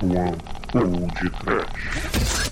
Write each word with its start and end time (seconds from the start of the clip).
One 0.00 0.40
Old 0.74 1.14
Trash. 1.16 2.50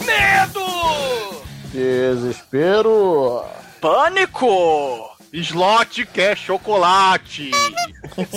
Medo! 0.00 1.42
Desespero. 1.72 3.46
Pânico! 3.80 5.13
Slot 5.42 6.06
quer 6.06 6.38
chocolate. 6.38 7.50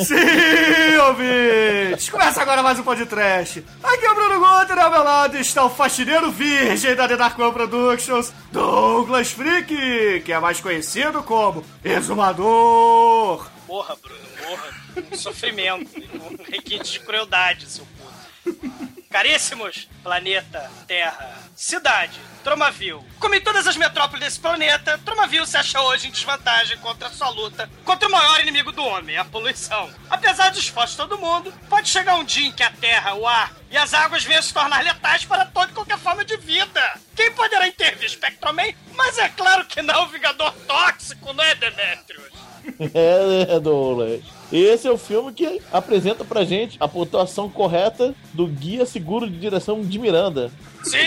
Sim, 0.04 0.98
ouvintes! 1.08 2.10
Começa 2.10 2.42
agora 2.42 2.64
mais 2.64 2.80
um 2.80 2.84
podcast. 2.84 3.64
Aqui 3.84 4.04
é 4.04 4.12
o 4.12 4.16
Bruno 4.16 4.40
Guter, 4.40 4.80
ao 4.80 4.90
meu 4.90 5.04
lado 5.04 5.38
está 5.38 5.64
o 5.64 5.70
faxineiro 5.70 6.32
virgem 6.32 6.96
da 6.96 7.08
The 7.08 7.16
Dark 7.16 7.38
One 7.38 7.54
Productions, 7.54 8.34
Douglas 8.52 9.32
Freak, 9.32 10.22
que 10.26 10.34
é 10.34 10.40
mais 10.40 10.60
conhecido 10.60 11.22
como 11.22 11.64
Exumador. 11.86 13.48
Morra, 13.68 13.96
Bruno, 14.02 14.20
morra. 14.50 15.16
Sofrimento. 15.16 16.02
Um 16.16 16.52
requinte 16.52 16.94
de 16.94 17.00
crueldade, 17.02 17.70
seu 17.70 17.86
puto. 17.86 18.97
Caríssimos, 19.18 19.90
planeta, 20.04 20.70
terra, 20.86 21.40
cidade, 21.56 22.20
Tromaville. 22.44 23.02
Como 23.20 23.34
em 23.34 23.42
todas 23.42 23.66
as 23.66 23.76
metrópoles 23.76 24.24
desse 24.24 24.40
planeta, 24.40 24.96
Tromaville 25.04 25.48
se 25.48 25.58
acha 25.58 25.82
hoje 25.82 26.08
em 26.08 26.12
desvantagem 26.12 26.78
contra 26.78 27.08
a 27.08 27.12
sua 27.12 27.30
luta 27.30 27.68
contra 27.84 28.08
o 28.08 28.12
maior 28.12 28.40
inimigo 28.42 28.72
do 28.72 28.86
homem, 28.86 29.18
a 29.18 29.26
poluição. 29.26 29.90
Apesar 30.08 30.52
dos 30.52 30.60
esforços 30.60 30.92
de 30.92 30.98
todo 30.98 31.18
mundo, 31.18 31.52
pode 31.68 31.90
chegar 31.90 32.14
um 32.14 32.24
dia 32.24 32.46
em 32.46 32.52
que 32.52 32.62
a 32.62 32.70
terra, 32.70 33.16
o 33.16 33.26
ar 33.26 33.54
e 33.72 33.76
as 33.76 33.92
águas 33.92 34.24
venham 34.24 34.44
se 34.44 34.54
tornar 34.54 34.84
letais 34.84 35.26
para 35.26 35.46
toda 35.46 35.72
e 35.72 35.74
qualquer 35.74 35.98
forma 35.98 36.24
de 36.24 36.38
vida. 36.38 37.00
Quem 37.16 37.32
poderá 37.32 37.68
intervir, 37.68 38.12
Spectroman? 38.12 38.76
Mas 38.94 39.18
é 39.18 39.30
claro 39.30 39.66
que 39.66 39.82
não, 39.82 40.08
Vingador 40.10 40.54
Tóxico, 40.68 41.34
não 41.34 41.44
é, 41.44 41.56
Demetrius? 41.56 42.38
É, 42.94 43.46
né, 43.48 43.60
Douglas? 43.62 44.37
Esse 44.52 44.88
é 44.88 44.92
o 44.92 44.98
filme 44.98 45.34
que 45.34 45.62
apresenta 45.72 46.24
pra 46.24 46.46
gente 46.46 46.78
a 46.80 46.88
pontuação 46.88 47.50
correta 47.50 48.16
do 48.34 48.48
Guia 48.48 48.86
Seguro 48.86 49.30
de 49.30 49.38
Direção 49.38 49.82
de 49.82 50.00
Miranda. 50.00 50.50
Sim! 50.84 50.98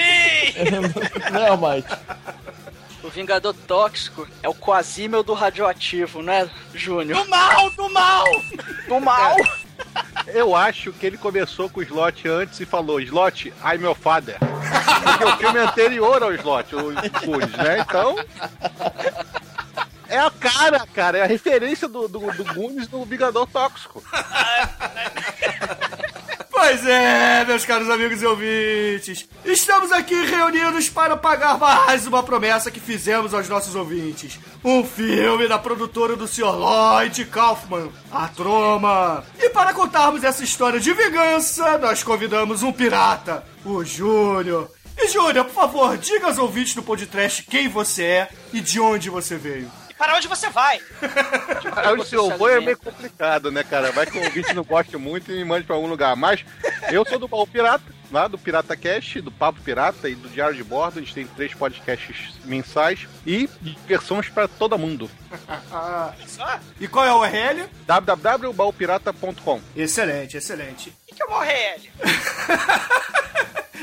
Não 1.33 1.41
é, 1.41 1.77
Mike? 1.77 1.89
O 3.03 3.09
Vingador 3.09 3.55
Tóxico 3.67 4.29
é 4.43 4.49
o 4.49 4.55
Quasímel 4.55 5.23
do 5.23 5.33
radioativo, 5.33 6.21
né, 6.21 6.49
Júnior? 6.75 7.23
Do 7.23 7.31
mal, 7.31 7.71
do 7.71 7.91
mal! 7.91 8.25
Do 8.87 9.01
mal! 9.01 9.37
Eu 10.27 10.55
acho 10.55 10.93
que 10.93 11.07
ele 11.07 11.17
começou 11.17 11.71
com 11.71 11.81
o 11.81 11.83
Slot 11.83 12.29
antes 12.29 12.61
e 12.61 12.67
falou: 12.67 13.01
Slot, 13.01 13.53
I'm 13.65 13.79
meu 13.79 13.95
father. 13.95 14.39
Porque 14.39 15.25
o 15.25 15.37
filme 15.39 15.59
é 15.59 15.63
anterior 15.63 16.23
ao 16.23 16.35
Slot, 16.35 16.77
o 16.77 16.83
Goonies, 17.25 17.57
né? 17.57 17.81
Então. 17.81 18.17
É 20.11 20.19
a 20.19 20.29
cara, 20.29 20.87
cara, 20.93 21.19
é 21.19 21.23
a 21.23 21.27
referência 21.27 21.87
do, 21.87 22.09
do, 22.09 22.19
do 22.19 22.45
Goonies 22.53 22.89
no 22.89 23.05
Vingador 23.05 23.47
Tóxico. 23.47 24.03
Pois 26.63 26.87
é, 26.87 27.43
meus 27.47 27.65
caros 27.65 27.89
amigos 27.89 28.21
e 28.21 28.27
ouvintes. 28.27 29.27
Estamos 29.47 29.91
aqui 29.93 30.15
reunidos 30.27 30.91
para 30.91 31.17
pagar 31.17 31.57
mais 31.59 32.07
uma 32.07 32.23
promessa 32.23 32.71
que 32.71 32.79
fizemos 32.79 33.33
aos 33.33 33.49
nossos 33.49 33.75
ouvintes. 33.75 34.39
Um 34.63 34.85
filme 34.85 35.49
da 35.49 35.59
produtora 35.59 36.17
do 36.17 36.29
Sr. 36.29 36.55
Lloyd 36.55 37.25
Kaufman, 37.25 37.89
A 38.13 38.29
Troma. 38.29 39.25
E 39.39 39.49
para 39.49 39.73
contarmos 39.73 40.23
essa 40.23 40.45
história 40.45 40.79
de 40.79 40.93
vingança, 40.93 41.79
nós 41.79 42.03
convidamos 42.03 42.63
um 42.63 42.73
pirata, 42.73 43.43
o 43.65 43.83
Júnior. 43.83 44.71
E 44.99 45.09
Júnior, 45.09 45.47
por 45.47 45.55
favor, 45.55 45.97
diga 45.97 46.27
aos 46.27 46.37
ouvintes 46.37 46.75
do 46.75 46.83
podcast 46.83 47.43
quem 47.45 47.69
você 47.69 48.05
é 48.05 48.29
e 48.53 48.61
de 48.61 48.79
onde 48.79 49.09
você 49.09 49.39
veio. 49.39 49.71
Para 50.01 50.17
onde 50.17 50.27
você 50.29 50.49
vai? 50.49 50.81
Aí 51.77 51.95
o 51.95 52.03
seu 52.07 52.33
avô 52.33 52.49
é 52.49 52.59
meio 52.59 52.79
complicado, 52.79 53.51
né, 53.51 53.63
cara? 53.63 53.93
Vai 53.93 54.07
que 54.07 54.17
o 54.17 54.25
ouvinte 54.25 54.55
não 54.55 54.65
goste 54.65 54.97
muito 54.97 55.31
e 55.31 55.35
me 55.35 55.45
mande 55.45 55.67
pra 55.67 55.77
algum 55.77 55.87
lugar. 55.87 56.17
Mas 56.17 56.43
eu 56.91 57.05
sou 57.07 57.19
do 57.19 57.29
Baú 57.29 57.47
Pirata, 57.47 57.85
lá 58.11 58.27
do 58.27 58.39
Pirata 58.39 58.75
Cast, 58.75 59.21
do 59.21 59.31
Papo 59.31 59.61
Pirata 59.61 60.09
e 60.09 60.15
do 60.15 60.27
Diário 60.31 60.57
de 60.57 60.65
Bordo. 60.65 60.99
A 60.99 61.03
gente 61.03 61.13
tem 61.13 61.27
três 61.27 61.53
podcasts 61.53 62.31
mensais 62.47 63.07
e 63.27 63.47
versões 63.87 64.31
pra 64.31 64.49
todo 64.49 64.79
mundo. 64.79 65.11
E 66.81 66.89
qual 66.89 67.05
é 67.05 67.13
o 67.13 67.19
URL? 67.21 67.69
www.baupirata.com 67.87 69.61
Excelente, 69.77 70.39
excelente. 70.39 70.97
O 71.11 71.15
que 71.15 71.21
é 71.23 71.27
o 71.27 71.31
Morrelli? 71.31 71.93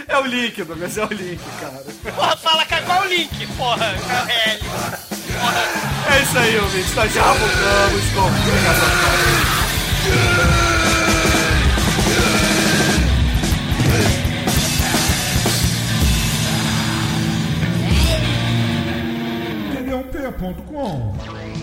É 0.08 0.18
o 0.18 0.26
link, 0.26 0.64
Douglas, 0.64 0.98
é 0.98 1.06
o 1.06 1.10
link, 1.14 1.40
cara. 1.62 1.84
Porra, 2.16 2.38
fala 2.38 2.66
cara, 2.66 2.84
qual 2.86 3.04
é 3.04 3.06
o 3.06 3.10
link, 3.10 3.48
porra? 3.56 3.94
Morrelli. 3.94 4.64
Porra. 4.64 5.07
É 6.10 6.22
isso 6.22 6.38
aí. 6.38 6.56
Nós 6.96 7.14
já 7.14 7.24
voltamos 7.24 8.10
com 8.14 8.22
o 8.22 8.30
Vingador 8.30 9.18
TD1P.com 19.74 21.58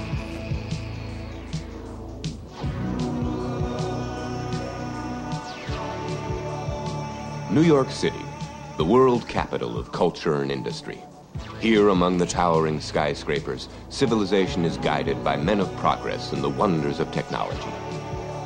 New 7.51 7.63
York 7.63 7.93
City, 7.93 8.19
the 8.79 8.85
world 8.85 9.29
capital 9.29 9.79
of 9.79 9.93
culture 9.93 10.43
and 10.43 10.51
industry. 10.51 10.99
Here, 11.61 11.89
among 11.89 12.19
the 12.19 12.27
towering 12.27 12.79
skyscrapers, 12.79 13.69
civilization 13.89 14.65
is 14.67 14.77
guided 14.77 15.25
by 15.25 15.37
men 15.37 15.61
of 15.61 15.77
progress 15.77 16.33
and 16.33 16.45
the 16.45 16.49
wonders 16.51 17.01
of 17.01 17.11
technology. 17.11 17.73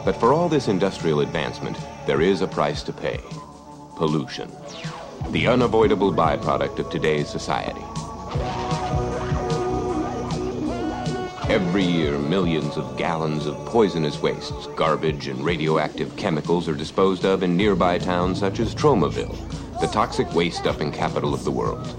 But 0.05 0.17
for 0.21 0.33
all 0.33 0.49
this 0.49 0.69
industrial 0.69 1.21
advancement, 1.21 1.77
there 2.07 2.21
is 2.21 2.43
a 2.43 2.47
price 2.47 2.83
to 2.85 2.93
pay 2.93 3.19
pollution, 3.97 4.53
the 5.31 5.49
unavoidable 5.49 6.13
byproduct 6.13 6.79
of 6.79 6.89
today's 6.89 7.29
society. 7.29 7.83
Every 11.53 11.83
year, 11.83 12.17
millions 12.19 12.77
of 12.77 12.97
gallons 12.97 13.47
of 13.47 13.57
poisonous 13.67 14.23
wastes, 14.23 14.69
garbage, 14.77 15.27
and 15.27 15.45
radioactive 15.45 16.15
chemicals 16.17 16.69
are 16.69 16.75
disposed 16.75 17.25
of 17.25 17.43
in 17.43 17.57
nearby 17.57 17.99
towns 17.99 18.39
such 18.39 18.61
as 18.61 18.75
Tromaville, 18.75 19.37
the 19.81 19.89
toxic 19.89 20.33
waste 20.35 20.63
dumping 20.63 20.93
capital 20.93 21.35
of 21.35 21.43
the 21.43 21.51
world. 21.51 21.97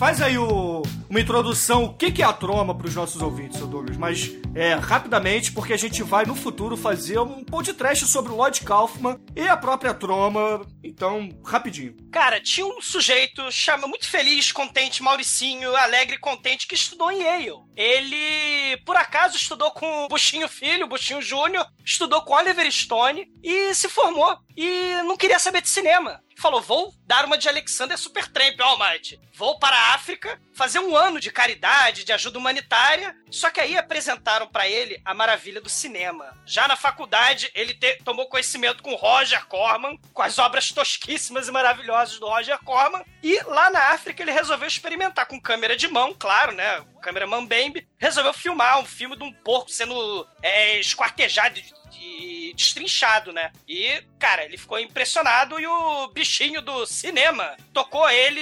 Faz 0.00 0.22
aí 0.22 0.38
o- 0.38 0.80
uma 1.10 1.20
introdução, 1.20 1.84
o 1.86 1.94
que 1.94 2.22
é 2.22 2.24
a 2.24 2.32
troma 2.32 2.72
para 2.72 2.86
os 2.86 2.94
nossos 2.94 3.20
ouvintes, 3.20 3.58
seu 3.58 3.66
Douglas, 3.66 3.96
mas 3.96 4.30
é, 4.54 4.74
rapidamente, 4.74 5.50
porque 5.50 5.72
a 5.72 5.76
gente 5.76 6.04
vai 6.04 6.24
no 6.24 6.36
futuro 6.36 6.76
fazer 6.76 7.18
um 7.18 7.42
podcast 7.42 8.06
sobre 8.06 8.30
o 8.30 8.36
Lloyd 8.36 8.60
Kaufman 8.60 9.18
e 9.34 9.40
a 9.48 9.56
própria 9.56 9.92
troma, 9.92 10.64
então, 10.84 11.28
rapidinho. 11.44 11.96
Cara, 12.12 12.40
tinha 12.40 12.64
um 12.64 12.80
sujeito 12.80 13.50
chama 13.50 13.88
muito 13.88 14.08
feliz, 14.08 14.52
contente, 14.52 15.02
Mauricinho, 15.02 15.74
alegre 15.74 16.16
contente, 16.16 16.68
que 16.68 16.76
estudou 16.76 17.10
em 17.10 17.22
Yale. 17.22 17.50
Ele, 17.76 18.76
por 18.84 18.96
acaso, 18.96 19.36
estudou 19.36 19.72
com 19.72 20.04
o 20.04 20.08
Buchinho 20.08 20.46
Filho, 20.46 20.86
o 20.86 20.88
Buchinho 20.88 21.20
Júnior, 21.20 21.66
estudou 21.84 22.22
com 22.22 22.34
Oliver 22.34 22.70
Stone 22.70 23.26
e 23.42 23.74
se 23.74 23.88
formou. 23.88 24.38
E 24.56 25.02
não 25.04 25.16
queria 25.16 25.38
saber 25.38 25.62
de 25.62 25.68
cinema. 25.68 26.22
Falou, 26.36 26.60
vou 26.60 26.92
dar 27.06 27.24
uma 27.24 27.36
de 27.36 27.48
Alexander 27.48 27.98
Supertramp, 27.98 28.58
Almighty. 28.60 29.20
Vou 29.34 29.58
para 29.58 29.76
a 29.76 29.94
África 29.94 30.40
fazer 30.60 30.78
um 30.78 30.94
ano 30.94 31.18
de 31.18 31.30
caridade, 31.32 32.04
de 32.04 32.12
ajuda 32.12 32.38
humanitária. 32.38 33.16
Só 33.30 33.48
que 33.48 33.58
aí 33.58 33.78
apresentaram 33.78 34.46
para 34.46 34.68
ele 34.68 35.00
a 35.06 35.14
maravilha 35.14 35.58
do 35.58 35.70
cinema. 35.70 36.36
Já 36.44 36.68
na 36.68 36.76
faculdade, 36.76 37.50
ele 37.54 37.72
te- 37.72 37.98
tomou 38.04 38.28
conhecimento 38.28 38.82
com 38.82 38.94
Roger 38.94 39.46
Corman, 39.46 39.98
com 40.12 40.20
as 40.20 40.38
obras 40.38 40.68
tosquíssimas 40.70 41.48
e 41.48 41.50
maravilhosas 41.50 42.18
do 42.18 42.28
Roger 42.28 42.58
Corman. 42.58 43.02
E 43.22 43.40
lá 43.44 43.70
na 43.70 43.80
África 43.94 44.22
ele 44.22 44.32
resolveu 44.32 44.68
experimentar 44.68 45.24
com 45.24 45.40
câmera 45.40 45.74
de 45.78 45.88
mão, 45.88 46.14
claro, 46.18 46.52
né? 46.52 46.84
Câmera 47.00 47.26
Mambembe. 47.26 47.88
Resolveu 47.96 48.34
filmar 48.34 48.78
um 48.80 48.84
filme 48.84 49.16
de 49.16 49.24
um 49.24 49.32
porco 49.32 49.70
sendo 49.70 50.28
é, 50.42 50.78
esquartejado 50.78 51.58
e 51.98 52.52
destrinchado, 52.54 53.32
né? 53.32 53.50
E 53.66 54.02
cara, 54.20 54.44
ele 54.44 54.58
ficou 54.58 54.78
impressionado 54.78 55.58
e 55.58 55.66
o 55.66 56.08
bichinho 56.08 56.60
do 56.60 56.86
cinema 56.86 57.56
tocou 57.72 58.08
ele 58.10 58.40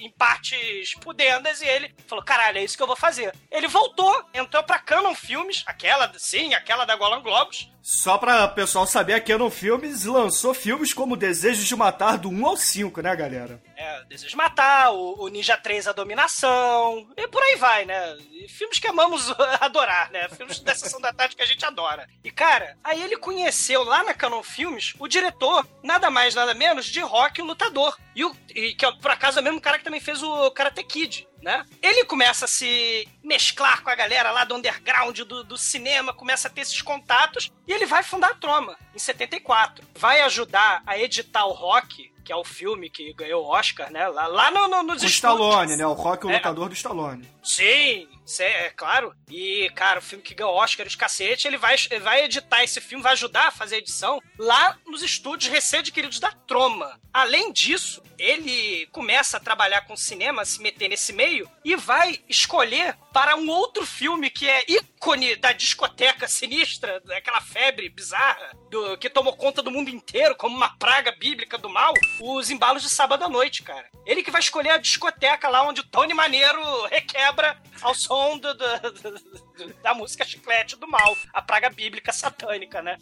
em 0.00 0.10
partes 0.10 0.94
pudendas 0.94 1.60
e 1.60 1.66
ele 1.66 1.94
falou: 2.06 2.24
caralho, 2.24 2.58
é 2.58 2.64
isso 2.64 2.76
que 2.76 2.82
eu 2.82 2.86
vou 2.86 2.96
fazer. 2.96 3.32
Ele 3.50 3.68
voltou, 3.68 4.24
entrou 4.32 4.62
pra 4.62 4.78
Canon 4.78 5.14
Filmes, 5.14 5.62
aquela, 5.66 6.10
sim, 6.18 6.54
aquela 6.54 6.84
da 6.86 6.96
Golan 6.96 7.20
Globos, 7.20 7.70
Só 7.82 8.18
pra 8.18 8.46
pessoal 8.48 8.86
saber, 8.86 9.14
a 9.14 9.20
Canon 9.20 9.50
Filmes 9.50 10.04
lançou 10.04 10.52
filmes 10.54 10.92
como 10.94 11.16
Desejos 11.16 11.64
de 11.66 11.74
Matar 11.76 12.16
do 12.18 12.28
1 12.28 12.46
ao 12.46 12.56
5, 12.56 13.00
né, 13.02 13.14
galera? 13.16 13.60
É, 13.76 14.04
Desejo 14.04 14.30
de 14.30 14.36
Matar, 14.36 14.92
o, 14.92 15.22
o 15.22 15.28
Ninja 15.28 15.56
3 15.56 15.88
A 15.88 15.92
Dominação, 15.92 17.08
e 17.16 17.26
por 17.28 17.42
aí 17.42 17.56
vai, 17.56 17.84
né? 17.84 18.16
E 18.32 18.48
filmes 18.48 18.78
que 18.78 18.86
amamos 18.86 19.30
adorar, 19.60 20.10
né? 20.10 20.28
Filmes 20.28 20.60
da 20.60 20.74
Sessão 20.74 21.00
da 21.00 21.12
Tarde 21.12 21.34
que 21.36 21.42
a 21.42 21.46
gente 21.46 21.64
adora. 21.64 22.06
E, 22.22 22.30
cara, 22.30 22.76
aí 22.84 23.02
ele 23.02 23.16
conheceu 23.16 23.82
lá 23.82 24.02
na 24.04 24.14
Canon 24.14 24.42
Filmes 24.42 24.94
o 24.98 25.08
diretor, 25.10 25.66
nada 25.82 26.08
mais, 26.10 26.34
nada 26.34 26.54
menos, 26.54 26.86
de 26.86 27.00
Rock 27.00 27.42
Lutador. 27.42 27.94
E, 28.14 28.24
o, 28.24 28.34
e 28.54 28.72
que, 28.74 28.90
por 29.02 29.10
acaso, 29.10 29.38
é 29.38 29.42
o 29.42 29.44
mesmo 29.44 29.60
cara 29.60 29.76
que 29.76 29.84
também 29.84 30.00
fez 30.00 30.22
o 30.22 30.50
Karate 30.52 30.82
Kid. 30.84 31.28
Né? 31.42 31.64
Ele 31.82 32.04
começa 32.04 32.44
a 32.44 32.48
se 32.48 33.08
mesclar 33.24 33.82
com 33.82 33.88
a 33.90 33.94
galera 33.94 34.30
lá 34.30 34.44
do 34.44 34.54
underground 34.54 35.20
do, 35.20 35.42
do 35.42 35.56
cinema, 35.56 36.12
começa 36.12 36.48
a 36.48 36.50
ter 36.50 36.60
esses 36.60 36.82
contatos 36.82 37.50
e 37.66 37.72
ele 37.72 37.86
vai 37.86 38.02
fundar 38.02 38.32
a 38.32 38.34
Troma 38.34 38.76
em 38.94 38.98
74. 38.98 39.84
Vai 39.96 40.20
ajudar 40.22 40.82
a 40.86 40.98
editar 40.98 41.46
o 41.46 41.52
Rock, 41.52 42.12
que 42.22 42.32
é 42.32 42.36
o 42.36 42.44
filme 42.44 42.90
que 42.90 43.12
ganhou 43.14 43.44
o 43.44 43.48
Oscar, 43.48 43.90
né? 43.90 44.06
Lá, 44.08 44.26
lá 44.26 44.50
no, 44.50 44.68
no, 44.68 44.82
nos 44.82 45.02
O. 45.02 45.06
Stallone, 45.06 45.76
né? 45.76 45.86
O 45.86 45.94
Rock, 45.94 46.26
o 46.26 46.30
É. 46.30 46.34
lutador 46.34 46.68
do 46.68 46.74
Stallone. 46.74 47.26
Sim, 47.42 48.06
é 48.38 48.70
claro. 48.70 49.14
E, 49.28 49.70
cara, 49.74 49.98
o 49.98 50.02
filme 50.02 50.22
que 50.22 50.34
ganhou 50.34 50.54
Oscar 50.54 50.86
os 50.86 50.94
cacete, 50.94 51.48
ele 51.48 51.56
vai, 51.56 51.74
ele 51.90 52.00
vai 52.00 52.24
editar 52.24 52.62
esse 52.62 52.80
filme, 52.80 53.02
vai 53.02 53.12
ajudar 53.12 53.48
a 53.48 53.50
fazer 53.50 53.76
a 53.76 53.78
edição 53.78 54.20
lá 54.38 54.78
nos 54.86 55.02
estúdios 55.02 55.50
recém-adquiridos 55.50 56.20
da 56.20 56.30
Troma. 56.30 57.00
Além 57.12 57.50
disso, 57.52 58.02
ele 58.18 58.86
começa 58.92 59.38
a 59.38 59.40
trabalhar 59.40 59.80
com 59.86 59.96
cinema, 59.96 60.44
se 60.44 60.60
meter 60.60 60.88
nesse 60.88 61.12
meio, 61.12 61.29
e 61.64 61.76
vai 61.76 62.20
escolher 62.28 62.96
para 63.12 63.36
um 63.36 63.48
outro 63.48 63.84
filme 63.86 64.30
que 64.30 64.48
é 64.48 64.64
ícone 64.68 65.36
da 65.36 65.52
discoteca 65.52 66.26
sinistra, 66.28 67.00
daquela 67.00 67.40
febre 67.40 67.88
bizarra, 67.88 68.52
do, 68.70 68.96
que 68.98 69.10
tomou 69.10 69.36
conta 69.36 69.62
do 69.62 69.70
mundo 69.70 69.90
inteiro 69.90 70.36
como 70.36 70.56
uma 70.56 70.76
praga 70.78 71.12
bíblica 71.12 71.58
do 71.58 71.68
mal, 71.68 71.92
os 72.20 72.50
embalos 72.50 72.82
de 72.82 72.88
sábado 72.90 73.24
à 73.24 73.28
noite, 73.28 73.62
cara. 73.62 73.88
Ele 74.06 74.22
que 74.22 74.30
vai 74.30 74.40
escolher 74.40 74.70
a 74.70 74.78
discoteca 74.78 75.48
lá 75.48 75.62
onde 75.62 75.80
o 75.80 75.86
Tony 75.86 76.14
Maneiro 76.14 76.60
requebra 76.86 77.60
ao 77.82 77.94
som 77.94 78.38
do- 78.38 78.54
do- 78.54 78.90
do- 78.90 79.74
da 79.82 79.92
música 79.94 80.24
chiclete 80.24 80.76
do 80.76 80.88
mal, 80.88 81.16
a 81.34 81.42
praga 81.42 81.68
bíblica 81.70 82.12
satânica, 82.12 82.80
né? 82.82 82.96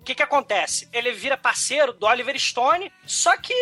O 0.00 0.04
que 0.06 0.14
que 0.14 0.22
acontece? 0.22 0.88
Ele 0.92 1.10
vira 1.10 1.36
parceiro 1.36 1.92
do 1.92 2.06
Oliver 2.06 2.38
Stone, 2.38 2.92
só 3.04 3.36
que 3.36 3.52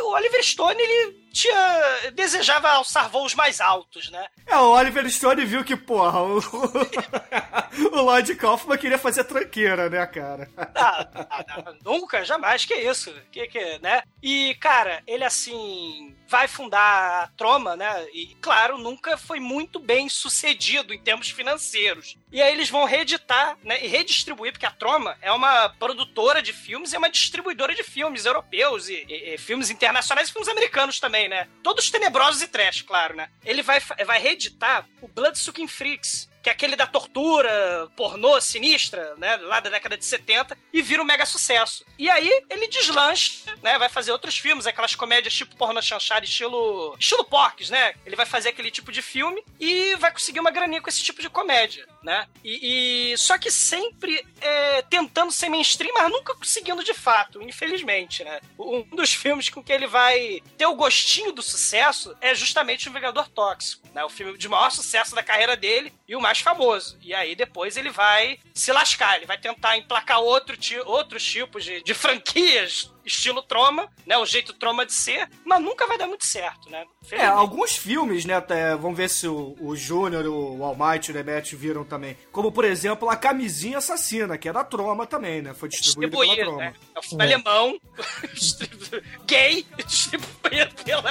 o 0.00 0.12
Oliver 0.14 0.42
Stone, 0.44 0.80
ele 0.80 1.17
tinha... 1.40 2.10
desejava 2.12 2.68
alçar 2.70 3.08
voos 3.08 3.34
mais 3.34 3.60
altos, 3.60 4.10
né? 4.10 4.26
É, 4.46 4.56
o 4.56 4.70
Oliver 4.70 5.08
Stone 5.10 5.44
viu 5.44 5.64
que, 5.64 5.76
porra, 5.76 6.20
o, 6.22 6.38
o 7.92 8.00
Lloyd 8.02 8.34
Kaufman 8.34 8.76
queria 8.78 8.98
fazer 8.98 9.24
tranqueira, 9.24 9.88
né, 9.88 10.06
cara? 10.06 10.48
Ah, 10.56 11.06
ah, 11.14 11.26
ah, 11.50 11.74
nunca, 11.84 12.24
jamais, 12.24 12.64
que 12.64 12.74
isso? 12.74 13.14
Que, 13.30 13.46
que, 13.46 13.78
né? 13.80 14.02
E, 14.22 14.54
cara, 14.60 15.02
ele 15.06 15.24
assim 15.24 16.14
vai 16.26 16.46
fundar 16.46 17.22
a 17.24 17.26
Troma, 17.36 17.74
né? 17.74 18.06
E, 18.12 18.34
claro, 18.40 18.76
nunca 18.76 19.16
foi 19.16 19.40
muito 19.40 19.78
bem 19.78 20.08
sucedido 20.10 20.92
em 20.92 20.98
termos 21.02 21.30
financeiros. 21.30 22.16
E 22.30 22.42
aí 22.42 22.52
eles 22.52 22.68
vão 22.68 22.84
reeditar, 22.84 23.56
né? 23.64 23.82
E 23.82 23.88
redistribuir, 23.88 24.52
porque 24.52 24.66
a 24.66 24.70
Troma 24.70 25.16
é 25.22 25.32
uma 25.32 25.70
produtora 25.70 26.42
de 26.42 26.52
filmes 26.52 26.92
e 26.92 26.96
é 26.96 26.98
uma 26.98 27.08
distribuidora 27.08 27.74
de 27.74 27.82
filmes 27.82 28.26
europeus 28.26 28.88
e, 28.90 29.06
e- 29.08 29.34
e 29.34 29.38
filmes 29.38 29.70
internacionais 29.70 30.28
e 30.28 30.32
filmes 30.32 30.48
americanos 30.50 31.00
também, 31.00 31.27
né? 31.28 31.48
Todos 31.62 31.90
tenebrosos 31.90 32.42
e 32.42 32.48
trash, 32.48 32.82
claro, 32.82 33.14
né? 33.14 33.28
Ele 33.44 33.62
vai, 33.62 33.80
vai 33.80 34.20
reeditar 34.20 34.86
o 35.00 35.08
Bloodsucking 35.08 35.68
Freaks, 35.68 36.28
que 36.42 36.48
é 36.48 36.52
aquele 36.52 36.76
da 36.76 36.86
tortura 36.86 37.88
pornô 37.96 38.40
sinistra, 38.40 39.14
né, 39.16 39.36
lá 39.36 39.60
da 39.60 39.70
década 39.70 39.96
de 39.96 40.04
70, 40.04 40.56
e 40.72 40.80
vira 40.80 41.02
um 41.02 41.04
mega 41.04 41.26
sucesso. 41.26 41.84
E 41.98 42.08
aí 42.08 42.44
ele 42.48 42.68
deslancha, 42.68 43.54
né, 43.62 43.78
vai 43.78 43.88
fazer 43.88 44.12
outros 44.12 44.38
filmes, 44.38 44.66
aquelas 44.66 44.94
comédias 44.94 45.34
tipo 45.34 45.56
pornô 45.56 45.82
chanchada, 45.82 46.24
estilo 46.24 46.96
estilo 46.98 47.24
Porques, 47.24 47.70
né? 47.70 47.94
Ele 48.06 48.16
vai 48.16 48.24
fazer 48.24 48.50
aquele 48.50 48.70
tipo 48.70 48.90
de 48.90 49.02
filme 49.02 49.44
e 49.60 49.94
vai 49.96 50.10
conseguir 50.10 50.40
uma 50.40 50.50
graninha 50.50 50.80
com 50.80 50.88
esse 50.88 51.02
tipo 51.02 51.20
de 51.20 51.28
comédia, 51.28 51.86
né? 52.02 52.26
E, 52.44 53.12
e- 53.12 53.18
só 53.18 53.36
que 53.38 53.50
sempre 53.50 54.24
é, 54.40 54.82
tentando 54.82 55.32
ser 55.32 55.48
mainstream, 55.48 55.92
mas 55.94 56.10
nunca 56.10 56.34
conseguindo 56.34 56.82
de 56.84 56.94
fato, 56.94 57.42
infelizmente, 57.42 58.22
né? 58.24 58.40
Um 58.58 58.82
dos 58.94 59.12
filmes 59.12 59.48
com 59.48 59.62
que 59.62 59.72
ele 59.72 59.86
vai 59.86 60.40
ter 60.56 60.66
o 60.66 60.74
gostinho 60.74 61.32
do 61.32 61.42
sucesso 61.42 62.14
é 62.20 62.34
justamente 62.34 62.88
o 62.88 62.92
Vingador 62.92 63.28
Tóxico, 63.28 63.86
né? 63.94 64.04
O 64.04 64.08
filme 64.08 64.38
de 64.38 64.48
maior 64.48 64.70
sucesso 64.70 65.14
da 65.14 65.22
carreira 65.22 65.56
dele 65.56 65.92
e 66.06 66.14
o 66.16 66.20
mais 66.20 66.38
famoso. 66.38 66.98
E 67.02 67.12
aí 67.14 67.34
depois 67.34 67.76
ele 67.76 67.90
vai 67.90 68.38
se 68.54 68.72
lascar, 68.72 69.16
ele 69.16 69.26
vai 69.26 69.38
tentar 69.38 69.76
emplacar 69.76 70.20
outro 70.20 70.56
ti- 70.56 70.78
outros 70.80 71.24
tipos 71.24 71.64
de, 71.64 71.82
de 71.82 71.94
franquias 71.94 72.90
estilo 73.08 73.42
Troma, 73.42 73.88
né? 74.06 74.16
O 74.18 74.24
jeito 74.26 74.52
Troma 74.52 74.86
de 74.86 74.92
ser, 74.92 75.28
mas 75.44 75.60
nunca 75.60 75.86
vai 75.86 75.98
dar 75.98 76.06
muito 76.06 76.24
certo, 76.24 76.70
né? 76.70 76.84
É, 77.10 77.26
alguns 77.26 77.76
filmes, 77.76 78.24
né, 78.24 78.34
até, 78.34 78.76
vamos 78.76 78.96
ver 78.96 79.08
se 79.08 79.26
o, 79.26 79.56
o 79.60 79.74
Júnior, 79.74 80.26
o 80.26 80.62
Almighty 80.62 81.08
e 81.08 81.10
o 81.10 81.14
Demet 81.14 81.56
viram 81.56 81.84
também. 81.84 82.16
Como, 82.30 82.52
por 82.52 82.64
exemplo, 82.64 83.08
a 83.08 83.16
Camisinha 83.16 83.78
Assassina, 83.78 84.36
que 84.36 84.48
é 84.48 84.52
da 84.52 84.62
Troma 84.62 85.06
também, 85.06 85.42
né? 85.42 85.54
Foi 85.54 85.68
distribuído 85.68 86.16
pela 86.18 86.36
Troma. 86.36 86.58
né? 86.58 86.74
É 86.94 86.98
um 86.98 87.02
filme 87.02 87.24
alemão, 87.24 87.80
gay, 89.26 89.66
distribuído 89.86 90.74
pela. 90.84 91.10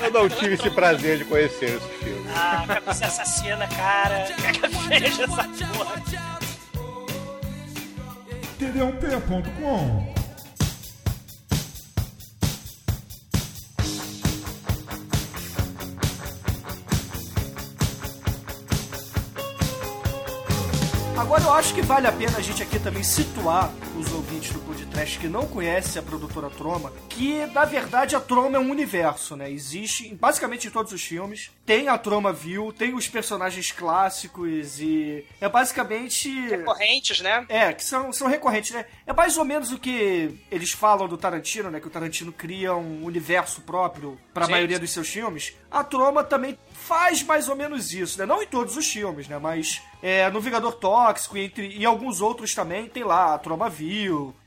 Eu 0.00 0.10
não 0.10 0.28
tive 0.28 0.54
esse 0.54 0.70
prazer 0.70 1.18
de 1.18 1.24
conhecer 1.24 1.76
esse 1.76 1.88
filme. 2.04 2.28
Ah, 2.34 2.64
cabeça 2.66 3.06
assassina, 3.06 3.66
cara. 3.68 4.28
Caga 4.40 4.68
veja 4.88 5.24
essa 5.24 5.44
porra. 5.74 6.02
td1p.com 8.58 10.17
Agora 21.18 21.42
eu 21.42 21.52
acho 21.52 21.74
que 21.74 21.82
vale 21.82 22.06
a 22.06 22.12
pena 22.12 22.38
a 22.38 22.40
gente 22.40 22.62
aqui 22.62 22.78
também 22.78 23.02
situar 23.02 23.72
os 23.98 24.12
ouvintes 24.12 24.52
do 24.52 24.60
podcast 24.60 25.18
que 25.18 25.26
não 25.26 25.48
conhecem 25.48 26.00
a 26.00 26.02
produtora 26.02 26.48
Troma, 26.48 26.92
que 27.08 27.44
na 27.46 27.64
verdade 27.64 28.14
a 28.14 28.20
Troma 28.20 28.56
é 28.56 28.60
um 28.60 28.70
universo, 28.70 29.34
né? 29.34 29.50
Existe 29.50 30.14
basicamente 30.14 30.68
em 30.68 30.70
todos 30.70 30.92
os 30.92 31.02
filmes. 31.02 31.50
Tem 31.66 31.88
a 31.88 31.98
Troma 31.98 32.32
View, 32.32 32.72
tem 32.72 32.94
os 32.94 33.08
personagens 33.08 33.72
clássicos 33.72 34.80
e 34.80 35.26
é 35.40 35.48
basicamente 35.48 36.30
Correntes, 36.64 37.20
né? 37.20 37.44
é, 37.48 37.72
que 37.72 37.84
são, 37.84 38.12
são 38.12 38.28
recorrentes, 38.28 38.70
né? 38.70 38.86
É 39.04 39.12
mais 39.12 39.36
ou 39.36 39.44
menos 39.44 39.72
o 39.72 39.78
que 39.78 40.38
eles 40.52 40.70
falam 40.70 41.08
do 41.08 41.18
Tarantino, 41.18 41.68
né? 41.68 41.80
Que 41.80 41.88
o 41.88 41.90
Tarantino 41.90 42.32
cria 42.32 42.76
um 42.76 43.04
universo 43.04 43.62
próprio 43.62 44.16
para 44.32 44.44
a 44.44 44.48
maioria 44.48 44.78
dos 44.78 44.92
seus 44.92 45.08
filmes. 45.08 45.52
A 45.68 45.82
Troma 45.82 46.22
também 46.22 46.56
faz 46.88 47.22
mais 47.22 47.48
ou 47.50 47.54
menos 47.54 47.92
isso, 47.92 48.18
né? 48.18 48.24
Não 48.24 48.42
em 48.42 48.46
todos 48.46 48.74
os 48.76 48.86
filmes, 48.90 49.28
né? 49.28 49.38
Mas 49.38 49.82
é, 50.02 50.30
no 50.30 50.40
Vingador 50.40 50.72
Tóxico 50.72 51.36
e 51.36 51.44
entre, 51.44 51.68
e 51.76 51.84
alguns 51.84 52.22
outros 52.22 52.54
também 52.54 52.88
tem 52.88 53.04
lá 53.04 53.34
a 53.34 53.38
Troma 53.38 53.70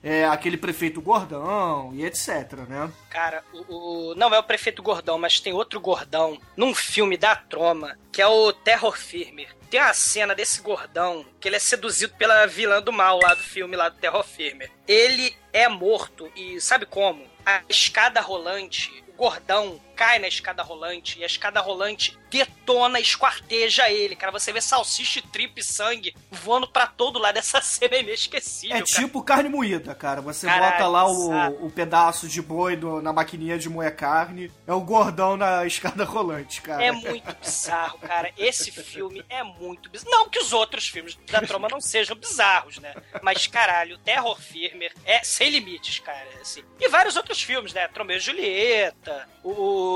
é, 0.03 0.25
aquele 0.25 0.57
prefeito 0.57 0.99
gordão 0.99 1.91
e 1.93 2.03
etc, 2.03 2.53
né? 2.67 2.91
Cara, 3.11 3.43
o, 3.53 4.09
o- 4.11 4.15
não 4.15 4.33
é 4.33 4.39
o 4.39 4.43
prefeito 4.43 4.81
gordão, 4.81 5.19
mas 5.19 5.39
tem 5.39 5.53
outro 5.53 5.79
gordão 5.79 6.37
num 6.57 6.73
filme 6.73 7.15
da 7.15 7.35
Troma, 7.35 7.95
que 8.11 8.21
é 8.21 8.27
o 8.27 8.51
Terror 8.51 8.97
Firme. 8.97 9.47
Tem 9.69 9.79
uma 9.79 9.93
cena 9.93 10.33
desse 10.35 10.61
gordão 10.61 11.23
que 11.39 11.47
ele 11.47 11.55
é 11.55 11.59
seduzido 11.59 12.13
pela 12.15 12.45
vilã 12.47 12.81
do 12.81 12.91
mal 12.91 13.19
lá 13.21 13.33
do 13.35 13.43
filme 13.43 13.75
lá 13.77 13.87
do 13.87 13.97
Terror 13.97 14.23
Firme. 14.23 14.69
Ele 14.87 15.33
é 15.53 15.69
morto 15.69 16.29
e 16.35 16.59
sabe 16.59 16.85
como? 16.85 17.23
A 17.45 17.61
escada 17.69 18.19
rolante, 18.19 18.91
o 19.07 19.13
gordão 19.13 19.79
cai 20.01 20.17
na 20.17 20.27
escada 20.27 20.63
rolante 20.63 21.19
e 21.19 21.23
a 21.23 21.27
escada 21.27 21.59
rolante 21.61 22.17
detona, 22.31 22.99
esquarteja 22.99 23.87
ele, 23.91 24.15
cara. 24.15 24.31
Você 24.31 24.51
vê 24.51 24.59
salsicha, 24.59 25.19
e 25.19 25.21
tripa 25.21 25.59
e 25.59 25.63
sangue 25.63 26.15
voando 26.31 26.67
pra 26.67 26.87
todo 26.87 27.19
lado. 27.19 27.37
Essa 27.37 27.61
cena 27.61 27.97
é 27.97 27.99
inesquecível, 27.99 28.77
É 28.77 28.79
cara. 28.79 28.85
tipo 29.03 29.21
carne 29.21 29.47
moída, 29.49 29.93
cara. 29.93 30.19
Você 30.21 30.47
Caralho, 30.47 30.71
bota 30.71 30.87
lá 30.87 31.07
o, 31.07 31.67
o 31.67 31.69
pedaço 31.71 32.27
de 32.27 32.41
boi 32.41 32.75
no- 32.75 32.99
na 32.99 33.13
maquininha 33.13 33.59
de 33.59 33.69
moer 33.69 33.95
carne. 33.95 34.51
É 34.65 34.73
o 34.73 34.81
gordão 34.81 35.37
na 35.37 35.65
escada 35.67 36.03
rolante, 36.03 36.61
cara. 36.63 36.83
É 36.83 36.91
muito 36.91 37.31
bizarro, 37.39 37.99
cara. 37.99 38.31
Esse 38.35 38.71
filme 38.71 39.23
é 39.29 39.43
muito 39.43 39.87
bizarro. 39.87 40.09
Não 40.09 40.29
que 40.29 40.39
os 40.39 40.51
outros 40.51 40.87
filmes 40.87 41.15
da 41.29 41.41
Troma 41.41 41.67
não 41.69 41.79
sejam 41.79 42.15
bizarros, 42.15 42.79
né? 42.79 42.95
Mas, 43.21 43.45
caralho, 43.45 43.99
Terror 43.99 44.39
Firmer 44.41 44.91
é 45.05 45.23
sem 45.23 45.49
limites, 45.51 45.99
cara. 45.99 46.27
Assim. 46.41 46.63
E 46.79 46.87
vários 46.89 47.15
outros 47.15 47.43
filmes, 47.43 47.71
né? 47.71 47.87
Tromeu 47.89 48.17
e 48.17 48.19
Julieta, 48.19 49.29
o 49.43 49.90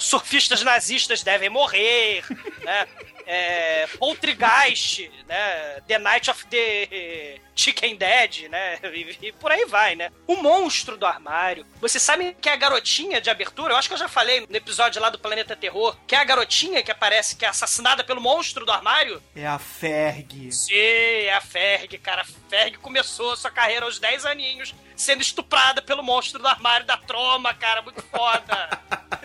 Surfistas 0.00 0.62
Nazistas 0.62 1.22
Devem 1.22 1.48
Morrer, 1.48 2.24
né? 2.62 2.86
É, 3.24 3.86
Poltergeist, 3.98 5.10
né? 5.28 5.80
The 5.86 5.98
Night 5.98 6.30
of 6.30 6.44
the 6.46 7.38
Chicken 7.54 7.96
Dead, 7.96 8.48
né? 8.48 8.78
E, 8.92 9.28
e 9.28 9.32
por 9.32 9.52
aí 9.52 9.64
vai, 9.64 9.94
né? 9.94 10.10
O 10.26 10.36
monstro 10.36 10.96
do 10.96 11.06
armário. 11.06 11.64
Você 11.80 12.00
sabe 12.00 12.36
que 12.40 12.48
é 12.48 12.52
a 12.52 12.56
garotinha 12.56 13.20
de 13.20 13.30
abertura? 13.30 13.72
Eu 13.72 13.76
acho 13.76 13.88
que 13.88 13.94
eu 13.94 13.98
já 13.98 14.08
falei 14.08 14.46
no 14.48 14.56
episódio 14.56 15.00
lá 15.00 15.10
do 15.10 15.18
Planeta 15.18 15.54
Terror, 15.54 15.96
que 16.06 16.14
é 16.14 16.18
a 16.18 16.24
garotinha 16.24 16.82
que 16.82 16.90
aparece, 16.90 17.36
que 17.36 17.44
é 17.44 17.48
assassinada 17.48 18.02
pelo 18.02 18.20
monstro 18.20 18.64
do 18.66 18.72
armário. 18.72 19.22
É 19.36 19.46
a 19.46 19.58
Ferg. 19.58 20.50
Sim, 20.50 20.74
é 20.74 21.34
a 21.34 21.40
Ferg, 21.40 21.98
cara. 21.98 22.22
A 22.22 22.48
Ferg 22.50 22.78
começou 22.78 23.36
sua 23.36 23.50
carreira 23.50 23.86
aos 23.86 23.98
10 23.98 24.26
aninhos, 24.26 24.74
sendo 24.96 25.22
estuprada 25.22 25.80
pelo 25.80 26.02
monstro 26.02 26.40
do 26.40 26.48
armário 26.48 26.86
da 26.86 26.96
troma, 26.96 27.54
cara. 27.54 27.82
Muito 27.82 28.02
foda. 28.02 28.80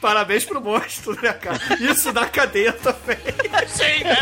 Parabéns 0.00 0.44
pro 0.44 0.60
monstro, 0.60 1.14
né, 1.20 1.32
cara? 1.34 1.58
Isso 1.80 2.12
da 2.12 2.26
cadeia 2.26 2.72
também. 2.72 3.18
Sim, 3.68 4.04
né? 4.04 4.16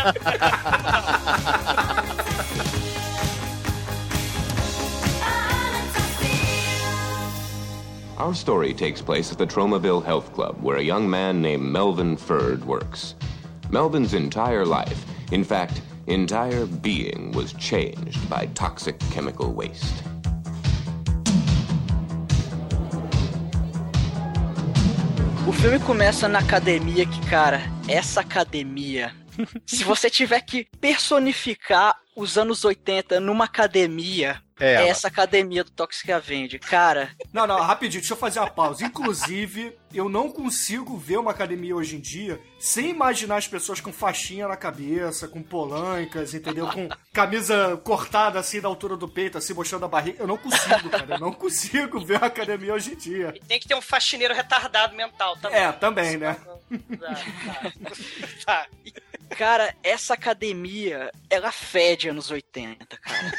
Our 8.19 8.33
story 8.35 8.73
takes 8.73 9.01
place 9.01 9.31
at 9.31 9.37
the 9.37 9.45
Tromaville 9.45 10.03
Health 10.03 10.33
Club, 10.33 10.61
where 10.61 10.75
a 10.75 10.83
young 10.83 11.09
man 11.09 11.41
named 11.41 11.63
Melvin 11.63 12.17
Ferd 12.17 12.65
works. 12.65 13.15
Melvin's 13.71 14.13
entire 14.13 14.65
life, 14.65 15.05
in 15.31 15.45
fact, 15.45 15.81
entire 16.07 16.65
being, 16.65 17.31
was 17.31 17.53
changed 17.53 18.29
by 18.29 18.47
toxic 18.55 18.99
chemical 19.11 19.53
waste. 19.53 20.03
O 25.49 25.51
filme 25.51 25.79
começa 25.79 26.27
na 26.27 26.37
academia 26.37 27.07
que, 27.07 27.27
cara, 27.27 27.59
essa 27.87 28.21
academia. 28.21 29.11
Se 29.65 29.83
você 29.83 30.07
tiver 30.07 30.39
que 30.41 30.67
personificar 30.79 31.97
os 32.15 32.37
anos 32.37 32.63
80 32.63 33.19
numa 33.19 33.45
academia, 33.45 34.39
É 34.59 34.73
ela. 34.73 34.87
essa 34.87 35.07
academia 35.07 35.63
do 35.63 35.71
Toxic 35.71 36.11
Avenger. 36.11 36.59
Cara, 36.59 37.11
Não, 37.31 37.47
não, 37.47 37.59
rapidinho, 37.61 38.01
deixa 38.01 38.13
eu 38.13 38.17
fazer 38.17 38.39
uma 38.39 38.49
pausa. 38.49 38.85
Inclusive, 38.85 39.77
eu 39.93 40.09
não 40.09 40.29
consigo 40.29 40.97
ver 40.97 41.17
uma 41.17 41.31
academia 41.31 41.75
hoje 41.75 41.95
em 41.95 41.99
dia 41.99 42.39
sem 42.59 42.89
imaginar 42.89 43.37
as 43.37 43.47
pessoas 43.47 43.79
com 43.79 43.91
faixinha 43.91 44.47
na 44.47 44.57
cabeça, 44.57 45.27
com 45.27 45.41
polancas, 45.41 46.33
entendeu? 46.33 46.67
Com 46.67 46.89
camisa 47.13 47.77
cortada 47.83 48.37
assim 48.37 48.59
da 48.59 48.67
altura 48.67 48.97
do 48.97 49.07
peito, 49.07 49.37
assim, 49.37 49.53
mostrando 49.53 49.85
a 49.85 49.87
barriga. 49.87 50.21
Eu 50.21 50.27
não 50.27 50.37
consigo, 50.37 50.89
cara. 50.89 51.15
Eu 51.15 51.19
não 51.19 51.31
consigo 51.31 51.99
ver 52.03 52.17
uma 52.17 52.27
academia 52.27 52.73
hoje 52.73 52.93
em 52.93 52.97
dia. 52.97 53.33
E 53.35 53.39
tem 53.39 53.59
que 53.59 53.67
ter 53.67 53.75
um 53.75 53.81
faxineiro 53.81 54.33
retardado 54.33 54.95
mental 54.95 55.37
também. 55.37 55.57
É, 55.59 55.71
também, 55.71 56.17
né? 56.17 56.37
Tá, 56.99 57.15
tá. 58.45 58.67
cara, 59.35 59.73
essa 59.81 60.13
academia, 60.13 61.11
ela 61.29 61.51
fede 61.51 62.09
anos 62.09 62.29
80, 62.29 62.97
cara. 62.97 63.31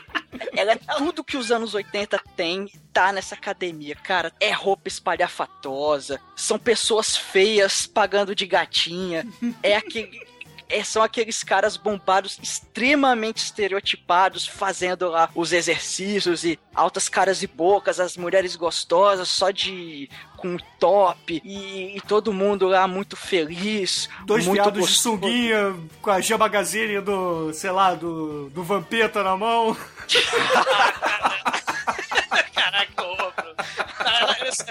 Ela 0.54 0.72
é 0.72 0.76
tudo 0.76 1.24
que 1.24 1.36
os 1.36 1.50
anos 1.50 1.74
80 1.74 2.20
tem, 2.36 2.70
tá 2.92 3.12
nessa 3.12 3.34
academia. 3.34 3.94
Cara, 3.96 4.32
é 4.40 4.50
roupa 4.50 4.88
espalhafatosa, 4.88 6.20
são 6.36 6.58
pessoas 6.58 7.16
feias 7.16 7.86
pagando 7.86 8.34
de 8.34 8.46
gatinha, 8.46 9.26
é 9.62 9.76
aquele. 9.76 10.29
É, 10.70 10.84
são 10.84 11.02
aqueles 11.02 11.42
caras 11.42 11.76
bombados 11.76 12.38
extremamente 12.42 13.38
estereotipados, 13.38 14.46
fazendo 14.46 15.08
lá 15.08 15.28
os 15.34 15.52
exercícios 15.52 16.44
e 16.44 16.58
altas 16.74 17.08
caras 17.08 17.42
e 17.42 17.46
bocas, 17.46 18.00
as 18.00 18.16
mulheres 18.16 18.56
gostosas 18.56 19.28
só 19.28 19.50
de 19.50 20.08
com 20.36 20.56
top 20.78 21.42
e, 21.44 21.96
e 21.96 22.00
todo 22.00 22.32
mundo 22.32 22.68
lá 22.68 22.88
muito 22.88 23.16
feliz. 23.16 24.08
Dois 24.24 24.46
muito 24.46 24.62
viados 24.62 24.72
de 24.72 24.80
gostoso. 24.80 25.16
sunguinha 25.16 25.76
com 26.00 26.10
a 26.10 26.20
G 26.20 26.36
Magazine 26.36 27.00
do, 27.00 27.52
sei 27.52 27.70
lá, 27.70 27.94
do, 27.94 28.48
do 28.50 28.62
Vampeta 28.62 29.22
na 29.22 29.36
mão. 29.36 29.76
Caraca, 32.54 33.29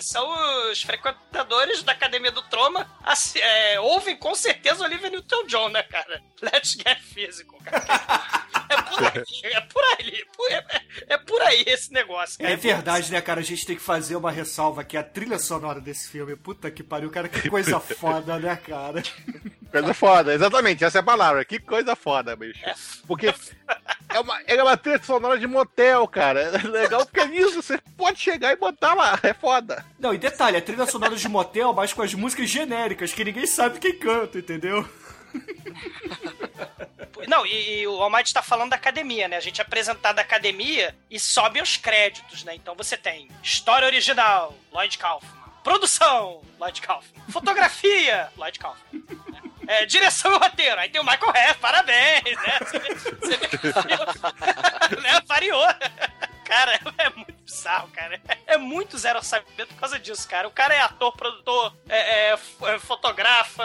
São 0.02 0.72
os 0.72 0.82
frequentadores 0.82 1.84
da 1.84 1.92
Academia 1.92 2.32
do 2.32 2.42
Troma. 2.44 2.90
Assim, 3.04 3.40
é, 3.40 3.80
ouvem 3.80 4.18
com 4.18 4.34
certeza 4.36 4.84
Olivia 4.84 5.10
Newton-John, 5.10 5.70
né, 5.70 5.84
cara? 5.84 6.22
Let's 6.42 6.74
get 6.74 7.00
physical, 7.02 7.60
cara. 7.64 8.48
É 8.70 8.82
por 8.82 9.04
aí, 9.04 9.54
é 9.54 9.62
por 9.62 9.84
aí. 9.84 10.24
É, 10.52 11.14
é 11.14 11.18
por 11.18 11.42
aí 11.42 11.64
esse 11.68 11.92
negócio, 11.92 12.38
cara. 12.38 12.52
É 12.52 12.56
verdade, 12.56 13.12
né, 13.12 13.22
cara? 13.22 13.40
A 13.40 13.44
gente 13.44 13.66
tem 13.66 13.76
que 13.76 13.82
fazer 13.82 14.16
uma 14.16 14.32
ressalva 14.32 14.82
aqui. 14.82 14.96
A 14.98 15.04
trilha 15.04 15.40
sonora 15.40 15.82
desse 15.82 16.10
filme, 16.10 16.36
puta 16.36 16.70
que 16.70 16.84
pariu, 16.84 17.10
cara, 17.10 17.28
que 17.28 17.50
coisa 17.50 17.80
foda, 17.82 18.38
né, 18.38 18.56
cara? 18.56 19.02
Coisa 19.72 19.94
foda, 19.94 20.34
exatamente, 20.34 20.84
essa 20.84 21.00
é 21.00 21.02
a 21.02 21.04
palavra. 21.04 21.44
Que 21.46 21.60
coisa 21.60 21.96
foda, 21.96 22.36
bicho. 22.36 22.60
Porque 23.08 23.34
é 24.10 24.20
uma, 24.20 24.42
é 24.48 24.64
uma 24.64 24.78
trilha 24.78 25.02
sonora 25.04 25.38
de 25.38 25.48
motel, 25.48 26.08
cara. 26.08 26.40
É 26.60 26.68
legal 26.68 27.06
porque 27.06 27.26
nisso 27.26 27.62
você 27.62 27.78
pode 27.96 28.20
chegar 28.20 28.52
e 28.52 28.56
botar 28.56 28.94
lá, 28.94 29.20
é 29.24 29.34
foda. 29.34 29.86
Não, 30.00 30.14
e 30.14 30.18
detalhe, 30.18 30.58
a 30.58 30.62
trilha 30.62 30.86
sonora 30.86 31.16
de 31.16 31.30
motel, 31.30 31.74
mas 31.74 31.94
com 31.94 32.02
as 32.02 32.14
músicas 32.14 32.50
genéricas, 32.50 33.14
que 33.14 33.24
ninguém 33.24 33.46
sabe 33.46 33.80
quem 33.80 33.98
canta, 33.98 34.40
entendeu? 34.40 34.88
Não, 37.28 37.46
e, 37.46 37.82
e 37.82 37.88
o 37.88 38.02
Almighty 38.02 38.34
tá 38.34 38.42
falando 38.42 38.72
da 38.72 38.76
academia, 38.76 39.28
né? 39.28 39.38
A 39.38 39.42
gente 39.42 39.62
é 39.62 39.64
apresentado 39.64 40.18
a 40.20 40.22
academia 40.22 40.96
e 41.10 41.20
sobe 41.20 41.62
os 41.62 41.78
créditos, 41.78 42.44
né? 42.44 42.56
Então 42.56 42.76
você 42.76 42.98
tem 42.98 43.30
história 43.44 43.86
original, 43.86 44.56
Lloyd 44.72 44.98
Kaufman. 44.98 45.40
Produção, 45.64 46.42
Lloyd 46.60 46.82
Kaufman. 46.82 47.24
Fotografia, 47.30 48.30
Lloyd 48.38 48.58
Kaufman. 48.58 49.04
É, 49.70 49.86
direção 49.86 50.34
e 50.34 50.38
roteiro. 50.40 50.80
Aí 50.80 50.90
tem 50.90 51.00
o 51.00 51.04
Michael 51.06 51.32
Hess, 51.36 51.58
parabéns, 51.58 52.24
né? 52.24 52.58
Você 52.66 52.80
vê, 52.80 52.96
você 52.96 53.72
variou. 53.72 54.06
né? 55.00 55.22
Variou. 55.28 55.64
Cara, 56.50 56.80
é 56.98 57.10
muito 57.12 57.34
bizarro, 57.46 57.88
cara. 57.90 58.20
É 58.48 58.58
muito 58.58 58.98
zero 58.98 59.20
orçamento 59.20 59.68
por 59.68 59.76
causa 59.76 60.00
disso, 60.00 60.28
cara. 60.28 60.48
O 60.48 60.52
cara 60.52 60.74
é 60.74 60.82
ator, 60.82 61.16
produtor, 61.16 61.72
é, 61.88 62.32
é, 62.32 62.34
é, 62.34 62.80
fotografa, 62.80 63.64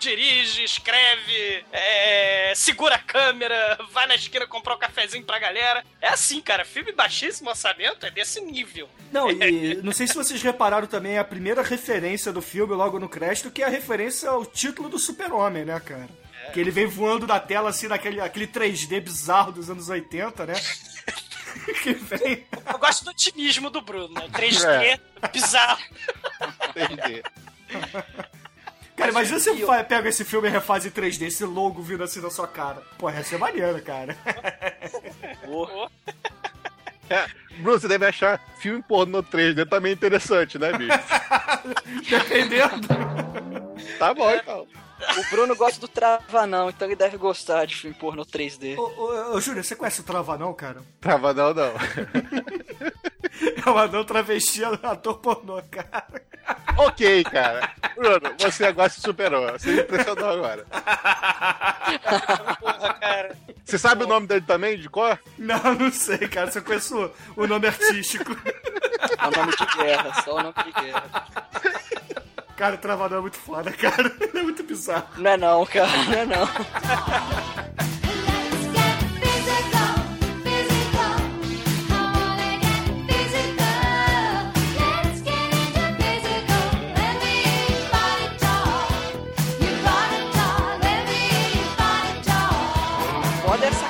dirige, 0.00 0.64
escreve, 0.64 1.64
é, 1.70 2.52
segura 2.56 2.96
a 2.96 2.98
câmera, 2.98 3.78
vai 3.92 4.08
na 4.08 4.16
esquina 4.16 4.44
comprar 4.44 4.74
um 4.74 4.78
cafezinho 4.78 5.24
pra 5.24 5.38
galera. 5.38 5.84
É 6.02 6.08
assim, 6.08 6.40
cara. 6.40 6.64
Filme 6.64 6.90
baixíssimo 6.90 7.48
orçamento 7.48 8.04
é 8.04 8.10
desse 8.10 8.40
nível. 8.40 8.88
Não, 9.12 9.30
e 9.30 9.76
não 9.84 9.92
sei 9.92 10.08
se 10.08 10.14
vocês 10.14 10.42
repararam 10.42 10.88
também 10.88 11.18
a 11.18 11.24
primeira 11.24 11.62
referência 11.62 12.32
do 12.32 12.42
filme 12.42 12.74
logo 12.74 12.98
no 12.98 13.08
crédito, 13.08 13.52
que 13.52 13.62
é 13.62 13.66
a 13.66 13.70
referência 13.70 14.28
ao 14.28 14.44
título 14.44 14.88
do 14.88 14.98
Super-Homem, 14.98 15.64
né, 15.64 15.78
cara? 15.78 16.08
Que 16.52 16.60
ele 16.60 16.70
vem 16.70 16.86
voando 16.86 17.26
da 17.26 17.38
tela 17.38 17.70
assim, 17.70 17.86
naquele 17.86 18.20
aquele 18.20 18.46
3D 18.46 19.00
bizarro 19.00 19.52
dos 19.52 19.70
anos 19.70 19.88
80, 19.88 20.46
né? 20.46 20.54
que 21.82 21.92
vem. 21.92 22.44
Eu 22.72 22.78
gosto 22.78 23.04
do 23.04 23.10
otimismo 23.10 23.70
do 23.70 23.80
Bruno, 23.80 24.14
né? 24.14 24.28
3D, 24.32 25.00
bizarro. 25.32 25.82
Entendi. 26.68 27.22
Cara, 28.96 29.10
imagina 29.10 29.38
se 29.38 29.50
você 29.52 29.84
pega 29.84 30.08
esse 30.08 30.24
filme 30.24 30.48
e 30.48 30.50
refaz 30.50 30.86
em 30.86 30.90
3D, 30.90 31.26
esse 31.26 31.44
logo 31.44 31.82
vindo 31.82 32.02
assim 32.02 32.20
na 32.20 32.30
sua 32.30 32.48
cara. 32.48 32.82
Pô, 32.98 33.10
ia 33.10 33.22
ser 33.22 33.38
maneiro, 33.38 33.80
cara. 33.82 34.16
É, 37.08 37.26
Bruno, 37.58 37.78
você 37.78 37.86
deve 37.86 38.06
achar 38.06 38.40
filme 38.58 38.82
pornô 38.82 39.22
3D 39.22 39.68
também 39.68 39.92
interessante, 39.92 40.58
né, 40.58 40.72
bicho? 40.72 40.98
Dependendo. 42.08 42.88
Tá 43.98 44.12
bom, 44.12 44.30
então. 44.30 44.66
O 45.18 45.30
Bruno 45.30 45.54
gosta 45.56 45.80
do 45.80 45.88
Travanão, 45.88 46.70
então 46.70 46.88
ele 46.88 46.96
deve 46.96 47.16
gostar 47.16 47.66
de 47.66 47.76
filme 47.76 47.96
pornô 47.96 48.24
3D. 48.24 48.76
Ô, 48.78 48.82
ô, 48.82 49.34
ô, 49.34 49.40
Júlio, 49.40 49.62
você 49.62 49.76
conhece 49.76 50.00
o 50.00 50.04
Travanão, 50.04 50.52
cara? 50.54 50.82
Trava 51.00 51.32
não, 51.34 51.52
não. 51.52 51.72
É 53.66 53.68
um 53.68 53.76
anão 53.76 54.04
travesti, 54.04 54.64
ator 54.64 55.18
pornô, 55.18 55.60
cara. 55.70 56.06
ok, 56.78 57.24
cara. 57.24 57.70
Bruno, 57.94 58.34
você 58.38 58.64
agora 58.64 58.88
se 58.88 59.00
superou. 59.00 59.50
Você 59.52 59.72
me 59.72 59.80
impressionou 59.82 60.30
agora. 60.30 60.64
Porra, 62.60 62.94
cara. 63.00 63.36
Você 63.64 63.78
sabe 63.78 64.04
o 64.04 64.06
nome 64.06 64.26
dele 64.26 64.44
também, 64.46 64.78
de 64.78 64.88
cor? 64.88 65.18
Não, 65.36 65.74
não 65.74 65.92
sei, 65.92 66.18
cara. 66.28 66.50
Só 66.50 66.60
conheço 66.60 67.12
o, 67.36 67.42
o 67.42 67.46
nome 67.46 67.66
artístico. 67.66 68.32
É 69.18 69.26
o 69.26 69.30
nome 69.30 69.52
de 69.56 69.66
guerra, 69.76 70.22
só 70.22 70.36
o 70.36 70.42
nome 70.42 70.54
de 70.64 70.72
guerra. 70.80 71.26
Cara, 72.56 72.74
o 72.74 72.78
Travanão 72.78 73.18
é 73.18 73.20
muito 73.20 73.36
foda, 73.36 73.70
cara. 73.70 74.10
Ele 74.18 74.38
é 74.38 74.42
muito 74.42 74.62
bizarro. 74.62 75.08
Não 75.18 75.30
é 75.30 75.36
não, 75.36 75.66
cara, 75.66 76.04
não 76.04 76.12
é 76.14 76.24
não. 76.24 76.46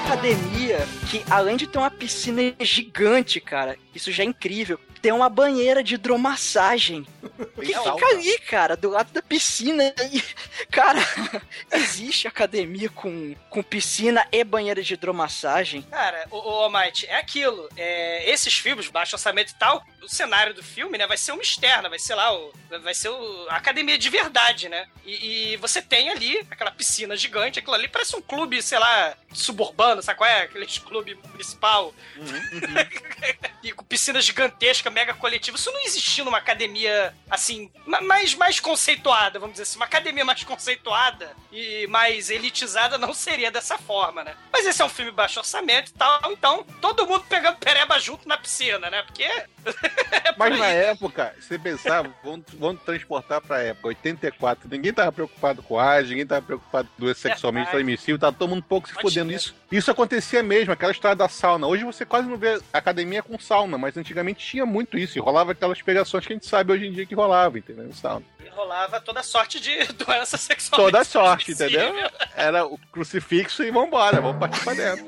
Academia 0.07 0.79
que, 1.11 1.23
além 1.29 1.57
de 1.57 1.67
ter 1.67 1.79
uma 1.79 1.91
piscina 1.91 2.41
gigante, 2.61 3.41
cara, 3.41 3.77
isso 3.95 4.11
já 4.11 4.23
é 4.23 4.27
incrível. 4.27 4.79
Tem 5.01 5.13
uma 5.13 5.29
banheira 5.29 5.83
de 5.83 5.95
hidromassagem 5.95 7.07
que 7.61 7.67
fica 7.67 8.07
ali, 8.11 8.39
cara, 8.41 8.77
do 8.77 8.91
lado 8.91 9.13
da 9.13 9.23
piscina. 9.23 9.95
E, 10.13 10.23
Cara, 10.71 11.01
existe 11.73 12.27
academia 12.27 12.89
com, 12.89 13.35
com 13.51 13.63
piscina 13.63 14.27
e 14.33 14.43
banheira 14.45 14.83
de 14.83 14.95
hidromassagem? 14.95 15.83
Cara, 15.83 16.27
o, 16.31 16.37
o 16.37 16.51
Almighty, 16.65 17.07
é 17.07 17.17
aquilo. 17.17 17.69
É, 17.77 18.31
esses 18.31 18.59
filmes, 18.59 18.89
baixo 18.89 19.17
orçamento 19.17 19.53
e 19.53 19.59
tal, 19.59 19.85
o 20.03 20.09
cenário 20.09 20.55
do 20.55 20.63
filme, 20.63 20.99
né, 20.99 21.07
vai 21.07 21.17
ser 21.17 21.33
uma 21.33 21.43
externa, 21.43 21.89
vai 21.89 21.99
ser 21.99 22.15
lá, 22.15 22.35
o, 22.35 22.53
vai 22.83 22.95
ser 22.95 23.09
o, 23.09 23.47
a 23.49 23.57
academia 23.57 23.99
de 23.99 24.09
verdade, 24.09 24.69
né? 24.69 24.87
E, 25.05 25.53
e 25.53 25.57
você 25.57 25.83
tem 25.83 26.11
ali 26.11 26.39
aquela 26.51 26.71
piscina 26.71 27.17
gigante, 27.17 27.59
aquilo 27.59 27.75
ali 27.75 27.89
parece 27.89 28.15
um 28.17 28.23
clube, 28.23 28.63
sei 28.63 28.79
lá, 28.79 29.17
suburbano, 29.33 30.03
sabe 30.03 30.19
qual 30.19 30.29
é? 30.29 30.43
Aquele 30.43 30.67
clube 30.67 31.19
municipal. 31.31 31.95
e 33.63 33.73
com 33.73 33.85
piscina 33.85 34.21
gigantesca, 34.21 34.86
mega 34.91 35.15
coletiva. 35.15 35.57
Isso 35.57 35.71
não 35.71 35.81
existia 35.85 36.25
numa 36.25 36.39
academia, 36.39 37.15
assim, 37.31 37.71
ma- 37.87 38.01
mais, 38.01 38.35
mais 38.35 38.61
conceituada, 38.61 39.39
vamos 39.39 39.55
dizer 39.55 39.65
assim. 39.65 39.77
Uma 39.77 39.87
academia 39.87 40.25
mais 40.25 40.43
conceituada 40.45 41.31
e 41.53 41.87
mais 41.89 42.31
elitizada 42.31 42.99
não 42.99 43.13
seria 43.15 43.51
dessa 43.51 43.79
forma, 43.79 44.23
né? 44.25 44.35
Mas 44.53 44.67
esse 44.67 44.81
é 44.83 44.85
um 44.85 44.89
filme 44.89 45.11
baixo 45.11 45.39
orçamento 45.39 45.91
e 45.91 45.95
tal, 45.95 46.33
então 46.33 46.65
todo 46.81 47.07
mundo 47.07 47.25
pegando 47.29 47.57
pereba 47.59 47.99
junto 47.99 48.29
na 48.29 48.37
piscina, 48.37 48.91
né? 48.91 49.03
Porque. 49.03 49.25
é 50.13 50.35
Mas 50.37 50.59
na 50.59 50.67
época, 50.67 51.35
você 51.41 51.59
pensava, 51.59 52.13
vamos, 52.23 52.47
vamos 52.55 52.83
transportar 52.83 53.41
pra 53.41 53.61
época, 53.63 53.89
84, 53.89 54.69
ninguém 54.71 54.93
tava 54.93 55.11
preocupado 55.13 55.63
com 55.63 55.79
AIDS, 55.79 56.11
ninguém 56.11 56.27
tava 56.27 56.43
preocupado 56.43 56.89
com 56.89 57.05
doença 57.05 57.21
sexualmente 57.21 57.71
transmissível, 57.71 58.19
tava 58.19 58.37
todo 58.37 58.49
mundo 58.51 58.59
um 58.61 58.63
pouco 58.63 58.89
se 58.89 58.95
Pode 58.95 59.15
crer. 59.15 59.31
Isso, 59.31 59.55
isso 59.71 59.91
acontecia 59.91 60.43
mesmo, 60.43 60.73
aquela 60.73 60.93
história 60.93 61.17
da 61.17 61.29
sauna. 61.29 61.67
Hoje 61.67 61.85
você 61.85 62.05
quase 62.05 62.29
não 62.29 62.37
vê 62.37 62.61
academia 62.73 63.23
com 63.23 63.39
sauna, 63.39 63.77
mas 63.77 63.97
antigamente 63.97 64.45
tinha 64.45 64.65
muito 64.65 64.76
isso, 64.99 65.19
e 65.19 65.21
rolava 65.21 65.53
aquelas 65.53 65.81
pegações 65.81 66.27
que 66.27 66.33
a 66.33 66.37
gente 66.37 66.47
sabe 66.47 66.73
hoje 66.73 66.87
em 66.87 66.93
dia 66.93 67.07
que 67.07 67.15
rolava, 67.15 67.59
entendeu? 67.59 67.93
Sauna. 67.93 68.25
E 68.45 68.49
rolava 68.49 69.01
toda 69.01 69.23
sorte 69.23 69.61
de 69.61 69.75
doença 69.95 70.37
sexual. 70.37 70.81
Toda 70.81 71.05
sorte, 71.05 71.53
entendeu? 71.53 71.95
Era 72.35 72.67
o 72.67 72.79
crucifixo 72.93 73.63
e 73.63 73.71
vambora, 73.71 74.21
vamos 74.21 74.39
partir 74.39 74.63
pra 74.63 74.75
dentro. 74.75 75.07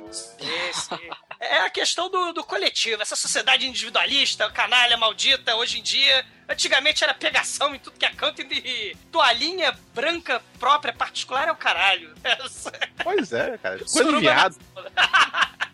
É 1.40 1.60
a 1.60 1.70
questão 1.70 2.10
do, 2.10 2.32
do 2.32 2.44
coletivo, 2.44 3.00
essa 3.00 3.14
sociedade 3.14 3.66
individualista, 3.66 4.50
canalha 4.50 4.96
maldita, 4.96 5.54
hoje 5.54 5.78
em 5.78 5.82
dia. 5.82 6.25
Antigamente 6.48 7.04
era 7.04 7.14
pegação 7.14 7.75
em 7.75 7.78
tudo 7.78 7.98
que 7.98 8.06
é 8.06 8.10
canto 8.10 8.40
e 8.40 8.96
toalhinha 9.12 9.76
branca 9.94 10.42
própria, 10.58 10.92
particular 10.92 11.46
é 11.46 11.52
o 11.52 11.56
caralho. 11.56 12.14
Pois 13.04 13.32
é, 13.32 13.58
cara. 13.58 13.78
Coisa 13.78 14.12
de 14.12 14.18
viado. 14.20 14.56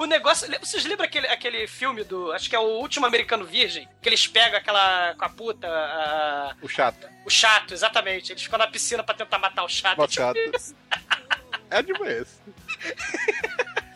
O 0.00 0.06
negócio. 0.06 0.48
Vocês 0.60 0.82
lembram 0.86 1.04
aquele, 1.04 1.26
aquele 1.26 1.66
filme 1.66 2.02
do. 2.02 2.32
Acho 2.32 2.48
que 2.48 2.56
é 2.56 2.58
o 2.58 2.62
último 2.80 3.04
americano 3.04 3.44
virgem? 3.44 3.86
Que 4.00 4.08
eles 4.08 4.26
pegam 4.26 4.58
aquela. 4.58 5.14
com 5.14 5.24
a 5.26 5.28
puta. 5.28 5.66
a- 5.68 6.56
O 6.62 6.68
chato. 6.68 7.06
o 7.26 7.28
chato, 7.30 7.74
exatamente. 7.74 8.32
Eles 8.32 8.42
ficam 8.42 8.58
na 8.58 8.66
piscina 8.66 9.02
pra 9.02 9.14
tentar 9.14 9.38
matar 9.38 9.62
o 9.62 9.68
chato. 9.68 9.98
O 10.00 10.08
chato. 10.08 10.38
É 11.70 11.82
tipo 11.82 12.02
esse. 12.06 12.40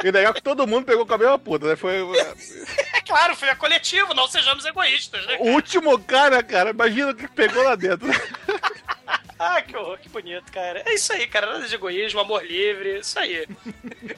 E 0.04 0.10
legal 0.10 0.34
que 0.34 0.42
todo 0.42 0.66
mundo 0.66 0.84
pegou 0.84 1.06
com 1.06 1.14
a 1.14 1.18
mesma 1.18 1.38
puta, 1.38 1.68
né? 1.68 1.74
Foi 1.76 1.94
É 2.92 3.00
claro, 3.00 3.32
o 3.32 3.36
filme 3.36 3.52
é 3.52 3.56
coletivo, 3.56 4.12
não 4.12 4.28
sejamos 4.28 4.66
egoístas, 4.66 5.24
né? 5.26 5.38
o 5.40 5.52
último 5.52 5.98
cara, 5.98 6.42
cara. 6.42 6.68
Imagina 6.70 7.12
o 7.12 7.14
que 7.14 7.26
pegou 7.28 7.62
lá 7.62 7.74
dentro. 7.76 8.06
Ah, 9.38 9.60
que 9.60 9.76
horror, 9.76 9.98
que 9.98 10.08
bonito, 10.08 10.50
cara. 10.52 10.82
É 10.86 10.94
isso 10.94 11.12
aí, 11.12 11.26
cara. 11.26 11.46
Nada 11.46 11.66
de 11.66 11.74
egoísmo, 11.74 12.20
amor 12.20 12.44
livre, 12.44 13.00
isso 13.00 13.18
aí. 13.18 13.46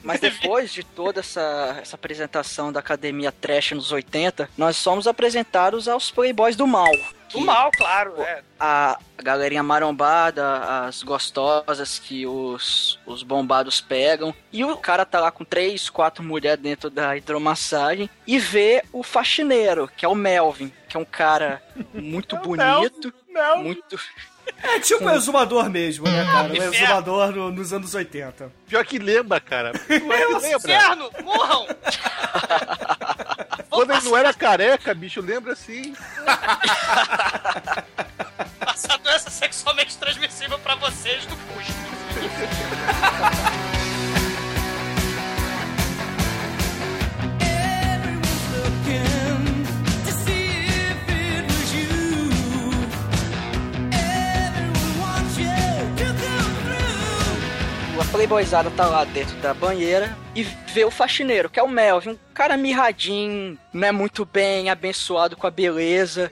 Mas 0.03 0.19
depois 0.21 0.71
de 0.71 0.83
toda 0.83 1.19
essa, 1.21 1.77
essa 1.81 1.95
apresentação 1.95 2.71
da 2.71 2.79
academia 2.79 3.31
trash 3.31 3.71
nos 3.71 3.91
80, 3.91 4.49
nós 4.57 4.77
somos 4.77 5.07
apresentados 5.07 5.87
aos 5.87 6.11
playboys 6.11 6.55
do 6.55 6.67
mal. 6.67 6.91
Do 7.31 7.41
mal, 7.41 7.71
claro, 7.71 8.21
é. 8.21 8.41
A 8.59 8.97
galerinha 9.17 9.61
marombada, 9.61 10.59
as 10.85 11.03
gostosas 11.03 11.99
que 11.99 12.25
os, 12.25 12.97
os 13.05 13.21
bombados 13.21 13.81
pegam. 13.81 14.33
E 14.53 14.63
o 14.63 14.77
cara 14.77 15.05
tá 15.05 15.19
lá 15.19 15.29
com 15.31 15.43
três, 15.43 15.89
quatro 15.89 16.23
mulheres 16.23 16.61
dentro 16.63 16.89
da 16.89 17.17
hidromassagem 17.17 18.09
e 18.25 18.39
vê 18.39 18.83
o 18.93 19.03
faxineiro, 19.03 19.89
que 19.97 20.05
é 20.05 20.07
o 20.07 20.15
Melvin, 20.15 20.71
que 20.87 20.95
é 20.95 20.99
um 20.99 21.05
cara 21.05 21.61
muito 21.93 22.37
bonito, 22.39 23.13
Não. 23.27 23.63
muito. 23.63 23.99
É 24.63 24.79
tipo 24.79 25.03
um 25.05 25.11
exumador 25.11 25.69
mesmo, 25.69 26.05
né, 26.09 26.25
cara? 26.25 26.47
Um 26.49 26.53
inferno. 26.55 26.73
exumador 26.75 27.31
no- 27.31 27.51
nos 27.51 27.71
anos 27.73 27.93
80. 27.93 28.51
Pior 28.67 28.83
que 28.85 28.97
lembra, 28.97 29.39
cara. 29.39 29.71
Não 29.87 30.13
é 30.13 30.25
lembra. 30.25 30.55
Inferno, 30.57 31.11
morram! 31.23 31.67
Quando 33.69 33.91
ele 33.93 34.01
não 34.05 34.17
era 34.17 34.33
careca, 34.33 34.91
bicho, 34.95 35.21
lembra 35.21 35.53
assim. 35.53 35.93
Passar 38.59 38.97
doença 38.97 39.29
sexualmente 39.29 39.95
transmissível 39.97 40.57
pra 40.59 40.73
vocês 40.75 41.23
do 41.27 41.35
custo. 41.35 41.73
Playboyzada 58.07 58.71
tá 58.71 58.85
lá 58.87 59.03
dentro 59.03 59.35
da 59.37 59.53
banheira 59.53 60.15
e 60.35 60.43
vê 60.43 60.85
o 60.85 60.91
faxineiro, 60.91 61.49
que 61.49 61.59
é 61.59 61.63
o 61.63 61.67
Melvin, 61.67 62.11
um 62.11 62.33
cara 62.33 62.55
mirradinho, 62.55 63.57
não 63.73 63.87
é 63.87 63.91
muito 63.91 64.25
bem 64.25 64.69
abençoado 64.69 65.35
com 65.35 65.47
a 65.47 65.51
beleza. 65.51 66.31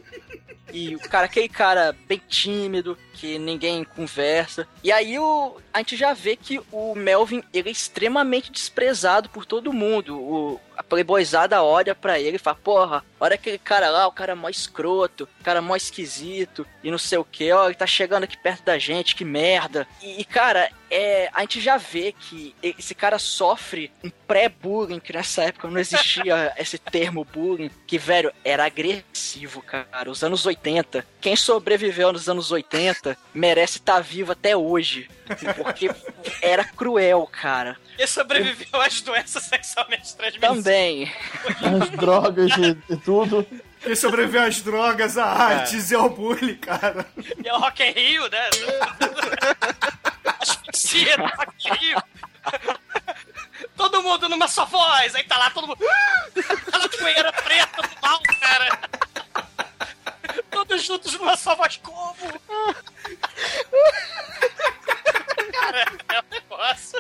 E 0.73 0.95
o 0.95 0.99
cara, 0.99 1.25
aquele 1.25 1.47
cara 1.47 1.95
bem 2.07 2.21
tímido, 2.27 2.97
que 3.15 3.39
ninguém 3.39 3.83
conversa. 3.83 4.67
E 4.83 4.91
aí 4.91 5.17
o, 5.17 5.57
a 5.73 5.79
gente 5.79 5.95
já 5.95 6.13
vê 6.13 6.35
que 6.35 6.61
o 6.71 6.93
Melvin, 6.95 7.43
ele 7.53 7.69
é 7.69 7.71
extremamente 7.71 8.51
desprezado 8.51 9.29
por 9.29 9.45
todo 9.45 9.73
mundo. 9.73 10.19
O, 10.19 10.61
a 10.77 10.83
playboyzada 10.83 11.63
olha 11.63 11.95
pra 11.95 12.19
ele 12.19 12.35
e 12.35 12.39
fala, 12.39 12.57
porra, 12.57 13.05
olha 13.19 13.35
aquele 13.35 13.57
cara 13.57 13.89
lá, 13.89 14.07
o 14.07 14.11
cara 14.11 14.33
é 14.33 14.35
mó 14.35 14.49
escroto, 14.49 15.27
o 15.39 15.43
cara 15.43 15.59
é 15.59 15.61
mó 15.61 15.75
esquisito, 15.75 16.65
e 16.83 16.91
não 16.91 16.97
sei 16.97 17.17
o 17.17 17.25
que, 17.25 17.51
ó, 17.51 17.65
ele 17.65 17.75
tá 17.75 17.87
chegando 17.87 18.23
aqui 18.23 18.37
perto 18.37 18.63
da 18.63 18.77
gente, 18.77 19.15
que 19.15 19.25
merda. 19.25 19.87
E, 20.01 20.21
e, 20.21 20.25
cara, 20.25 20.69
é, 20.89 21.29
a 21.33 21.41
gente 21.41 21.59
já 21.59 21.77
vê 21.77 22.13
que 22.13 22.55
esse 22.61 22.93
cara 22.93 23.17
sofre 23.19 23.91
um 24.03 24.09
pré-bullying, 24.09 24.99
que 24.99 25.13
nessa 25.13 25.43
época 25.43 25.69
não 25.69 25.79
existia 25.79 26.53
esse 26.57 26.77
termo 26.77 27.25
bullying, 27.25 27.71
que, 27.87 27.97
velho, 27.97 28.31
era 28.43 28.65
agressivo, 28.65 29.61
cara. 29.61 30.09
Os 30.09 30.23
anos 30.23 30.45
80, 30.45 31.05
quem 31.19 31.35
sobreviveu 31.35 32.13
nos 32.13 32.29
anos 32.29 32.51
80 32.51 33.04
merece 33.33 33.77
estar 33.77 34.01
vivo 34.01 34.31
até 34.31 34.55
hoje. 34.55 35.09
Porque 35.57 35.89
era 36.41 36.63
cruel, 36.63 37.27
cara. 37.31 37.77
E 37.97 38.05
sobreviveu 38.07 38.81
às 38.81 39.01
doenças 39.01 39.43
sexualmente 39.43 40.15
transmissíveis. 40.15 40.63
Também. 40.63 41.11
As 41.81 41.89
drogas 41.91 42.51
e, 42.57 42.93
e 42.93 42.97
tudo. 42.97 43.45
E 43.85 43.95
sobreviver 43.95 44.41
às 44.41 44.61
drogas, 44.61 45.17
a 45.17 45.25
artes 45.25 45.91
e 45.91 45.95
ao 45.95 46.09
bullying, 46.09 46.55
cara. 46.55 47.05
E 47.43 47.47
é 47.47 47.53
o 47.53 47.59
Rock 47.59 47.83
in 47.83 47.91
Rio, 47.91 48.27
né? 48.29 48.49
Asfixia 50.41 51.17
do 51.17 51.23
Rock 51.23 51.67
in 51.67 51.73
Rio. 51.73 52.03
Todo 53.77 54.01
mundo 54.01 54.27
numa 54.27 54.47
só 54.47 54.65
voz, 54.65 55.13
aí 55.15 55.23
tá 55.23 55.37
lá 55.37 55.49
todo 55.51 55.67
mundo. 55.67 55.77
Aquela 56.35 56.89
poeira 56.89 57.31
preta 57.31 57.81
do 57.81 58.01
mal, 58.01 58.19
cara. 58.41 58.79
Todos 60.55 60.83
juntos 60.83 61.13
numa 61.19 61.35
só 61.35 61.53
voz, 61.53 61.75
como? 61.83 62.15
Cara, 65.51 65.85
é 66.07 66.19
um 66.21 66.23
negócio. 66.31 66.97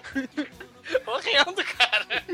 Horrendo, 1.05 1.63
cara. 1.63 2.25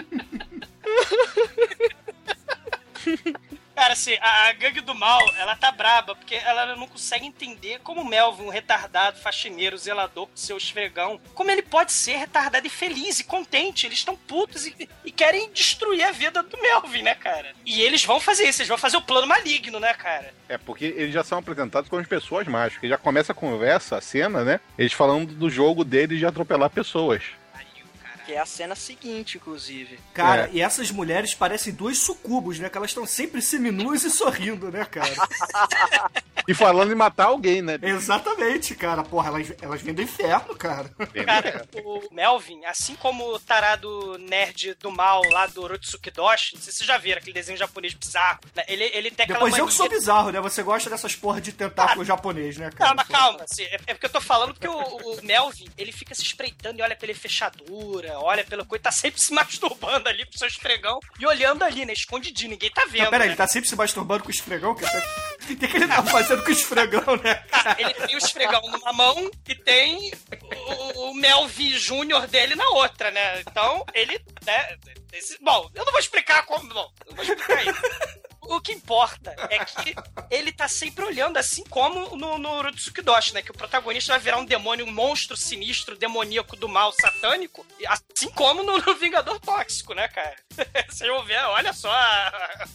Cara, 3.81 3.93
assim, 3.93 4.15
a, 4.21 4.49
a 4.49 4.53
gangue 4.53 4.79
do 4.79 4.93
mal, 4.93 5.19
ela 5.39 5.55
tá 5.55 5.71
braba, 5.71 6.13
porque 6.13 6.35
ela 6.35 6.75
não 6.75 6.85
consegue 6.85 7.25
entender 7.25 7.79
como 7.79 8.01
o 8.01 8.05
Melvin, 8.05 8.43
um 8.43 8.49
retardado, 8.49 9.17
faxineiro, 9.17 9.75
zelador 9.75 10.27
com 10.27 10.37
seu 10.37 10.55
esfregão, 10.55 11.19
como 11.33 11.49
ele 11.49 11.63
pode 11.63 11.91
ser 11.91 12.15
retardado 12.17 12.67
e 12.67 12.69
feliz 12.69 13.19
e 13.19 13.23
contente. 13.23 13.87
Eles 13.87 13.97
estão 13.97 14.15
putos 14.15 14.67
e, 14.67 14.87
e 15.03 15.11
querem 15.11 15.51
destruir 15.51 16.03
a 16.03 16.11
vida 16.11 16.43
do 16.43 16.61
Melvin, 16.61 17.01
né, 17.01 17.15
cara? 17.15 17.55
E 17.65 17.81
eles 17.81 18.05
vão 18.05 18.19
fazer 18.19 18.47
isso, 18.47 18.61
eles 18.61 18.69
vão 18.69 18.77
fazer 18.77 18.97
o 18.97 19.01
plano 19.01 19.25
maligno, 19.25 19.79
né, 19.79 19.95
cara? 19.95 20.31
É, 20.47 20.59
porque 20.59 20.85
eles 20.85 21.11
já 21.11 21.23
são 21.23 21.39
apresentados 21.39 21.89
como 21.89 22.03
as 22.03 22.07
pessoas 22.07 22.45
mágicas. 22.47 22.87
Já 22.87 22.99
começa 22.99 23.31
a 23.31 23.35
conversa, 23.35 23.97
a 23.97 24.01
cena, 24.01 24.43
né? 24.43 24.59
Eles 24.77 24.93
falando 24.93 25.33
do 25.33 25.49
jogo 25.49 25.83
deles 25.83 26.19
de 26.19 26.25
atropelar 26.27 26.69
pessoas. 26.69 27.23
Que 28.31 28.35
é 28.37 28.39
a 28.39 28.45
cena 28.45 28.75
seguinte, 28.75 29.35
inclusive. 29.35 29.99
Cara, 30.13 30.45
É. 30.45 30.49
e 30.53 30.61
essas 30.61 30.89
mulheres 30.89 31.35
parecem 31.35 31.73
duas 31.73 31.97
sucubos, 31.97 32.57
né? 32.59 32.69
Que 32.69 32.77
elas 32.77 32.91
estão 32.91 33.05
sempre 33.05 33.41
seminuas 33.41 34.05
e 34.05 34.09
sorrindo, 34.09 34.71
né, 34.71 34.85
cara? 34.85 35.11
E 36.51 36.53
falando 36.53 36.91
em 36.91 36.95
matar 36.95 37.25
alguém, 37.25 37.61
né? 37.61 37.79
Exatamente, 37.81 38.75
cara. 38.75 39.03
Porra, 39.03 39.29
elas, 39.29 39.53
elas 39.61 39.81
vêm 39.81 39.93
do 39.93 40.01
inferno, 40.01 40.55
cara. 40.55 40.89
Cara, 41.25 41.67
o 41.83 42.01
Melvin, 42.11 42.65
assim 42.65 42.95
como 42.95 43.33
o 43.33 43.39
tarado 43.39 44.17
nerd 44.19 44.75
do 44.75 44.91
mal 44.91 45.21
lá 45.29 45.47
do 45.47 45.65
Rotsuki 45.65 46.11
Doshi, 46.11 46.55
não 46.55 46.61
sei 46.61 46.71
se 46.71 46.79
vocês 46.79 46.87
já 46.87 46.97
viram 46.97 47.19
aquele 47.19 47.33
desenho 47.33 47.57
japonês 47.57 47.93
bizarro, 47.93 48.39
né? 48.55 48.63
ele, 48.67 48.83
ele 48.93 49.11
tem 49.11 49.23
aquela 49.23 49.39
Depois 49.39 49.57
eu 49.57 49.67
que 49.67 49.73
sou 49.73 49.89
bizarro, 49.89 50.31
né? 50.31 50.39
Você 50.41 50.63
gosta 50.63 50.89
dessas 50.89 51.15
porra 51.15 51.41
de 51.41 51.51
tentáculo 51.51 52.03
japonês, 52.03 52.57
né, 52.57 52.69
cara? 52.71 52.95
Calma, 52.95 53.05
calma. 53.05 53.43
assim, 53.43 53.63
é, 53.63 53.79
é 53.87 53.93
porque 53.93 54.05
eu 54.05 54.11
tô 54.11 54.21
falando 54.21 54.53
porque 54.53 54.67
o, 54.67 54.73
o 54.73 55.23
Melvin, 55.23 55.69
ele 55.77 55.91
fica 55.91 56.15
se 56.15 56.23
espreitando 56.23 56.79
e 56.79 56.81
olha 56.81 56.95
pela 56.95 57.13
fechadura, 57.13 58.19
olha 58.19 58.43
pela 58.43 58.65
coisa, 58.65 58.83
tá 58.83 58.91
sempre 58.91 59.21
se 59.21 59.33
masturbando 59.33 60.09
ali 60.09 60.25
pro 60.25 60.37
seu 60.37 60.47
esfregão 60.47 60.99
e 61.19 61.25
olhando 61.25 61.63
ali, 61.63 61.85
né? 61.85 61.93
Escondidinho, 61.93 62.51
ninguém 62.51 62.71
tá 62.71 62.85
vendo. 62.85 63.03
Não, 63.03 63.09
peraí, 63.09 63.27
né? 63.27 63.33
ele 63.33 63.37
tá 63.37 63.47
sempre 63.47 63.69
se 63.69 63.75
masturbando 63.75 64.23
com 64.23 64.29
o 64.29 64.31
esfregão? 64.31 64.71
O 64.71 64.75
que, 64.75 64.85
o 65.53 65.57
que, 65.57 65.67
que 65.67 65.77
ele 65.77 65.87
tá 65.87 66.03
fazendo 66.03 66.40
com 66.41 66.49
o 66.49 66.51
esfregão, 66.51 67.15
né? 67.23 67.43
Ah, 67.51 67.75
ele 67.79 67.93
tem 67.93 68.15
o 68.15 68.17
esfregão 68.17 68.61
numa 68.61 68.93
mão 68.93 69.29
e 69.47 69.55
tem 69.55 70.11
o, 70.95 71.09
o 71.09 71.13
Melvin 71.13 71.71
Júnior 71.77 72.27
dele 72.27 72.55
na 72.55 72.67
outra, 72.69 73.11
né? 73.11 73.41
Então, 73.41 73.85
ele, 73.93 74.19
né? 74.45 74.77
esse- 75.13 75.37
bom, 75.41 75.69
eu 75.73 75.83
não 75.85 75.91
vou 75.91 75.99
explicar 75.99 76.45
como. 76.45 76.67
Bom, 76.73 76.91
eu 77.07 77.15
vou 77.15 77.23
explicar 77.23 77.61
isso. 77.65 77.81
O 78.43 78.59
que 78.59 78.71
importa 78.73 79.33
é 79.49 79.63
que 79.63 79.95
ele 80.29 80.51
tá 80.51 80.67
sempre 80.67 81.05
olhando, 81.05 81.37
assim 81.37 81.63
como 81.65 82.15
no, 82.17 82.37
no 82.37 82.61
Rutsuki 82.61 83.01
Doshi, 83.01 83.33
né? 83.33 83.41
Que 83.41 83.51
o 83.51 83.53
protagonista 83.53 84.13
vai 84.13 84.19
virar 84.19 84.37
um 84.37 84.45
demônio, 84.45 84.85
um 84.85 84.91
monstro 84.91 85.37
sinistro, 85.37 85.95
demoníaco 85.97 86.55
do 86.55 86.67
mal 86.67 86.91
satânico, 86.91 87.65
assim 87.87 88.29
como 88.31 88.63
no, 88.63 88.77
no 88.79 88.95
Vingador 88.95 89.39
Tóxico, 89.39 89.93
né, 89.93 90.07
cara? 90.07 90.35
Vocês 90.89 91.09
vão 91.09 91.23
ver, 91.23 91.37
olha 91.45 91.71
só 91.71 91.91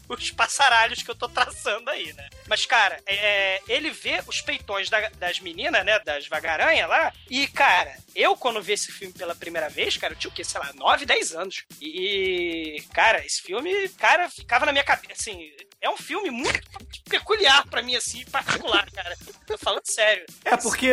os 0.08 0.30
passaralhos 0.30 1.02
que 1.02 1.10
eu 1.10 1.14
tô 1.14 1.28
traçando 1.28 1.90
aí, 1.90 2.12
né? 2.12 2.28
Mas, 2.48 2.64
cara, 2.64 3.00
é, 3.04 3.60
ele 3.68 3.90
vê 3.90 4.22
os 4.26 4.40
peitões 4.40 4.88
da- 4.88 5.08
das 5.10 5.40
meninas, 5.40 5.84
né? 5.84 5.98
Das 6.00 6.26
vagaranhas 6.28 6.88
lá, 6.88 7.12
e, 7.28 7.46
cara, 7.48 7.96
eu 8.14 8.36
quando 8.36 8.62
vi 8.62 8.72
esse 8.74 8.92
filme 8.92 9.12
pela 9.12 9.34
primeira 9.34 9.68
vez, 9.68 9.96
cara, 9.96 10.14
eu 10.14 10.18
tinha 10.18 10.30
o 10.30 10.34
quê? 10.34 10.44
Sei 10.44 10.60
lá, 10.60 10.72
9, 10.74 11.04
10 11.04 11.32
anos. 11.34 11.64
E, 11.80 12.82
cara, 12.94 13.24
esse 13.26 13.42
filme, 13.42 13.88
cara, 13.90 14.30
ficava 14.30 14.64
na 14.64 14.72
minha 14.72 14.84
cabeça, 14.84 15.12
assim, 15.20 15.52
é 15.80 15.90
um 15.90 15.96
filme 15.96 16.30
muito 16.30 16.60
peculiar 17.08 17.64
pra 17.68 17.82
mim, 17.82 17.94
assim, 17.96 18.24
particular, 18.26 18.90
cara. 18.90 19.16
Tô 19.46 19.56
falando 19.58 19.82
sério. 19.84 20.24
É, 20.44 20.56
porque 20.56 20.90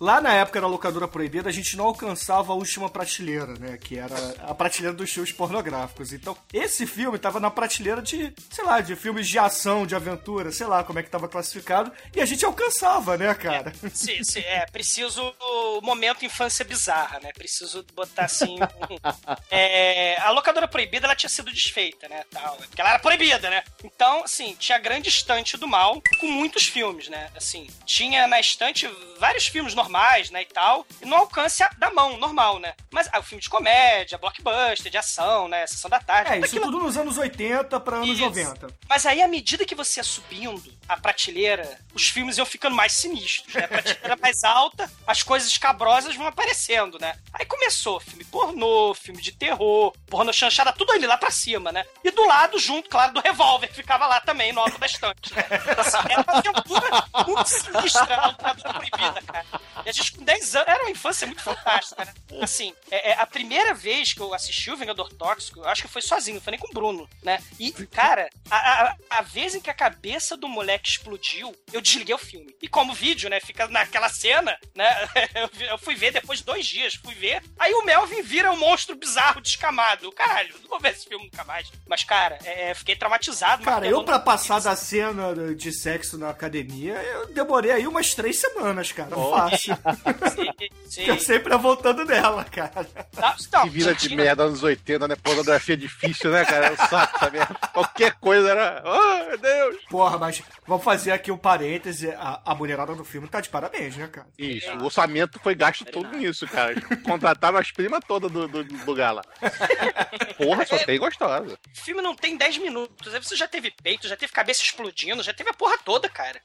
lá 0.00 0.20
na 0.20 0.32
época 0.34 0.60
da 0.60 0.66
locadora 0.66 1.08
proibida, 1.08 1.48
a 1.48 1.52
gente 1.52 1.76
não 1.76 1.86
alcançava 1.86 2.52
a 2.52 2.56
última 2.56 2.88
prateleira, 2.88 3.54
né? 3.58 3.76
Que 3.78 3.98
era 3.98 4.14
a 4.46 4.54
prateleira 4.54 4.96
dos 4.96 5.10
filmes 5.10 5.32
pornográficos. 5.32 6.12
Então, 6.12 6.36
esse 6.52 6.86
filme 6.86 7.18
tava 7.18 7.40
na 7.40 7.50
prateleira 7.50 8.00
de, 8.00 8.32
sei 8.50 8.64
lá, 8.64 8.80
de 8.80 8.94
filmes 8.94 9.28
de 9.28 9.38
ação, 9.38 9.86
de 9.86 9.94
aventura, 9.96 10.52
sei 10.52 10.66
lá 10.66 10.84
como 10.84 10.98
é 10.98 11.02
que 11.02 11.10
tava 11.10 11.28
classificado. 11.28 11.90
E 12.14 12.20
a 12.20 12.24
gente 12.26 12.44
alcançava, 12.44 13.16
né, 13.16 13.34
cara? 13.34 13.72
Sim, 13.92 14.22
sim, 14.22 14.40
é, 14.40 14.66
preciso 14.66 15.34
o 15.40 15.80
momento 15.80 16.24
infância 16.24 16.64
bizarra, 16.64 17.18
né? 17.20 17.30
Preciso 17.32 17.84
botar 17.94 18.26
assim. 18.26 18.56
um- 18.56 19.40
é, 19.50 20.16
a 20.20 20.30
locadora 20.30 20.68
proibida 20.68 21.06
ela 21.06 21.16
tinha 21.16 21.30
sido 21.30 21.50
desfeita, 21.50 22.08
né? 22.08 22.24
Tal, 22.30 22.56
porque 22.56 22.80
ela 22.80 22.90
era 22.90 22.98
proibida, 22.98 23.50
né? 23.50 23.64
Então, 23.94 24.24
assim, 24.24 24.56
tinha 24.58 24.76
a 24.76 24.80
grande 24.80 25.08
estante 25.08 25.56
do 25.56 25.68
mal 25.68 26.02
com 26.18 26.26
muitos 26.26 26.66
filmes, 26.66 27.08
né? 27.08 27.30
Assim, 27.36 27.68
tinha 27.84 28.26
na 28.26 28.40
estante 28.40 28.88
vários 29.18 29.46
filmes 29.46 29.74
normais, 29.74 30.30
né? 30.30 30.42
E 30.42 30.46
tal, 30.46 30.86
e 31.02 31.04
no 31.04 31.14
alcance 31.14 31.62
da 31.78 31.90
mão, 31.90 32.16
normal, 32.16 32.58
né? 32.58 32.74
Mas 32.90 33.08
ah, 33.12 33.20
o 33.20 33.22
filme 33.22 33.42
de 33.42 33.50
comédia, 33.50 34.16
blockbuster, 34.16 34.90
de 34.90 34.96
ação, 34.96 35.46
né? 35.46 35.66
Sessão 35.66 35.90
da 35.90 36.00
tarde. 36.00 36.32
É, 36.32 36.36
isso 36.38 36.46
aquilo 36.46 36.64
tudo 36.64 36.78
nos 36.78 36.96
anos 36.96 37.18
80 37.18 37.78
pra 37.80 37.96
anos 37.98 38.08
Isso. 38.08 38.20
90. 38.22 38.68
mas 38.88 39.04
aí, 39.04 39.20
à 39.20 39.28
medida 39.28 39.64
que 39.66 39.74
você 39.74 40.00
ia 40.00 40.04
subindo 40.04 40.72
a 40.88 40.96
prateleira, 40.96 41.78
os 41.94 42.08
filmes 42.08 42.38
iam 42.38 42.46
ficando 42.46 42.74
mais 42.74 42.92
sinistros, 42.92 43.54
né? 43.54 43.64
A 43.64 43.68
prateleira 43.68 44.16
mais 44.20 44.42
alta, 44.42 44.90
as 45.06 45.22
coisas 45.22 45.48
escabrosas 45.48 46.16
vão 46.16 46.26
aparecendo, 46.26 46.98
né? 46.98 47.16
Aí 47.32 47.44
começou 47.44 48.00
filme 48.00 48.24
pornô, 48.24 48.94
filme 48.94 49.20
de 49.20 49.32
terror, 49.32 49.92
pornô 50.06 50.32
chanchada, 50.32 50.72
tudo 50.72 50.92
ali 50.92 51.06
lá 51.06 51.18
pra 51.18 51.30
cima, 51.30 51.70
né? 51.70 51.84
E 52.02 52.10
do 52.10 52.26
lado, 52.26 52.58
junto, 52.58 52.88
claro, 52.88 53.12
do 53.12 53.20
revólver, 53.20 53.68
ficava 53.82 54.06
lá 54.06 54.20
também, 54.20 54.52
no 54.52 54.60
alto 54.60 54.78
da 54.78 54.86
estante. 54.86 55.34
Né? 55.34 55.44
Era 55.50 56.22
uma 56.22 56.38
aventura 56.38 57.04
muito 57.26 57.48
sinistra 57.48 58.16
a 58.16 58.26
locadora 58.28 58.74
proibida, 58.74 59.22
cara. 59.22 59.46
E 59.84 59.88
a 59.88 59.92
gente 59.92 60.12
com 60.12 60.24
10 60.24 60.56
anos, 60.56 60.68
era 60.68 60.82
uma 60.82 60.90
infância 60.90 61.26
muito 61.26 61.42
fantástica, 61.42 62.04
né? 62.04 62.14
Assim, 62.42 62.74
é, 62.90 63.10
é, 63.10 63.20
a 63.20 63.26
primeira 63.26 63.74
vez 63.74 64.12
que 64.12 64.20
eu 64.20 64.34
assisti 64.34 64.70
o 64.70 64.76
Vingador 64.76 65.12
Tóxico, 65.12 65.60
eu 65.60 65.68
acho 65.68 65.82
que 65.82 65.88
foi 65.88 66.02
sozinho, 66.02 66.36
não 66.36 66.42
foi 66.42 66.52
nem 66.52 66.60
com 66.60 66.68
o 66.68 66.74
Bruno, 66.74 67.08
né? 67.22 67.42
E, 67.58 67.72
cara, 67.86 68.28
a, 68.50 68.56
a, 68.56 68.96
a 69.10 69.22
vez 69.22 69.54
em 69.54 69.60
que 69.60 69.70
a 69.70 69.74
cabeça 69.74 70.36
do 70.36 70.48
moleque 70.48 70.88
explodiu, 70.88 71.54
eu 71.72 71.80
desliguei 71.80 72.14
o 72.14 72.18
filme. 72.18 72.54
E 72.60 72.68
como 72.68 72.92
o 72.92 72.94
vídeo, 72.94 73.30
né, 73.30 73.40
fica 73.40 73.68
naquela 73.68 74.08
cena, 74.08 74.56
né? 74.74 74.86
Eu, 75.70 75.78
fui 75.78 75.94
ver 75.94 76.12
depois 76.12 76.40
de 76.40 76.44
dois 76.44 76.66
dias, 76.66 76.94
fui 76.94 77.14
ver. 77.14 77.42
Aí 77.58 77.72
o 77.74 77.84
Melvin 77.84 78.22
vira 78.22 78.50
um 78.52 78.56
monstro 78.56 78.96
bizarro, 78.96 79.40
descamado. 79.40 80.10
Caralho, 80.12 80.54
não 80.62 80.68
vou 80.68 80.80
ver 80.80 80.92
esse 80.92 81.06
filme 81.06 81.24
nunca 81.24 81.44
mais. 81.44 81.70
Mas, 81.86 82.02
cara, 82.02 82.38
é, 82.44 82.74
fiquei 82.74 82.96
traumatizado. 82.96 83.62
Cara, 83.62 83.86
eu 83.86 84.02
pra 84.04 84.18
passar 84.18 84.60
da 84.60 84.74
cena 84.74 85.54
de 85.54 85.72
sexo 85.72 86.18
na 86.18 86.30
academia, 86.30 86.94
eu 86.94 87.26
demorei 87.32 87.70
aí 87.70 87.86
umas 87.86 88.14
três 88.14 88.38
semanas, 88.38 88.92
cara. 88.92 89.10
Fácil. 89.10 89.76
Sim, 90.30 90.70
sim. 90.88 91.04
Eu 91.04 91.18
sempre 91.18 91.56
voltando 91.56 92.04
nela, 92.04 92.44
cara. 92.44 92.86
Não, 93.16 93.34
não, 93.52 93.62
Que 93.64 93.70
vida 93.70 93.94
de 93.94 94.14
merda 94.14 94.44
anos 94.44 94.62
80, 94.62 95.08
né? 95.08 95.16
Pornografia 95.16 95.76
difícil, 95.76 96.30
né, 96.30 96.44
cara? 96.44 96.66
É 96.68 96.72
um 96.72 96.76
saco 96.88 97.16
essa 97.16 97.30
merda. 97.30 97.54
Qualquer 97.72 98.12
coisa 98.14 98.39
era. 98.46 98.82
Oh, 98.84 99.28
meu 99.28 99.38
Deus! 99.38 99.76
Porra, 99.88 100.18
mas 100.18 100.42
vamos 100.66 100.84
fazer 100.84 101.12
aqui 101.12 101.30
um 101.30 101.36
parêntese. 101.38 102.10
A, 102.12 102.40
a 102.44 102.54
mulherada 102.54 102.94
do 102.94 103.04
filme 103.04 103.28
tá 103.28 103.40
de 103.40 103.48
parabéns, 103.48 103.96
né, 103.96 104.06
cara? 104.08 104.26
Isso, 104.38 104.70
o 104.72 104.84
orçamento 104.84 105.38
foi 105.40 105.54
gasto 105.54 105.84
todo 105.84 106.16
nisso, 106.16 106.46
cara. 106.46 106.74
Contrataram 107.04 107.58
as 107.58 107.70
primas 107.70 108.00
todas 108.06 108.30
do, 108.30 108.46
do, 108.48 108.64
do 108.64 108.94
gala. 108.94 109.22
Porra, 110.36 110.64
só 110.66 110.78
tem 110.78 110.98
gostosa. 110.98 111.58
O 111.76 111.80
filme 111.80 112.02
não 112.02 112.14
tem 112.14 112.36
10 112.36 112.58
minutos. 112.58 113.14
Aí 113.14 113.22
você 113.22 113.36
já 113.36 113.46
teve 113.48 113.70
peito, 113.82 114.08
já 114.08 114.16
teve 114.16 114.32
cabeça 114.32 114.62
explodindo, 114.62 115.22
já 115.22 115.32
teve 115.32 115.50
a 115.50 115.54
porra 115.54 115.76
toda, 115.84 116.08
cara. 116.08 116.40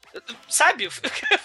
Sabe? 0.48 0.86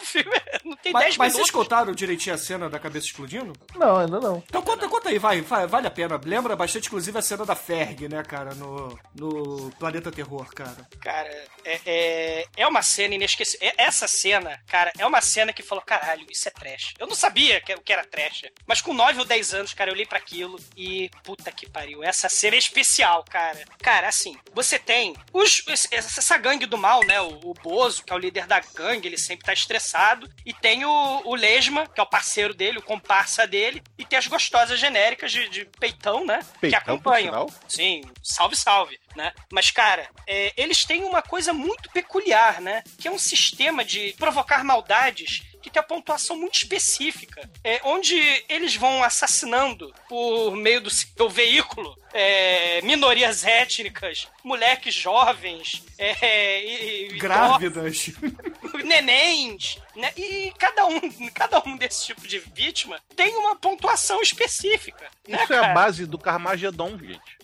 O 0.01 0.05
filme 0.11 0.31
não 0.65 0.75
tem 0.75 0.91
Mas, 0.91 1.03
10 1.03 1.17
mas 1.17 1.33
vocês 1.33 1.47
minutos. 1.47 1.51
contaram 1.51 1.93
direitinho 1.93 2.35
a 2.35 2.37
cena 2.37 2.69
da 2.69 2.79
cabeça 2.79 3.05
explodindo? 3.05 3.53
Não, 3.75 3.97
ainda 3.97 4.19
não. 4.19 4.43
Então 4.45 4.61
conta, 4.61 4.87
conta 4.89 5.09
aí, 5.09 5.17
vai, 5.17 5.41
vai, 5.41 5.65
vale 5.67 5.87
a 5.87 5.91
pena. 5.91 6.19
Lembra 6.23 6.55
bastante, 6.55 6.87
inclusive, 6.87 7.17
a 7.17 7.21
cena 7.21 7.45
da 7.45 7.55
Ferg, 7.55 8.09
né, 8.09 8.21
cara, 8.23 8.53
no, 8.55 8.97
no 9.15 9.71
Planeta 9.79 10.11
Terror, 10.11 10.40
cara. 10.49 10.87
Cara, 11.01 11.45
é, 11.65 11.79
é, 11.85 12.45
é 12.57 12.67
uma 12.67 12.81
cena 12.81 13.15
inesquecível. 13.15 13.67
É- 13.67 13.83
Essa 13.83 14.07
cena, 14.07 14.61
cara, 14.67 14.91
é 14.97 15.05
uma 15.05 15.21
cena 15.21 15.53
que 15.53 15.63
falou: 15.63 15.83
caralho, 15.83 16.25
isso 16.29 16.47
é 16.47 16.51
trash. 16.51 16.93
Eu 16.99 17.07
não 17.07 17.15
sabia 17.15 17.59
que, 17.61 17.73
o 17.73 17.81
que 17.81 17.91
era 17.93 18.05
trash. 18.05 18.43
Mas 18.65 18.81
com 18.81 18.93
9 18.93 19.19
ou 19.19 19.25
10 19.25 19.53
anos, 19.53 19.73
cara, 19.73 19.89
eu 19.89 19.93
olhei 19.93 20.05
pra 20.05 20.17
aquilo 20.17 20.59
e 20.75 21.09
puta 21.23 21.51
que 21.51 21.69
pariu. 21.69 22.03
Essa 22.03 22.29
cena 22.29 22.55
é 22.55 22.59
especial, 22.59 23.23
cara. 23.29 23.63
Cara, 23.81 24.07
assim, 24.07 24.37
você 24.53 24.77
tem 24.79 25.15
os, 25.33 25.63
essa 25.91 26.37
gangue 26.37 26.65
do 26.65 26.77
mal, 26.77 27.03
né? 27.05 27.19
O, 27.21 27.39
o 27.49 27.53
Bozo, 27.53 28.03
que 28.03 28.11
é 28.13 28.15
o 28.15 28.19
líder 28.19 28.47
da 28.47 28.59
gangue, 28.59 29.07
ele 29.07 29.17
sempre 29.17 29.45
tá 29.45 29.53
estressado. 29.53 30.29
E 30.45 30.53
tem 30.53 30.85
o, 30.85 31.21
o 31.25 31.35
Lesma, 31.35 31.87
que 31.87 31.99
é 31.99 32.03
o 32.03 32.07
parceiro 32.09 32.53
dele, 32.53 32.77
o 32.79 32.83
comparsa 32.83 33.45
dele. 33.47 33.81
E 33.97 34.05
tem 34.05 34.17
as 34.17 34.27
gostosas 34.27 34.79
genéricas 34.79 35.31
de, 35.31 35.49
de 35.49 35.65
peitão, 35.79 36.25
né? 36.25 36.39
que 36.53 36.59
Peitão, 36.59 36.79
por 36.81 36.91
acompanham. 37.13 37.47
Sim, 37.67 38.01
salve, 38.23 38.55
salve, 38.55 38.99
né? 39.15 39.33
Mas, 39.51 39.71
cara, 39.71 40.09
é, 40.31 40.53
eles 40.55 40.85
têm 40.85 41.03
uma 41.03 41.21
coisa 41.21 41.51
muito 41.51 41.89
peculiar, 41.91 42.61
né? 42.61 42.83
Que 42.97 43.09
é 43.09 43.11
um 43.11 43.19
sistema 43.19 43.83
de 43.83 44.13
provocar 44.17 44.63
maldades 44.63 45.43
que 45.61 45.69
tem 45.69 45.79
a 45.79 45.83
pontuação 45.83 46.37
muito 46.37 46.55
específica, 46.55 47.47
é, 47.63 47.81
onde 47.83 48.15
eles 48.47 48.75
vão 48.75 49.03
assassinando 49.03 49.93
por 50.07 50.55
meio 50.55 50.81
do 50.81 50.89
seu 50.89 51.29
veículo 51.29 51.95
é, 52.13 52.81
minorias 52.81 53.43
étnicas, 53.43 54.27
moleques 54.43 54.95
jovens, 54.95 55.83
é, 55.97 56.63
e, 56.63 57.09
e 57.09 57.17
Grávidas. 57.17 58.07
idosos, 58.07 58.81
nenéns, 58.83 59.77
né? 59.95 60.13
E 60.15 60.53
cada 60.57 60.87
um, 60.87 60.99
cada 61.33 61.59
um 61.67 61.75
desse 61.75 62.07
tipo 62.07 62.25
de 62.25 62.39
vítima 62.39 62.99
tem 63.15 63.35
uma 63.35 63.55
pontuação 63.55 64.21
específica. 64.21 65.09
né, 65.27 65.43
Isso 65.43 65.53
é 65.53 65.59
a 65.59 65.73
base 65.73 66.05
do 66.05 66.17
Carmageddon, 66.17 66.97
gente. 66.97 67.40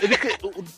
Ele, 0.00 0.16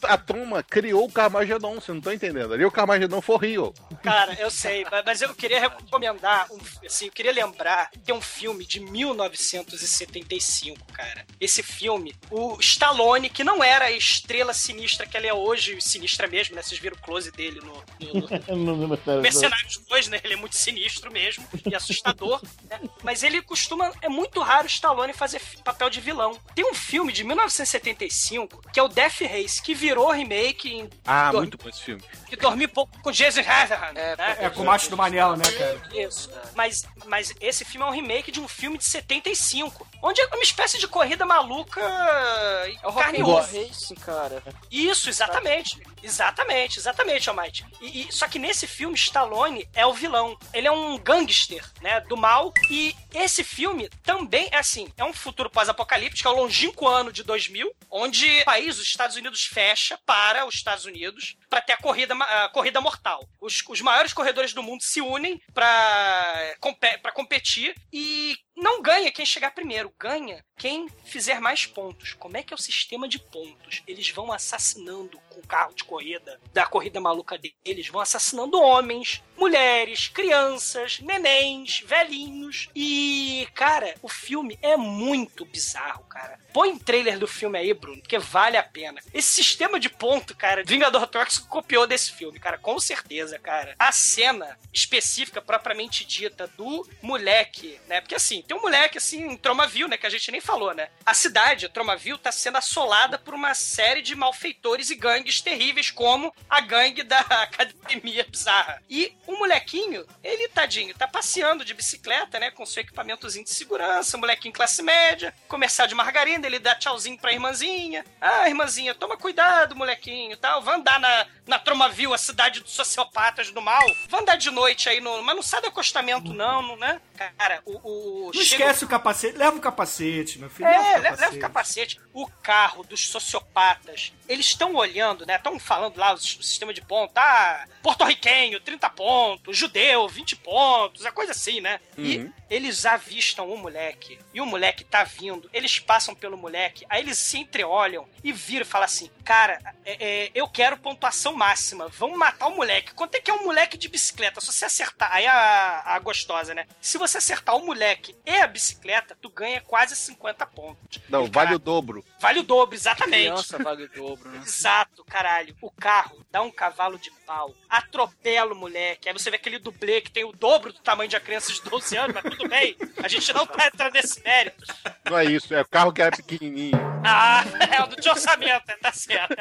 a 0.03 0.19
turma 0.19 0.63
criou 0.63 1.07
o 1.07 1.11
Carmageddon, 1.13 1.75
você 1.77 1.93
não 1.93 2.01
tá 2.01 2.15
entendendo. 2.15 2.53
Ali 2.53 2.65
o 2.65 2.71
Carmageddon 2.71 3.23
for 3.23 3.39
real. 3.39 3.73
Cara, 4.03 4.35
eu 4.39 4.51
sei, 4.51 4.85
ma- 4.85 5.03
mas 5.05 5.23
eu 5.23 5.35
queria 5.35 5.61
recomendar, 5.61 6.47
um, 6.53 6.59
assim, 6.87 7.07
eu 7.07 7.13
queria 7.13 7.33
lembrar, 7.33 7.91
tem 8.05 8.15
um 8.15 8.21
filme 8.21 8.67
de 8.67 8.81
1975, 8.81 10.79
cara. 10.93 11.25
Esse 11.41 11.63
filme, 11.63 12.15
o 12.31 12.57
Stallone, 12.61 13.31
que 13.31 13.43
não 13.43 13.65
era 13.65 13.87
a 13.87 13.91
estrela 13.91 14.53
sinistra 14.53 15.07
que 15.07 15.17
ele 15.17 15.27
é 15.27 15.35
hoje, 15.35 15.81
sinistra 15.81 16.27
mesmo, 16.29 16.55
né? 16.55 16.63
Vocês 16.63 16.81
viram 16.81 16.97
o 16.97 17.01
close 17.01 17.31
dele 17.33 17.61
no, 17.61 17.83
no, 18.01 18.21
no 18.57 18.87
No- 18.89 19.21
Mercenários 19.23 19.79
2, 19.89 20.09
né? 20.09 20.21
Ele 20.23 20.35
é 20.35 20.37
muito 20.37 20.57
sinistro 20.57 21.11
mesmo 21.11 21.47
e 21.69 21.75
assustador, 21.75 22.41
né? 22.69 22.81
Mas 23.03 23.23
ele 23.23 23.41
costuma. 23.43 23.93
É 24.03 24.09
muito 24.09 24.41
raro 24.41 24.65
o 24.65 24.67
Stallone 24.71 25.13
fazer 25.13 25.41
papel 25.65 25.89
de 25.91 26.01
vilão. 26.01 26.39
Tem 26.55 26.65
um 26.71 26.75
filme 26.75 27.13
de 27.13 27.25
1975 27.25 28.63
que 28.73 28.79
é 28.81 28.83
o 28.83 28.89
Death 28.89 29.21
Race, 29.23 29.61
que 29.63 29.75
virou 29.75 30.11
remake 30.11 30.73
em. 30.73 30.91
Ah, 31.07 31.31
Dor- 31.31 31.41
muito 31.41 31.57
bom 31.59 31.69
esse 31.69 31.83
filme. 31.83 32.03
Que 32.29 32.37
dormi 32.37 32.67
pouco 32.69 33.01
com 33.01 33.11
Jason 33.11 33.43
Statham, 33.43 33.77
É, 33.95 34.15
né? 34.17 34.37
É 34.41 34.51
com 34.51 34.63
o 34.63 34.67
macho 34.67 34.91
do 34.91 34.97
Manel, 34.97 35.35
né, 35.37 35.45
cara? 35.51 35.81
Isso. 35.95 36.31
Mas, 36.55 36.87
mas 37.07 37.33
esse 37.41 37.65
filme 37.65 37.87
é 37.87 37.89
um 37.89 37.93
remake 37.93 38.31
de 38.31 38.39
um 38.41 38.47
filme 38.47 38.77
de 38.77 38.85
75, 38.85 39.87
onde 40.03 40.21
é 40.21 40.27
uma 40.27 40.43
espécie 40.43 40.79
de 40.79 40.87
corrida 40.87 41.25
maluca 41.25 41.81
É 41.81 42.87
o 42.87 42.93
carne 42.93 43.19
e. 43.19 43.23
Racing, 43.23 43.95
cara. 43.95 44.43
Isso, 44.71 45.09
exatamente. 45.09 45.81
Exatamente, 46.03 46.79
exatamente, 46.79 47.29
Almighty. 47.29 47.65
E, 47.81 48.03
e- 48.09 48.13
só 48.13 48.29
que 48.29 48.39
nesse 48.39 48.67
filme, 48.67 48.95
Stallone 48.95 49.69
é 49.75 49.87
o 49.87 49.93
vilão. 49.93 50.37
Ele 50.53 50.69
é 50.69 50.73
um 50.73 50.99
gangster, 50.99 51.65
né, 51.81 52.01
do 52.03 52.17
mal. 52.17 52.53
E 52.71 52.95
esse 53.15 53.43
filme 53.43 53.89
também 54.05 54.49
é 54.53 54.59
assim, 54.59 54.89
é 54.97 55.05
um 55.05 55.13
futuro 55.13 55.49
pós-apocalíptico, 55.51 56.29
é 56.29 56.33
o 56.33 56.37
longínquo 56.37 56.87
ano 56.87 57.13
de 57.13 57.23
2000, 57.23 57.73
onde 57.91 58.27
país, 58.59 58.79
os 58.79 58.85
Estados 58.85 59.17
Unidos, 59.17 59.45
fecha 59.45 59.97
para 60.05 60.45
os 60.45 60.57
Estados 60.57 60.85
Unidos 60.85 61.37
para 61.49 61.61
ter 61.61 61.75
a 61.75 61.77
corrida, 61.77 62.15
a 62.15 62.49
corrida 62.49 62.81
mortal. 62.81 63.27
Os, 63.41 63.63
os 63.69 63.81
maiores 63.81 64.13
corredores 64.13 64.53
do 64.53 64.63
mundo 64.63 64.83
se 64.83 65.01
unem 65.01 65.41
para 65.55 66.57
para 67.01 67.13
competir 67.13 67.75
e 67.93 68.37
não 68.57 68.83
ganha 68.83 69.13
quem 69.13 69.25
chegar 69.25 69.53
primeiro, 69.53 69.93
ganha 69.99 70.45
quem 70.57 70.89
fizer 71.05 71.41
mais 71.41 71.65
pontos. 71.67 72.15
Como 72.15 72.37
é 72.37 72.43
que 72.43 72.53
é 72.53 72.57
o 72.57 72.61
sistema 72.61 73.09
de 73.09 73.19
pontos? 73.19 73.83
Eles 73.87 74.11
vão 74.11 74.33
assassinando 74.33 75.21
com 75.39 75.47
carro 75.47 75.73
de 75.75 75.85
corrida, 75.85 76.41
da 76.53 76.67
corrida 76.67 77.01
maluca 77.01 77.39
deles, 77.39 77.89
vão 77.89 78.01
assassinando 78.01 78.61
homens, 78.61 79.23
mulheres, 79.37 80.09
crianças, 80.09 80.99
nenéns, 81.01 81.83
velhinhos. 81.87 82.69
E, 82.75 83.47
cara, 83.55 83.95
o 84.03 84.09
filme 84.09 84.59
é 84.61 84.77
muito 84.77 85.45
bizarro, 85.45 86.05
cara. 86.05 86.39
Põe 86.53 86.77
trailer 86.77 87.19
do 87.19 87.29
filme 87.29 87.57
aí, 87.59 87.73
Bruno, 87.73 88.01
porque 88.01 88.19
vale 88.19 88.57
a 88.57 88.63
pena. 88.63 89.01
Esse 89.15 89.33
sistema 89.33 89.79
de 89.79 89.89
ponto, 89.89 90.37
cara, 90.37 90.65
Vingador 90.65 91.07
Tóxico 91.07 91.49
copiou 91.49 91.87
desse 91.87 92.13
filme, 92.13 92.41
cara, 92.41 92.59
com 92.59 92.79
certeza, 92.81 93.39
cara. 93.39 93.77
A 93.79 93.93
cena 93.93 94.59
específica, 94.73 95.41
propriamente 95.41 96.05
dita, 96.05 96.49
do 96.57 96.89
moleque, 97.01 97.79
né? 97.87 98.01
Porque 98.01 98.15
assim, 98.15 98.43
tem 98.43 98.57
um 98.57 98.63
moleque 98.63 98.99
assim 98.99 99.23
em 99.23 99.37
Tromaville, 99.37 99.89
né? 99.89 99.97
Que 99.97 100.07
a 100.07 100.11
gente 100.11 100.31
nem 100.33 100.41
falou, 100.41 100.75
né? 100.75 100.89
A 101.07 101.15
cidade, 101.15 101.69
Tromaville, 101.69 102.19
tá 102.19 102.33
sendo 102.33 102.59
assolada 102.59 103.19
por 103.19 103.35
uma 103.35 103.55
série 103.55 104.03
de 104.03 104.15
malfeitores 104.15 104.91
e 104.91 104.97
gangues 104.97 105.28
terríveis, 105.41 105.91
como 105.91 106.35
a 106.49 106.61
gangue 106.61 107.03
da 107.03 107.21
Academia 107.29 108.27
Bizarra. 108.29 108.83
E 108.89 109.13
o 109.27 109.37
molequinho, 109.39 110.07
ele, 110.25 110.49
tadinho, 110.49 110.95
tá 110.95 111.07
passeando 111.07 111.65
de 111.65 111.75
bicicleta, 111.75 112.39
né? 112.41 112.51
Com 112.51 112.65
seu 112.67 112.81
equipamentozinho 112.83 113.45
de 113.45 113.51
segurança, 113.51 114.17
um 114.17 114.21
molequinho 114.21 114.53
classe 114.55 114.83
média, 114.83 115.35
comercial 115.47 115.87
de 115.87 115.95
margarina, 115.95 116.47
ele 116.47 116.59
dá 116.59 116.75
tchauzinho 116.75 117.19
pra 117.19 117.33
irmãzinha. 117.33 118.05
Ah, 118.21 118.49
irmãzinha, 118.49 118.95
toma 118.95 119.17
cuidado, 119.17 119.77
molequinho, 119.77 120.37
tal. 120.37 120.63
Vai 120.63 120.77
andar 120.77 120.99
na, 120.99 121.27
na 121.47 121.59
Tromaville, 121.59 122.15
a 122.15 122.19
cidade 122.19 122.61
dos 122.61 122.73
sociopatas 122.73 123.51
do 123.51 123.61
mal. 123.61 123.87
Vai 124.09 124.21
andar 124.23 124.37
de 124.37 124.51
noite 124.51 124.89
aí, 124.89 125.01
no, 125.01 125.23
mas 125.23 125.37
não 125.37 125.43
sai 125.43 125.61
do 125.61 125.69
acostamento, 125.69 126.33
não, 126.33 126.63
não, 126.63 126.77
né? 126.77 127.01
Cara, 127.37 127.61
o... 127.65 127.73
o 127.83 128.27
Não 128.27 128.43
chega- 128.43 128.65
esquece 128.65 128.85
o 128.85 128.89
capacete, 128.89 129.37
leva 129.37 129.57
o 129.57 129.61
capacete, 129.61 130.39
meu 130.39 130.49
filho. 130.49 130.69
é, 130.69 130.99
leva 130.99 131.17
o 131.17 131.19
le- 131.19 131.21
leva 131.25 131.37
o 131.37 131.41
capacete. 131.41 132.01
O 132.13 132.27
carro 132.43 132.83
dos 132.85 133.09
sociopatas, 133.09 134.13
eles 134.29 134.47
estão 134.47 134.75
olhando, 134.75 135.18
né? 135.27 135.37
Estão 135.37 135.59
falando 135.59 135.97
lá 135.97 136.13
o, 136.13 136.19
sistema 136.19 136.73
de 136.73 136.81
ponto. 136.81 137.13
Ah, 137.17 137.67
porto-riquenho, 137.89 138.61
30 138.61 138.91
pontos. 138.91 139.57
Judeu, 139.57 140.07
20 140.09 140.37
pontos. 140.37 141.07
É 141.07 141.11
coisa 141.11 141.33
assim, 141.33 141.61
né? 141.61 141.81
E 141.97 142.29
eles 142.51 142.85
avistam 142.85 143.51
o 143.51 143.57
moleque. 143.57 144.19
E 144.35 144.41
o 144.43 144.47
moleque 144.47 144.85
tá 144.85 145.05
vindo. 145.05 145.49
Eles 145.55 145.79
passam 145.79 146.15
pelo 146.15 146.37
moleque. 146.37 146.85
Aí 146.91 147.01
eles 147.03 147.17
se 147.19 147.39
entreolham 147.39 148.07
e 148.23 148.31
viram 148.31 148.63
e 148.63 148.69
falam 148.69 148.85
assim: 148.85 149.11
Cara, 149.25 149.59
é- 149.87 150.25
é, 150.27 150.31
eu 150.35 150.47
quero 150.49 150.77
pontuação 150.77 151.33
máxima. 151.35 151.89
Vamos 151.89 152.19
matar 152.19 152.49
o 152.49 152.57
moleque. 152.57 152.93
Quanto 152.93 153.15
é 153.15 153.21
que 153.21 153.31
é 153.31 153.35
um 153.35 153.45
moleque 153.45 153.79
de 153.79 153.89
bicicleta? 153.89 154.41
Se 154.41 154.47
você 154.53 154.67
acertar. 154.67 155.11
Aí 155.13 155.27
a, 155.27 155.83
a 155.87 155.99
gostosa, 155.99 156.55
né? 156.55 156.67
Se 156.81 156.99
você 156.99 157.17
acertar 157.19 157.57
o 157.57 157.65
moleque 157.65 158.15
e 158.27 158.31
a 158.37 158.47
bicicleta, 158.47 159.17
tu 159.21 159.31
ganha 159.31 159.63
quase 159.63 159.97
50 159.97 160.45
pontos. 160.47 161.01
Não, 161.09 161.25
E, 161.25 161.31
vale 161.31 161.47
cara, 161.47 161.57
o 161.57 161.59
dobro. 161.59 162.05
Vale 162.21 162.41
o 162.41 162.43
dobro, 162.43 162.75
exatamente. 162.75 163.29
Criança 163.29 163.59
vale 163.59 163.85
o 163.85 163.89
dobro, 163.89 164.29
né? 164.31 164.39
Exato, 164.45 165.05
caralho. 165.05 165.57
O 165.63 165.71
carro 165.71 166.25
dá 166.31 166.43
um 166.43 166.51
cavalo 166.51 166.99
de 166.99 167.11
pau, 167.27 167.55
atropela 167.79 168.53
o 168.53 168.57
moleque. 168.57 169.09
Aí 169.09 169.13
você 169.13 169.31
vê 169.31 169.37
aquele 169.37 169.59
dublê 169.59 170.01
que 170.01 170.11
tem 170.11 170.25
o 170.25 170.33
dobro 170.33 170.73
do 170.73 170.81
tamanho 170.81 171.09
de 171.09 171.17
uma 171.17 171.21
criança 171.21 171.53
de 171.53 171.61
12 171.63 171.97
anos, 171.97 172.15
mas 172.15 172.23
tudo 172.35 172.49
bem. 172.49 172.77
A 173.03 173.09
gente 173.09 173.33
não 173.33 173.47
tá 173.47 173.67
entrando 173.67 173.95
nesse 173.95 174.23
mérito. 174.23 174.65
Não 175.05 175.19
é 175.19 175.25
isso, 175.25 175.55
é 175.55 175.61
o 175.61 175.69
carro 175.69 175.93
que 175.93 176.03
era 176.03 176.17
pequenininho. 176.17 176.79
Ah, 177.05 177.43
é 177.77 177.83
o 177.83 177.87
do 177.87 177.97
de 178.01 178.09
orçamento, 178.09 178.65
tá 178.81 178.93
certo. 178.93 179.37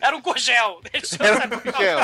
Era 0.00 0.16
um 0.16 0.20
Gorgel. 0.20 0.80
Era 1.20 1.46
um 1.46 1.60
Gorgel. 1.60 1.98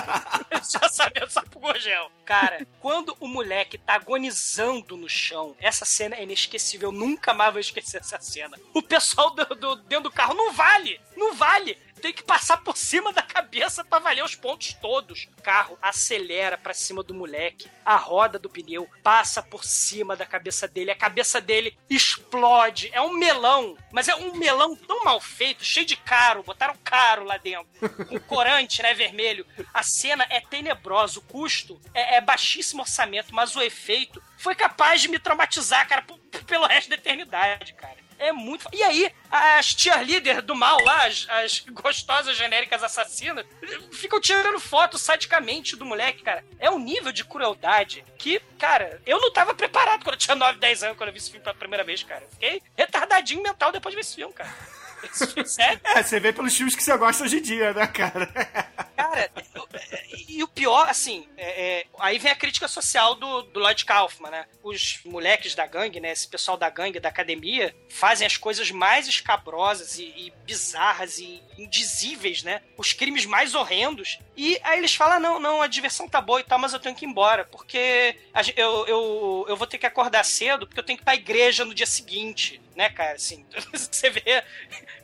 Ele 0.51 0.61
tinha 0.61 0.83
orçamento 0.83 1.31
só 1.33 1.43
pro 1.43 1.61
Gorgel. 1.61 2.11
Cara, 2.25 2.67
quando 2.81 3.17
o 3.21 3.27
moleque 3.29 3.79
tá 3.79 3.95
agonizando 3.95 4.97
no 4.97 5.09
chão, 5.09 5.55
essa 5.61 5.85
cena 5.85 6.17
é 6.17 6.23
inesquecível. 6.23 6.89
Eu 6.89 6.93
nunca 6.93 7.33
mais 7.35 7.53
vou 7.53 7.61
esquecer 7.61 8.01
essa 8.01 8.21
cena. 8.21 8.59
O 8.73 8.83
pessoal 8.83 9.31
do, 9.31 9.45
do- 9.55 9.77
dentro 9.77 10.05
do 10.05 10.11
carro 10.11 10.35
não 10.35 10.53
vale! 10.53 11.01
Não 11.17 11.35
vale! 11.35 11.79
Tem 12.05 12.13
que 12.13 12.23
passar 12.23 12.59
por 12.59 12.77
cima 12.77 13.15
da 13.15 13.23
cabeça 13.23 13.83
pra 13.83 13.99
valer 13.99 14.23
os 14.23 14.35
pontos 14.35 14.75
todos. 14.75 15.27
O 15.39 15.43
carro 15.43 15.79
acelera 15.81 16.59
pra 16.59 16.75
cima 16.75 17.03
do 17.03 17.15
moleque. 17.15 17.67
A 17.83 17.97
roda 17.97 18.39
do 18.39 18.51
pneu 18.51 18.87
passa 19.03 19.43
por 19.43 19.65
cima 19.65 20.15
da 20.15 20.27
cabeça 20.27 20.69
dele. 20.69 20.91
A 20.91 20.95
cabeça 20.95 21.41
dele 21.41 21.75
explode. 21.89 22.91
É 22.93 23.01
um 23.01 23.15
melão. 23.15 23.75
Mas 23.91 24.07
é 24.07 24.15
um 24.15 24.35
melão 24.35 24.77
tão 24.77 25.03
mal 25.03 25.19
feito, 25.19 25.65
cheio 25.65 25.87
de 25.87 25.97
caro. 25.97 26.43
Botaram 26.43 26.77
caro 26.85 27.25
lá 27.25 27.39
dentro. 27.39 27.67
Com 28.07 28.21
corante, 28.21 28.83
né? 28.83 28.93
Vermelho. 28.93 29.47
A 29.73 29.83
cena 29.83 30.27
é 30.29 30.43
tenebrosa. 30.43 31.21
O 31.21 31.23
custo 31.23 31.81
é, 31.95 32.17
é 32.17 32.21
baixíssimo 32.21 32.83
orçamento, 32.83 33.35
mas 33.35 33.57
o 33.57 33.63
efeito 33.63 34.23
foi 34.37 34.55
capaz 34.55 35.01
de 35.01 35.09
me 35.09 35.19
traumatizar, 35.19 35.89
cara, 35.89 36.05
pelo 36.47 36.67
resto 36.67 36.91
da 36.91 36.97
eternidade, 36.97 37.73
cara. 37.73 38.04
É 38.19 38.33
muito. 38.33 38.67
E 38.73 38.83
aí, 38.83 39.13
as 39.31 39.67
cheerleader 39.67 40.43
do 40.43 40.55
mal 40.55 40.79
lá, 40.85 41.07
as, 41.07 41.27
as 41.29 41.61
gostosas 41.61 42.37
genéricas 42.37 42.83
assassinas, 42.83 43.45
ficam 43.93 44.21
tirando 44.21 44.61
foto 44.61 44.99
sadicamente 44.99 45.77
do 45.77 45.85
moleque, 45.85 46.23
cara. 46.23 46.45
É 46.59 46.71
um 46.71 46.79
nível 46.79 47.13
de 47.13 47.25
crueldade 47.25 48.05
que, 48.19 48.41
cara, 48.59 49.01
eu 49.05 49.21
não 49.21 49.33
tava 49.33 49.55
preparado 49.55 50.05
quando 50.05 50.15
eu 50.15 50.19
tinha 50.21 50.35
9, 50.35 50.59
10 50.59 50.83
anos, 50.85 50.97
quando 50.97 51.09
eu 51.09 51.13
vi 51.13 51.19
esse 51.19 51.31
filme 51.31 51.45
pela 51.45 51.55
primeira 51.55 51.85
vez, 51.85 52.03
cara. 52.03 52.23
Eu 52.23 52.31
Fiquei 52.31 52.63
retardadinho 52.77 53.43
mental 53.43 53.73
depois 53.73 53.93
de 53.93 53.97
ver 53.97 54.01
esse 54.03 54.15
filme, 54.15 54.33
cara. 54.33 54.53
Sério? 55.13 55.81
É, 55.95 56.03
você 56.03 56.19
vê 56.19 56.33
pelos 56.33 56.57
filmes 56.57 56.75
que 56.75 56.83
você 56.83 56.97
gosta 56.97 57.25
hoje 57.25 57.39
em 57.39 57.43
dia, 57.43 57.73
né, 57.73 57.87
cara? 57.87 58.27
Cara, 58.97 59.31
e 60.29 60.43
o 60.43 60.49
pior, 60.49 60.89
assim, 60.89 61.29
é- 61.37 61.81
é, 61.81 61.87
aí 61.99 62.19
vem 62.19 62.31
a 62.33 62.37
crítica 62.37 62.67
social 62.69 63.15
do, 63.15 63.43
do 63.43 63.61
Lloyd 63.61 63.85
Kaufman, 63.85 64.31
né? 64.31 64.47
Os 64.63 65.01
moleques 65.05 65.55
da 65.55 65.67
gangue, 65.67 66.01
né? 66.01 66.11
Esse 66.13 66.27
pessoal 66.27 66.57
da 66.57 66.71
gangue, 66.71 66.99
da 67.01 67.09
academia, 67.09 67.75
fazem 67.91 68.27
as 68.27 68.37
coisas 68.37 68.71
mais 68.71 69.07
escabrosas 69.07 69.99
e, 69.99 70.05
e 70.05 70.33
bizarras 70.45 71.19
e 71.19 71.43
indizíveis, 71.59 72.43
né? 72.43 72.63
Os 72.77 72.93
crimes 72.93 73.27
mais 73.27 73.55
horrendos. 73.55 74.19
E 74.37 74.59
aí 74.63 74.79
eles 74.79 74.95
falam: 74.95 75.21
não, 75.21 75.39
não, 75.41 75.61
a 75.63 75.67
diversão 75.67 76.09
tá 76.09 76.21
boa 76.21 76.41
e 76.41 76.45
tal, 76.45 76.59
mas 76.59 76.73
eu 76.73 76.81
tenho 76.81 76.95
que 76.95 77.05
ir 77.05 77.09
embora, 77.09 77.45
porque 77.45 78.17
eu, 78.57 78.87
eu, 78.87 79.47
eu 79.49 79.57
vou 79.57 79.67
ter 79.67 79.79
que 79.79 79.87
acordar 79.87 80.25
cedo, 80.25 80.67
porque 80.67 80.81
eu 80.81 80.85
tenho 80.85 80.97
que 80.99 81.03
ir 81.03 81.05
pra 81.05 81.15
igreja 81.15 81.65
no 81.65 81.75
dia 81.75 81.87
seguinte, 81.87 82.61
né, 82.75 82.91
cara? 82.91 83.13
Assim, 83.15 83.45
você 83.73 84.11
vê, 84.11 84.43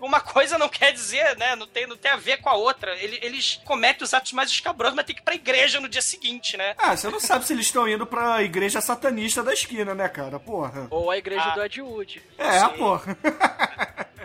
uma 0.01 0.21
coisa 0.21 0.59
não 0.59 0.69
quer 0.69 0.93
dizer, 0.93 1.37
né? 1.37 1.55
Não 1.57 1.67
tem, 1.67 1.87
não 1.87 1.97
tem 1.97 2.11
a 2.11 2.17
ver 2.17 2.39
com 2.39 2.49
a 2.49 2.55
outra. 2.55 2.95
Ele- 2.97 3.19
Eles 3.23 3.61
cometem 3.65 4.05
os 4.05 4.13
atos 4.15 4.33
mais 4.33 4.51
escabrosos, 4.51 4.97
mas 4.97 5.05
tem 5.07 5.15
que 5.15 5.23
ir 5.23 5.25
pra 5.25 5.35
igreja 5.35 5.81
no 5.81 5.89
dia 5.89 6.03
seguinte, 6.03 6.57
né? 6.57 6.75
Ah, 6.79 6.97
você 6.97 7.09
não 7.09 7.21
sabe 7.21 7.45
se 7.47 7.53
eles 7.53 7.67
estão 7.67 7.89
indo 7.89 8.07
pra 8.07 8.43
igreja 8.43 8.81
satanista 8.81 9.43
da 9.43 9.53
esquina, 9.53 9.95
né, 9.95 10.09
cara? 10.09 10.39
Porra. 10.41 10.87
Ou 10.91 11.11
a 11.11 11.17
igreja 11.19 11.45
Ah. 11.45 11.51
do 11.55 11.65
Ed 11.65 11.81
Wood. 11.83 12.23
É, 12.39 12.61
Sim. 12.61 12.69
porra. 12.77 13.17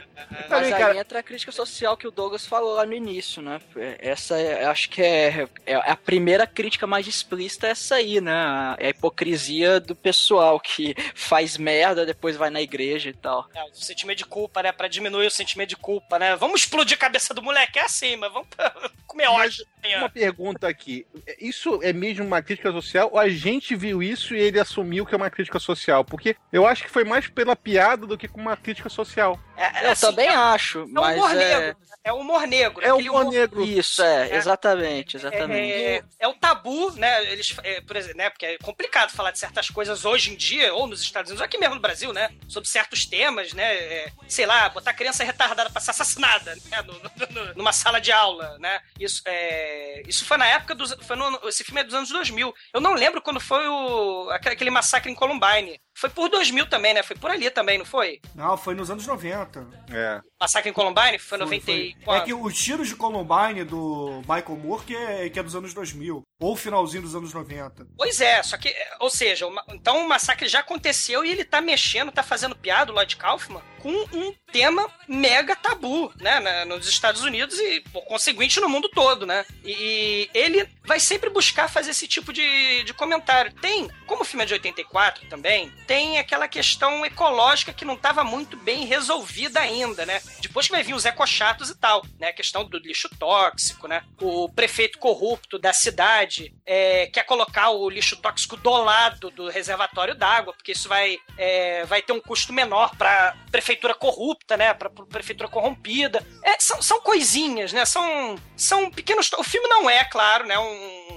Mas 0.49 0.71
aí 0.71 0.71
cara. 0.71 0.97
entra 0.97 1.19
a 1.19 1.23
crítica 1.23 1.51
social 1.51 1.97
que 1.97 2.08
o 2.08 2.12
Douglas 2.12 2.45
falou 2.45 2.75
lá 2.75 2.86
no 2.86 2.93
início, 2.93 3.41
né? 3.41 3.60
Essa, 3.99 4.38
é- 4.39 4.65
acho 4.65 4.89
que 4.89 5.01
é, 5.01 5.47
é 5.65 5.75
a 5.75 5.95
primeira 5.95 6.47
crítica 6.47 6.88
mais 6.88 7.08
explícita 7.08 7.67
é 7.67 7.71
essa 7.71 7.95
aí, 7.95 8.21
né? 8.21 8.34
A, 8.34 8.75
é 8.80 8.88
a 8.88 8.89
hipocrisia 8.89 9.80
do 9.80 9.95
pessoal 9.95 10.60
que 10.60 10.95
faz 11.13 11.58
merda, 11.58 12.06
depois 12.06 12.36
vai 12.36 12.49
na 12.49 12.62
igreja 12.62 13.10
e 13.10 13.13
tal. 13.13 13.47
É, 13.54 13.63
o 13.63 13.75
sentimento 13.75 14.19
de 14.19 14.25
culpa, 14.25 14.63
né? 14.63 14.71
Pra 14.71 14.88
diminuir 14.88 15.28
o 15.28 15.32
sentimento 15.32 15.69
de 15.69 15.78
culpa, 15.78 16.17
né? 16.17 16.36
Vamos 16.36 16.62
explodir 16.62 16.95
a 16.95 16.99
cabeça 16.99 17.34
do 17.34 17.41
moleque, 17.41 17.80
é 17.80 17.84
assim, 17.84 18.15
mas 18.15 18.32
vamos 18.32 18.47
comer 19.08 19.28
Mas 19.30 19.54
ódio. 19.54 19.65
Uma 20.00 20.10
pergunta 20.10 20.67
aqui. 20.67 21.06
Isso 21.39 21.80
é 21.84 21.93
mesmo 21.93 22.26
uma 22.26 22.41
crítica 22.41 22.71
social 22.71 23.10
ou 23.12 23.19
a 23.19 23.30
gente 23.30 23.76
viu 23.76 24.02
isso 24.02 24.36
e 24.36 24.39
ele 24.39 24.60
assumiu 24.60 25.06
que 25.06 25.13
é 25.13 25.17
uma 25.17 25.30
crítica 25.30 25.60
social? 25.60 26.04
Porque 26.04 26.36
eu 26.52 26.65
acho 26.65 26.84
que 26.84 26.89
foi 26.89 27.04
mais 27.04 27.28
pela 27.28 27.56
piada 27.56 28.06
do 28.06 28.17
que 28.17 28.28
com 28.28 28.39
uma 28.41 28.58
crítica 28.58 28.89
social. 28.89 29.39
É, 29.58 29.86
Eu 29.88 29.91
assim, 29.91 30.06
também 30.08 30.28
é, 30.28 30.36
acho, 30.36 30.80
é 30.80 30.84
um 30.84 30.88
mas 30.91 31.17
humor 31.17 31.32
é... 31.32 31.36
negro. 31.36 31.78
É 32.04 32.13
o 32.13 32.17
humor 32.17 32.45
negro. 32.45 32.82
É 32.86 32.91
o 32.91 32.95
aquele 32.98 33.10
humor 33.10 33.32
negro. 33.32 33.63
Isso, 33.65 34.04
é, 34.04 34.30
É. 34.30 34.36
exatamente, 34.36 35.17
exatamente. 35.17 35.74
É, 35.74 36.04
é 36.19 36.28
o 36.28 36.34
tabu, 36.36 36.91
né? 36.91 37.32
Eles, 37.32 37.56
é, 37.63 37.82
por 37.82 37.95
exemplo, 37.95 38.17
né? 38.17 38.30
Porque 38.30 38.45
é 38.45 38.58
complicado 38.60 39.10
falar 39.12 39.32
de 39.32 39.39
certas 39.39 39.69
coisas 39.71 40.06
hoje 40.06 40.32
em 40.32 40.36
dia, 40.36 40.71
ou 40.74 40.86
nos 40.86 41.02
Estados 41.02 41.32
Unidos, 41.32 41.41
ou 41.41 41.45
aqui 41.45 41.58
mesmo 41.58 41.74
no 41.76 41.82
Brasil, 41.82 42.13
né? 42.13 42.30
Sobre 42.48 42.69
certos 42.69 43.06
temas, 43.08 43.54
né? 43.54 43.76
é, 43.76 44.12
sei 44.28 44.45
lá, 44.45 44.69
botar 44.69 44.93
criança 44.93 45.24
retardada 45.24 45.69
pra 45.71 45.82
ser 45.82 45.91
assassinada, 45.91 46.56
né? 46.69 46.82
no- 46.84 46.93
no- 46.93 47.45
no- 47.45 47.54
numa 47.56 47.74
sala 47.74 48.00
de 48.00 48.12
aula, 48.12 48.56
né? 48.60 48.80
Isso, 49.00 49.24
é, 49.26 49.75
isso 50.08 50.26
foi 50.26 50.38
na 50.38 50.48
época 50.48 50.76
dos. 50.76 50.94
Foi 51.02 51.16
no, 51.16 51.48
esse 51.48 51.64
filme 51.64 51.82
é 51.82 51.84
dos 51.84 51.94
anos 51.94 52.10
2000. 52.10 52.54
Eu 52.74 52.82
não 52.82 52.94
lembro 52.94 53.22
quando 53.22 53.40
foi 53.40 53.68
o, 53.68 54.30
aquele 54.30 54.70
massacre 54.70 55.12
em 55.12 55.16
Columbine. 55.16 55.80
Foi 55.97 56.10
por 56.10 56.29
2000 56.29 56.67
também, 56.67 56.93
né? 56.93 57.01
Foi 57.03 57.15
por 57.15 57.31
ali 57.31 57.49
também, 57.49 57.77
não 57.77 57.86
foi? 57.86 58.19
Não, 58.36 58.58
foi 58.58 58.75
nos 58.75 58.89
anos 58.91 59.05
90. 59.08 59.65
É. 59.91 60.19
Massacre 60.39 60.69
em 60.69 60.73
Columbine? 60.73 61.17
Foi 61.17 61.38
Foi, 61.38 61.45
94. 61.45 62.03
foi. 62.05 62.17
É 62.17 62.21
que 62.21 62.34
os 62.34 62.53
tiros 62.58 62.88
de 62.89 62.95
Columbine 62.95 63.63
do 63.63 64.19
Michael 64.21 64.58
Moore 64.58 64.84
que 64.86 64.95
é, 64.95 65.29
que 65.29 65.39
é 65.39 65.43
dos 65.43 65.55
anos 65.55 65.73
2000. 65.73 66.21
Ou 66.41 66.55
finalzinho 66.55 67.03
dos 67.03 67.15
anos 67.15 67.34
90. 67.34 67.88
Pois 67.97 68.19
é, 68.19 68.43
só 68.43 68.58
que, 68.58 68.73
ou 68.99 69.10
seja, 69.10 69.45
então 69.69 70.05
o 70.05 70.10
massacre 70.10 70.49
já 70.49 70.60
aconteceu 70.60 71.23
e 71.23 71.31
ele 71.31 71.45
tá 71.45 71.62
mexendo, 71.62 72.12
tá 72.12 72.21
fazendo 72.21 72.55
piada, 72.58 72.91
o 72.91 72.95
Lloyd 72.95 73.15
Kaufman, 73.15 73.62
com 73.81 73.89
um 74.13 74.34
tema 74.51 74.89
mega 75.08 75.55
tabu, 75.55 76.12
né, 76.19 76.39
na- 76.41 76.65
nos 76.65 76.88
Estados 76.89 77.21
Unidos 77.23 77.58
e, 77.58 77.79
por 77.93 78.03
conseguinte, 78.03 78.60
no 78.60 78.67
mundo 78.67 78.89
todo, 78.89 79.25
né? 79.25 79.45
E, 79.63 80.29
e 80.34 80.38
ele 80.38 80.67
vai 80.86 80.99
sempre 80.99 81.29
buscar 81.29 81.69
fazer 81.69 81.91
esse 81.91 82.05
tipo 82.08 82.34
de, 82.34 82.84
de 82.84 82.93
comentário. 82.93 83.53
Tem, 83.62 83.89
como 84.05 84.23
o 84.23 84.25
filme 84.25 84.43
é 84.43 84.47
de 84.47 84.53
84 84.53 85.27
também, 85.29 85.71
tem 85.86 86.17
aquela 86.17 86.48
questão 86.48 87.06
ecológica 87.06 87.74
que 87.74 87.86
não 87.86 87.95
tava 87.95 88.24
muito 88.24 88.58
bem 88.58 88.86
resolvida 88.86 89.60
ainda, 89.60 90.06
né? 90.06 90.21
Depois 90.41 90.65
que 90.65 90.71
vai 90.71 90.84
vir 90.84 90.93
os 90.93 91.06
ecochatos 91.06 91.69
e 91.69 91.76
tal, 91.76 92.06
né? 92.19 92.30
A 92.30 92.34
questão 92.34 92.65
do 92.65 92.78
lixo 92.78 93.10
tóxico, 93.17 93.88
né? 93.88 94.04
O 94.19 94.50
prefeito 94.50 94.98
corrupto 95.00 95.58
da 95.58 95.74
cidade 95.74 96.54
é, 96.65 97.08
quer 97.08 97.24
colocar 97.24 97.69
o 97.69 97.89
lixo 97.89 98.17
tóxico 98.17 98.58
do 98.58 98.71
lado 98.71 99.30
do 99.32 99.50
reservatório 99.50 100.15
d'água, 100.15 100.54
porque 100.54 100.71
isso 100.71 100.89
vai, 100.89 101.17
é, 101.38 101.86
vai 101.86 102.02
ter 102.02 102.13
um 102.13 102.21
custo 102.21 102.52
menor 102.52 102.95
para 102.95 103.36
prefeitura 103.52 103.93
corrupta, 103.93 104.58
né? 104.58 104.74
Para 104.74 104.89
prefeitura 104.89 105.50
corrompida. 105.50 106.26
É, 106.43 106.60
são, 106.60 106.82
são 106.82 107.02
coisinhas, 107.02 107.71
né? 107.74 107.86
São, 107.86 108.36
são 108.56 108.89
pequenos. 108.89 109.32
O 109.34 109.43
filme 109.43 109.67
não 109.67 109.89
é, 109.89 110.04
claro, 110.06 110.45
né? 110.45 110.58
Um, 110.58 111.14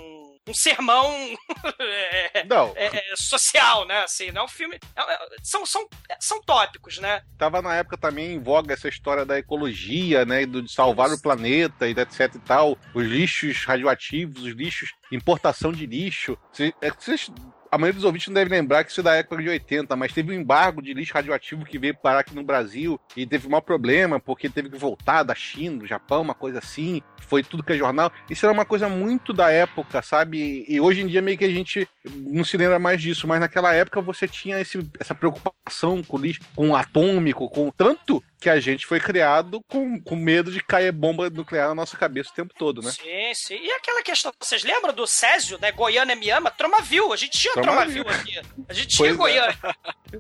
um 0.49 0.55
sermão 0.55 1.13
é, 1.79 2.45
Não, 2.45 2.73
é, 2.77 2.87
é, 3.13 3.17
social, 3.17 3.87
né? 3.87 3.99
Assim, 4.03 4.31
não 4.33 4.43
é 4.43 4.45
um 4.45 4.49
filme. 4.49 4.79
é- 4.97 5.13
é- 5.15 5.19
são, 5.43 5.65
são, 5.67 5.87
são 6.21 6.41
tópicos, 6.43 6.99
né? 6.99 7.23
tava 7.37 7.63
na 7.63 7.75
época 7.75 7.97
também 7.97 8.33
em 8.35 8.43
voga 8.43 8.75
essa 8.75 8.89
história 8.89 9.25
da 9.25 9.39
ecologia, 9.39 10.25
né? 10.25 10.45
Do, 10.47 10.63
de 10.63 10.73
salvar 10.73 11.11
o 11.13 11.21
planeta 11.21 11.87
e 11.89 11.93
etc 11.93 12.35
e 12.35 12.39
tal. 12.41 12.77
Os 12.95 13.07
lixos 13.07 13.65
radioativos, 13.65 14.43
os 14.43 14.55
lixos, 14.55 14.91
importação 15.13 15.73
de 15.73 15.87
lixo. 15.87 16.37
Cê- 16.53 16.75
é 16.81 16.91
Vocês. 16.91 17.31
A 17.71 17.79
maioria 17.79 17.97
dos 17.97 18.05
ouvintes 18.05 18.29
não 18.29 18.35
deve 18.35 18.51
lembrar 18.51 18.85
que 18.85 18.91
isso 18.91 19.01
é 19.01 19.03
da 19.03 19.15
época 19.15 19.43
de 19.43 19.49
80, 19.49 19.95
mas 19.97 20.13
teve 20.13 20.31
um 20.33 20.41
embargo 20.41 20.81
de 20.83 20.95
lixo 20.95 21.15
radioativo 21.15 21.65
que 21.65 21.79
veio 21.79 21.97
parar 21.97 22.21
aqui 22.21 22.35
no 22.35 22.43
Brasil 22.43 22.99
e 23.17 23.27
teve 23.27 23.47
um 23.47 23.51
maior 23.51 23.61
problema 23.61 24.19
porque 24.21 24.49
teve 24.49 24.71
que 24.71 24.79
voltar 24.79 25.23
da 25.23 25.35
China, 25.35 25.79
do 25.79 25.87
Japão, 25.87 26.23
uma 26.23 26.35
coisa 26.35 26.59
assim. 26.59 27.03
Foi 27.27 27.43
tudo 27.43 27.63
que 27.63 27.73
é 27.73 27.77
jornal. 27.77 28.11
Isso 28.31 28.47
era 28.47 28.53
uma 28.53 28.65
coisa 28.65 28.89
muito 28.89 29.33
da 29.33 29.51
época, 29.51 30.01
sabe? 30.03 30.65
E 30.69 30.81
hoje 30.81 31.03
em 31.03 31.07
dia 31.07 31.21
meio 31.23 31.37
que 31.37 31.45
a 31.45 31.51
gente 31.51 31.87
não 32.17 32.45
se 32.45 32.57
lembra 32.57 32.79
mais 32.79 33.01
disso, 33.01 33.27
mas 33.29 33.41
naquela 33.41 33.75
época 33.75 34.01
você 34.01 34.27
tinha 34.27 34.59
esse- 34.61 34.89
essa 34.99 35.15
preocupação 35.15 36.03
com 36.03 36.17
lixo, 36.19 36.41
com 36.55 36.75
atômico, 36.75 37.49
com 37.51 37.71
tanto 37.71 38.23
que 38.41 38.49
a 38.49 38.61
gente 38.61 38.87
foi 38.87 39.01
criado 39.01 39.61
com, 39.69 40.01
com 40.01 40.15
medo 40.15 40.53
de 40.53 40.63
cair 40.63 40.93
bomba 40.93 41.29
nuclear 41.29 41.69
na 41.69 41.75
nossa 41.75 41.97
cabeça 41.97 42.31
o 42.31 42.35
tempo 42.35 42.55
todo, 42.57 42.81
né? 42.81 42.93
Sim, 42.93 43.35
sim. 43.35 43.59
E 43.61 43.71
aquela 43.73 44.01
questão, 44.03 44.33
vocês 44.41 44.63
lembram 44.63 44.95
do 44.95 45.09
Césio, 45.09 45.59
né? 45.61 45.73
Goiânia 45.73 46.15
me 46.15 46.31
ama? 46.31 46.49
Tromavil. 46.51 47.13
A 47.13 47.17
gente 47.17 47.37
tinha 47.37 47.55
Aqui. 47.63 48.41
A 48.69 48.73
gente 48.73 48.89
tinha 48.97 49.15
Pois 49.17 49.31
é. 49.35 49.39
Goiânia. 49.41 49.59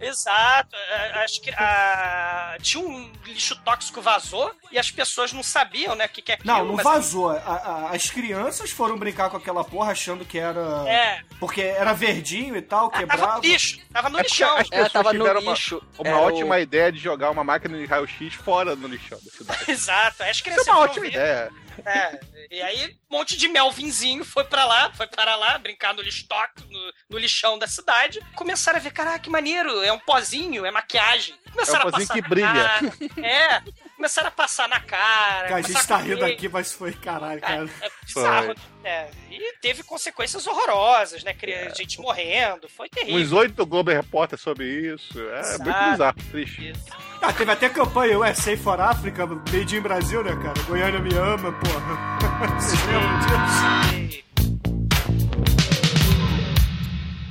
Exato. 0.01 0.77
A- 0.77 1.21
Acho 1.25 1.41
que 1.41 1.51
a... 1.51 2.57
tinha 2.61 2.83
um 2.85 3.11
lixo 3.27 3.57
tóxico 3.63 4.01
vazou 4.01 4.55
e 4.71 4.79
as 4.79 4.91
pessoas 4.91 5.33
não 5.33 5.43
sabiam, 5.43 5.95
né? 5.95 6.07
O 6.07 6.09
que, 6.09 6.23
que 6.23 6.33
é 6.33 6.35
aquilo. 6.37 6.53
Não, 6.53 6.65
não 6.65 6.75
mas- 6.75 6.85
vazou. 6.85 7.31
A- 7.31 7.37
a- 7.37 7.91
as 7.95 8.11
crianças 8.11 8.71
foram 8.71 8.99
brincar 8.99 9.31
com 9.31 9.37
aquela 9.37 9.65
porra 9.65 9.93
achando 9.93 10.25
que 10.25 10.39
era. 10.39 10.61
É, 10.89 11.21
Porque 11.41 11.61
era 11.63 11.93
verdinho 11.93 12.57
e 12.57 12.63
tal, 12.63 12.91
tava 12.91 13.01
quebrava. 13.07 13.37
no 13.37 13.43
lixo. 13.43 13.79
Tava 13.93 14.09
no 14.09 14.19
É 14.19 14.23
lixão. 14.23 14.57
as 14.57 14.67
É, 14.67 14.71
pessoas 14.71 14.93
tava 14.93 15.11
tiveram 15.11 15.41
uma, 15.41 15.53
lixo. 15.53 15.83
uma 15.99 16.21
ótima 16.21 16.55
o- 16.57 16.59
ideia 16.59 16.93
de 16.93 16.99
jogar 16.99 17.31
uma 17.31 17.45
máquina 17.45 17.79
de 17.79 17.87
raio-x 17.87 18.35
fora 18.35 18.77
no 18.77 18.87
lixão 18.89 19.19
da 19.25 19.31
cidade. 19.31 19.65
Exato. 19.71 20.23
As 20.23 20.31
Isso 20.37 20.43
crianças 20.45 20.67
é 20.69 20.71
uma 20.73 20.81
ótima 20.81 21.03
ver. 21.07 21.11
ideia. 21.13 21.51
É, 21.85 22.21
e 22.51 22.61
aí 22.63 22.97
um 23.11 23.17
monte 23.17 23.37
de 23.37 23.49
melvinzinho 23.49 24.25
foi 24.25 24.45
pra 24.45 24.65
lá, 24.65 24.93
foi 24.93 25.07
para 25.07 25.37
lá, 25.37 25.57
brincar 25.59 25.95
no 25.95 26.03
lixo 26.03 26.27
no, 26.69 26.93
no 27.11 27.19
lixão 27.19 27.59
da 27.59 27.67
cidade. 27.67 28.21
Começaram 28.35 28.79
a 28.79 28.81
ver, 28.81 28.91
caraca, 28.93 29.19
que 29.19 29.31
maneiro, 29.31 29.83
é 29.83 29.93
um 29.93 29.99
pozinho, 29.99 30.65
é 30.67 30.71
maquiagem. 30.71 31.35
Começaram 31.53 31.83
É 31.83 31.87
um 31.87 31.89
a 31.89 31.93
pozinho 31.93 32.09
passar 32.09 32.23
que 32.23 32.29
brilha. 32.29 32.53
cara. 32.53 33.27
É, 33.27 33.63
começaram 33.99 34.29
a 34.29 34.31
passar 34.31 34.69
na 34.69 34.79
cara. 34.79 35.49
Cara, 35.49 35.57
a 35.57 35.61
gente 35.61 35.87
tá 35.87 35.97
a 35.97 35.99
rindo 35.99 36.25
aqui, 36.25 36.49
mas 36.49 36.73
foi 36.73 36.93
caralho, 36.93 37.41
cara. 37.41 37.69
É 37.83 37.91
bizarro. 38.07 38.47
Foi. 38.47 38.57
É, 38.85 39.11
e 39.29 39.55
teve 39.61 39.83
consequências 39.83 40.47
horrorosas, 40.47 41.25
né? 41.25 41.35
Cri- 41.35 41.69
Gente 41.77 42.01
morrendo, 42.01 42.69
foi 42.69 42.89
terrível. 42.89 43.21
Uns 43.21 43.33
oito 43.33 43.67
Globo 43.67 43.91
Repórter 43.91 44.39
sobre 44.39 44.65
isso. 44.95 45.19
É 45.21 45.41
Exato. 45.41 45.65
muito 45.65 45.91
bizarro, 45.91 46.17
triste. 46.31 46.73
Ah, 47.21 47.33
teve 47.33 47.51
até 47.51 47.69
campanha 47.69 48.17
USA 48.21 48.57
for 48.57 48.81
Africa, 48.81 49.27
Made 49.27 49.77
in 49.77 49.81
Brasil, 49.81 50.23
né, 50.23 50.31
cara? 50.37 50.63
Goiânia 50.63 51.01
me 51.01 51.13
ama, 51.15 51.51
porra. 51.53 52.55
Vocês 52.61 52.81
lembram 52.87 53.19
disso? 53.19 54.29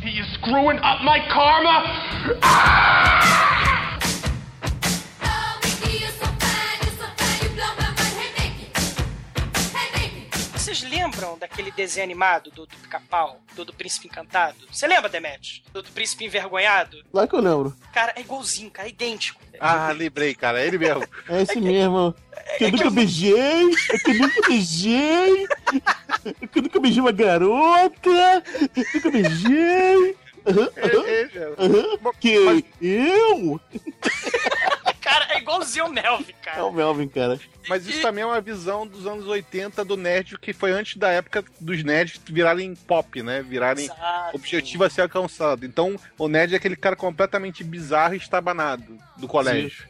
He 0.03 0.19
is 0.19 0.27
screwing 0.35 0.79
up 0.79 1.01
my 1.03 1.19
karma. 1.29 1.83
Oh, 2.43 3.46
Vocês 10.67 10.83
lembram 10.83 11.37
daquele 11.37 11.71
desenho 11.71 12.03
animado 12.03 12.51
do, 12.51 12.65
do 12.65 12.75
pica-pau, 12.75 13.39
do, 13.55 13.63
do 13.63 13.71
Príncipe 13.71 14.07
Encantado? 14.07 14.67
Você 14.69 14.85
lembra, 14.85 15.07
Demet? 15.07 15.63
Do, 15.71 15.81
do 15.81 15.89
Príncipe 15.91 16.25
Envergonhado? 16.25 17.05
Lá 17.13 17.25
que 17.25 17.33
eu 17.35 17.39
lembro. 17.39 17.73
Cara, 17.93 18.11
é 18.17 18.19
igualzinho, 18.19 18.69
cara, 18.69 18.85
é 18.85 18.91
idêntico. 18.91 19.39
Ah, 19.61 19.93
lembrei, 19.93 20.35
cara. 20.35 20.59
É 20.59 20.67
ele 20.67 20.77
mesmo. 20.77 21.07
É 21.29 21.41
esse 21.41 21.57
mesmo. 21.61 22.13
Que 22.57 22.65
eu 22.65 22.71
nunca 22.73 22.89
beijei, 22.89 23.71
é 23.91 23.97
que 23.97 24.11
eu 24.11 24.15
nunca 24.15 24.41
beijei, 24.45 25.47
é 26.41 26.47
que 26.47 26.59
eu 26.59 26.63
nunca 26.63 26.79
beijei 26.81 27.01
uma 27.01 27.11
garota, 27.13 28.43
nunca 28.93 29.09
beijei. 29.09 30.17
É 30.45 30.51
ele 30.85 31.33
mesmo. 31.33 31.55
aham. 31.59 32.13
Que 32.19 32.65
eu? 32.81 33.61
Cara, 35.07 35.33
é 35.33 35.37
igualzinho 35.37 35.85
o 35.85 35.89
Melvin, 35.89 36.31
É 36.41 36.45
cara. 36.45 36.65
o 36.65 36.71
Melvin, 36.71 37.07
cara. 37.07 37.39
Mas 37.69 37.87
isso 37.87 38.01
também 38.01 38.23
é 38.23 38.27
uma 38.27 38.41
visão 38.41 38.85
dos 38.85 39.05
anos 39.07 39.25
80 39.25 39.83
do 39.85 39.95
nerd, 39.95 40.37
que 40.37 40.51
foi 40.53 40.71
antes 40.71 40.97
da 40.97 41.09
época 41.09 41.43
dos 41.59 41.83
nerds 41.83 42.19
virarem 42.25 42.75
pop, 42.75 43.21
né? 43.23 43.41
Virarem 43.41 43.85
Exato. 43.85 44.35
objetivo 44.35 44.83
a 44.83 44.89
ser 44.89 45.01
alcançado. 45.01 45.65
Então, 45.65 45.95
o 46.17 46.27
nerd 46.27 46.53
é 46.53 46.57
aquele 46.57 46.75
cara 46.75 46.95
completamente 46.95 47.63
bizarro 47.63 48.13
e 48.13 48.17
estabanado 48.17 48.97
do 49.17 49.27
colégio. 49.27 49.87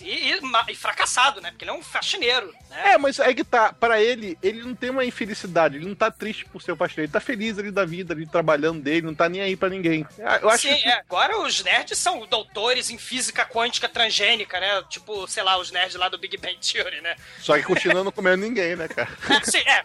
E, 0.00 0.32
e 0.32 0.40
e 0.68 0.74
fracassado, 0.74 1.40
né? 1.40 1.50
Porque 1.50 1.64
ele 1.64 1.70
é 1.70 1.74
um 1.74 1.82
faxineiro, 1.82 2.52
né? 2.70 2.92
É, 2.92 2.98
mas 2.98 3.18
é 3.18 3.32
que 3.34 3.44
tá, 3.44 3.72
pra 3.72 4.00
ele, 4.00 4.38
ele 4.42 4.62
não 4.62 4.74
tem 4.74 4.90
uma 4.90 5.04
infelicidade, 5.04 5.76
ele 5.76 5.86
não 5.86 5.94
tá 5.94 6.10
triste 6.10 6.44
por 6.44 6.60
ser 6.62 6.72
o 6.72 6.76
faxineiro, 6.76 7.08
ele 7.08 7.12
tá 7.12 7.20
feliz 7.20 7.58
ali 7.58 7.70
da 7.70 7.84
vida, 7.84 8.14
ali 8.14 8.26
trabalhando 8.26 8.82
dele, 8.82 9.06
não 9.06 9.14
tá 9.14 9.28
nem 9.28 9.40
aí 9.40 9.56
pra 9.56 9.68
ninguém. 9.68 10.06
Ah, 10.20 10.38
Eu 10.42 10.50
acho 10.50 10.68
Sim, 10.68 10.74
que 10.74 10.88
é. 10.88 11.00
Agora 11.00 11.38
os 11.40 11.62
nerds 11.62 11.98
são 11.98 12.26
doutores 12.26 12.90
em 12.90 12.98
física 12.98 13.44
quântica 13.44 13.88
transgênica, 13.88 14.60
né? 14.60 14.82
Tipo, 14.88 15.26
sei 15.26 15.42
lá, 15.42 15.58
os 15.58 15.70
nerds 15.70 15.96
lá 15.96 16.08
do 16.08 16.18
Big 16.18 16.36
Bang 16.36 16.58
Theory, 16.58 17.00
né? 17.00 17.16
só 17.40 17.56
que 17.56 17.62
continua 17.62 18.04
não 18.04 18.12
comendo 18.12 18.44
ninguém, 18.44 18.76
né, 18.76 18.88
cara? 18.88 19.08
É, 19.28 19.44
sim, 19.44 19.58
é. 19.58 19.84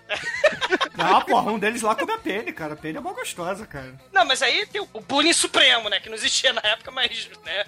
Não, 0.95 1.21
porra, 1.21 1.51
um 1.51 1.59
deles 1.59 1.81
lá 1.81 1.95
come 1.95 2.13
a 2.13 2.17
Penny, 2.17 2.51
cara. 2.53 2.73
A 2.73 2.77
Penny 2.77 2.97
é 2.97 3.01
mó 3.01 3.13
gostosa, 3.13 3.65
cara. 3.65 3.93
Não, 4.11 4.25
mas 4.25 4.41
aí 4.41 4.65
tem 4.67 4.81
o 4.81 5.01
bullying 5.01 5.33
supremo, 5.33 5.89
né? 5.89 5.99
Que 5.99 6.09
não 6.09 6.15
existia 6.15 6.53
na 6.53 6.61
época, 6.63 6.91
mas, 6.91 7.29
né? 7.43 7.65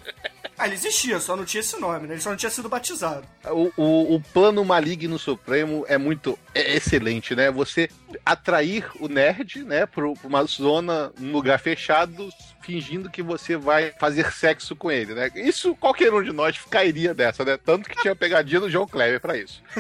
Ah, 0.58 0.66
ele 0.66 0.76
existia, 0.76 1.20
só 1.20 1.36
não 1.36 1.44
tinha 1.44 1.60
esse 1.60 1.78
nome, 1.80 2.08
né? 2.08 2.14
Ele 2.14 2.22
só 2.26 2.32
não 2.32 2.38
tinha 2.38 2.50
sido 2.50 2.68
batizado. 2.68 3.24
O, 3.46 3.72
o, 3.78 4.16
o 4.16 4.22
plano 4.34 4.66
maligno 4.66 5.20
supremo 5.20 5.86
é 5.88 5.96
muito 5.96 6.38
é 6.56 6.76
excelente, 6.76 7.36
né? 7.36 7.52
Você 7.52 7.88
atrair 8.26 8.90
o 9.00 9.08
nerd, 9.08 9.64
né, 9.64 9.86
pra 9.86 10.04
uma 10.24 10.44
zona, 10.46 11.14
um 11.22 11.32
lugar 11.32 11.60
fechado, 11.60 12.30
fingindo 12.62 13.12
que 13.12 13.22
você 13.22 13.56
vai 13.56 13.92
fazer 14.00 14.32
sexo 14.32 14.76
com 14.76 14.92
ele, 14.92 15.14
né? 15.14 15.30
Isso 15.36 15.76
qualquer 15.76 16.12
um 16.12 16.24
de 16.24 16.32
nós 16.32 16.58
cairia 16.68 17.14
dessa, 17.14 17.46
né? 17.46 17.60
Tanto 17.64 17.88
que 17.88 18.02
tinha 18.02 18.16
pegadinha 18.16 18.62
do 18.62 18.72
João 18.72 18.88
Kleber 18.88 19.22
pra 19.22 19.38
isso. 19.38 19.62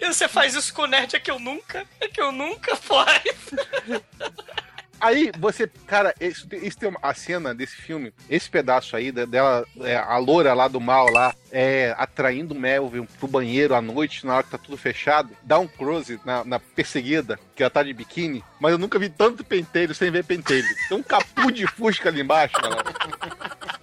E 0.00 0.06
você 0.06 0.28
faz 0.28 0.54
isso 0.54 0.72
com 0.72 0.82
o 0.82 0.86
nerd 0.86 1.16
é 1.16 1.18
que 1.18 1.30
eu 1.30 1.40
nunca, 1.40 1.84
é 2.00 2.06
que 2.06 2.20
eu 2.20 2.30
nunca 2.30 2.76
faz. 2.76 3.24
Aí 5.00 5.30
você, 5.38 5.70
cara, 5.86 6.14
isso, 6.20 6.46
isso 6.52 6.78
tem 6.78 6.88
uma, 6.88 6.98
a 7.02 7.14
cena 7.14 7.54
desse 7.54 7.76
filme, 7.76 8.12
esse 8.28 8.50
pedaço 8.50 8.96
aí 8.96 9.12
dela, 9.12 9.64
é, 9.80 9.96
a 9.96 10.16
loura 10.18 10.54
lá 10.54 10.66
do 10.66 10.80
mal 10.80 11.10
lá, 11.10 11.34
é, 11.52 11.94
atraindo 11.96 12.54
o 12.54 12.58
Melvin 12.58 13.04
pro 13.18 13.28
banheiro 13.28 13.74
à 13.74 13.80
noite, 13.80 14.26
na 14.26 14.34
hora 14.34 14.42
que 14.42 14.50
tá 14.50 14.58
tudo 14.58 14.76
fechado, 14.76 15.30
dá 15.42 15.58
um 15.58 15.68
close 15.68 16.20
na, 16.24 16.44
na 16.44 16.58
perseguida, 16.58 17.38
que 17.54 17.62
ela 17.62 17.70
tá 17.70 17.82
de 17.82 17.92
biquíni, 17.92 18.42
mas 18.60 18.72
eu 18.72 18.78
nunca 18.78 18.98
vi 18.98 19.08
tanto 19.08 19.44
pentelho 19.44 19.94
sem 19.94 20.10
ver 20.10 20.24
pentelho. 20.24 20.66
Tem 20.88 20.98
um 20.98 21.02
capu 21.02 21.52
de 21.52 21.66
fusca 21.66 22.08
ali 22.08 22.20
embaixo, 22.20 22.54
galera. 22.60 22.84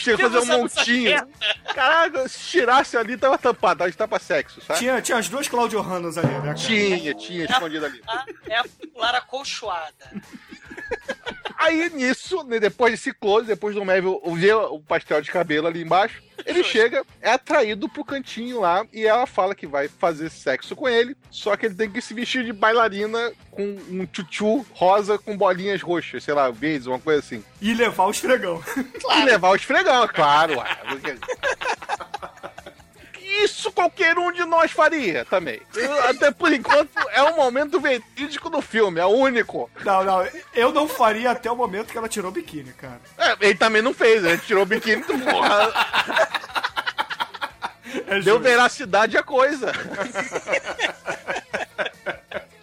Chega 0.00 0.26
a 0.26 0.30
fazer 0.30 0.52
um 0.54 0.58
montinho. 0.58 1.28
Caraca, 1.74 2.28
se 2.28 2.38
tirasse 2.38 2.96
ali, 2.96 3.16
tava 3.16 3.36
tampado, 3.36 3.90
tava 3.92 4.08
pra 4.08 4.18
sexo, 4.18 4.60
sabe? 4.62 4.78
Tinha, 4.78 5.02
tinha 5.02 5.18
as 5.18 5.28
duas 5.28 5.46
Claudio 5.46 5.80
Hannas 5.80 6.16
ali, 6.16 6.32
né? 6.38 6.54
Tinha, 6.54 7.14
tinha, 7.14 7.44
escondido 7.44 7.84
ali. 7.84 8.00
Ah, 8.08 8.24
É 8.46 8.56
a 8.58 8.64
popular 8.64 9.14
acolchoada. 9.16 10.10
Aí 11.60 11.90
nisso, 11.90 12.42
né, 12.44 12.58
depois 12.58 12.92
desse 12.92 13.12
close, 13.12 13.46
depois 13.46 13.74
do 13.74 13.84
Melvin 13.84 14.18
ver 14.34 14.54
o 14.54 14.80
pastel 14.80 15.20
de 15.20 15.30
cabelo 15.30 15.66
ali 15.66 15.82
embaixo, 15.82 16.22
ele 16.46 16.64
chega, 16.64 17.04
é 17.20 17.32
atraído 17.32 17.86
pro 17.86 18.02
cantinho 18.02 18.60
lá 18.60 18.86
e 18.90 19.06
ela 19.06 19.26
fala 19.26 19.54
que 19.54 19.66
vai 19.66 19.86
fazer 19.86 20.30
sexo 20.30 20.74
com 20.74 20.88
ele, 20.88 21.14
só 21.30 21.54
que 21.58 21.66
ele 21.66 21.74
tem 21.74 21.90
que 21.90 22.00
se 22.00 22.14
vestir 22.14 22.46
de 22.46 22.52
bailarina 22.54 23.30
com 23.50 23.76
um 23.90 24.06
tchutchu 24.06 24.64
rosa 24.72 25.18
com 25.18 25.36
bolinhas 25.36 25.82
roxas, 25.82 26.24
sei 26.24 26.32
lá, 26.32 26.50
verdes, 26.50 26.86
uma 26.86 26.98
coisa 26.98 27.20
assim. 27.20 27.44
E 27.60 27.74
levar 27.74 28.06
o 28.06 28.10
esfregão. 28.10 28.62
E 29.18 29.24
levar 29.24 29.50
o 29.50 29.56
esfregão, 29.56 30.08
claro. 30.08 30.56
ué. 30.56 30.78
Isso 33.42 33.70
qualquer 33.70 34.18
um 34.18 34.32
de 34.32 34.44
nós 34.44 34.72
faria 34.72 35.24
também. 35.24 35.60
Até 36.08 36.30
por 36.30 36.52
enquanto 36.52 36.98
é 37.10 37.22
um 37.22 37.36
momento 37.36 37.80
verídico 37.80 38.50
do 38.50 38.60
filme, 38.60 39.00
é 39.00 39.04
o 39.04 39.10
único. 39.10 39.70
Não, 39.84 40.02
não, 40.04 40.26
eu 40.52 40.72
não 40.72 40.88
faria 40.88 41.30
até 41.30 41.50
o 41.50 41.56
momento 41.56 41.92
que 41.92 41.98
ela 41.98 42.08
tirou 42.08 42.30
o 42.30 42.34
biquíni, 42.34 42.72
cara. 42.72 43.00
É, 43.16 43.36
ele 43.40 43.54
também 43.54 43.82
não 43.82 43.94
fez, 43.94 44.24
ele 44.24 44.38
tirou 44.38 44.64
o 44.64 44.66
biquíni. 44.66 45.02
Porra, 45.02 45.72
É 48.06 48.20
deu 48.20 48.38
veracidade 48.38 49.16
à 49.16 49.22
coisa. 49.22 49.72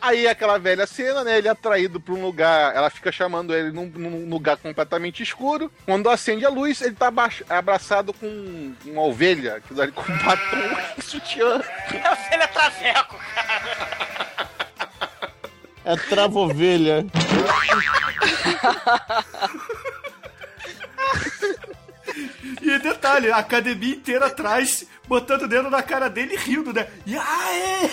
Aí 0.08 0.26
aquela 0.26 0.58
velha 0.58 0.88
cena, 0.88 1.22
né? 1.22 1.38
Ele 1.38 1.50
é 1.50 1.52
atraído 1.52 2.00
pra 2.00 2.14
um 2.14 2.22
lugar, 2.22 2.74
ela 2.74 2.90
fica 2.90 3.12
chamando 3.12 3.54
ele 3.54 3.72
num, 3.72 3.88
num 3.88 4.30
lugar 4.30 4.56
completamente 4.56 5.22
escuro. 5.22 5.70
Quando 5.86 6.10
acende 6.10 6.46
a 6.46 6.50
luz, 6.50 6.82
ele 6.82 6.96
tá 6.96 7.12
abraçado 7.50 8.14
com 8.14 8.74
uma 8.86 9.02
ovelha, 9.02 9.62
que 9.68 9.74
dá 9.74 9.86
com 9.90 10.10
um 10.10 10.18
batom 10.20 10.78
e 10.98 11.02
sutiã. 11.04 11.62
É 11.92 12.08
a 12.08 12.16
velha 12.16 12.48
traveco, 12.48 13.20
cara. 13.36 14.50
É 15.84 15.96
trava-ovelha. 15.98 17.06
E 22.62 22.80
detalhe, 22.80 23.32
a 23.32 23.38
academia 23.38 23.96
inteira 23.96 24.28
atrás, 24.28 24.86
botando 25.08 25.44
o 25.44 25.48
dedo 25.48 25.70
na 25.70 25.82
cara 25.82 26.10
dele 26.10 26.34
e 26.36 26.38
rindo, 26.38 26.74
né? 26.74 26.88
E 27.06 27.18
aê! 27.18 27.90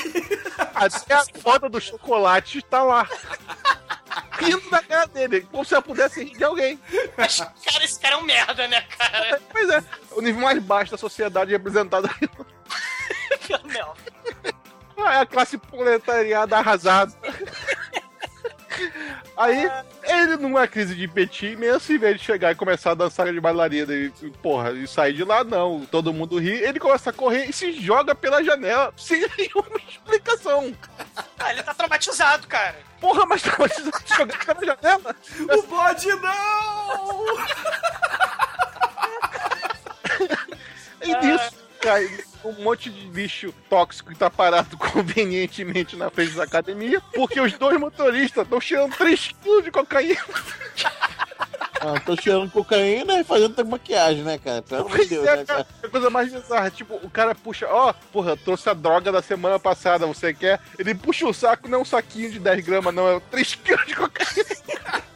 Até 0.74 1.14
a 1.14 1.24
foto 1.40 1.68
do 1.68 1.80
chocolate 1.80 2.60
tá 2.62 2.82
lá. 2.82 3.08
Rindo 4.38 4.68
da 4.68 4.82
cara 4.82 5.06
dele, 5.06 5.42
como 5.50 5.64
se 5.64 5.74
ela 5.74 5.82
pudesse 5.82 6.22
rir 6.24 6.36
de 6.36 6.44
alguém. 6.44 6.78
Mas, 7.16 7.38
cara, 7.38 7.84
esse 7.84 7.98
cara 8.00 8.14
é 8.14 8.18
um 8.18 8.22
merda, 8.22 8.66
né, 8.66 8.80
cara? 8.98 9.40
Pois 9.50 9.68
é, 9.68 9.82
o 10.12 10.20
nível 10.20 10.42
mais 10.42 10.58
baixo 10.60 10.90
da 10.90 10.98
sociedade 10.98 11.52
representado 11.52 12.08
aí. 12.08 12.28
Pelo. 13.46 13.96
Ah, 14.96 15.14
É 15.14 15.18
a 15.20 15.26
classe 15.26 15.56
proletariada 15.58 16.56
arrasada. 16.56 17.12
Aí, 19.36 19.70
ele 20.02 20.36
numa 20.36 20.66
crise 20.66 20.94
de 20.94 21.08
petit 21.08 21.52
imenso, 21.52 21.92
em 21.92 21.98
vez 21.98 22.18
de 22.18 22.24
chegar 22.24 22.52
e 22.52 22.54
começar 22.54 22.92
a 22.92 22.94
dançar 22.94 23.32
de 23.32 23.40
bailarina 23.40 23.92
e, 23.92 24.10
porra, 24.42 24.72
e 24.72 24.86
sair 24.86 25.12
de 25.12 25.24
lá, 25.24 25.42
não. 25.42 25.84
Todo 25.86 26.12
mundo 26.12 26.38
ri, 26.38 26.50
ele 26.50 26.78
começa 26.78 27.10
a 27.10 27.12
correr 27.12 27.46
e 27.46 27.52
se 27.52 27.72
joga 27.72 28.14
pela 28.14 28.42
janela 28.42 28.92
sem 28.96 29.20
nenhuma 29.36 29.80
explicação. 29.88 30.74
Ah, 31.38 31.52
ele 31.52 31.62
tá 31.62 31.74
traumatizado, 31.74 32.46
cara. 32.46 32.76
Porra, 33.00 33.26
mas 33.26 33.42
tava 33.42 33.68
se 33.68 33.82
jogando 34.16 34.38
pela 34.38 34.64
janela? 34.64 35.16
O 35.50 35.62
bode 35.62 36.08
não! 36.16 37.34
E 41.04 41.14
nisso, 41.26 41.52
cai 41.82 42.08
um 42.44 42.62
monte 42.62 42.90
de 42.90 43.08
lixo 43.08 43.52
tóxico 43.68 44.10
que 44.10 44.18
tá 44.18 44.30
parado 44.30 44.76
convenientemente 44.78 45.96
na 45.96 46.10
frente 46.10 46.32
da 46.34 46.44
academia, 46.44 47.00
porque 47.14 47.40
os 47.40 47.52
dois 47.54 47.78
motoristas 47.78 48.44
estão 48.44 48.60
cheirando 48.60 48.96
3 48.96 49.30
quilos 49.42 49.64
de 49.64 49.70
cocaína. 49.70 50.20
Ah, 51.80 52.00
tô 52.00 52.16
cheirando 52.16 52.50
cocaína 52.50 53.20
e 53.20 53.24
fazendo 53.24 53.62
maquiagem, 53.66 54.22
né, 54.22 54.38
cara? 54.38 54.62
Pelo 54.62 54.86
amor 54.86 54.98
de 55.00 55.06
Deus, 55.06 55.26
É, 55.26 55.36
né, 55.36 55.44
cara, 55.44 55.66
é 55.82 55.86
a 55.86 55.90
coisa 55.90 56.08
mais 56.08 56.32
bizarra. 56.32 56.70
Tipo, 56.70 56.94
o 57.02 57.10
cara 57.10 57.34
puxa, 57.34 57.66
ó, 57.68 57.92
porra, 58.10 58.30
eu 58.30 58.36
trouxe 58.38 58.70
a 58.70 58.74
droga 58.74 59.12
da 59.12 59.20
semana 59.20 59.58
passada, 59.58 60.06
você 60.06 60.32
quer? 60.32 60.60
Ele 60.78 60.94
puxa 60.94 61.26
o 61.26 61.34
saco, 61.34 61.68
não 61.68 61.80
é 61.80 61.82
um 61.82 61.84
saquinho 61.84 62.30
de 62.30 62.38
10 62.38 62.64
gramas, 62.64 62.94
não, 62.94 63.06
é 63.16 63.20
3 63.30 63.54
quilos 63.56 63.86
de 63.86 63.94
cocaína. 63.94 65.04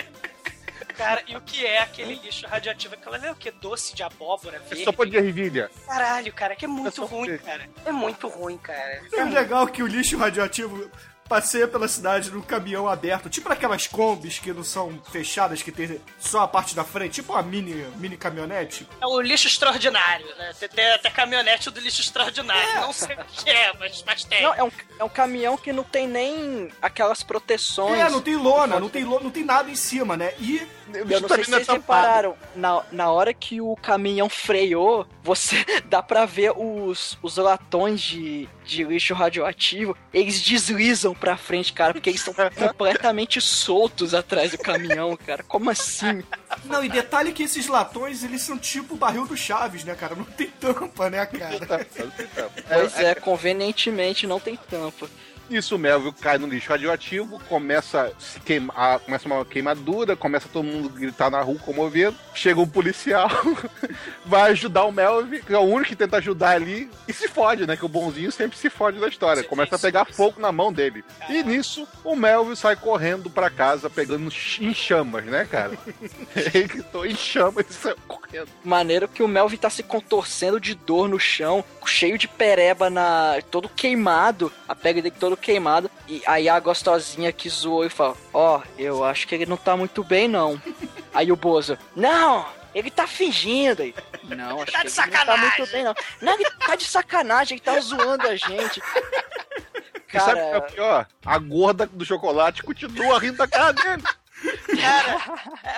Cara, 0.99 1.23
e 1.29 1.37
o 1.37 1.41
que 1.41 1.65
é 1.65 1.79
aquele 1.81 2.17
lixo 2.17 2.45
radioativo? 2.47 2.95
Aquilo 2.95 3.15
ali 3.15 3.27
é 3.27 3.31
o 3.31 3.37
quê? 3.37 3.53
Doce 3.53 3.95
de 3.95 4.03
abóbora 4.03 4.57
É 4.57 4.59
verde? 4.59 4.85
sopa 4.85 5.07
de 5.07 5.17
ervilha. 5.17 5.71
Caralho, 5.87 6.33
cara, 6.33 6.57
que 6.57 6.65
é 6.65 6.69
muito 6.69 7.05
ruim, 7.05 7.39
cara. 7.39 7.71
É 7.87 7.93
muito 7.93 8.27
ruim, 8.27 8.59
cara. 8.59 9.01
É 9.13 9.25
legal 9.25 9.67
que 9.69 9.81
o 9.81 9.87
lixo 9.87 10.19
radioativo 10.19 10.91
passeia 11.29 11.69
pela 11.69 11.87
cidade 11.87 12.31
num 12.31 12.41
caminhão 12.41 12.89
aberto, 12.89 13.29
tipo 13.29 13.51
aquelas 13.53 13.87
combis 13.87 14.39
que 14.39 14.53
não 14.53 14.65
são 14.65 14.99
fechadas, 15.13 15.63
que 15.63 15.71
tem 15.71 16.01
só 16.19 16.43
a 16.43 16.49
parte 16.49 16.75
da 16.75 16.85
frente, 16.85 17.15
tipo 17.15 17.33
uma 17.33 17.43
mini, 17.43 17.87
mini 17.97 18.17
caminhonete. 18.17 18.89
É 19.01 19.07
o 19.07 19.21
lixo 19.21 19.47
extraordinário, 19.47 20.27
né? 20.37 20.53
Tem, 20.59 20.69
tem 20.69 20.93
até 20.93 21.11
caminhonete 21.11 21.71
do 21.71 21.81
lixo 21.81 22.01
extraordinário. 22.01 22.81
Não 22.81 22.93
sei 22.93 23.15
o 23.15 23.25
que 23.25 23.51
é, 23.51 23.73
mas, 23.79 24.03
mas 24.07 24.25
tem. 24.25 24.43
Não, 24.43 24.55
é 24.55 24.65
um, 24.65 24.71
é 24.99 25.05
um 25.05 25.09
caminhão 25.09 25.57
que 25.57 25.73
não 25.73 25.85
tem 25.85 26.09
nem 26.09 26.71
aquelas 26.81 27.23
proteções. 27.23 28.01
É, 28.01 28.09
não 28.09 28.21
tem 28.21 28.37
lona, 28.37 28.81
não 28.81 28.89
tem, 28.89 29.05
lona, 29.05 29.25
não 29.25 29.31
tem 29.31 29.45
nada 29.45 29.71
em 29.71 29.77
cima, 29.77 30.17
né? 30.17 30.33
E 30.39 30.67
Eu 30.95 31.21
não 31.21 31.29
sei 31.29 31.45
se 31.45 31.51
vocês 31.51 31.69
repararam, 31.69 32.37
na, 32.55 32.83
na 32.91 33.11
hora 33.11 33.35
que 33.35 33.61
o 33.61 33.77
caminhão 33.77 34.29
freou, 34.29 35.07
você 35.23 35.65
dá 35.87 36.03
pra 36.03 36.25
ver 36.25 36.53
os, 36.57 37.19
os 37.23 37.37
latões 37.37 38.01
de, 38.01 38.49
de 38.65 38.85
lixo 38.85 39.15
radioativo, 39.15 39.97
eles 40.13 40.41
deslizam 40.41 41.15
pra 41.19 41.37
frente, 41.37 41.73
cara, 41.73 41.93
porque 41.93 42.11
eles 42.11 42.27
estão 42.27 42.35
completamente 42.51 43.41
soltos 43.41 44.15
atrás 44.15 44.53
do 44.53 44.59
caminhão, 44.59 45.17
cara. 45.17 45.43
Como 45.43 45.71
assim? 45.71 46.23
Não, 46.65 46.83
e 46.85 46.89
detalhe 46.89 47.33
que 47.33 47.43
esses 47.43 47.67
latões, 47.67 48.25
eles 48.25 48.43
são 48.43 48.59
tipo 48.59 48.95
o 48.95 48.97
barril 48.97 49.27
do 49.27 49.37
Chaves, 49.37 49.85
né, 49.85 49.95
cara? 49.95 50.15
Não 50.15 50.25
tem 50.25 50.49
tampa, 50.49 51.11
né, 51.11 51.27
cara? 51.27 51.87
Pois 52.69 52.99
é, 52.99 53.15
convenientemente 53.15 54.27
não 54.27 54.41
tem 54.41 54.57
tampa. 54.57 55.09
Isso, 55.51 55.77
o 55.77 55.79
Melville 55.79 56.13
cai 56.13 56.37
no 56.37 56.47
lixo 56.47 56.69
radioativo, 56.69 57.41
começa 57.49 58.03
a 58.03 58.21
se 58.21 58.39
queimar, 58.41 58.99
começa 59.01 59.27
uma 59.27 59.45
queimadura, 59.45 60.15
começa 60.15 60.49
todo 60.53 60.65
mundo 60.65 60.89
gritar 60.91 61.31
na 61.31 61.41
rua 61.41 61.59
comovendo. 61.59 62.17
Chega 62.35 62.61
um 62.61 62.69
policial, 62.69 63.31
vai 64.27 64.51
ajudar 64.51 64.85
o 64.85 64.93
Melville, 64.93 65.43
que 65.43 65.53
é 65.53 65.59
o 65.59 65.63
único 65.63 65.89
que 65.89 65.97
tenta 65.97 66.19
ajudar 66.19 66.51
ali, 66.51 66.91
e 67.07 67.13
se 67.13 67.29
fode, 67.29 67.67
né? 67.67 67.77
Que 67.77 67.85
o 67.85 67.89
bonzinho 67.89 68.31
sempre 68.31 68.59
se 68.59 68.69
fode 68.69 69.01
da 69.01 69.09
história. 69.09 69.43
Começa 69.43 69.77
a 69.77 69.79
pegar 69.79 70.05
fogo 70.05 70.41
na 70.41 70.53
mão 70.53 70.73
dele. 70.73 71.03
E 71.29 71.43
nisso, 71.43 71.89
o 72.05 72.15
Melville 72.15 72.57
sai 72.57 72.77
correndo 72.77 73.31
pra 73.31 73.49
casa, 73.49 73.89
pegando 73.89 74.31
em 74.61 74.75
chamas, 74.75 75.25
né, 75.25 75.47
cara? 75.51 75.79
Ele 76.37 76.69
gritou 76.69 77.07
em 77.07 77.15
chamas 77.15 77.65
e 77.71 77.73
saiu 77.73 77.97
correndo. 78.07 78.49
Maneiro 78.63 79.09
que 79.09 79.23
o 79.23 79.29
Melvin 79.29 79.57
tá 79.57 79.71
se 79.71 79.83
contorcendo 79.83 80.61
de 80.61 80.75
dor 80.75 81.09
no 81.09 81.19
chão, 81.19 81.65
cheio 81.87 82.19
de 82.19 82.29
pereba 82.29 82.91
na. 82.91 83.39
todo 83.51 83.69
queimado, 83.69 84.53
a 84.69 84.75
pele 84.75 85.01
dele 85.01 85.15
todo 85.19 85.38
queimado. 85.39 85.91
E 86.07 86.23
aí 86.27 86.49
a 86.49 86.59
gostosinha 86.61 87.33
que 87.33 87.49
zoou 87.49 87.85
e 87.85 87.91
fala: 87.91 88.17
Ó, 88.33 88.61
eu 88.77 89.05
acho 89.05 89.27
que 89.27 89.35
ele 89.35 89.47
não 89.47 89.57
tá 89.57 89.77
muito 89.77 90.03
bem, 90.05 90.29
não. 90.29 90.61
aí 91.15 91.31
o 91.33 91.37
Bozo, 91.37 91.79
não! 91.97 92.47
Ele 92.75 92.91
tá 92.91 93.07
fingindo 93.07 93.83
aí. 93.83 93.95
Não, 94.25 94.61
acho 94.63 94.71
Tá 94.73 94.83
que 94.83 94.89
de 94.89 94.93
ele 95.01 95.07
não 95.07 95.11
tá 95.11 95.19
sacanagem. 95.19 95.59
muito 95.59 95.73
bem, 95.73 95.85
não. 95.85 95.95
Não, 96.21 96.35
ele 96.35 96.51
tá 96.67 96.77
de 96.77 96.85
sacanagem, 96.85 97.57
ele 97.57 97.65
tá 97.65 97.81
zoando 97.81 98.29
a 98.29 98.37
gente. 98.37 98.81
E 100.13 100.21
sabe 100.21 100.33
o 100.41 100.45
que 100.45 100.49
é 100.49 100.51
Cara, 100.51 100.61
pior? 100.61 101.07
A 101.25 101.39
gorda 101.39 101.87
do 101.87 102.05
chocolate 102.05 102.63
continua 102.63 103.19
rindo 103.19 103.39
da 103.39 103.49
cara 103.49 103.73
dele. 103.73 104.03
Cara, 104.81 105.17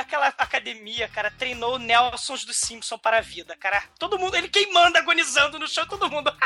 aquela 0.00 0.26
academia, 0.26 1.08
cara, 1.08 1.30
treinou 1.30 1.78
Nelsons 1.78 2.44
do 2.44 2.52
Simpson 2.52 2.98
para 2.98 3.18
a 3.18 3.22
vida, 3.22 3.56
cara. 3.56 3.82
Todo 3.98 4.18
mundo, 4.18 4.36
ele 4.36 4.48
quem 4.48 4.70
manda 4.72 4.98
agonizando 4.98 5.58
no 5.58 5.66
chão, 5.68 5.86
todo 5.86 6.11
mundo. 6.11 6.30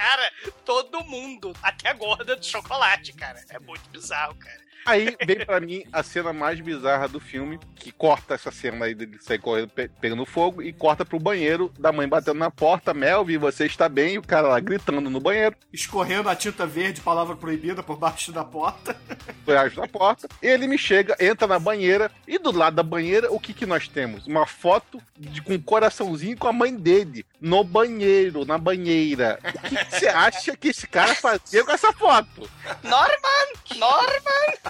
cara, 0.00 0.32
todo 0.64 1.04
mundo. 1.04 1.54
Até 1.62 1.90
a 1.90 1.92
gorda 1.92 2.34
de 2.34 2.46
chocolate, 2.46 3.12
cara. 3.12 3.44
É 3.50 3.58
muito 3.58 3.86
bizarro, 3.90 4.34
cara. 4.36 4.59
Aí 4.86 5.16
vem 5.26 5.44
pra 5.44 5.60
mim 5.60 5.84
a 5.92 6.02
cena 6.02 6.32
mais 6.32 6.60
bizarra 6.60 7.06
do 7.08 7.20
filme, 7.20 7.58
que 7.76 7.92
corta 7.92 8.34
essa 8.34 8.50
cena 8.50 8.84
aí 8.86 8.94
dele 8.94 9.18
sair 9.20 9.38
correndo, 9.38 9.68
pe- 9.68 9.88
pegando 10.00 10.24
fogo, 10.26 10.62
e 10.62 10.72
corta 10.72 11.04
pro 11.04 11.18
banheiro 11.18 11.72
da 11.78 11.92
mãe 11.92 12.08
batendo 12.08 12.38
na 12.38 12.50
porta, 12.50 12.92
Melvin, 12.94 13.38
você 13.38 13.66
está 13.66 13.88
bem? 13.88 14.14
E 14.14 14.18
o 14.18 14.22
cara 14.22 14.48
lá 14.48 14.60
gritando 14.60 15.00
no 15.10 15.20
banheiro, 15.20 15.54
Escorrendo 15.72 16.28
a 16.28 16.34
tinta 16.34 16.66
verde, 16.66 17.00
palavra 17.00 17.36
proibida, 17.36 17.82
por 17.82 17.96
baixo 17.96 18.32
da 18.32 18.44
porta. 18.44 18.96
atrás 19.42 19.74
da 19.74 19.86
porta. 19.86 20.28
Ele 20.42 20.66
me 20.66 20.78
chega, 20.78 21.16
entra 21.20 21.46
na 21.46 21.58
banheira, 21.58 22.10
e 22.26 22.38
do 22.38 22.50
lado 22.56 22.76
da 22.76 22.82
banheira, 22.82 23.32
o 23.32 23.38
que 23.40 23.52
que 23.52 23.66
nós 23.66 23.88
temos? 23.88 24.26
Uma 24.26 24.46
foto 24.46 25.00
de, 25.18 25.42
com 25.42 25.54
um 25.54 25.60
coraçãozinho 25.60 26.36
com 26.36 26.48
a 26.48 26.52
mãe 26.52 26.74
dele, 26.74 27.24
no 27.40 27.62
banheiro, 27.64 28.44
na 28.44 28.58
banheira. 28.58 29.38
O 29.44 29.68
que 29.68 29.84
que 29.84 29.96
você 29.98 30.08
acha 30.08 30.56
que 30.56 30.68
esse 30.68 30.86
cara 30.86 31.14
fazia 31.14 31.64
com 31.64 31.72
essa 31.72 31.92
foto? 31.92 32.48
Norman! 32.82 33.76
Norman! 33.76 34.69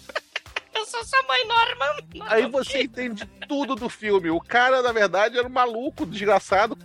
Eu 0.81 0.85
sou 0.87 1.05
sua 1.05 1.21
mãe, 1.27 1.45
Norman! 1.45 2.25
Aí 2.27 2.49
você 2.49 2.81
entende 2.81 3.23
tudo 3.47 3.75
do 3.75 3.87
filme. 3.87 4.31
O 4.31 4.39
cara, 4.39 4.81
na 4.81 4.91
verdade, 4.91 5.37
era 5.37 5.45
um 5.45 5.51
maluco, 5.51 6.07
desgraçado, 6.07 6.75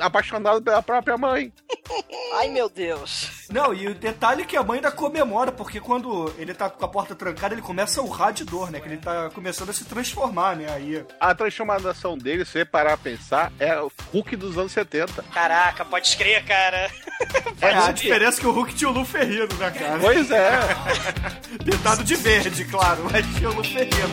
apaixonado 0.00 0.60
pela 0.60 0.82
própria 0.82 1.16
mãe. 1.16 1.52
Ai, 2.34 2.48
meu 2.48 2.68
Deus. 2.68 3.46
Não, 3.48 3.72
e 3.72 3.86
o 3.86 3.94
detalhe 3.94 4.42
é 4.42 4.44
que 4.44 4.56
a 4.56 4.62
mãe 4.62 4.78
ainda 4.78 4.90
comemora, 4.90 5.52
porque 5.52 5.80
quando 5.80 6.34
ele 6.36 6.52
tá 6.52 6.68
com 6.68 6.84
a 6.84 6.88
porta 6.88 7.14
trancada, 7.14 7.54
ele 7.54 7.62
começa 7.62 8.00
a 8.00 8.04
urrar 8.04 8.32
de 8.32 8.44
dor, 8.44 8.72
né? 8.72 8.80
Que 8.80 8.88
ele 8.88 8.96
tá 8.96 9.30
começando 9.30 9.70
a 9.70 9.72
se 9.72 9.84
transformar, 9.84 10.56
né? 10.56 10.66
Aí. 10.72 11.04
A 11.20 11.32
transformação 11.32 12.18
dele, 12.18 12.44
se 12.44 12.52
você 12.52 12.64
parar 12.64 12.94
a 12.94 12.98
pensar, 12.98 13.52
é 13.60 13.80
o 13.80 13.90
Hulk 14.12 14.34
dos 14.34 14.58
anos 14.58 14.72
70. 14.72 15.22
Caraca, 15.32 15.84
pode 15.84 16.16
crer, 16.16 16.44
cara. 16.44 16.90
É, 17.60 17.74
a 17.74 17.90
diferença 17.90 18.38
é 18.38 18.40
que 18.40 18.46
o 18.46 18.52
Hulk 18.52 18.72
tinha 18.76 18.88
o 18.88 18.92
Lu 18.92 19.04
Ferrino, 19.04 19.52
né, 19.56 19.70
cara? 19.72 19.98
Pois 19.98 20.30
é. 20.30 20.60
Pintado 21.64 22.04
de 22.04 22.14
verde, 22.14 22.64
claro, 22.66 23.08
mas 23.10 23.26
tinha 23.34 23.50
o 23.50 23.54
Lu 23.54 23.64
Ferrino. 23.64 24.08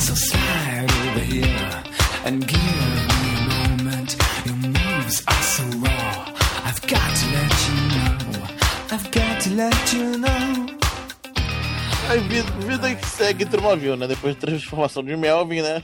So 0.00 0.14
slide 0.14 0.90
over 1.08 1.20
here 1.20 1.82
and 2.24 2.46
give 2.46 2.60
me 2.60 3.30
a 3.34 3.48
moment. 3.52 4.16
Your 4.44 4.56
moves 4.56 5.22
are 5.26 5.42
so 5.42 5.64
raw. 5.78 6.34
I've 6.64 6.82
got 6.86 7.10
to 7.20 7.26
let 7.36 7.54
you 7.68 7.76
know. 7.94 8.46
I've 8.92 9.10
got 9.10 9.40
to 9.42 9.50
let 9.50 9.92
you 9.92 10.18
know. 10.18 10.83
Aí 12.08 12.18
vida, 12.20 12.50
vida 12.60 12.94
que 12.94 13.06
segue 13.06 13.46
Tromoville, 13.46 13.96
né? 13.96 14.06
Depois 14.06 14.34
da 14.34 14.40
transformação 14.42 15.02
de 15.02 15.16
Melvin, 15.16 15.62
né? 15.62 15.82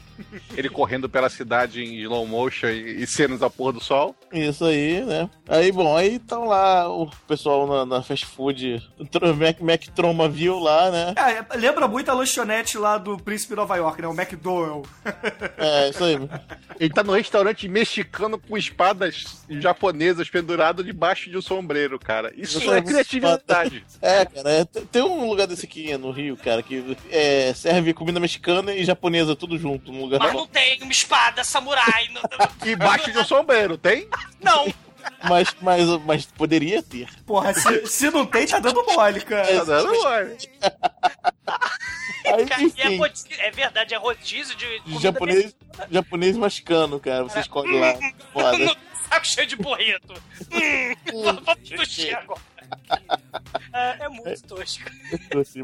Ele 0.54 0.68
correndo 0.68 1.08
pela 1.08 1.30
cidade 1.30 1.82
em 1.82 1.94
slow 2.02 2.26
motion 2.26 2.68
e, 2.68 3.02
e 3.02 3.06
cenas 3.06 3.42
a 3.42 3.48
pôr 3.48 3.72
do 3.72 3.80
sol. 3.80 4.14
Isso 4.30 4.64
aí, 4.66 5.02
né? 5.02 5.28
Aí, 5.48 5.72
bom, 5.72 5.96
aí 5.96 6.16
estão 6.16 6.44
lá 6.44 6.88
o 6.88 7.10
pessoal 7.26 7.66
na, 7.66 7.86
na 7.86 8.02
fast 8.02 8.26
food, 8.26 8.86
Tro- 9.10 9.34
Mac, 9.34 9.60
Mac 9.60 9.82
Tromaville 9.94 10.60
lá, 10.62 10.90
né? 10.90 11.14
É, 11.16 11.56
lembra 11.56 11.88
muito 11.88 12.10
a 12.10 12.14
lanchonete 12.14 12.76
lá 12.76 12.98
do 12.98 13.16
Príncipe 13.16 13.54
Nova 13.56 13.74
York, 13.76 14.00
né? 14.02 14.08
O 14.08 14.12
McDowell. 14.14 14.82
É, 15.56 15.90
isso 15.90 16.02
aí. 16.04 16.16
Ele 16.78 16.92
tá 16.92 17.02
no 17.02 17.12
restaurante 17.12 17.68
mexicano 17.68 18.38
com 18.38 18.56
espadas 18.56 19.44
japonesas 19.48 20.28
penduradas 20.30 20.84
debaixo 20.84 21.28
de 21.30 21.36
um 21.36 21.42
sombreiro, 21.42 21.98
cara. 21.98 22.32
Isso 22.36 22.58
Isso 22.58 22.72
é 22.72 22.78
é 22.78 22.82
criatividade. 22.82 23.84
É, 24.00 24.24
cara, 24.24 24.50
é, 24.50 24.64
tem- 24.64 24.84
tem 24.86 25.02
um 25.02 25.28
lugar 25.28 25.46
desse 25.46 25.66
aqui 25.66 25.96
no 25.98 26.09
Rio, 26.10 26.36
cara, 26.36 26.62
que 26.62 26.96
é, 27.10 27.52
serve 27.54 27.92
comida 27.94 28.18
mexicana 28.20 28.74
e 28.74 28.84
japonesa 28.84 29.34
tudo 29.36 29.58
junto 29.58 29.92
num 29.92 30.02
lugar 30.02 30.18
Mas 30.20 30.32
não 30.32 30.46
tem 30.46 30.80
uma 30.82 30.92
espada 30.92 31.42
samurai. 31.44 32.08
Não, 32.12 32.22
Embaixo 32.72 33.10
de 33.12 33.18
um 33.18 33.24
sombreiro, 33.24 33.76
tem? 33.78 34.08
não. 34.40 34.72
Mas, 35.24 35.56
mas, 35.62 35.86
mas 36.04 36.26
poderia 36.26 36.82
ter. 36.82 37.08
Porra, 37.24 37.54
se, 37.54 37.86
se 37.86 38.10
não 38.10 38.26
tem, 38.26 38.46
tá 38.46 38.58
dando 38.58 38.84
mole, 38.84 39.20
cara. 39.22 39.46
Tá 39.58 39.64
dando 39.64 39.92
mole. 39.94 40.36
Aí, 42.26 42.46
Cara, 42.46 42.62
e 42.62 42.72
é, 42.76 42.96
rodízio- 42.96 43.26
é 43.40 43.50
verdade, 43.50 43.94
é 43.94 43.96
rodízio 43.96 44.54
de 44.56 44.82
japonês, 45.00 45.54
japonês 45.90 46.36
mexicano, 46.36 47.00
cara, 47.00 47.24
você 47.24 47.40
escolhe 47.40 47.78
lá. 47.78 47.94
Foda. 48.32 48.58
no 48.58 48.76
saco 49.08 49.26
cheio 49.26 49.46
de 49.46 49.56
burrito. 49.56 50.12
Hum, 50.52 50.94
vamos 51.44 51.68
sushi 51.68 52.14
agora. 52.14 52.40
É, 53.72 54.04
é 54.04 54.08
muito 54.08 54.42
tosco. 54.44 54.90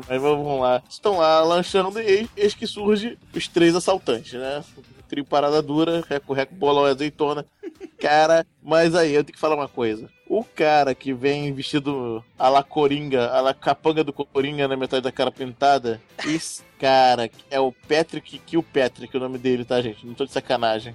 Mas 0.09 0.21
vamos 0.21 0.61
lá. 0.61 0.83
Estão 0.89 1.19
lá 1.19 1.43
lanchando 1.43 2.01
e 2.01 2.29
eis, 2.37 2.55
que 2.55 2.67
surge 2.67 3.19
os 3.35 3.49
três 3.49 3.75
assaltantes, 3.75 4.33
né? 4.35 4.65
Trio 5.09 5.25
parada 5.25 5.63
dura, 5.63 6.05
reco, 6.09 6.33
reco, 6.33 6.55
bolão 6.55 6.87
e 6.87 6.91
azeitona. 6.91 7.47
Cara, 7.99 8.47
mas 8.63 8.95
aí 8.95 9.15
eu 9.15 9.23
tenho 9.23 9.35
que 9.35 9.41
falar 9.41 9.55
uma 9.55 9.69
coisa. 9.69 10.11
O 10.29 10.43
cara 10.43 10.95
que 10.95 11.13
vem 11.13 11.53
vestido 11.53 12.25
a 12.37 12.49
la 12.49 12.63
Coringa, 12.63 13.29
a 13.31 13.41
la 13.41 13.55
capanga 13.55 14.03
do 14.03 14.13
Coringa 14.13 14.67
na 14.67 14.77
metade 14.77 15.03
da 15.03 15.13
cara 15.13 15.31
pintada, 15.31 16.01
esse 16.25 16.63
cara 16.79 17.31
é 17.49 17.61
o 17.61 17.71
Patrick 17.71 18.39
Kilpatrick, 18.41 19.17
o 19.17 19.21
nome 19.21 19.39
dele, 19.39 19.65
tá, 19.65 19.81
gente? 19.81 20.05
Não 20.05 20.15
tô 20.15 20.25
de 20.25 20.33
sacanagem. 20.33 20.95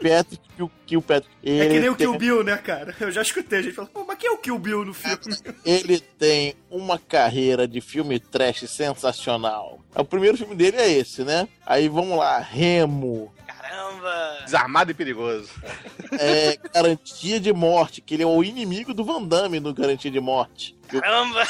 É 0.00 0.16
Patrick 0.22 0.48
Kill- 0.56 0.70
Kilpatrick. 0.86 1.34
É 1.42 1.48
que 1.48 1.50
Ele 1.50 1.80
nem 1.80 1.88
o 1.88 1.94
tem- 1.96 2.06
Kill 2.08 2.18
Bill, 2.18 2.44
né, 2.44 2.56
cara? 2.58 2.94
Eu 3.00 3.10
já 3.10 3.22
escutei 3.22 3.58
a 3.58 3.62
gente 3.62 3.74
falando, 3.74 3.90
pô, 3.90 4.04
mas 4.04 4.18
quem 4.18 4.28
é 4.28 4.32
o 4.32 4.38
Kill 4.38 4.58
Bill 4.58 4.84
no 4.84 4.92
filme? 4.94 5.16
Ele 5.64 5.98
tem 6.00 6.54
uma 6.70 6.98
carreira 6.98 7.66
de 7.66 7.80
filme 7.80 8.18
trash 8.20 8.68
sensacional. 8.68 9.80
O 9.94 10.04
primeiro 10.04 10.36
filme 10.36 10.54
dele 10.54 10.76
é 10.76 10.90
esse, 10.90 11.24
né? 11.24 11.48
Aí 11.64 11.88
vamos 11.88 12.18
lá, 12.18 12.38
Remo, 12.38 13.32
Caramba. 13.46 14.38
Desarmado 14.44 14.90
e 14.90 14.94
perigoso. 14.94 15.50
é, 16.12 16.58
Garantia 16.72 17.40
de 17.40 17.52
Morte, 17.52 18.00
que 18.00 18.14
ele 18.14 18.22
é 18.22 18.26
o 18.26 18.44
inimigo 18.44 18.92
do 18.94 19.04
Van 19.04 19.22
Damme 19.22 19.58
no 19.60 19.72
Garantia 19.74 20.10
de 20.10 20.20
Morte. 20.20 20.76
Caramba. 20.88 21.42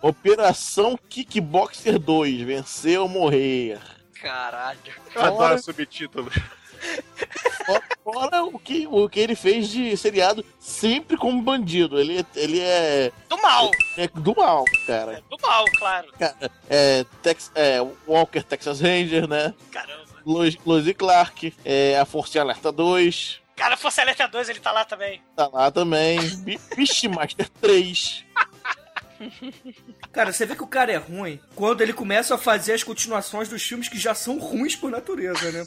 Operação 0.00 0.98
Kickboxer 1.08 1.98
2, 1.98 2.40
Vencer 2.42 3.00
ou 3.00 3.08
Morrer. 3.08 3.78
Caralho. 4.20 4.78
Eu 5.14 5.22
adoro 5.22 5.62
subtítulo. 5.62 6.30
Fora, 8.02 8.44
o, 8.44 8.58
que, 8.58 8.86
o 8.90 9.08
que 9.08 9.20
ele 9.20 9.34
fez 9.34 9.68
de 9.68 9.96
seriado 9.96 10.44
sempre 10.58 11.16
como 11.16 11.40
bandido. 11.40 11.98
Ele, 11.98 12.20
é- 12.20 12.26
ele 12.34 12.60
é, 12.60 13.12
Do 13.28 13.40
mal. 13.40 13.70
é 13.96 14.08
do 14.08 14.34
mal, 14.36 14.64
cara. 14.86 15.22
Do 15.30 15.36
mal, 15.40 15.64
claro. 15.78 16.08
É, 16.68 17.04
Tex, 17.22 17.50
é 17.54 17.78
Walker 18.06 18.42
Texas 18.42 18.80
Ranger, 18.80 19.26
né? 19.28 19.54
Caramba. 19.70 20.04
Lois, 20.26 20.56
e 20.86 20.94
Clark, 20.94 21.54
é, 21.64 21.98
a 21.98 22.04
Força 22.04 22.40
Alerta 22.40 22.72
2, 22.72 23.42
Cara, 23.56 23.76
Força 23.76 24.02
Elétrica 24.02 24.26
2, 24.26 24.48
ele 24.48 24.58
tá 24.58 24.72
lá 24.72 24.84
também. 24.84 25.22
tá 25.36 25.46
lá 25.52 25.70
também. 25.70 26.18
Beastmaster 26.76 27.48
3. 27.60 28.24
Cara, 30.12 30.32
você 30.32 30.46
vê 30.46 30.54
que 30.56 30.62
o 30.62 30.66
cara 30.66 30.92
é 30.92 30.96
ruim 30.96 31.40
quando 31.54 31.80
ele 31.80 31.92
começa 31.92 32.34
a 32.34 32.38
fazer 32.38 32.72
as 32.72 32.82
continuações 32.82 33.48
dos 33.48 33.62
filmes 33.62 33.88
que 33.88 33.98
já 33.98 34.14
são 34.14 34.38
ruins 34.38 34.76
por 34.76 34.90
natureza, 34.90 35.50
né? 35.52 35.66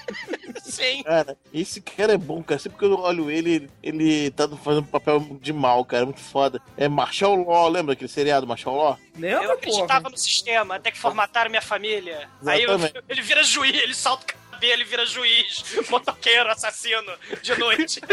Sim. 0.62 1.02
Cara, 1.02 1.36
esse 1.52 1.80
cara 1.80 2.12
é 2.14 2.18
bom, 2.18 2.42
cara. 2.42 2.58
Sempre 2.60 2.78
que 2.78 2.84
eu 2.84 2.98
olho 2.98 3.30
ele, 3.30 3.70
ele 3.82 4.30
tá 4.32 4.48
fazendo 4.48 4.86
papel 4.86 5.20
de 5.40 5.52
mal, 5.52 5.84
cara. 5.84 6.04
Muito 6.04 6.20
foda. 6.20 6.60
É 6.76 6.88
Marshall 6.88 7.44
Law, 7.44 7.68
lembra 7.68 7.92
aquele 7.94 8.08
seriado 8.08 8.46
Marshall 8.46 8.76
Law? 8.76 8.98
Lembra, 9.16 9.44
Eu 9.44 9.52
acreditava 9.52 10.00
porra? 10.02 10.10
no 10.12 10.18
sistema, 10.18 10.76
até 10.76 10.90
que 10.90 10.98
formataram 10.98 11.50
minha 11.50 11.62
família. 11.62 12.28
Aí 12.46 12.62
eu- 12.62 12.74
Exatamente. 12.74 13.04
ele 13.08 13.22
vira 13.22 13.42
juiz, 13.42 13.74
ele 13.76 13.94
salta 13.94 14.24
o 14.24 14.26
ele 14.66 14.84
vira 14.84 15.06
juiz, 15.06 15.64
motoqueiro, 15.88 16.50
assassino, 16.50 17.12
de 17.42 17.58
noite. 17.58 18.00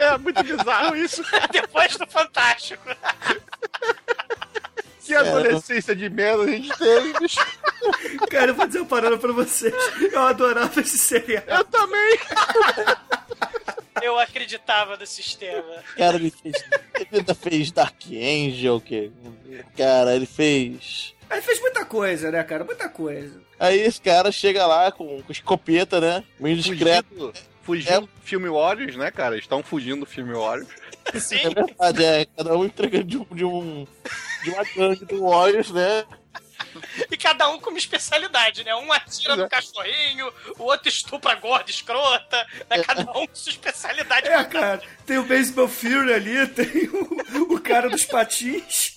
É 0.00 0.18
muito 0.18 0.42
bizarro 0.42 0.96
isso. 0.96 1.22
Depois 1.52 1.96
do 1.96 2.04
Fantástico. 2.08 2.82
Que 5.04 5.14
adolescência 5.14 5.94
de 5.94 6.10
merda 6.10 6.42
a 6.42 6.46
gente 6.48 6.76
teve, 6.76 7.12
bicho. 7.20 7.38
Cara, 8.28 8.50
eu 8.50 8.54
vou 8.56 8.66
dizer 8.66 8.80
uma 8.80 8.88
parada 8.88 9.16
pra 9.16 9.30
vocês. 9.30 9.72
Eu 10.12 10.22
adorava 10.22 10.80
esse 10.80 10.98
seriado. 10.98 11.48
Eu 11.48 11.62
também. 11.62 12.18
Eu 14.02 14.18
acreditava 14.18 14.96
no 14.96 15.06
sistema. 15.06 15.84
Cara, 15.96 16.16
ele 16.16 16.32
fez. 16.32 16.56
Ele 16.94 17.08
ainda 17.12 17.34
fez 17.36 17.70
Dark 17.70 18.02
Angel, 18.06 18.80
que. 18.80 19.12
Cara, 19.76 20.16
ele 20.16 20.26
fez. 20.26 21.14
Ele 21.30 21.42
fez 21.42 21.60
muita 21.60 21.84
coisa, 21.84 22.30
né, 22.30 22.42
cara? 22.42 22.64
Muita 22.64 22.88
coisa. 22.88 23.40
Aí 23.58 23.80
esse 23.80 24.00
cara 24.00 24.30
chega 24.30 24.66
lá 24.66 24.92
com, 24.92 25.22
com 25.22 25.32
escopeta, 25.32 26.00
né? 26.00 26.24
Meio 26.38 26.56
discreto. 26.56 27.08
Fugindo, 27.08 27.32
fugindo 27.62 28.00
do 28.02 28.22
filme 28.22 28.48
Warriors, 28.48 28.96
né, 28.96 29.10
cara? 29.10 29.36
Estão 29.36 29.62
fugindo 29.62 30.00
do 30.00 30.06
filme 30.06 30.32
Warriors. 30.32 30.68
Sim. 31.18 31.36
É 31.36 31.50
verdade, 31.50 32.04
é. 32.04 32.26
Cada 32.36 32.56
um 32.56 32.64
entregando 32.64 33.04
de 33.04 33.16
um. 33.18 33.24
De, 33.24 33.44
um, 33.44 33.86
de 34.42 34.50
uma 34.50 34.64
gangue 34.64 35.04
do 35.04 35.22
Warriors, 35.22 35.70
né? 35.70 36.04
e 37.10 37.16
cada 37.16 37.48
um 37.50 37.58
com 37.58 37.70
uma 37.70 37.78
especialidade, 37.78 38.64
né? 38.64 38.74
Um 38.74 38.92
atira 38.92 39.36
no 39.36 39.48
cachorrinho, 39.48 40.32
o 40.58 40.64
outro 40.64 40.88
estupra 40.88 41.32
a 41.32 41.34
gorda, 41.34 41.70
escrota, 41.70 42.46
né? 42.68 42.82
Cada 42.82 43.02
um 43.12 43.26
com 43.26 43.34
sua 43.34 43.50
especialidade. 43.50 44.28
É, 44.28 44.44
cara, 44.44 44.82
tem 45.04 45.18
o 45.18 45.24
Baseball 45.24 45.68
Fury 45.68 46.12
ali, 46.12 46.46
tem 46.48 46.88
o, 46.88 47.54
o 47.54 47.60
cara 47.60 47.88
dos 47.88 48.04
patins. 48.04 48.95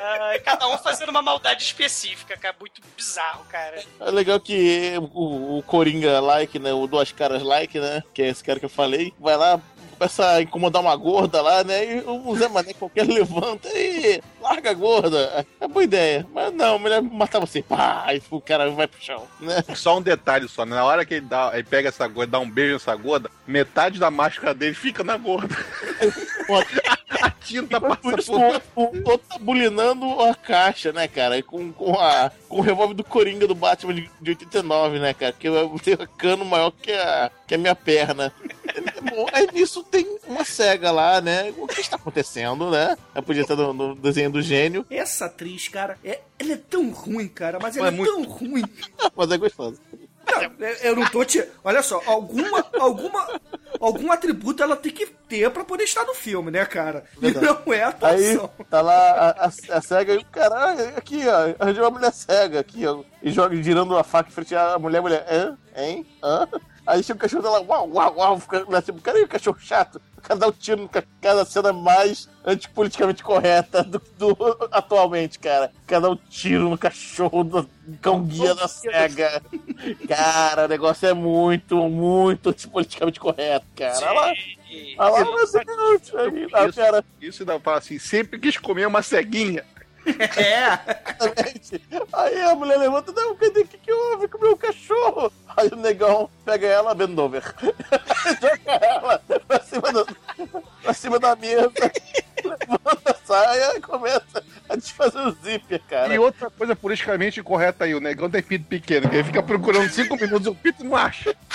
Ah, 0.00 0.38
cada 0.44 0.68
um 0.68 0.78
fazendo 0.78 1.08
uma 1.08 1.22
maldade 1.22 1.62
específica, 1.64 2.36
cara. 2.36 2.54
Muito 2.60 2.80
bizarro, 2.96 3.44
cara. 3.46 3.82
É 4.00 4.10
legal 4.10 4.38
que 4.38 4.92
o, 5.12 5.58
o 5.58 5.62
Coringa 5.62 6.20
like, 6.20 6.58
né? 6.58 6.72
O 6.72 6.86
Duas 6.86 7.10
Caras 7.12 7.42
like, 7.42 7.78
né? 7.78 8.02
Que 8.14 8.22
é 8.22 8.28
esse 8.28 8.44
cara 8.44 8.58
que 8.58 8.64
eu 8.64 8.70
falei. 8.70 9.12
Vai 9.18 9.36
lá, 9.36 9.60
começa 9.98 10.28
a 10.28 10.42
incomodar 10.42 10.82
uma 10.82 10.94
gorda 10.94 11.40
lá, 11.40 11.64
né? 11.64 11.96
E 11.96 12.04
o 12.06 12.36
Zé 12.36 12.48
Mané 12.48 12.74
qualquer 12.74 13.06
levanta 13.08 13.68
e 13.74 14.22
larga 14.48 14.70
a 14.70 14.74
gorda. 14.74 15.46
É 15.60 15.68
boa 15.68 15.84
ideia. 15.84 16.26
Mas 16.32 16.52
não, 16.52 16.78
melhor 16.78 17.02
matar 17.02 17.40
você. 17.40 17.62
Pá, 17.62 18.06
e 18.14 18.22
o 18.30 18.40
cara 18.40 18.70
vai 18.70 18.86
pro 18.86 19.02
chão, 19.02 19.26
né? 19.40 19.62
Só 19.74 19.98
um 19.98 20.02
detalhe 20.02 20.48
só, 20.48 20.64
né? 20.64 20.76
na 20.76 20.84
hora 20.84 21.04
que 21.04 21.14
ele, 21.14 21.26
dá, 21.26 21.50
ele 21.54 21.64
pega 21.64 21.88
essa 21.88 22.06
gorda, 22.06 22.32
dá 22.32 22.38
um 22.38 22.50
beijo 22.50 22.74
nessa 22.74 22.94
gorda, 22.94 23.30
metade 23.46 23.98
da 23.98 24.10
máscara 24.10 24.54
dele 24.54 24.74
fica 24.74 25.02
na 25.02 25.16
gorda. 25.16 25.56
a 27.22 27.30
tinta 27.30 27.80
passa 27.80 27.96
Por 27.96 28.18
isso, 28.18 28.32
o, 28.74 28.84
o 28.84 29.18
tá 29.18 29.38
bulinando 29.38 30.20
a 30.20 30.34
caixa, 30.34 30.92
né, 30.92 31.08
cara? 31.08 31.42
Com, 31.42 31.72
com, 31.72 31.98
a, 31.98 32.30
com 32.48 32.58
o 32.58 32.62
revólver 32.62 32.94
do 32.94 33.04
Coringa 33.04 33.46
do 33.46 33.54
Batman 33.54 33.94
de, 33.94 34.10
de 34.20 34.30
89, 34.30 34.98
né, 34.98 35.14
cara? 35.14 35.32
Que 35.32 35.48
eu 35.48 35.76
tenho 35.82 35.98
cano 36.16 36.44
maior 36.44 36.70
que 36.70 36.92
a, 36.92 37.30
que 37.46 37.54
a 37.54 37.58
minha 37.58 37.74
perna. 37.74 38.32
Bom, 39.10 39.26
aí 39.32 39.48
nisso 39.52 39.82
tem 39.84 40.06
uma 40.26 40.44
cega 40.44 40.90
lá, 40.90 41.20
né? 41.20 41.52
O 41.56 41.66
que 41.66 41.80
está 41.80 41.96
acontecendo, 41.96 42.70
né? 42.70 42.96
Eu 43.14 43.22
podia 43.22 43.42
estar 43.42 43.56
no, 43.56 43.72
no 43.72 43.94
desenho 43.94 44.30
do 44.36 44.42
gênio, 44.42 44.84
Essa 44.90 45.26
atriz, 45.26 45.68
cara, 45.68 45.98
é, 46.04 46.20
ela 46.38 46.52
é 46.52 46.56
tão 46.56 46.90
ruim, 46.90 47.28
cara, 47.28 47.58
mas 47.60 47.76
ela 47.76 47.88
É 47.88 47.90
é, 47.90 47.90
muito- 47.92 48.12
tão 48.12 48.22
ruim. 48.24 48.62
mas 49.16 49.30
é 49.30 49.36
gostoso. 49.38 49.80
Não, 50.26 50.42
eu- 50.42 50.76
eu 50.82 50.96
não 50.96 51.08
tô 51.08 51.24
te. 51.24 51.46
Olha 51.62 51.80
só, 51.82 52.02
alguma, 52.04 52.64
alguma, 52.80 53.40
algum 53.80 54.10
atributo 54.10 54.60
ela 54.62 54.74
tem 54.76 54.90
que 54.92 55.06
ter 55.06 55.48
pra 55.50 55.64
poder 55.64 55.84
estar 55.84 56.04
no 56.04 56.14
filme, 56.14 56.50
né, 56.50 56.64
cara? 56.64 57.04
E 57.18 57.30
Verdade. 57.30 57.46
não 57.46 57.72
é 57.72 57.84
a 57.84 57.94
Aí 58.02 58.38
tá 58.68 58.80
lá 58.82 58.94
a, 59.12 59.30
a, 59.46 59.50
a 59.78 59.80
cega 59.80 60.14
e 60.14 60.18
o 60.18 60.24
cara, 60.24 60.72
aqui, 60.96 61.22
ó, 61.28 61.54
arranjou 61.62 61.84
uma 61.84 61.90
mulher 61.92 62.12
cega 62.12 62.58
aqui, 62.58 62.84
ó, 62.86 63.02
e 63.22 63.30
joga 63.30 63.54
girando 63.62 63.96
a 63.96 64.02
faca 64.02 64.28
em 64.28 64.32
frente 64.32 64.54
à 64.54 64.76
mulher, 64.78 65.00
mulher, 65.00 65.24
hã? 65.30 65.56
Hein? 65.76 66.04
Hã? 66.22 66.48
Aí 66.84 67.02
chega 67.02 67.16
o 67.18 67.20
cachorro 67.20 67.42
dela, 67.42 67.60
uau, 67.60 67.88
uau, 67.92 68.14
uau, 68.16 68.40
fica 68.40 68.64
lá, 68.68 68.82
tipo, 68.82 69.00
cara, 69.00 69.18
e 69.20 69.22
o 69.24 69.28
cachorro 69.28 69.58
chato? 69.60 70.00
Cara 70.26 70.40
dá 70.40 70.48
um 70.48 70.52
tiro 70.52 70.82
no 70.82 70.90
cada 71.20 71.44
cena 71.44 71.72
mais 71.72 72.28
antipoliticamente 72.44 73.22
correta 73.22 73.84
do, 73.84 74.02
do- 74.18 74.36
atualmente, 74.72 75.38
cara. 75.38 75.70
O 75.84 75.86
cara 75.86 76.00
dá 76.02 76.10
um 76.10 76.16
tiro 76.16 76.68
no 76.68 76.76
cachorro 76.76 77.44
do 77.44 77.70
cão 78.02 78.24
guia 78.24 78.52
da 78.54 78.66
cega. 78.66 79.40
Cara, 80.08 80.64
o 80.64 80.68
negócio 80.68 81.06
é 81.08 81.14
muito, 81.14 81.76
muito 81.88 82.50
antipoliticamente 82.50 83.20
correto, 83.20 83.66
cara. 83.76 83.96
Olha 84.10 84.20
lá, 84.20 84.32
olha 84.98 85.24
lá, 85.24 85.30
meu 85.30 85.46
Deus, 85.64 86.14
aí, 86.14 86.46
a 86.52 86.66
Isso, 86.66 86.76
cara, 86.76 87.04
isso 87.20 87.44
dá 87.44 87.60
fala 87.60 87.78
assim, 87.78 87.98
sempre 87.98 88.38
quis 88.40 88.56
comer 88.58 88.86
uma 88.86 89.02
ceguinha. 89.02 89.64
É. 90.36 90.78
Exatamente. 91.20 91.82
Aí 92.12 92.40
a 92.42 92.54
mulher 92.54 92.78
levanta, 92.78 93.12
não, 93.12 93.34
cadê 93.36 93.60
o 93.60 93.66
que, 93.66 93.78
que 93.78 93.92
houve 93.92 94.28
com 94.28 94.38
o 94.38 94.40
meu 94.40 94.56
cachorro? 94.56 95.32
Aí 95.56 95.68
o 95.72 95.76
negão 95.76 96.30
pega 96.44 96.66
ela, 96.66 96.94
bend 96.94 97.18
over. 97.20 97.42
Joga 98.40 98.72
ela 98.84 99.22
pra 99.46 99.60
cima, 99.60 99.92
do, 99.92 100.06
pra 100.82 100.94
cima 100.94 101.18
da 101.18 101.34
mesa, 101.36 101.72
levanta 102.44 103.10
a 103.10 103.26
saia 103.26 103.76
e 103.76 103.80
começa 103.80 104.44
a 104.68 104.76
desfazer 104.76 105.18
o 105.18 105.36
zíper, 105.42 105.80
cara. 105.88 106.14
E 106.14 106.18
outra 106.18 106.50
coisa 106.50 106.76
politicamente 106.76 107.42
correta 107.42 107.84
aí, 107.84 107.94
o 107.94 108.00
negão 108.00 108.30
tem 108.30 108.42
pinto 108.42 108.66
pequeno, 108.66 109.08
que 109.08 109.16
ele 109.16 109.24
fica 109.24 109.42
procurando 109.42 109.88
cinco 109.90 110.16
minutos 110.16 110.46
e 110.46 110.50
o 110.50 110.54
pinto 110.54 110.84
não 110.84 110.96
acha. 110.96 111.34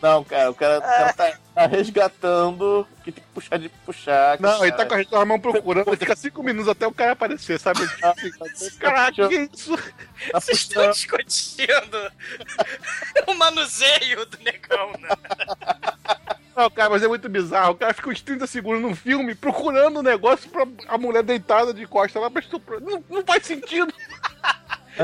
Não, 0.00 0.22
cara, 0.22 0.50
o 0.50 0.54
cara, 0.54 0.78
o 0.78 0.82
cara 0.82 1.12
tá, 1.12 1.38
tá 1.54 1.66
resgatando 1.66 2.86
que 3.02 3.10
tem 3.10 3.24
que 3.24 3.30
puxar 3.30 3.58
de 3.58 3.68
puxar. 3.68 4.40
Não, 4.40 4.64
ele 4.64 4.76
tá 4.76 4.86
cara. 4.86 5.04
com 5.04 5.16
a 5.16 5.24
mão 5.24 5.40
procurando, 5.40 5.88
ele 5.88 5.96
fica 5.96 6.14
cinco 6.14 6.42
minutos 6.42 6.68
até 6.68 6.86
o 6.86 6.92
cara 6.92 7.12
aparecer, 7.12 7.58
sabe? 7.58 7.80
Caraca, 8.78 9.28
que 9.28 9.50
isso? 9.52 9.76
Tá 10.30 10.40
Vocês 10.40 10.58
estão 10.58 10.90
discutindo 10.90 12.12
o 13.26 13.34
manuseio 13.34 14.24
do 14.26 14.38
negão, 14.38 14.92
né? 15.00 15.08
Não, 16.56 16.70
cara, 16.70 16.90
mas 16.90 17.02
é 17.02 17.08
muito 17.08 17.28
bizarro. 17.28 17.72
O 17.72 17.76
cara 17.76 17.94
fica 17.94 18.10
uns 18.10 18.20
30 18.20 18.46
segundos 18.46 18.82
num 18.82 18.94
filme 18.94 19.34
procurando 19.34 20.00
um 20.00 20.02
negócio 20.02 20.50
pra 20.50 20.66
a 20.88 20.98
mulher 20.98 21.22
deitada 21.22 21.72
de 21.72 21.86
costa 21.86 22.18
lá 22.18 22.30
pra 22.30 22.40
estuprar. 22.40 22.80
Não, 22.80 23.02
não 23.08 23.24
faz 23.24 23.46
sentido. 23.46 23.92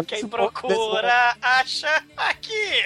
Quem 0.02 0.26
procura, 0.26 1.36
acha 1.40 2.02
aqui. 2.16 2.84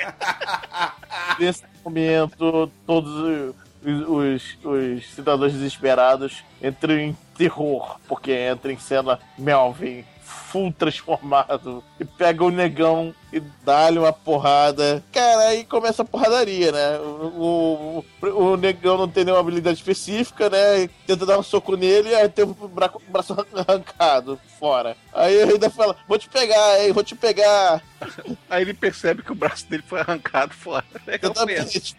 Nesse 1.38 1.64
momento, 1.84 2.70
todos 2.86 3.54
os, 3.84 4.08
os- 4.08 4.58
os 4.64 5.10
cidadãos 5.14 5.52
desesperados 5.52 6.44
entram 6.62 6.98
em 6.98 7.16
terror, 7.36 7.98
porque 8.08 8.32
entra 8.32 8.72
em 8.72 8.78
cena 8.78 9.18
Melvin, 9.38 10.04
full 10.28 10.72
transformado, 10.72 11.82
e 11.98 12.04
pega 12.04 12.44
o 12.44 12.50
negão 12.50 13.14
e 13.32 13.40
dá-lhe 13.64 13.98
uma 13.98 14.12
porrada. 14.12 15.02
Cara, 15.12 15.48
aí 15.48 15.64
começa 15.64 16.02
a 16.02 16.04
porradaria, 16.04 16.72
né? 16.72 16.98
O, 16.98 18.04
o, 18.22 18.26
o 18.26 18.56
negão 18.56 18.96
não 18.96 19.08
tem 19.08 19.24
nenhuma 19.24 19.40
habilidade 19.40 19.78
específica, 19.78 20.48
né? 20.48 20.82
E 20.82 20.88
Tenta 21.06 21.26
dar 21.26 21.38
um 21.38 21.42
soco 21.42 21.76
nele, 21.76 22.14
aí 22.14 22.28
tem 22.28 22.44
o 22.44 22.68
braço, 22.68 23.00
braço 23.08 23.36
arrancado 23.54 24.38
fora. 24.58 24.96
Aí 25.12 25.34
ele 25.34 25.52
ainda 25.52 25.70
fala: 25.70 25.96
Vou 26.06 26.18
te 26.18 26.28
pegar, 26.28 26.84
hein? 26.84 26.92
Vou 26.92 27.02
te 27.04 27.14
pegar. 27.14 27.82
Aí 28.48 28.62
ele 28.62 28.74
percebe 28.74 29.22
que 29.22 29.32
o 29.32 29.34
braço 29.34 29.68
dele 29.68 29.82
foi 29.86 30.00
arrancado 30.00 30.54
fora. 30.54 30.84
Legal 31.06 31.32
mesmo. 31.44 31.68
Exatamente. 31.68 31.96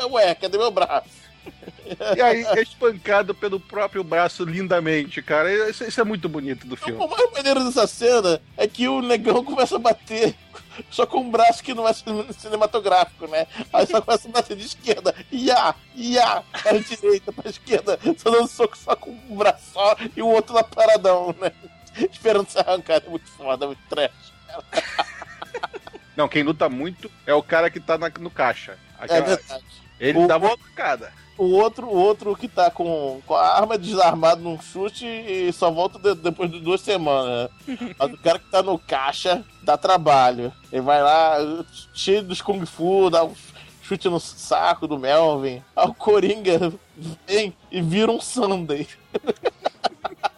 Ué, 0.10 0.34
cadê 0.34 0.56
meu 0.56 0.70
braço? 0.70 1.23
E 2.16 2.22
aí 2.22 2.44
é 2.44 2.62
espancado 2.62 3.34
pelo 3.34 3.60
próprio 3.60 4.02
braço 4.02 4.44
lindamente, 4.44 5.20
cara. 5.22 5.68
Isso, 5.70 5.84
isso 5.84 6.00
é 6.00 6.04
muito 6.04 6.28
bonito 6.28 6.66
do 6.66 6.76
filme. 6.76 6.98
O 7.02 7.08
mais 7.08 7.30
maneiro 7.32 7.62
dessa 7.64 7.86
cena 7.86 8.40
é 8.56 8.66
que 8.66 8.88
o 8.88 9.00
negão 9.02 9.44
começa 9.44 9.76
a 9.76 9.78
bater 9.78 10.34
só 10.90 11.06
com 11.06 11.20
um 11.20 11.30
braço 11.30 11.62
que 11.62 11.74
não 11.74 11.86
é 11.86 11.92
cine- 11.92 12.32
cinematográfico, 12.32 13.26
né? 13.28 13.46
Aí 13.72 13.86
só 13.86 14.00
começa 14.00 14.26
a 14.28 14.30
bater 14.30 14.56
de 14.56 14.64
esquerda. 14.64 15.14
Ia, 15.30 15.74
ia, 15.94 16.42
para 16.62 16.78
direita, 16.80 17.32
pra 17.32 17.50
esquerda. 17.50 17.98
Só 18.18 18.30
dando 18.30 18.48
soco 18.48 18.76
só 18.76 18.96
com 18.96 19.10
um 19.10 19.36
braço 19.36 19.72
só 19.72 19.96
e 20.16 20.22
o 20.22 20.26
outro 20.28 20.54
lá 20.54 20.64
paradão, 20.64 21.34
né? 21.40 21.52
Esperando 22.10 22.48
ser 22.48 22.60
arrancado. 22.60 23.06
É 23.06 23.10
muito 23.10 23.30
foda, 23.32 23.66
muito 23.66 23.82
trash. 23.88 24.10
Não, 26.16 26.28
quem 26.28 26.42
luta 26.42 26.68
muito 26.68 27.10
é 27.26 27.34
o 27.34 27.42
cara 27.42 27.68
que 27.70 27.80
tá 27.80 27.98
na- 27.98 28.10
no 28.20 28.30
caixa. 28.30 28.78
É 29.00 29.04
Aquela- 29.04 29.26
verdade. 29.36 29.64
ele 30.00 30.18
O- 30.18 30.26
dá 30.26 30.36
uma 30.38 30.56
facada. 30.56 31.12
O 31.36 31.46
outro, 31.52 31.86
o 31.88 31.96
outro 31.96 32.36
que 32.36 32.46
tá 32.46 32.70
com, 32.70 33.20
com 33.26 33.34
a 33.34 33.56
arma 33.56 33.76
desarmada 33.76 34.40
num 34.40 34.60
chute 34.60 35.04
e 35.04 35.52
só 35.52 35.70
volta 35.70 35.98
de- 35.98 36.14
depois 36.20 36.48
de 36.50 36.60
duas 36.60 36.80
semanas. 36.80 37.50
né? 37.66 37.94
Mas 37.98 38.12
o 38.12 38.18
cara 38.18 38.38
que 38.38 38.48
tá 38.50 38.62
no 38.62 38.78
caixa 38.78 39.44
dá 39.62 39.76
trabalho. 39.76 40.52
Ele 40.72 40.82
vai 40.82 41.02
lá, 41.02 41.38
cheio 41.92 42.22
dos 42.22 42.40
Kung 42.40 42.64
Fu, 42.64 43.10
dá 43.10 43.24
um 43.24 43.34
chute 43.82 44.08
no 44.08 44.20
saco 44.20 44.86
do 44.86 44.96
Melvin. 44.98 45.60
Aí 45.74 45.88
o 45.88 45.94
Coringa 45.94 46.72
vem 47.26 47.52
e 47.70 47.82
vira 47.82 48.12
um 48.12 48.20
Sunday. 48.20 48.86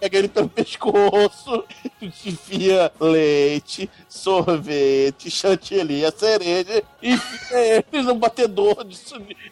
Pega 0.00 0.18
ele 0.18 0.28
pelo 0.28 0.48
pescoço, 0.48 1.64
enfia 2.00 2.92
leite, 3.00 3.90
sorvete, 4.08 5.30
chantilly, 5.30 6.04
a 6.04 6.12
cereja 6.12 6.82
e 7.02 7.12
enfia 7.12 7.84
ele 7.92 8.02
no 8.02 8.14
batedor 8.14 8.84
de 8.84 8.98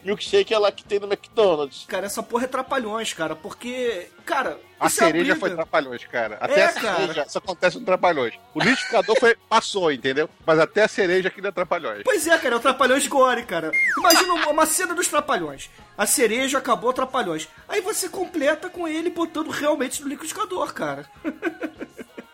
milkshake 0.04 0.54
lá 0.54 0.70
que 0.70 0.84
tem 0.84 0.98
no 0.98 1.06
McDonald's. 1.06 1.84
Cara, 1.86 2.06
essa 2.06 2.22
porra 2.22 2.44
é 2.44 2.48
trapalhões, 2.48 3.12
cara, 3.12 3.34
porque, 3.34 4.08
cara. 4.26 4.58
A 4.78 4.86
é 4.86 4.88
cereja 4.90 5.34
foi 5.36 5.50
trapalhões, 5.50 6.04
cara. 6.04 6.36
Até 6.38 6.60
É, 6.60 6.64
a 6.66 6.72
cara. 6.72 6.96
cereja, 6.96 7.24
isso 7.26 7.38
acontece 7.38 7.78
no 7.78 7.84
trapalhões. 7.86 8.34
O 8.52 8.58
liquidificador 8.60 9.16
foi, 9.18 9.34
passou, 9.48 9.90
entendeu? 9.90 10.28
Mas 10.44 10.58
até 10.58 10.82
a 10.82 10.88
cereja 10.88 11.28
aqui 11.28 11.40
não 11.40 11.48
é 11.48 11.52
trapalhões. 11.52 12.02
Pois 12.04 12.26
é, 12.26 12.36
cara, 12.36 12.56
é 12.56 12.58
o 12.58 12.60
Trapalhões 12.60 13.06
Gore, 13.06 13.44
cara. 13.44 13.70
Imagina 13.96 14.34
uma- 14.34 14.48
uma 14.50 14.66
cena 14.66 14.94
dos 14.94 15.08
Trapalhões. 15.08 15.70
A 15.96 16.04
cereja 16.06 16.58
acabou 16.58 16.92
Trapalhões. 16.92 17.48
Aí 17.66 17.80
você 17.80 18.06
completa 18.08 18.68
com 18.68 18.86
ele 18.86 19.08
botando 19.08 19.48
realmente 19.48 20.02
no 20.02 20.08
liquidificador, 20.08 20.74
cara. 20.74 21.06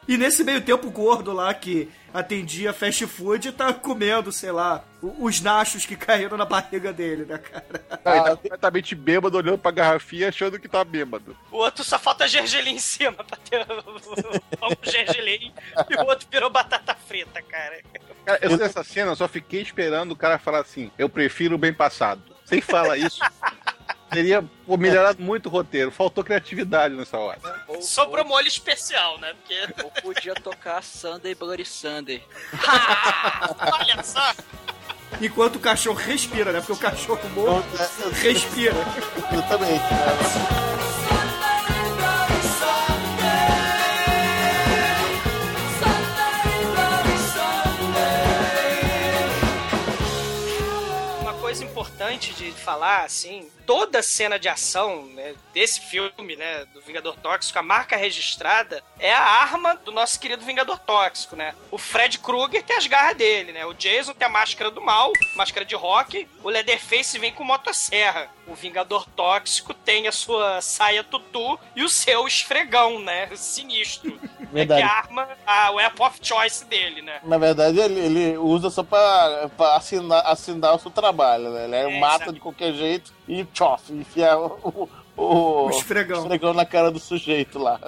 E 0.08 0.16
nesse 0.16 0.42
meio 0.42 0.60
tempo, 0.60 0.88
o 0.88 0.90
gordo 0.90 1.32
lá 1.32 1.54
que 1.54 1.88
atendia 2.12 2.72
fast 2.72 3.06
food 3.06 3.52
tá 3.52 3.72
comendo, 3.72 4.30
sei 4.30 4.52
lá, 4.52 4.84
os 5.00 5.40
nachos 5.40 5.84
que 5.84 5.96
caíram 5.96 6.36
na 6.36 6.44
barriga 6.44 6.92
dele, 6.92 7.24
né, 7.24 7.38
cara? 7.38 7.64
Não, 8.04 8.12
ele 8.12 8.24
tá 8.24 8.36
completamente 8.36 8.94
bêbado, 8.94 9.36
olhando 9.36 9.58
pra 9.58 9.70
garrafinha, 9.70 10.28
achando 10.28 10.58
que 10.58 10.68
tá 10.68 10.84
bêbado. 10.84 11.36
O 11.50 11.56
outro 11.56 11.82
só 11.82 11.98
falta 11.98 12.28
gergelim 12.28 12.74
em 12.74 12.78
cima 12.78 13.24
pra 13.24 13.36
ter 13.36 13.66
com 13.66 14.90
gergelim. 14.90 15.52
E 15.88 15.94
o 15.96 16.06
outro 16.06 16.26
virou 16.30 16.50
batata 16.50 16.94
frita, 16.94 17.42
cara. 17.42 17.80
Cara, 18.24 18.38
eu 18.42 18.56
nessa 18.56 18.84
cena 18.84 19.12
eu 19.12 19.16
só 19.16 19.26
fiquei 19.26 19.62
esperando 19.62 20.12
o 20.12 20.16
cara 20.16 20.38
falar 20.38 20.60
assim: 20.60 20.90
eu 20.96 21.08
prefiro 21.08 21.56
o 21.56 21.58
bem 21.58 21.72
passado. 21.72 22.22
Sem 22.44 22.60
falar 22.60 22.98
isso, 22.98 23.20
teria 24.12 24.44
pô, 24.66 24.76
melhorado 24.76 25.22
muito 25.22 25.46
o 25.46 25.48
roteiro. 25.48 25.90
Faltou 25.90 26.22
criatividade 26.22 26.94
nessa 26.94 27.18
hora. 27.18 27.38
Ou, 27.68 27.82
Sobrou 27.82 28.24
molho 28.24 28.46
especial, 28.46 29.18
né? 29.18 29.34
Porque, 29.34 29.82
ou, 29.82 29.84
ou 29.84 30.14
podia 30.14 30.34
tocar 30.34 30.82
Sunday 30.82 31.34
Bloody 31.34 31.64
Sunday. 31.64 32.22
olha 33.72 34.02
só. 34.02 34.34
Enquanto 35.20 35.56
o 35.56 35.60
cachorro 35.60 35.98
respira, 35.98 36.52
né? 36.52 36.60
Porque 36.60 36.72
o 36.72 36.76
cachorro 36.76 37.28
morto 37.30 37.68
respira. 38.22 38.74
Exatamente. 39.32 39.82
né? 39.82 40.91
Importante 52.02 52.34
de 52.34 52.50
falar, 52.52 53.04
assim, 53.04 53.48
toda 53.64 54.02
cena 54.02 54.38
de 54.38 54.48
ação 54.48 55.06
né, 55.06 55.34
desse 55.54 55.80
filme, 55.80 56.34
né, 56.36 56.64
do 56.66 56.80
Vingador 56.80 57.16
Tóxico, 57.16 57.58
a 57.58 57.62
marca 57.62 57.96
registrada 57.96 58.82
é 58.98 59.12
a 59.12 59.20
arma 59.20 59.76
do 59.76 59.92
nosso 59.92 60.18
querido 60.18 60.44
Vingador 60.44 60.78
Tóxico, 60.80 61.36
né? 61.36 61.54
O 61.70 61.78
Fred 61.78 62.18
Krueger 62.18 62.62
tem 62.62 62.76
as 62.76 62.86
garras 62.86 63.16
dele, 63.16 63.52
né? 63.52 63.64
O 63.66 63.74
Jason 63.74 64.14
tem 64.14 64.26
a 64.26 64.30
máscara 64.30 64.70
do 64.70 64.80
mal, 64.80 65.12
máscara 65.36 65.64
de 65.64 65.74
rock, 65.74 66.28
o 66.42 66.48
Leatherface 66.48 67.18
vem 67.18 67.32
com 67.32 67.44
motosserra. 67.44 68.28
O 68.46 68.54
Vingador 68.54 69.06
Tóxico 69.14 69.72
tem 69.72 70.08
a 70.08 70.12
sua 70.12 70.60
saia 70.60 71.04
tutu 71.04 71.58
e 71.76 71.82
o 71.82 71.88
seu 71.88 72.26
esfregão, 72.26 72.98
né? 72.98 73.28
Sinistro. 73.36 74.18
Verdade. 74.52 74.82
É 74.82 74.86
que 74.86 74.92
a 74.92 74.96
arma, 74.98 75.28
a 75.46 75.70
weapon 75.70 76.06
of 76.06 76.18
choice 76.20 76.64
dele, 76.66 77.00
né? 77.00 77.20
Na 77.24 77.38
verdade, 77.38 77.78
ele, 77.80 77.98
ele 78.00 78.36
usa 78.36 78.68
só 78.68 78.82
pra, 78.82 79.48
pra 79.56 79.76
assinar, 79.76 80.26
assinar 80.26 80.74
o 80.74 80.78
seu 80.78 80.90
trabalho, 80.90 81.50
né? 81.50 81.64
Ele 81.64 81.96
É, 81.96 82.00
mata 82.00 82.16
exato. 82.24 82.32
de 82.34 82.40
qualquer 82.40 82.74
jeito 82.74 83.12
e 83.26 83.44
tchof, 83.44 83.90
enfia 83.92 84.36
o, 84.36 84.46
o, 84.62 84.88
O 85.22 85.70
esfregão. 85.70 86.22
esfregão 86.22 86.52
na 86.54 86.64
cara 86.66 86.90
do 86.90 86.98
sujeito 86.98 87.58
lá. 87.58 87.78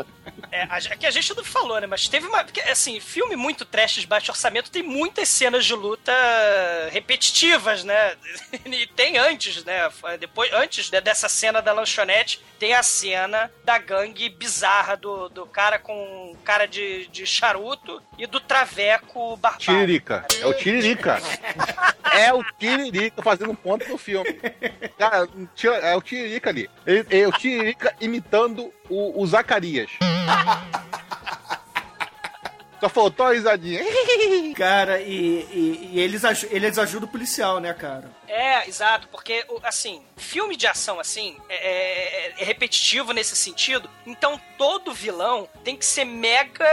É, 0.51 0.63
é 0.63 0.97
que 0.97 1.07
a 1.07 1.11
gente 1.11 1.35
não 1.37 1.45
falou, 1.45 1.81
né? 1.81 1.87
Mas 1.87 2.09
teve 2.09 2.27
uma. 2.27 2.45
Porque, 2.45 2.61
assim, 2.61 3.01
filme 3.01 3.37
muito 3.37 3.65
trash 3.65 3.95
de 3.97 4.07
baixo 4.07 4.31
orçamento 4.31 4.71
tem 4.71 4.83
muitas 4.83 5.29
cenas 5.29 5.65
de 5.65 5.75
luta 5.75 6.13
repetitivas, 6.91 7.85
né? 7.85 8.17
E 8.65 8.87
tem 8.89 9.19
antes, 9.19 9.65
né? 9.65 9.89
Depois, 10.19 10.53
antes 10.53 10.91
né, 10.91 11.01
dessa 11.01 11.29
cena 11.29 11.61
da 11.61 11.73
lanchonete, 11.73 12.41
tem 12.59 12.75
a 12.75 12.83
cena 12.83 13.51
da 13.65 13.79
gangue 13.79 14.29
bizarra 14.29 14.97
do, 14.97 15.29
do 15.29 15.47
cara 15.47 15.79
com 15.79 16.37
cara 16.45 16.67
de, 16.67 17.07
de 17.09 17.27
charuto 17.27 18.03
e 18.19 18.27
do 18.27 18.41
traveco 18.41 19.37
barbado. 19.37 19.65
Tiririca. 19.65 20.27
É 20.41 20.47
o 20.47 20.55
Tiririca. 20.55 21.21
É 22.15 22.33
o 22.33 22.45
Tiririca 22.61 23.21
fazendo 23.25 23.53
ponto 23.57 23.89
no 23.89 23.99
filme. 23.99 24.33
Cara, 24.97 25.27
é 25.83 25.97
o 25.97 26.01
Tiririca 26.01 26.49
ali. 26.49 26.71
Ele- 26.87 27.05
É 27.25 27.29
o 27.29 27.33
Tiririca 27.33 27.95
imitando 28.01 28.73
o, 28.89 29.21
o 29.23 29.27
Zacarias. 29.27 29.91
Só 32.81 32.89
faltou 32.89 33.27
a 33.27 33.33
risadinha. 33.33 33.81
Cara, 34.55 35.01
e, 35.01 35.15
e- 35.51 35.91
e 35.95 36.01
eles, 36.01 36.23
eles 36.51 36.79
ajudam 36.79 37.09
o 37.09 37.11
policial, 37.11 37.59
né, 37.59 37.73
cara? 37.73 38.11
É, 38.29 38.69
exato, 38.69 39.09
porque, 39.09 39.45
assim, 39.63 40.03
filme 40.17 40.57
de 40.57 40.67
ação, 40.67 40.99
assim, 41.01 41.37
é, 41.49 41.55
é- 41.55 42.35
é 42.39 42.45
repetitivo 42.45 43.13
nesse 43.13 43.37
sentido, 43.37 43.89
então 44.07 44.41
todo 44.59 44.93
vilão 44.93 45.49
tem 45.63 45.77
que 45.77 45.85
ser 45.85 46.05
mega 46.05 46.65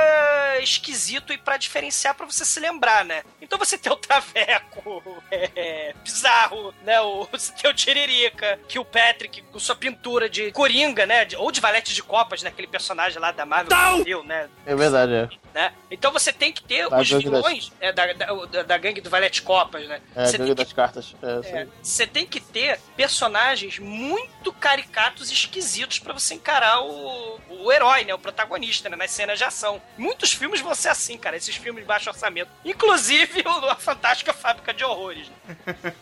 esquisito 0.61 1.33
e 1.33 1.37
pra 1.37 1.57
diferenciar 1.57 2.15
pra 2.15 2.25
você 2.25 2.45
se 2.45 2.59
lembrar, 2.59 3.03
né? 3.05 3.23
Então 3.41 3.57
você 3.57 3.77
tem 3.77 3.91
o 3.91 3.95
Traveco, 3.95 5.03
é, 5.31 5.93
bizarro, 6.03 6.73
né? 6.83 6.99
O, 7.01 7.27
você 7.31 7.51
tem 7.53 7.69
o 7.69 7.73
Tiririca, 7.73 8.59
que 8.67 8.79
o 8.79 8.85
Patrick, 8.85 9.41
com 9.43 9.59
sua 9.59 9.75
pintura 9.75 10.29
de 10.29 10.51
Coringa, 10.51 11.05
né? 11.05 11.25
de- 11.25 11.35
ou 11.35 11.51
de 11.51 11.59
Valete 11.61 11.93
de 11.93 12.03
Copas, 12.03 12.41
né? 12.43 12.49
Aquele 12.49 12.67
personagem 12.67 13.19
lá 13.19 13.31
da 13.31 13.45
Marvel, 13.45 14.03
viu, 14.03 14.23
né? 14.23 14.49
É 14.65 14.75
verdade, 14.75 15.13
é. 15.13 15.29
né? 15.53 15.73
Então 15.89 16.11
você 16.11 16.31
tem 16.31 16.51
que 16.51 16.63
ter 16.63 16.87
Da 16.89 16.99
os 16.99 17.09
das- 17.09 17.23
vilões 17.23 17.71
é, 17.79 17.91
da, 17.91 18.13
da, 18.13 18.25
da- 18.45 18.63
da 18.63 18.77
gangue 18.77 19.01
do 19.01 19.09
Valete 19.09 19.41
Copas, 19.41 19.87
né? 19.87 20.01
É, 20.15 20.25
você 20.25 20.37
gangue 20.37 20.55
tem 20.55 20.55
que 20.55 20.63
das 20.65 20.73
cartas. 20.73 21.15
É, 21.21 21.40
é, 21.43 21.67
você 21.81 22.05
tem 22.07 22.25
que 22.25 22.39
ter 22.39 22.79
personagens 22.95 23.79
muito 23.79 24.51
caricatos 24.53 25.29
e 25.29 25.33
esquisitos 25.33 25.99
pra 25.99 26.13
você 26.13 26.33
encarar 26.35 26.81
o, 26.81 27.39
o 27.49 27.71
herói, 27.71 28.03
né? 28.03 28.13
O 28.13 28.19
protagonista, 28.19 28.89
né? 28.89 28.95
Nas 28.95 29.11
cenas 29.11 29.37
de 29.37 29.43
ação. 29.43 29.81
Muitos 29.97 30.33
filmes 30.33 30.61
vão 30.61 30.73
ser 30.75 30.89
assim, 30.89 31.17
cara. 31.17 31.35
Esses 31.37 31.55
filmes 31.55 31.83
de 31.83 31.87
baixo 31.87 32.09
orçamento. 32.09 32.49
Inclusive 32.65 33.41
o, 33.45 33.69
a 33.69 33.75
Fantástica 33.75 34.33
Fábrica 34.33 34.73
de 34.73 34.83
Horrores. 34.83 35.27
né? 35.29 35.55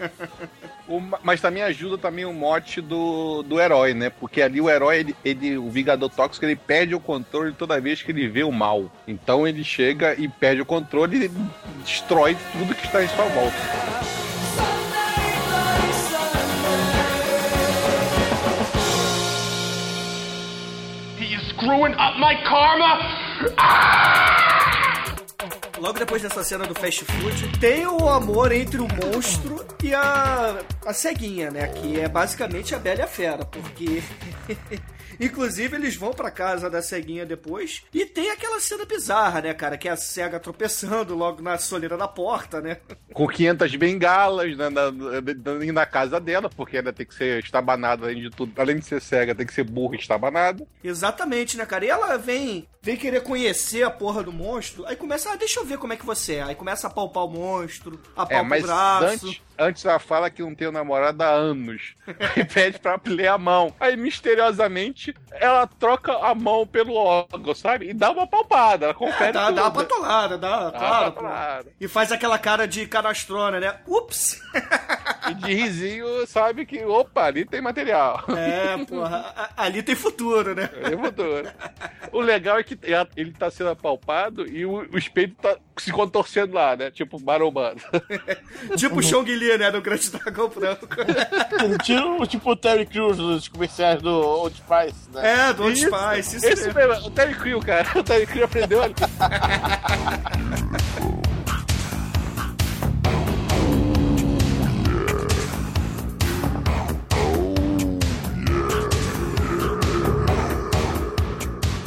O- 0.87 0.99
mas 1.21 1.39
também 1.39 1.61
ajuda 1.61 1.99
também 1.99 2.25
o 2.25 2.33
mote 2.33 2.81
do, 2.81 3.43
do 3.43 3.61
herói, 3.61 3.93
né? 3.93 4.09
Porque 4.09 4.41
ali 4.41 4.59
o 4.59 4.67
herói, 4.67 4.97
ele, 5.01 5.15
ele- 5.23 5.55
o 5.55 5.69
Vingador 5.69 6.09
Tóxico, 6.09 6.43
ele 6.43 6.55
perde 6.55 6.95
o 6.95 6.99
controle 6.99 7.53
toda 7.53 7.79
vez 7.79 8.01
que 8.01 8.11
ele 8.11 8.27
vê 8.27 8.43
o 8.43 8.51
mal. 8.51 8.91
Então 9.07 9.47
ele 9.47 9.63
chega 9.63 10.15
e 10.15 10.27
perde 10.27 10.63
o 10.63 10.65
controle 10.65 11.25
e 11.25 11.31
destrói 11.83 12.35
tudo 12.53 12.73
que 12.73 12.87
está 12.87 13.03
em 13.03 13.07
sua 13.09 13.25
volta. 13.25 14.28
Screwing 21.69 21.93
up 21.99 22.17
my 22.17 22.35
karma. 22.45 22.97
Logo 25.77 25.99
depois 25.99 26.19
dessa 26.19 26.43
cena 26.43 26.65
do 26.65 26.73
fast 26.73 27.05
food, 27.05 27.59
tem 27.59 27.85
o 27.85 28.09
amor 28.09 28.51
entre 28.51 28.81
o 28.81 28.87
monstro 28.87 29.63
e 29.83 29.93
a, 29.93 30.61
a 30.83 30.93
ceguinha, 30.93 31.51
né? 31.51 31.67
Que 31.67 31.99
é 31.99 32.09
basicamente 32.09 32.73
a 32.73 32.79
Bela 32.79 33.01
e 33.01 33.03
a 33.03 33.07
Fera, 33.07 33.45
porque. 33.45 34.01
Inclusive, 35.19 35.75
eles 35.75 35.95
vão 35.95 36.11
pra 36.11 36.31
casa 36.31 36.69
da 36.69 36.81
ceguinha 36.81 37.25
depois. 37.25 37.83
E 37.93 38.05
tem 38.05 38.29
aquela 38.31 38.59
cena 38.59 38.85
bizarra, 38.85 39.41
né, 39.41 39.53
cara? 39.53 39.77
Que 39.77 39.87
é 39.87 39.91
a 39.91 39.97
cega 39.97 40.39
tropeçando 40.39 41.15
logo 41.15 41.41
na 41.41 41.57
soleira 41.57 41.97
da 41.97 42.07
porta, 42.07 42.61
né? 42.61 42.77
Com 43.13 43.27
500 43.27 43.75
bengalas 43.75 44.55
né, 44.57 44.69
na, 44.69 44.91
na, 44.91 45.73
na 45.73 45.85
casa 45.85 46.19
dela, 46.19 46.49
porque 46.49 46.77
ela 46.77 46.93
tem 46.93 47.05
que 47.05 47.13
ser 47.15 47.43
estabanada 47.43 48.05
além 48.05 48.21
de 48.21 48.29
tudo. 48.29 48.53
Além 48.59 48.77
de 48.79 48.85
ser 48.85 49.01
cega, 49.01 49.35
tem 49.35 49.45
que 49.45 49.53
ser 49.53 49.63
burra 49.63 49.95
e 49.95 49.99
estabanada. 49.99 50.65
Exatamente, 50.83 51.57
né, 51.57 51.65
cara? 51.65 51.85
E 51.85 51.89
ela 51.89 52.17
vem, 52.17 52.67
vem 52.81 52.95
querer 52.95 53.21
conhecer 53.21 53.83
a 53.83 53.89
porra 53.89 54.23
do 54.23 54.31
monstro. 54.31 54.85
Aí 54.85 54.95
começa, 54.95 55.31
ah, 55.31 55.35
deixa 55.35 55.59
eu 55.59 55.65
ver 55.65 55.77
como 55.77 55.93
é 55.93 55.97
que 55.97 56.05
você 56.05 56.35
é. 56.35 56.43
Aí 56.43 56.55
começa 56.55 56.87
a 56.87 56.89
palpar 56.89 57.25
o 57.25 57.29
monstro, 57.29 57.99
apalpa 58.15 58.33
É, 58.33 58.41
o 58.41 58.45
mas 58.45 58.61
braço. 58.63 59.05
antes, 59.05 59.41
antes 59.59 59.85
ela 59.85 59.99
fala 59.99 60.29
que 60.29 60.41
não 60.41 60.55
tem 60.55 60.67
um 60.67 60.71
namorado 60.71 61.21
há 61.23 61.27
anos. 61.29 61.93
Aí 62.35 62.45
pede 62.45 62.79
pra 62.79 62.99
ler 63.05 63.27
a 63.27 63.37
mão. 63.37 63.73
Aí, 63.79 63.95
misteriosamente, 63.97 65.13
ela 65.31 65.67
troca 65.67 66.13
a 66.17 66.33
mão 66.33 66.65
pelo 66.65 66.93
órgão, 66.93 67.53
sabe? 67.53 67.89
E 67.89 67.93
dá 67.93 68.11
uma 68.11 68.25
palpada. 68.25 68.85
Ela 68.85 68.93
confere 68.93 69.29
É, 69.29 69.31
dá, 69.33 69.45
tudo. 69.47 69.55
dá 69.55 69.61
uma 69.63 69.71
patolada, 69.71 70.37
dá, 70.37 70.69
Dá 70.69 70.79
claro. 70.79 71.11
patolada. 71.11 71.71
E 71.79 71.87
faz 71.87 72.11
aquela 72.11 72.37
cara 72.39 72.67
de 72.67 72.85
cadastrona, 72.87 73.59
né? 73.59 73.75
Ups! 73.87 74.41
E 75.29 75.33
de 75.33 75.53
risinho, 75.53 76.25
sabe 76.25 76.65
que, 76.65 76.83
opa, 76.83 77.25
ali 77.25 77.45
tem 77.45 77.61
material. 77.61 78.23
É, 78.35 78.83
porra, 78.85 79.51
ali 79.55 79.83
tem 79.83 79.93
futuro, 79.93 80.55
né? 80.55 80.67
É 80.81 80.97
futuro. 80.97 81.51
O 82.11 82.19
legal 82.19 82.57
é 82.57 82.63
que 82.63 82.75
ele 83.15 83.31
tá 83.33 83.51
sendo 83.51 83.69
apalpado 83.69 84.47
e 84.47 84.65
o, 84.65 84.87
o 84.91 84.97
espelho 84.97 85.35
tá 85.39 85.55
se 85.77 85.91
contorcendo 85.91 86.55
lá, 86.55 86.75
né? 86.75 86.89
Tipo, 86.89 87.21
marombando. 87.21 87.79
Tipo 88.75 88.99
o 88.99 89.03
Chong 89.03 89.29
Li, 89.35 89.48
né? 89.57 89.71
Do 89.71 89.81
Grande 89.81 90.09
Dragão 90.09 90.49
Branco. 90.49 90.87
Tipo, 91.83 92.27
tipo 92.27 92.51
o 92.51 92.55
Terry 92.55 92.85
Crews 92.85 93.17
dos 93.17 93.47
comerciais 93.47 94.01
do 94.01 94.09
Old 94.11 94.55
Spice, 94.55 95.09
né? 95.13 95.49
É, 95.49 95.53
do 95.53 95.63
Old 95.63 95.77
Isso, 95.77 95.89
Spice, 95.89 96.37
isso 96.37 96.45
Esse 96.45 96.73
mesmo. 96.73 96.79
mesmo, 96.79 97.07
o 97.07 97.11
Terry 97.11 97.35
Crew, 97.35 97.59
cara. 97.59 97.87
O 97.99 98.03
Terry 98.03 98.25
Crew 98.25 98.45
aprendeu 98.45 98.81
ali. 98.83 98.95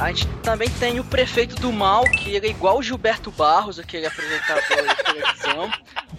A 0.03 0.09
gente 0.09 0.27
também 0.43 0.69
tem 0.69 0.99
o 0.99 1.05
prefeito 1.05 1.55
do 1.55 1.71
mal, 1.71 2.03
que 2.03 2.35
ele 2.35 2.49
é 2.49 2.51
igual 2.51 2.77
o 2.77 2.83
Gilberto 2.83 3.31
Barros, 3.31 3.79
aquele 3.79 4.05
apresentador 4.05 4.63
de 4.65 4.97
televisão. 5.05 5.71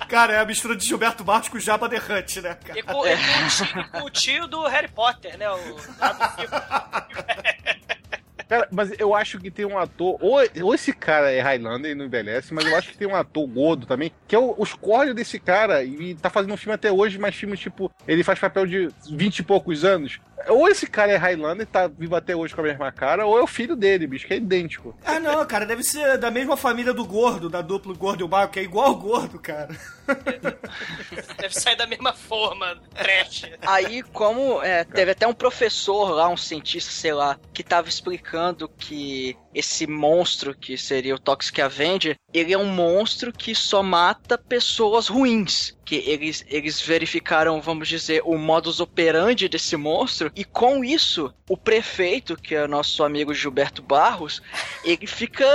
Cara, 0.08 0.36
é 0.36 0.40
a 0.40 0.46
mistura 0.46 0.74
de 0.74 0.86
Gilberto 0.86 1.22
Barros 1.22 1.50
com 1.50 1.60
Jabba 1.60 1.90
the 1.90 1.98
Hutt, 1.98 2.40
né, 2.40 2.56
cara? 2.56 2.80
E 2.80 2.82
com, 2.82 3.06
e 3.06 3.18
com 3.18 3.46
o 3.46 3.50
tio, 3.50 3.90
com 3.92 4.04
o 4.04 4.10
tio 4.10 4.48
do 4.48 4.66
Harry 4.68 4.88
Potter, 4.88 5.38
né? 5.38 5.50
O. 5.50 5.76
Cara, 8.48 8.68
mas 8.72 8.94
eu 9.00 9.16
acho 9.16 9.40
que 9.40 9.50
tem 9.50 9.66
um 9.66 9.78
ator. 9.78 10.18
Ou, 10.22 10.40
ou 10.62 10.74
esse 10.76 10.94
cara 10.94 11.32
é 11.32 11.42
Highlander 11.42 11.92
e 11.92 11.96
não 11.96 12.06
envelhece, 12.06 12.54
mas 12.54 12.66
eu 12.66 12.78
acho 12.78 12.90
que 12.90 12.98
tem 12.98 13.08
um 13.08 13.16
ator 13.16 13.48
gordo 13.48 13.86
também, 13.86 14.12
que 14.28 14.36
é 14.36 14.40
o, 14.40 14.56
os 14.58 14.74
desse 15.16 15.40
cara, 15.40 15.84
e 15.84 16.16
tá 16.16 16.30
fazendo 16.30 16.54
um 16.54 16.58
filme 16.58 16.76
até 16.76 16.92
hoje, 16.92 17.18
mas 17.18 17.36
filme 17.36 17.58
tipo. 17.58 17.92
Ele 18.08 18.24
faz 18.24 18.40
papel 18.40 18.66
de 18.66 18.90
20 19.10 19.40
e 19.40 19.44
poucos 19.44 19.84
anos. 19.84 20.20
Ou 20.48 20.68
esse 20.68 20.88
cara 20.88 21.12
é 21.12 21.18
Highlander 21.18 21.64
e 21.64 21.70
tá 21.70 21.88
vivo 21.88 22.16
até 22.16 22.36
hoje 22.36 22.54
com 22.54 22.62
a 22.62 22.66
mesma 22.66 22.92
cara, 22.92 23.26
ou 23.26 23.38
é 23.38 23.42
o 23.42 23.48
filho 23.48 23.76
dele, 23.76 24.08
bicho, 24.08 24.28
que 24.28 24.34
é 24.34 24.38
idêntico. 24.38 24.96
Ah, 25.04 25.20
não, 25.20 25.46
cara, 25.46 25.66
deve 25.66 25.84
ser 25.84 26.18
da 26.18 26.30
mesma 26.32 26.58
família 26.58 26.94
do 26.94 27.06
gordo, 27.06 27.50
da 27.50 27.62
dupla 27.62 27.94
gordo 27.94 28.22
e 28.22 28.24
o 28.24 28.30
mago, 28.30 28.52
que 28.52 28.60
é 28.60 28.64
igual 28.64 28.92
o 28.92 28.96
gordo, 28.96 29.40
cara. 29.40 29.76
Deve 31.38 31.54
sair 31.54 31.76
da 31.76 31.88
mesma 31.88 32.14
forma, 32.14 32.78
trash. 32.94 33.46
Aí, 33.62 34.04
como 34.04 34.62
é, 34.62 34.84
teve 34.84 35.12
até 35.12 35.26
um 35.26 35.34
professor 35.34 36.12
lá, 36.12 36.28
um 36.28 36.38
cientista, 36.38 36.92
sei 36.92 37.14
lá, 37.14 37.40
que 37.54 37.64
tava 37.64 37.88
explicando 37.88 38.68
que 38.68 39.38
esse 39.54 39.88
monstro, 39.88 40.56
que 40.56 40.78
seria 40.78 41.16
o 41.16 41.20
Toxic 41.20 41.62
Avenger, 41.62 42.18
ele 42.34 42.54
é 42.54 42.58
um 42.58 42.66
monstro 42.66 43.32
que 43.32 43.54
só 43.54 43.84
mata 43.84 44.38
pessoas 44.38 45.08
ruins. 45.08 45.78
Que 45.86 45.96
eles, 45.96 46.46
eles 46.48 46.82
verificaram, 46.82 47.62
vamos 47.62 47.88
dizer, 47.88 48.22
o 48.26 48.38
modus 48.38 48.80
operandi 48.80 49.50
desse 49.50 49.76
monstro, 49.76 50.32
e 50.36 50.46
com 50.46 50.84
isso, 50.84 51.34
o 51.50 51.58
prefeito, 51.58 52.38
que 52.38 52.56
é 52.56 52.68
nosso 52.68 53.04
amigo 53.04 53.34
Gilberto 53.34 53.82
Barros, 53.82 54.42
ele 54.84 55.06
fica. 55.06 55.46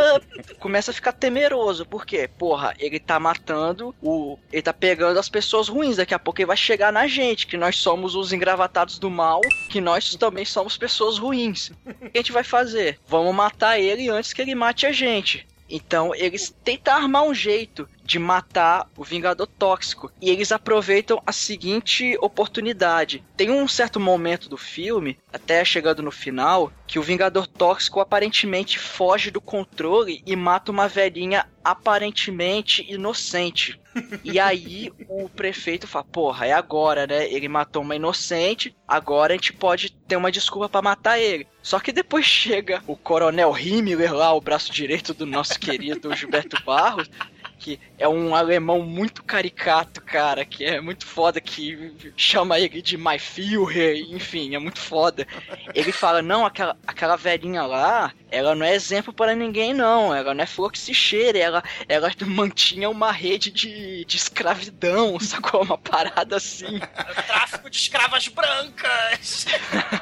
começa 0.59 0.91
a 0.91 0.95
ficar 0.95 1.12
temeroso. 1.12 1.87
Por 1.87 2.05
quê? 2.05 2.29
Porra, 2.29 2.74
ele 2.79 3.01
tá 3.01 3.18
matando 3.18 3.95
o. 4.03 4.39
Ele 4.53 4.62
tá 4.62 4.72
pegando 4.72 5.18
as 5.18 5.29
pessoas 5.29 5.68
ruins. 5.68 5.97
Daqui 5.97 6.14
a 6.14 6.18
pouco 6.18 6.41
ele 6.41 6.47
vai 6.47 6.57
chegar 6.57 6.93
na 6.93 7.07
gente, 7.07 7.47
que 7.47 7.57
nós 7.57 7.76
somos 7.76 8.14
os 8.14 8.33
engravatados 8.33 8.99
do 8.99 9.11
mal, 9.11 9.41
que 9.70 9.81
nós 9.81 10.14
também 10.16 10.45
somos 10.45 10.76
pessoas 10.76 11.18
ruins. 11.18 11.70
O 11.70 12.11
que 12.11 12.18
a 12.18 12.18
gente 12.18 12.33
vai 12.33 12.45
fazer? 12.45 12.99
Vamos 13.07 13.35
matar 13.35 13.79
ele 13.79 14.09
antes 14.09 14.33
que 14.33 14.43
ele 14.43 14.55
mate 14.55 14.87
a 14.87 14.93
gente. 14.93 15.47
Então 15.68 16.14
eles 16.14 16.55
tentam 16.64 16.95
armar 16.95 17.24
um 17.24 17.35
jeito 17.35 17.89
de 18.09 18.18
matar 18.18 18.88
o 18.96 19.04
Vingador 19.04 19.46
Tóxico. 19.46 20.11
E 20.20 20.30
eles 20.30 20.50
aproveitam 20.50 21.22
a 21.26 21.30
seguinte 21.30 22.16
oportunidade. 22.22 23.22
Tem 23.36 23.50
um 23.50 23.68
certo 23.68 24.00
momento 24.00 24.48
do 24.48 24.56
filme, 24.56 25.18
até 25.30 25.62
chegando 25.62 26.02
no 26.02 26.11
final, 26.11 26.72
que 26.86 26.98
o 26.98 27.02
Vingador 27.02 27.46
Tóxico 27.46 28.00
aparentemente 28.00 28.78
foge 28.78 29.30
do 29.30 29.42
controle 29.42 30.22
e 30.24 30.34
mata 30.34 30.72
uma 30.72 30.88
velhinha 30.88 31.46
aparentemente 31.62 32.82
inocente. 32.90 33.78
E 34.24 34.38
aí 34.38 34.90
o 35.09 35.28
prefeito 35.28 35.86
fala: 35.86 36.04
Porra, 36.04 36.46
é 36.46 36.52
agora, 36.52 37.06
né? 37.06 37.30
Ele 37.30 37.48
matou 37.48 37.82
uma 37.82 37.96
inocente, 37.96 38.74
agora 38.86 39.34
a 39.34 39.36
gente 39.36 39.52
pode 39.52 39.90
ter 39.90 40.16
uma 40.16 40.32
desculpa 40.32 40.68
pra 40.68 40.80
matar 40.80 41.18
ele. 41.18 41.46
Só 41.62 41.78
que 41.80 41.92
depois 41.92 42.24
chega 42.26 42.82
o 42.86 42.96
Coronel 42.96 43.56
Himmler 43.59 44.14
lá, 44.14 44.32
o 44.32 44.40
braço 44.40 44.72
direito 44.72 45.12
do 45.12 45.26
nosso 45.26 45.59
querido 45.59 46.14
Gilberto 46.14 46.62
Barros, 46.64 47.11
que 47.59 47.80
é 47.98 48.09
um 48.09 48.34
alemão 48.34 48.82
muito 48.82 49.22
caricato, 49.22 50.00
cara, 50.00 50.44
que 50.44 50.64
é 50.64 50.80
muito 50.80 51.06
foda, 51.06 51.40
que 51.40 51.92
chama 52.16 52.59
ele 52.59 52.80
de 52.80 52.96
My 52.96 53.18
Führer, 53.18 53.98
enfim, 54.11 54.54
é 54.54 54.59
muito 54.59 54.78
foda. 54.78 55.26
Ele 55.74 55.92
fala, 55.92 56.22
não, 56.22 56.46
aquela, 56.46 56.76
aquela 56.86 57.16
velhinha 57.16 57.62
lá, 57.64 58.12
ela 58.30 58.54
não 58.54 58.64
é 58.64 58.74
exemplo 58.74 59.12
para 59.12 59.34
ninguém, 59.34 59.74
não, 59.74 60.14
ela 60.14 60.32
não 60.34 60.42
é 60.42 60.46
flor 60.46 60.70
que 60.70 60.78
se 60.78 60.94
cheire, 60.94 61.38
ela, 61.38 61.62
ela 61.88 62.11
mantinha 62.26 62.88
uma 62.88 63.11
rede 63.11 63.50
de, 63.50 64.04
de 64.04 64.16
escravidão, 64.16 65.18
sacou? 65.20 65.62
Uma 65.62 65.78
parada 65.78 66.36
assim. 66.36 66.78
Tráfico 67.26 67.68
de 67.68 67.76
escravas 67.76 68.28
brancas. 68.28 69.46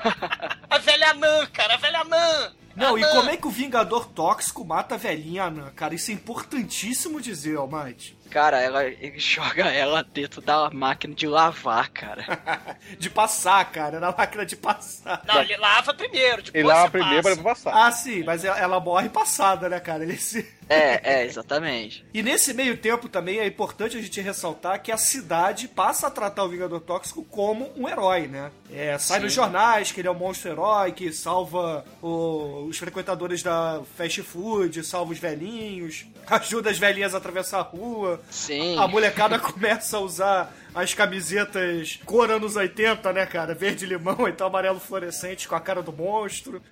a 0.69 0.79
velha 0.79 1.11
anã, 1.11 1.47
cara, 1.47 1.75
a 1.75 1.79
velha 1.79 2.01
anã. 2.01 2.53
Não, 2.77 2.99
e 2.99 3.03
Anã. 3.03 3.13
como 3.15 3.31
é 3.31 3.37
que 3.37 3.47
o 3.47 3.51
Vingador 3.51 4.07
Tóxico 4.07 4.65
mata 4.65 4.95
a 4.95 4.99
velhinha 4.99 5.45
Anã? 5.45 5.73
Cara, 5.75 5.95
isso 5.95 6.11
é 6.11 6.15
importantíssimo 6.15 7.21
dizer, 7.21 7.57
Almighty. 7.57 8.17
Cara, 8.37 8.61
ela, 8.61 8.85
ele 8.85 9.15
joga 9.19 9.65
ela 9.73 10.03
dentro 10.03 10.43
da 10.43 10.69
máquina 10.69 11.15
de 11.15 11.27
lavar, 11.27 11.89
cara. 11.89 12.77
de 12.99 13.09
passar, 13.09 13.65
cara, 13.73 13.99
na 13.99 14.13
máquina 14.13 14.45
de 14.45 14.55
passar. 14.57 15.23
Não, 15.27 15.41
ele 15.41 15.57
lava 15.57 15.95
primeiro, 15.95 16.43
depois 16.43 16.55
Ele 16.55 16.69
lava 16.69 16.83
você 16.83 16.91
primeiro 16.91 17.23
passa. 17.23 17.37
pra 17.37 17.45
passar. 17.55 17.87
Ah, 17.87 17.91
sim, 17.91 18.23
mas 18.25 18.45
ela, 18.45 18.59
ela 18.59 18.79
morre 18.79 19.09
passada, 19.09 19.71
né, 19.71 19.81
cara? 19.81 20.03
Ele 20.03 20.19
se... 20.19 20.47
É, 20.69 21.21
é, 21.21 21.25
exatamente. 21.25 22.05
E 22.13 22.25
nesse 22.25 22.53
meio 22.53 22.77
tempo 22.77 23.09
também 23.09 23.39
é 23.39 23.47
importante 23.47 23.97
a 23.97 24.03
gente 24.03 24.21
ressaltar 24.21 24.83
que 24.83 24.91
a 24.91 24.97
cidade 24.97 25.69
passa 25.69 26.09
a 26.09 26.11
tratar 26.11 26.43
o 26.43 26.49
Vingador 26.49 26.81
Tóxico 26.81 27.25
como 27.25 27.73
um 27.77 27.89
herói, 27.89 28.27
né? 28.27 28.51
É, 28.73 28.99
sai 28.99 29.21
nos 29.21 29.33
jornais 29.33 29.93
que 29.93 30.01
ele 30.01 30.09
é 30.09 30.11
um 30.11 30.15
monstro 30.15 30.51
herói, 30.51 30.91
que 30.91 31.13
salva 31.13 31.85
o- 32.03 32.67
os 32.69 32.77
frequentadores 32.79 33.45
da 33.45 33.81
fast 33.97 34.21
food, 34.25 34.83
salva 34.85 35.13
os 35.13 35.21
velhinhos, 35.21 36.05
ajuda 36.29 36.69
as 36.69 36.79
velhinhas 36.79 37.15
a 37.15 37.19
atravessar 37.19 37.61
a 37.61 37.63
rua. 37.63 38.21
Sim. 38.31 38.79
A 38.79 38.87
molecada 38.87 39.39
começa 39.41 39.97
a 39.97 40.01
usar 40.01 40.55
as 40.77 40.93
camisetas 40.93 41.99
cor 42.05 42.31
anos 42.31 42.55
80, 42.55 43.11
né, 43.15 43.25
cara? 43.25 43.55
Verde 43.55 43.87
limão, 43.87 44.29
então 44.29 44.47
amarelo 44.47 44.79
fluorescente 44.79 45.49
com 45.49 45.55
a 45.55 45.61
cara 45.61 45.83
do 45.83 45.91
monstro. 45.91 46.63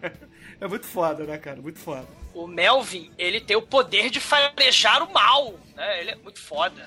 é 0.58 0.66
muito 0.66 0.86
foda, 0.86 1.24
né, 1.24 1.36
cara? 1.36 1.60
Muito 1.60 1.78
foda. 1.78 2.08
O 2.32 2.46
Melvin, 2.46 3.12
ele 3.18 3.42
tem 3.42 3.54
o 3.54 3.60
poder 3.60 4.08
de 4.08 4.20
farejar 4.20 5.02
o 5.02 5.12
mal, 5.12 5.54
né? 5.76 6.00
Ele 6.00 6.10
é 6.12 6.16
muito 6.16 6.40
foda. 6.40 6.82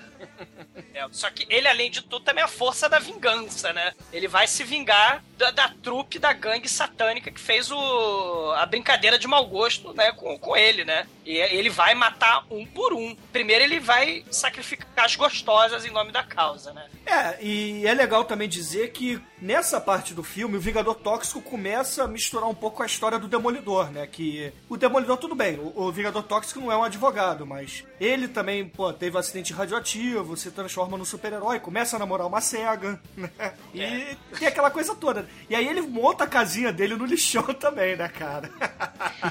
É, 0.93 1.05
só 1.11 1.29
que 1.29 1.45
ele, 1.49 1.67
além 1.67 1.91
de 1.91 2.01
tudo, 2.01 2.23
também 2.23 2.41
é 2.41 2.45
a 2.45 2.47
força 2.47 2.87
da 2.87 2.99
vingança, 2.99 3.73
né? 3.73 3.93
Ele 4.13 4.27
vai 4.27 4.47
se 4.47 4.63
vingar 4.63 5.21
da, 5.37 5.51
da 5.51 5.67
trupe 5.67 6.17
da 6.17 6.31
gangue 6.31 6.69
satânica 6.69 7.29
que 7.29 7.39
fez 7.39 7.69
o, 7.69 8.51
a 8.55 8.65
brincadeira 8.65 9.19
de 9.19 9.27
mau 9.27 9.45
gosto, 9.45 9.93
né? 9.93 10.13
Com, 10.13 10.39
com 10.39 10.55
ele, 10.55 10.85
né? 10.85 11.05
E 11.25 11.37
ele 11.37 11.69
vai 11.69 11.93
matar 11.95 12.45
um 12.49 12.65
por 12.65 12.93
um. 12.93 13.13
Primeiro 13.31 13.63
ele 13.63 13.79
vai 13.79 14.23
sacrificar 14.31 15.05
as 15.05 15.15
gostosas 15.15 15.85
em 15.85 15.91
nome 15.91 16.11
da 16.11 16.23
causa, 16.23 16.54
né? 16.73 16.85
É, 17.05 17.43
e 17.43 17.85
é 17.85 17.93
legal 17.93 18.23
também 18.25 18.47
dizer 18.47 18.91
que 18.91 19.21
nessa 19.41 19.79
parte 19.79 20.13
do 20.13 20.23
filme 20.23 20.57
o 20.57 20.59
Vingador 20.59 20.95
Tóxico 20.95 21.41
começa 21.41 22.03
a 22.03 22.07
misturar 22.07 22.49
um 22.49 22.55
pouco 22.55 22.77
com 22.77 22.83
a 22.83 22.85
história 22.85 23.19
do 23.19 23.27
Demolidor, 23.27 23.91
né? 23.91 24.07
Que 24.07 24.51
o 24.69 24.77
Demolidor, 24.77 25.17
tudo 25.17 25.35
bem, 25.35 25.59
o, 25.59 25.73
o 25.75 25.91
Vingador 25.91 26.23
Tóxico 26.23 26.59
não 26.59 26.71
é 26.71 26.77
um 26.77 26.83
advogado, 26.83 27.45
mas 27.45 27.83
ele 27.99 28.27
também, 28.27 28.67
pô, 28.67 28.91
teve 28.91 29.15
um 29.15 29.19
acidente 29.19 29.53
radioativo, 29.53 30.35
se 30.35 30.51
transforma 30.51 30.97
num 30.97 31.05
super-herói, 31.05 31.59
começa 31.59 31.95
a 31.95 31.99
namorar 31.99 32.27
uma 32.27 32.41
cega, 32.41 32.99
né? 33.15 33.29
E 33.73 34.17
tem 34.37 34.47
aquela 34.47 34.71
coisa 34.71 34.95
toda. 34.95 35.27
E 35.49 35.55
aí 35.55 35.67
ele 35.67 35.81
monta 35.81 36.23
a 36.23 36.27
casinha 36.27 36.71
dele 36.71 36.95
no 36.95 37.05
lixão 37.05 37.43
também, 37.59 37.95
né, 37.95 38.07
cara? 38.07 38.49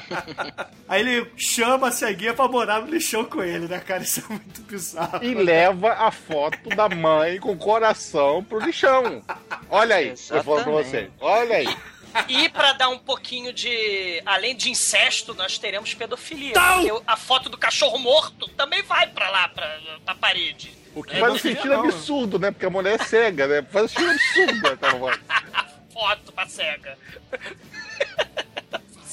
aí 0.88 1.00
ele 1.00 1.30
chama 1.36 1.88
a 1.88 1.92
ceguinha 1.92 2.34
pra 2.34 2.48
morar 2.48 2.80
no 2.80 2.90
lixão 2.90 3.24
com 3.24 3.42
ele, 3.42 3.66
né, 3.66 3.80
cara? 3.80 4.02
Isso 4.02 4.20
é 4.20 4.28
muito 4.28 4.62
bizarro. 4.62 5.24
E 5.24 5.34
leva 5.34 5.92
a 5.92 6.10
foto 6.10 6.68
da 6.70 6.88
mãe 7.16 7.38
com 7.38 7.56
coração 7.56 8.42
pro 8.44 8.58
lixão. 8.58 9.22
Olha 9.70 9.96
aí, 9.96 10.08
eu 10.10 10.16
falo 10.16 10.62
pra 10.62 10.72
Exatamente. 10.80 10.90
você. 10.90 11.10
Olha 11.20 11.56
aí. 11.56 11.76
E 12.28 12.48
pra 12.48 12.72
dar 12.74 12.88
um 12.90 12.98
pouquinho 12.98 13.52
de. 13.52 14.22
Além 14.24 14.54
de 14.54 14.70
incesto, 14.70 15.34
nós 15.34 15.58
teremos 15.58 15.94
pedofilia. 15.94 16.54
A 17.06 17.16
foto 17.16 17.48
do 17.48 17.58
cachorro 17.58 17.98
morto 17.98 18.48
também 18.50 18.82
vai 18.82 19.08
pra 19.08 19.30
lá, 19.30 19.48
pra, 19.48 19.78
pra 20.04 20.14
parede. 20.14 20.72
O 20.94 21.02
que 21.02 21.18
Faz 21.18 21.34
um 21.34 21.38
sentido 21.38 21.70
não. 21.70 21.80
absurdo, 21.84 22.38
né? 22.38 22.52
Porque 22.52 22.66
a 22.66 22.70
mulher 22.70 23.00
é 23.00 23.04
cega, 23.04 23.48
né? 23.48 23.62
Faz 23.68 23.86
um 23.86 23.88
sentido 23.88 24.10
absurdo. 24.10 24.70
Né? 24.70 24.76
Tá 24.80 24.92
bom. 24.94 25.10
Foto 25.92 26.32
pra 26.32 26.46
cega. 26.46 26.96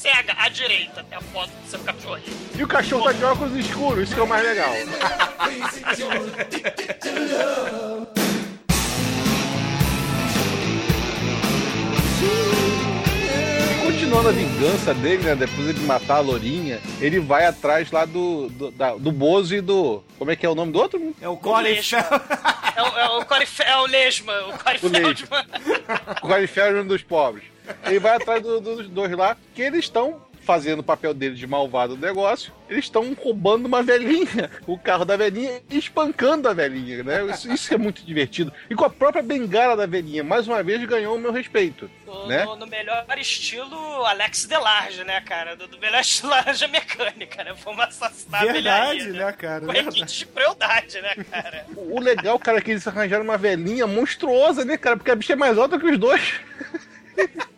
Cega, 0.02 0.34
à 0.36 0.48
direita, 0.48 1.04
tem 1.04 1.16
a 1.16 1.20
foto 1.20 1.50
do 1.50 1.70
seu 1.70 1.78
cachorrinho. 1.80 2.36
E 2.58 2.62
o 2.64 2.68
cachorro 2.68 3.04
tá 3.04 3.12
de 3.12 3.24
óculos 3.24 3.56
escuros, 3.56 4.04
isso 4.04 4.14
que 4.14 4.20
é 4.20 4.24
o 4.24 4.26
mais 4.28 4.44
legal. 4.44 4.72
Continuando 13.84 14.28
a 14.28 14.32
vingança 14.32 14.94
dele, 14.94 15.22
né? 15.24 15.34
Depois 15.34 15.74
de 15.74 15.80
matar 15.82 16.16
a 16.16 16.20
Lourinha, 16.20 16.80
ele 17.00 17.18
vai 17.20 17.46
atrás 17.46 17.90
lá 17.90 18.04
do, 18.04 18.48
do, 18.50 18.70
da- 18.70 18.94
do 18.94 19.10
Bozo 19.10 19.54
e 19.54 19.60
do. 19.60 20.02
Como 20.18 20.30
é 20.30 20.36
que 20.36 20.46
é 20.46 20.48
o 20.48 20.54
nome 20.54 20.72
do 20.72 20.78
outro? 20.78 21.14
É 21.20 21.28
o 21.28 21.36
Colin 21.36 21.70
Lixo. 21.74 21.96
Fel- 21.96 22.20
É 22.74 22.82
o, 22.82 22.86
é 22.86 23.08
o, 23.18 23.22
é 23.64 23.76
o 23.78 23.86
Lesma, 23.86 24.32
o 24.48 24.58
Corey 24.58 24.78
O 24.82 24.88
Lesma. 24.88 25.44
Feldman. 25.44 25.46
O 26.22 26.28
Califérgio 26.28 26.84
dos 26.84 27.02
pobres. 27.02 27.44
Ele 27.86 27.98
vai 27.98 28.16
atrás 28.16 28.42
do- 28.42 28.60
dos 28.60 28.88
dois 28.88 29.12
lá, 29.12 29.36
que 29.54 29.62
eles 29.62 29.80
estão 29.80 30.20
fazendo 30.44 30.80
o 30.80 30.82
papel 30.82 31.14
deles 31.14 31.38
de 31.38 31.46
malvado 31.46 31.94
do 31.94 32.04
negócio. 32.04 32.52
Eles 32.68 32.86
estão 32.86 33.14
roubando 33.14 33.66
uma 33.66 33.80
velhinha, 33.80 34.50
o 34.66 34.76
carro 34.76 35.04
da 35.04 35.16
velhinha, 35.16 35.62
e 35.70 35.78
espancando 35.78 36.48
a 36.48 36.52
velhinha, 36.52 37.04
né? 37.04 37.24
Isso, 37.26 37.52
isso 37.52 37.72
é 37.72 37.78
muito 37.78 38.04
divertido. 38.04 38.52
E 38.68 38.74
com 38.74 38.84
a 38.84 38.90
própria 38.90 39.22
bengala 39.22 39.76
da 39.76 39.86
velhinha, 39.86 40.24
mais 40.24 40.48
uma 40.48 40.60
vez 40.60 40.84
ganhou 40.84 41.14
o 41.14 41.20
meu 41.20 41.30
respeito. 41.30 41.88
No, 42.04 42.26
Né? 42.26 42.44
no- 42.44 42.56
no 42.56 42.66
melhor 42.66 43.06
estilo 43.18 43.76
Alex 44.04 44.44
Delarge, 44.46 45.04
né, 45.04 45.20
cara? 45.20 45.54
Do, 45.54 45.68
do 45.68 45.78
melhor 45.78 46.00
estilo 46.02 46.30
Laranja 46.30 46.66
Mecânica, 46.66 47.44
né? 47.44 47.54
Vamos 47.64 47.84
assassinar 47.84 48.42
a 48.42 48.52
Verdade, 48.52 48.98
velharia, 48.98 49.26
né, 49.26 49.32
cara? 49.32 49.60
Com 49.60 49.72
Verdade. 49.72 49.86
requinte 50.00 50.18
de 50.18 50.26
crueldade, 50.26 51.00
né, 51.02 51.14
cara? 51.30 51.66
O 51.76 52.00
legal, 52.00 52.36
cara, 52.40 52.58
é 52.58 52.60
que 52.60 52.72
eles 52.72 52.88
arranjaram 52.88 53.22
uma 53.22 53.38
velhinha 53.38 53.86
monstruosa, 53.86 54.64
né, 54.64 54.76
cara? 54.76 54.96
Porque 54.96 55.10
a 55.12 55.14
bicha 55.14 55.34
é 55.34 55.36
mais 55.36 55.56
alta 55.56 55.78
que 55.78 55.86
os 55.86 55.98
dois. 55.98 56.40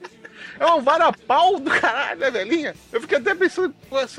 É 0.59 0.67
um 0.67 0.81
varapau 0.81 1.59
do 1.59 1.71
caralho, 1.71 2.21
né, 2.21 2.31
velhinha? 2.31 2.75
Eu 2.93 3.01
fiquei 3.01 3.19
até 3.19 3.35
pensando, 3.35 3.75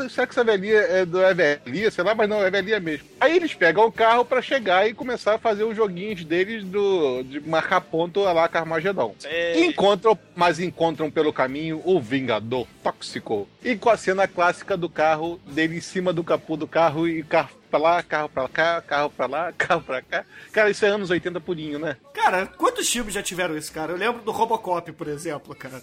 será 0.10 0.28
que 0.28 0.34
essa 0.34 0.44
velhinha 0.44 0.80
é, 0.80 1.06
do- 1.06 1.22
é 1.24 1.34
velhinha? 1.34 1.90
Sei 1.90 2.04
lá, 2.04 2.14
mas 2.14 2.28
não, 2.28 2.44
é 2.44 2.52
velhinha 2.52 2.80
mesmo. 2.80 3.08
Aí 3.26 3.38
eles 3.38 3.56
pegam 3.56 3.88
o 3.88 3.92
carro 3.92 4.24
pra 4.24 4.40
chegar 4.40 4.88
e 4.88 4.94
começar 4.94 5.34
a 5.34 5.40
fazer 5.40 5.64
os 5.64 5.76
joguinhos 5.76 6.24
deles 6.24 6.64
do, 6.64 7.24
de 7.24 7.40
marcar 7.40 7.82
ponto 7.82 8.22
lá 8.22 8.48
Carmagedon. 8.48 9.16
Encontram, 9.56 10.16
mas 10.36 10.60
encontram 10.60 11.10
pelo 11.10 11.34
caminho 11.34 11.82
o 11.84 12.00
Vingador 12.00 12.68
Tóxico. 12.84 13.50
E 13.64 13.76
com 13.76 13.90
a 13.90 13.98
cena 13.98 14.28
clássica 14.28 14.78
do 14.78 14.88
carro, 14.88 15.40
dele 15.48 15.78
em 15.78 15.82
cima 15.82 16.14
do 16.14 16.24
capô 16.24 16.56
do 16.56 16.68
carro 16.68 17.08
e 17.08 17.22
o 17.22 17.26
carro 17.26 17.50
pra 17.76 17.80
lá, 17.80 18.04
carro 18.04 18.30
pra 18.30 18.48
cá, 18.48 18.82
carro 18.82 19.10
pra 19.10 19.26
lá, 19.26 19.52
carro 19.58 19.82
pra 19.82 20.02
cá. 20.04 20.24
Cara, 20.52 20.70
isso 20.70 20.86
é 20.86 20.90
anos 20.90 21.10
80 21.10 21.40
purinho, 21.42 21.80
né? 21.80 21.98
Cara, 22.14 22.46
quantos 22.46 22.88
filmes 22.88 23.14
já 23.14 23.24
tiveram 23.24 23.58
isso, 23.58 23.72
cara? 23.72 23.92
Eu 23.92 23.98
lembro 23.98 24.22
do 24.22 24.32
Robocop, 24.32 24.92
por 24.92 25.08
exemplo, 25.08 25.56
cara. 25.56 25.82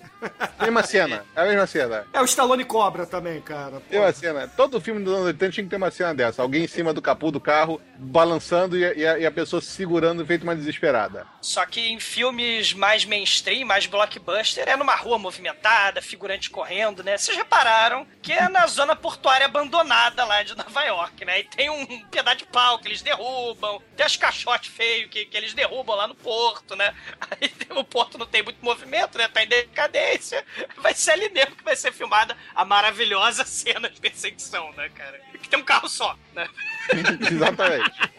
Mesma 0.60 0.82
cena, 0.84 1.24
é 1.34 1.40
a 1.42 1.44
mesma 1.44 1.66
cena. 1.66 2.06
É 2.12 2.20
o 2.20 2.24
Stallone 2.24 2.64
Cobra 2.64 3.04
também, 3.04 3.40
cara. 3.40 3.80
Pô. 3.80 3.80
Mesma 3.90 4.12
cena. 4.12 4.48
Todo 4.48 4.80
filme 4.80 5.02
dos 5.02 5.12
anos 5.12 5.26
80 5.26 5.52
tinha 5.52 5.64
que 5.64 5.70
ter 5.70 5.76
uma 5.76 5.90
cena 5.90 6.14
dessa. 6.14 6.40
Alguém 6.40 6.62
em 6.62 6.68
cima 6.68 6.94
do 6.94 7.02
capô 7.02 7.30
do 7.32 7.40
carro, 7.40 7.80
balançando 7.98 8.76
e 8.78 8.84
a, 8.84 8.92
e 8.94 9.06
a- 9.06 9.18
e 9.20 9.26
a 9.26 9.30
pessoa 9.30 9.60
se 9.62 9.68
segurando, 9.72 10.24
feito 10.26 10.42
uma 10.42 10.54
desesperada. 10.54 11.26
Só 11.40 11.64
que 11.66 11.80
em 11.80 11.98
filmes 11.98 12.72
mais 12.72 13.04
mainstream, 13.04 13.66
mais 13.66 13.86
blockbuster, 13.86 14.68
é 14.68 14.76
numa 14.76 14.94
rua 14.94 15.18
movimentada, 15.18 16.00
figurante 16.02 16.50
correndo, 16.50 17.02
né? 17.02 17.16
Vocês 17.18 17.36
repararam 17.36 18.06
que 18.22 18.32
é 18.32 18.48
na 18.48 18.66
zona 18.66 18.94
portuária 18.94 19.46
abandonada 19.46 20.24
lá 20.24 20.42
de 20.42 20.56
Nova 20.56 20.84
York, 20.84 21.24
né? 21.24 21.40
E 21.40 21.44
tem 21.44 21.70
um 21.70 21.86
pedaço 22.08 22.38
de 22.38 22.46
pau 22.46 22.78
que 22.78 22.88
eles 22.88 23.02
derrubam, 23.02 23.80
tem 23.96 24.04
as 24.06 24.16
caixotes 24.16 24.70
feios 24.72 25.10
que, 25.10 25.24
que 25.24 25.36
eles 25.36 25.54
derrubam 25.54 25.96
lá 25.96 26.06
no 26.06 26.14
porto, 26.14 26.76
né? 26.76 26.94
Aí 27.40 27.50
o 27.70 27.84
porto 27.84 28.18
não 28.18 28.26
tem 28.26 28.42
muito 28.42 28.62
movimento, 28.64 29.16
né? 29.18 29.26
Tá 29.28 29.42
em 29.42 29.48
decadência. 29.48 30.44
Vai 30.76 30.94
ser 30.94 31.12
ali 31.12 31.28
mesmo 31.30 31.56
que 31.56 31.64
vai 31.64 31.74
ser 31.76 31.92
filmada 31.92 32.36
a 32.54 32.64
maravilhosa 32.64 33.44
cena 33.46 33.88
de 33.88 34.00
perseguição, 34.00 34.72
né, 34.74 34.88
cara? 34.90 35.20
Que 35.42 35.48
tem 35.48 35.58
um 35.58 35.64
carro 35.64 35.88
só, 35.88 36.16
né? 36.34 36.48
Exatamente. 37.30 38.10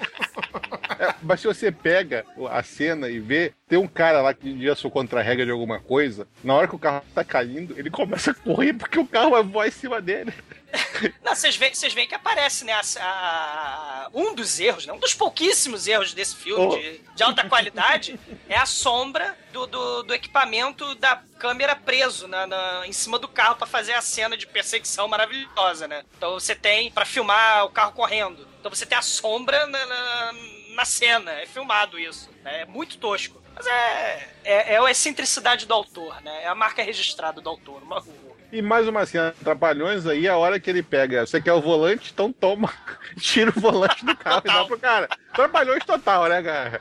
É, 1.00 1.14
mas 1.22 1.40
se 1.40 1.48
você 1.48 1.72
pega 1.72 2.26
a 2.50 2.64
cena 2.64 3.10
e 3.10 3.20
vê, 3.20 3.54
tem 3.68 3.78
um 3.78 3.88
cara 3.88 4.22
lá 4.22 4.34
que 4.34 4.54
dia 4.54 4.76
sou 4.76 4.92
contra 4.92 5.20
a 5.20 5.24
regra 5.24 5.46
de 5.46 5.52
alguma 5.52 5.80
coisa, 5.80 6.28
na 6.44 6.54
hora 6.54 6.68
que 6.68 6.76
o 6.76 6.80
carro 6.80 7.04
tá 7.14 7.24
caindo, 7.24 7.78
ele 7.78 7.90
começa 7.90 8.32
a 8.32 8.34
correr 8.34 8.74
porque 8.74 9.00
o 9.00 9.08
carro 9.08 9.32
vai 9.32 9.44
voar 9.44 9.68
em 9.68 9.72
cima 9.72 10.02
dele. 10.02 10.34
Não, 11.24 11.36
vocês 11.36 11.56
veem, 11.56 11.74
vocês 11.74 11.94
veem 11.94 12.08
que 12.08 12.16
aparece, 12.16 12.66
né? 12.66 12.74
a- 12.74 12.82
a- 13.00 14.10
um 14.14 14.34
dos 14.34 14.60
erros, 14.60 14.86
né? 14.86 14.94
Um 14.94 14.98
dos 15.00 15.14
pouquíssimos 15.14 15.88
erros 15.88 16.14
desse 16.14 16.36
filme 16.36 16.66
Oh. 16.66 16.76
de, 16.78 17.00
de 17.16 17.24
alta 17.24 17.48
qualidade 17.48 18.20
é 18.50 18.58
a 18.58 18.66
sombra 18.66 19.38
do, 19.52 19.68
do, 19.68 20.04
do 20.04 20.14
equipamento 20.14 20.96
da 20.96 21.22
câmera 21.38 21.76
preso 21.76 22.28
na, 22.28 22.48
na- 22.48 22.88
em 22.88 22.92
cima 22.94 23.20
do 23.20 23.28
carro 23.28 23.56
pra 23.56 23.68
fazer 23.68 23.94
a 23.94 24.02
cena 24.02 24.36
de 24.36 24.48
perseguição 24.48 25.08
maravilhosa, 25.08 25.88
né? 25.88 26.04
Então 26.18 26.34
você 26.34 26.56
tem 26.56 26.92
pra 26.92 27.06
filmar 27.06 27.66
o 27.66 27.70
carro 27.70 27.92
correndo. 27.94 28.48
Então 28.60 28.74
você 28.74 28.86
tem 28.86 28.98
a 28.98 29.02
sombra 29.02 29.66
na, 29.68 29.86
na, 29.86 30.34
na 30.76 30.86
cena. 30.86 31.32
É 31.34 31.46
filmado 31.46 32.00
isso. 32.00 32.30
né? 32.44 32.62
É 32.62 32.66
muito 32.66 32.98
tosco. 32.98 33.42
Mas 33.56 33.68
é, 33.68 34.30
é, 34.44 34.74
é 34.74 34.78
a 34.80 34.90
excentricidade 34.90 35.68
do 35.68 35.74
autor, 35.76 36.20
né? 36.22 36.44
É 36.44 36.48
a 36.48 36.56
marca 36.56 36.82
registrada 36.82 37.40
do 37.40 37.48
autor, 37.50 37.84
uma 37.84 38.00
rua. 38.00 38.23
E 38.54 38.62
mais 38.62 38.88
uma 38.88 39.04
cena, 39.04 39.34
Trapalhões 39.44 40.06
aí, 40.06 40.28
a 40.28 40.38
hora 40.38 40.60
que 40.60 40.70
ele 40.70 40.84
pega, 40.84 41.26
você 41.26 41.42
quer 41.42 41.54
o 41.54 41.60
volante? 41.60 42.12
Então 42.14 42.32
toma. 42.32 42.72
Tira 43.20 43.50
o 43.50 43.60
volante 43.60 44.06
do 44.06 44.16
carro 44.16 44.44
e 44.46 44.48
dá 44.48 44.64
pro 44.66 44.78
cara. 44.78 45.10
Trapalhões 45.34 45.84
total, 45.84 46.30
né, 46.30 46.44
cara? 46.44 46.80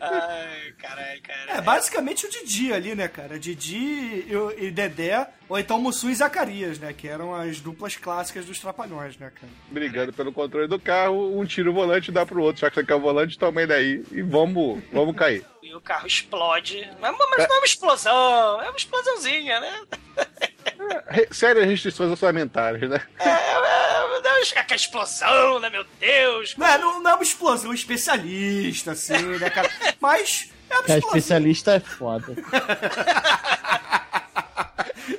Ai, 0.00 0.72
caralho, 0.78 1.22
cara. 1.22 1.58
É 1.58 1.60
basicamente 1.60 2.24
o 2.24 2.30
Didi 2.30 2.72
ali, 2.72 2.94
né, 2.94 3.08
cara? 3.08 3.38
Didi 3.38 4.24
e, 4.26 4.34
o- 4.34 4.54
e 4.58 4.70
Dedé, 4.70 5.28
ou 5.50 5.58
então 5.58 5.78
Mussum 5.78 6.08
e 6.08 6.14
Zacarias, 6.14 6.78
né? 6.78 6.94
Que 6.94 7.06
eram 7.08 7.34
as 7.34 7.60
duplas 7.60 7.96
clássicas 7.96 8.46
dos 8.46 8.58
Trapalhões, 8.58 9.18
né, 9.18 9.30
cara? 9.38 9.52
Brigando 9.70 10.14
pelo 10.14 10.32
controle 10.32 10.66
do 10.66 10.78
carro, 10.80 11.38
um 11.38 11.44
tira 11.44 11.68
o 11.70 11.74
volante 11.74 12.08
e 12.10 12.14
dá 12.14 12.24
pro 12.24 12.42
outro. 12.42 12.62
Já 12.62 12.70
que 12.70 12.76
você 12.76 12.86
quer 12.86 12.94
o 12.94 13.00
volante, 13.00 13.38
toma 13.38 13.60
ele 13.60 13.74
aí 13.74 14.02
e 14.12 14.22
vamos, 14.22 14.82
vamos 14.90 15.14
cair. 15.14 15.44
E 15.62 15.74
o 15.74 15.80
carro 15.82 16.06
explode. 16.06 16.88
Mas, 16.98 17.14
mas 17.18 17.46
não 17.46 17.56
é 17.56 17.58
uma 17.58 17.66
explosão, 17.66 18.62
é 18.62 18.68
uma 18.70 18.76
explosãozinha, 18.78 19.60
né? 19.60 19.80
Re- 21.08 21.28
Sérias 21.30 21.66
restrições 21.66 22.10
orçamentárias, 22.10 22.88
né? 22.90 23.00
É, 23.18 23.28
é, 23.28 24.20
não 24.22 24.36
é 24.36 24.40
aquela 24.58 24.76
explosão, 24.76 25.58
né, 25.60 25.68
meu 25.70 25.84
Deus? 25.98 26.54
Não 26.56 26.66
é, 26.66 26.78
não, 26.78 27.00
não 27.02 27.10
é 27.10 27.14
uma 27.14 27.22
explosão 27.22 27.72
especialista, 27.72 28.92
assim, 28.92 29.38
né, 29.38 29.50
cara? 29.50 29.70
Mas 30.00 30.50
é 30.68 30.74
uma 30.74 30.80
explosão. 30.80 31.08
especialista 31.08 31.72
é 31.74 31.80
foda. 31.80 32.34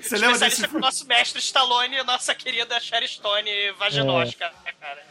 Você 0.02 0.18
lembra 0.18 0.34
Especialista 0.36 0.46
desse 0.64 0.68
com 0.68 0.78
o 0.78 0.82
nosso 0.82 1.06
mestre 1.08 1.40
Stallone 1.40 1.98
e 1.98 2.04
nossa 2.04 2.34
querida 2.36 2.80
Sherry 2.80 3.08
Stone 3.08 3.50
vaginóstica, 3.78 4.52
né, 4.66 4.72
cara? 4.80 5.02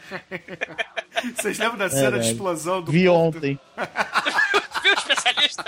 Vocês 1.35 1.57
lembram 1.57 1.77
da 1.77 1.89
cena 1.89 2.11
de 2.11 2.19
velho. 2.19 2.31
explosão 2.31 2.81
do 2.81 2.91
Vi 2.91 3.05
ponto? 3.05 3.37
ontem. 3.37 3.59
Viu, 4.83 4.93
especialista? 4.93 5.63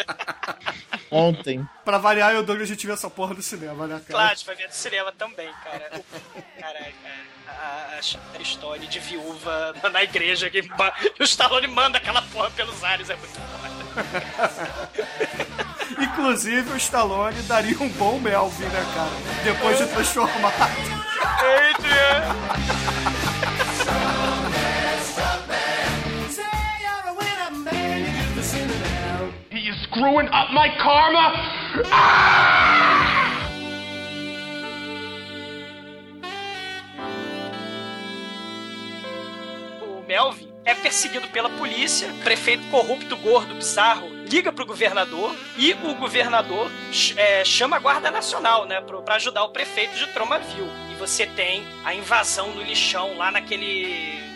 Ontem. 1.12 1.68
Pra 1.86 1.98
variar, 1.98 2.32
eu 2.32 2.38
e 2.38 2.40
o 2.40 2.44
Douglas 2.44 2.70
a 2.70 2.74
gente 2.74 2.86
viu 2.86 2.94
essa 2.94 3.10
porra 3.10 3.34
do 3.36 3.42
cinema, 3.42 3.86
né, 3.88 3.96
cara? 3.96 4.06
Claro, 4.10 4.32
a 4.32 4.36
gente 4.36 4.46
vai 4.46 4.56
ver 4.56 4.68
no 4.68 4.74
cinema 4.74 5.12
também, 5.12 5.50
cara. 5.64 5.90
O- 6.00 6.04
Caralho, 6.62 6.94
cara. 7.04 7.34
A, 7.48 7.98
a 7.98 8.02
Sherry 8.02 8.46
Stone 8.46 8.88
de 8.88 9.00
viúva 9.00 9.76
na- 9.92 10.04
igreja 10.04 10.50
que 10.50 10.62
o 11.20 11.24
Stallone 11.24 11.68
manda 11.68 11.98
aquela 12.00 12.22
porra 12.24 12.50
pelos 12.52 12.84
ares, 12.84 13.10
é 13.10 13.16
muito 13.16 13.34
foda. 13.34 13.64
Inclusive, 16.02 16.72
o 16.72 16.78
Stallone 16.78 17.42
daria 17.44 17.78
um 17.80 17.90
bom 17.90 18.18
Melvin, 18.20 18.64
né, 18.66 18.86
cara? 18.96 19.12
Depois 19.44 19.78
de 19.78 19.86
transformar. 19.88 20.52
Adrian! 21.22 22.36
Is 29.64 29.82
screwing 29.84 30.28
up 30.28 30.52
my 30.52 30.68
karma. 30.78 31.32
o 39.82 40.04
Melvin 40.06 40.52
é 40.66 40.74
perseguido 40.74 41.30
pela 41.30 41.50
polícia, 41.50 42.10
prefeito 42.26 42.70
corrupto, 42.70 43.16
gordo, 43.16 43.56
bizarro, 43.56 44.10
liga 44.30 44.52
pro 44.52 44.66
governador 44.66 45.34
e 45.58 45.72
o 45.72 45.96
governador 45.96 46.70
é, 47.16 47.46
chama 47.46 47.78
a 47.78 47.80
Guarda 47.80 48.12
Nacional, 48.12 48.66
né, 48.66 48.82
pra 48.82 49.16
ajudar 49.16 49.46
o 49.46 49.54
prefeito 49.54 49.96
de 49.96 50.08
Tromaville. 50.08 50.70
E 50.92 50.96
você 50.96 51.26
tem 51.26 51.64
a 51.86 51.96
invasão 51.96 52.52
no 52.52 52.62
lixão 52.62 53.16
lá 53.16 53.32
naquele 53.32 54.33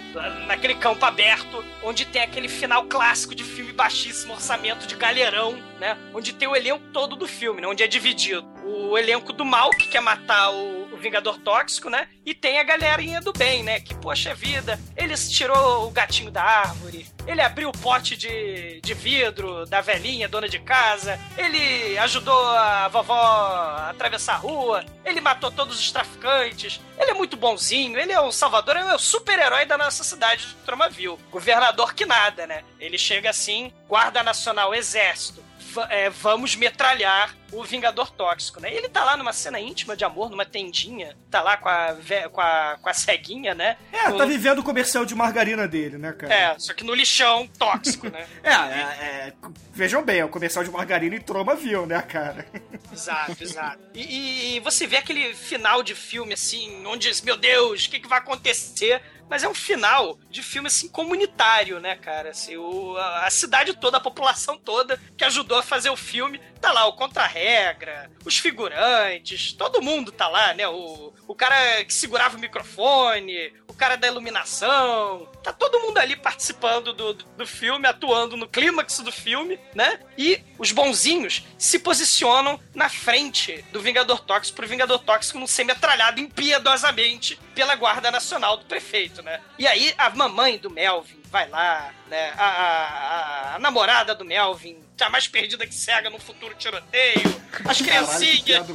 naquele 0.47 0.75
campo 0.75 1.05
aberto, 1.05 1.63
onde 1.83 2.05
tem 2.05 2.21
aquele 2.21 2.47
final 2.47 2.85
clássico 2.85 3.35
de 3.35 3.43
filme 3.43 3.71
baixíssimo 3.71 4.33
orçamento 4.33 4.87
de 4.87 4.95
galerão, 4.95 5.61
né, 5.79 5.97
onde 6.13 6.33
tem 6.33 6.47
o 6.47 6.55
elenco 6.55 6.83
todo 6.91 7.15
do 7.15 7.27
filme, 7.27 7.61
né, 7.61 7.67
onde 7.67 7.83
é 7.83 7.87
dividido 7.87 8.56
o 8.67 8.97
elenco 8.97 9.31
do 9.31 9.45
mal 9.45 9.69
que 9.71 9.87
quer 9.87 10.01
matar 10.01 10.49
o, 10.51 10.93
o 10.93 10.97
Vingador 10.97 11.37
Tóxico, 11.39 11.89
né? 11.89 12.07
E 12.25 12.33
tem 12.33 12.59
a 12.59 12.63
galerinha 12.63 13.21
do 13.21 13.31
bem, 13.31 13.63
né? 13.63 13.79
Que, 13.79 13.95
poxa 13.95 14.33
vida, 14.33 14.79
ele 14.95 15.15
tirou 15.15 15.87
o 15.87 15.91
gatinho 15.91 16.29
da 16.29 16.43
árvore, 16.43 17.07
ele 17.25 17.41
abriu 17.41 17.69
o 17.69 17.77
pote 17.77 18.17
de, 18.17 18.81
de 18.81 18.93
vidro 18.93 19.65
da 19.65 19.79
velhinha, 19.79 20.27
dona 20.27 20.49
de 20.49 20.59
casa, 20.59 21.19
ele 21.37 21.97
ajudou 21.99 22.47
a 22.49 22.87
vovó 22.89 23.13
a 23.13 23.89
atravessar 23.89 24.33
a 24.33 24.37
rua, 24.37 24.85
ele 25.05 25.21
matou 25.21 25.51
todos 25.51 25.79
os 25.79 25.91
traficantes, 25.91 26.81
ele 26.97 27.11
é 27.11 27.13
muito 27.13 27.37
bonzinho, 27.37 27.97
ele 27.97 28.11
é 28.11 28.19
o 28.19 28.31
salvador, 28.31 28.75
é 28.75 28.95
o 28.95 28.99
super-herói 28.99 29.65
da 29.65 29.77
nossa 29.77 30.03
cidade 30.03 30.45
de 30.45 30.53
Tromaville. 30.65 31.17
Governador 31.31 31.93
que 31.93 32.05
nada, 32.05 32.45
né? 32.45 32.63
Ele 32.79 32.97
chega 32.97 33.29
assim, 33.29 33.71
Guarda 33.87 34.23
Nacional, 34.23 34.73
Exército, 34.73 35.46
é, 35.89 36.09
vamos 36.09 36.55
metralhar 36.55 37.35
o 37.51 37.63
Vingador 37.63 38.11
Tóxico, 38.11 38.59
né? 38.59 38.73
Ele 38.73 38.89
tá 38.89 39.03
lá 39.05 39.15
numa 39.15 39.31
cena 39.31 39.57
íntima 39.59 39.95
de 39.95 40.03
amor, 40.03 40.29
numa 40.29 40.45
tendinha, 40.45 41.15
tá 41.31 41.41
lá 41.41 41.55
com 41.55 41.69
a, 41.69 41.95
com 42.31 42.41
a, 42.41 42.77
com 42.81 42.89
a 42.89 42.93
ceguinha, 42.93 43.55
né? 43.55 43.77
É, 43.93 44.09
No- 44.09 44.17
tá 44.17 44.25
vivendo 44.25 44.59
o 44.59 44.63
comercial 44.63 45.05
de 45.05 45.15
margarina 45.15 45.65
dele, 45.67 45.97
né, 45.97 46.11
cara? 46.11 46.33
É, 46.33 46.59
só 46.59 46.73
que 46.73 46.83
no 46.83 46.93
lixão 46.93 47.47
tóxico, 47.57 48.09
né? 48.09 48.27
É, 48.43 48.51
é, 48.51 48.81
é, 49.29 49.33
vejam 49.73 50.03
bem, 50.03 50.19
é 50.19 50.25
o 50.25 50.29
comercial 50.29 50.63
de 50.63 50.69
margarina 50.71 51.15
e 51.15 51.19
Troma 51.21 51.55
viu, 51.55 51.85
né, 51.85 52.01
cara? 52.01 52.45
Exato, 52.91 53.35
exato. 53.43 53.79
E, 53.93 54.01
e- 54.01 54.55
e 54.55 54.59
você 54.59 54.85
vê 54.87 54.97
aquele 54.97 55.33
final 55.33 55.83
de 55.83 55.93
filme, 55.95 56.33
assim, 56.33 56.85
onde, 56.85 57.09
meu 57.23 57.37
Deus, 57.37 57.85
o 57.85 57.89
que, 57.89 57.99
que 57.99 58.07
vai 58.07 58.19
acontecer? 58.19 59.01
Mas 59.29 59.43
é 59.43 59.49
um 59.49 59.53
final 59.53 60.17
de 60.29 60.41
filme, 60.41 60.67
assim, 60.67 60.87
comunitário, 60.87 61.79
né, 61.79 61.95
cara? 61.95 62.29
Assim, 62.29 62.57
o, 62.57 62.95
a, 62.97 63.25
a 63.25 63.29
cidade 63.29 63.73
toda, 63.73 63.97
a 63.97 64.01
população 64.01 64.57
toda 64.57 64.99
que 65.17 65.23
ajudou 65.25 65.57
a 65.57 65.63
fazer 65.63 65.89
o 65.89 65.97
filme, 65.97 66.39
tá 66.61 66.71
lá, 66.71 66.85
o 66.85 66.93
contra-regra, 66.93 68.09
os 68.25 68.37
figurantes, 68.37 69.53
todo 69.53 69.81
mundo 69.81 70.11
tá 70.11 70.27
lá, 70.27 70.53
né? 70.53 70.67
O, 70.67 71.13
o 71.27 71.35
cara 71.35 71.83
que 71.83 71.93
segurava 71.93 72.37
o 72.37 72.39
microfone, 72.39 73.53
o 73.67 73.73
cara 73.73 73.95
da 73.95 74.07
iluminação, 74.07 75.29
tá 75.43 75.53
todo 75.53 75.79
mundo 75.79 75.97
ali 75.97 76.15
participando 76.15 76.93
do, 76.93 77.13
do, 77.13 77.45
filme, 77.45 77.87
atuando 77.87 78.35
no 78.35 78.47
clímax 78.47 78.99
do 78.99 79.11
filme, 79.11 79.59
né? 79.75 79.99
E 80.17 80.41
os 80.57 80.71
bonzinhos 80.71 81.43
se 81.57 81.79
posicionam 81.79 82.59
na 82.73 82.89
frente 82.89 83.63
do 83.71 83.81
Vingador 83.81 84.19
Tóxico 84.21 84.55
pro 84.57 84.67
Vingador 84.67 84.99
Tóxico 84.99 85.39
não 85.39 85.47
ser 85.47 85.63
metralhado 85.63 86.19
impiedosamente 86.19 87.39
pela 87.53 87.75
Guarda 87.75 88.11
Nacional 88.11 88.57
do 88.57 88.65
prefeito, 88.65 89.16
né? 89.21 89.39
E 89.57 89.67
aí 89.67 89.93
a 89.97 90.09
mamãe 90.11 90.57
do 90.57 90.69
Melvin 90.69 91.21
vai 91.25 91.47
lá, 91.49 91.91
né? 92.07 92.33
A, 92.37 92.45
a- 92.45 93.55
a- 93.55 93.59
namorada 93.59 94.13
do 94.15 94.23
Melvin, 94.25 94.77
já 94.97 95.09
mais 95.09 95.27
perdida 95.27 95.65
que 95.65 95.73
cega 95.73 96.09
num 96.09 96.19
futuro 96.19 96.55
tiroteio, 96.55 97.41
as 97.65 97.81
criancinhas. 97.81 98.65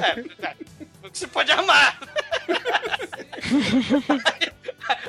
É, 0.00 0.46
é, 0.48 0.56
que 1.10 1.18
você 1.18 1.26
pode 1.26 1.50
armar. 1.50 1.98
Aí 4.08 4.52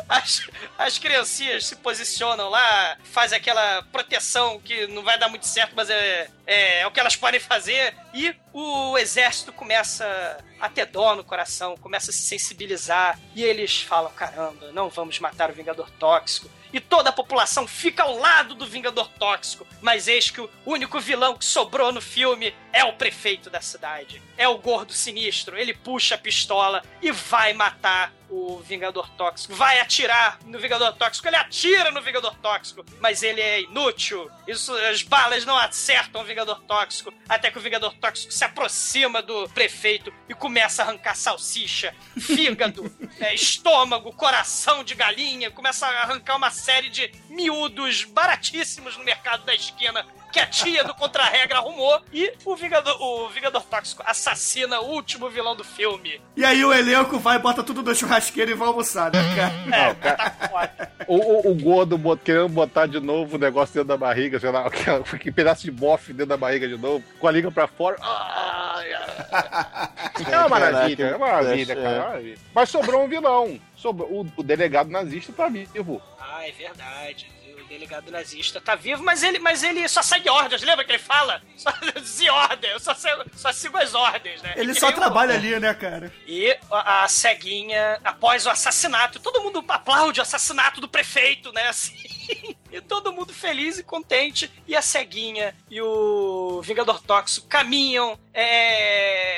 as, 0.09 0.47
as 0.77 0.97
criancinhas 0.97 1.65
se 1.65 1.75
posicionam 1.77 2.49
lá, 2.49 2.97
fazem 3.03 3.37
aquela 3.37 3.83
proteção 3.83 4.59
que 4.59 4.87
não 4.87 5.03
vai 5.03 5.17
dar 5.17 5.29
muito 5.29 5.47
certo, 5.47 5.73
mas 5.75 5.89
é, 5.89 6.29
é, 6.45 6.81
é 6.81 6.87
o 6.87 6.91
que 6.91 6.99
elas 6.99 7.15
podem 7.15 7.39
fazer. 7.39 7.95
E 8.13 8.35
o 8.51 8.97
exército 8.97 9.51
começa 9.51 10.37
a 10.59 10.69
ter 10.69 10.85
dó 10.85 11.15
no 11.15 11.23
coração, 11.23 11.77
começa 11.77 12.11
a 12.11 12.13
se 12.13 12.21
sensibilizar. 12.21 13.19
E 13.35 13.43
eles 13.43 13.81
falam: 13.81 14.11
caramba, 14.11 14.71
não 14.71 14.89
vamos 14.89 15.19
matar 15.19 15.49
o 15.49 15.53
Vingador 15.53 15.89
Tóxico. 15.91 16.49
E 16.73 16.79
toda 16.79 17.11
a 17.11 17.13
população 17.13 17.67
fica 17.67 18.01
ao 18.01 18.17
lado 18.17 18.55
do 18.55 18.65
Vingador 18.65 19.07
Tóxico. 19.19 19.67
Mas 19.79 20.07
eis 20.07 20.31
que 20.31 20.41
o 20.41 20.49
único 20.65 20.99
vilão 20.99 21.37
que 21.37 21.45
sobrou 21.45 21.91
no 21.91 22.01
filme 22.01 22.53
é 22.73 22.83
o 22.83 22.93
prefeito 22.93 23.49
da 23.49 23.61
cidade. 23.61 24.21
É 24.35 24.47
o 24.47 24.57
gordo 24.57 24.91
sinistro. 24.91 25.55
Ele 25.55 25.73
puxa 25.73 26.15
a 26.15 26.17
pistola 26.17 26.83
e 26.99 27.11
vai 27.11 27.53
matar 27.53 28.11
o 28.33 28.59
Vingador 28.59 29.07
Tóxico. 29.11 29.53
Vai 29.53 29.79
atirar 29.79 30.39
no 30.45 30.57
Vingador 30.57 30.91
Tóxico. 30.93 31.27
Ele 31.27 31.35
atira 31.35 31.91
no 31.91 32.01
Vingador 32.01 32.35
Tóxico. 32.37 32.83
Mas 32.99 33.21
ele 33.21 33.39
é 33.39 33.61
inútil. 33.61 34.29
Isso, 34.47 34.73
as 34.75 35.03
balas 35.03 35.45
não 35.45 35.55
acertam 35.55 36.21
o 36.21 36.25
Vingador 36.25 36.59
Tóxico. 36.61 37.13
Até 37.29 37.51
que 37.51 37.59
o 37.59 37.61
Vingador 37.61 37.93
Tóxico 37.93 38.33
se 38.33 38.43
aproxima 38.43 39.21
do 39.21 39.47
prefeito 39.49 40.11
e 40.27 40.33
começa 40.33 40.81
a 40.81 40.87
arrancar 40.87 41.15
salsicha, 41.15 41.95
fígado, 42.19 42.91
é, 43.21 43.35
estômago, 43.35 44.11
coração 44.13 44.83
de 44.83 44.95
galinha. 44.95 45.51
Começa 45.51 45.85
a 45.85 46.01
arrancar 46.01 46.35
uma 46.35 46.49
série 46.49 46.89
de 46.89 47.11
miúdos 47.29 48.03
baratíssimos 48.03 48.97
no 48.97 49.03
mercado 49.03 49.45
da 49.45 49.53
esquina 49.53 50.05
que 50.33 50.39
a 50.39 50.47
tia 50.47 50.83
do 50.83 50.93
Contra-Regra 50.95 51.59
arrumou 51.59 52.01
e 52.11 52.33
o 52.43 52.55
Vingador, 52.55 52.99
o 53.01 53.29
Vingador 53.29 53.61
Tóxico 53.63 54.03
assassina 54.05 54.81
o 54.81 54.89
último 54.89 55.29
vilão 55.29 55.55
do 55.55 55.63
filme. 55.63 56.19
E 56.35 56.43
aí 56.43 56.65
o 56.65 56.73
elenco 56.73 57.19
vai, 57.19 57.37
bota 57.39 57.61
tudo 57.63 57.83
na 57.83 57.93
churrasqueira 57.93 58.49
e 58.51 58.55
vai 58.55 58.67
almoçar, 58.67 59.11
né, 59.13 59.19
cara? 59.35 59.53
É, 59.77 59.93
tá 59.93 60.49
foda. 60.49 60.91
O, 61.07 61.15
o, 61.17 61.51
o 61.51 61.55
gordo 61.55 61.97
bot- 61.97 62.21
querendo 62.23 62.49
botar 62.49 62.87
de 62.87 62.99
novo 62.99 63.35
o 63.35 63.39
negócio 63.39 63.73
dentro 63.75 63.89
da 63.89 63.97
barriga, 63.97 64.39
sei 64.39 64.49
lá, 64.51 64.67
que, 64.71 65.19
que 65.19 65.31
pedaço 65.31 65.61
de 65.63 65.71
bofe 65.71 66.11
dentro 66.11 66.27
da 66.29 66.37
barriga 66.37 66.67
de 66.67 66.77
novo, 66.77 67.03
com 67.19 67.27
a 67.27 67.31
língua 67.31 67.51
pra 67.51 67.67
fora. 67.67 67.95
Ai, 68.01 68.93
ai. 68.93 69.03
É 70.31 70.37
uma 70.39 70.49
maravilha, 70.49 71.03
é 71.05 71.15
uma 71.15 71.27
maravilha, 71.27 71.75
cara. 71.75 71.87
é 71.87 71.99
uma 71.99 72.05
maravilha. 72.07 72.37
Mas 72.55 72.69
sobrou 72.69 73.03
um 73.03 73.07
vilão. 73.07 73.59
Sobrou, 73.75 74.09
o, 74.09 74.27
o 74.37 74.43
delegado 74.43 74.89
nazista 74.89 75.31
tá 75.33 75.47
vivo. 75.47 76.01
Ah, 76.19 76.47
é 76.47 76.51
verdade. 76.51 77.31
Delegado 77.73 78.11
nazista 78.11 78.61
tá 78.61 78.75
vivo, 78.75 79.01
mas 79.01 79.23
ele, 79.23 79.39
mas 79.39 79.63
ele 79.63 79.87
só 79.87 80.03
segue 80.03 80.29
ordens, 80.29 80.61
lembra 80.61 80.85
que 80.85 80.91
ele 80.91 80.99
fala? 80.99 81.41
Só 81.57 81.71
de 81.71 82.29
ordem, 82.29 82.69
eu 82.69 82.79
só, 82.79 82.93
sigo- 82.93 83.23
só 83.35 83.51
sigo 83.51 83.77
as 83.77 83.95
ordens, 83.95 84.41
né? 84.43 84.53
Ele 84.57 84.73
só 84.75 84.91
trabalha 84.91 85.33
ali, 85.33 85.59
né, 85.59 85.73
cara? 85.73 86.13
E 86.27 86.55
a, 86.69 87.03
a 87.03 87.07
ceguinha, 87.07 87.99
após 88.03 88.45
o 88.45 88.49
assassinato, 88.51 89.19
todo 89.19 89.41
mundo 89.41 89.63
aplaude 89.67 90.19
o 90.19 90.23
assassinato 90.23 90.79
do 90.81 90.87
prefeito, 90.87 91.51
né? 91.51 91.69
Assim. 91.73 91.95
E 92.71 92.79
todo 92.81 93.11
mundo 93.13 93.33
feliz 93.33 93.79
e 93.79 93.83
contente. 93.83 94.51
E 94.67 94.75
a 94.75 94.81
ceguinha 94.81 95.55
e 95.69 95.81
o 95.81 96.61
Vingador 96.61 97.01
Tóxico 97.01 97.47
caminham 97.47 98.19
é, 98.33 99.32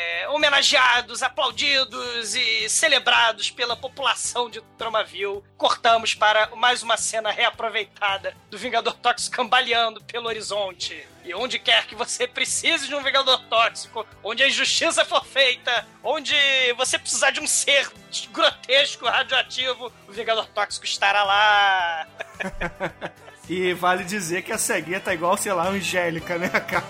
homenageados, 0.46 1.24
aplaudidos 1.24 2.36
e 2.36 2.70
celebrados 2.70 3.50
pela 3.50 3.76
população 3.76 4.48
de 4.48 4.62
Tromaville. 4.78 5.42
Cortamos 5.58 6.14
para 6.14 6.56
mais 6.56 6.84
uma 6.84 6.98
cena 6.98 7.32
reaproveitada 7.32 8.36
do 8.50 8.58
Vingador 8.58 8.94
Tóxico 8.94 9.36
cambaleando 9.36 10.04
pelo 10.04 10.28
horizonte. 10.28 11.08
E 11.24 11.34
onde 11.34 11.58
quer 11.58 11.88
que 11.88 11.96
você 11.96 12.28
precise 12.28 12.88
de 12.88 12.94
um 12.94 13.02
Vingador 13.02 13.42
Tóxico, 13.46 14.06
onde 14.24 14.44
a 14.44 14.48
injustiça 14.48 15.04
for 15.04 15.26
feita, 15.26 15.88
onde 16.04 16.36
você 16.78 17.00
precisar 17.00 17.32
de 17.32 17.40
um 17.40 17.48
ser 17.48 17.92
grotesco, 18.32 19.06
radioativo, 19.06 19.92
o 20.08 20.12
Vingador 20.12 20.48
Tóxico 20.50 20.86
estará 20.86 21.24
lá. 21.24 22.08
E 23.48 23.74
vale 23.74 24.04
dizer 24.04 24.42
que 24.42 24.52
a 24.52 24.58
ceguinha 24.58 25.00
tá 25.00 25.14
igual, 25.14 25.38
sei 25.38 25.54
lá, 25.54 25.68
Angélica, 25.68 26.38
né, 26.38 26.50
cara? 26.50 26.84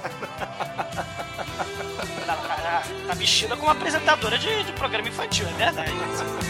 Tá, 3.07 3.13
vestida 3.13 3.55
como 3.55 3.69
apresentadora 3.71 4.37
de, 4.37 4.63
de 4.63 4.71
programa 4.73 5.07
infantil, 5.07 5.45
é 5.47 5.53
verdade. 5.53 5.91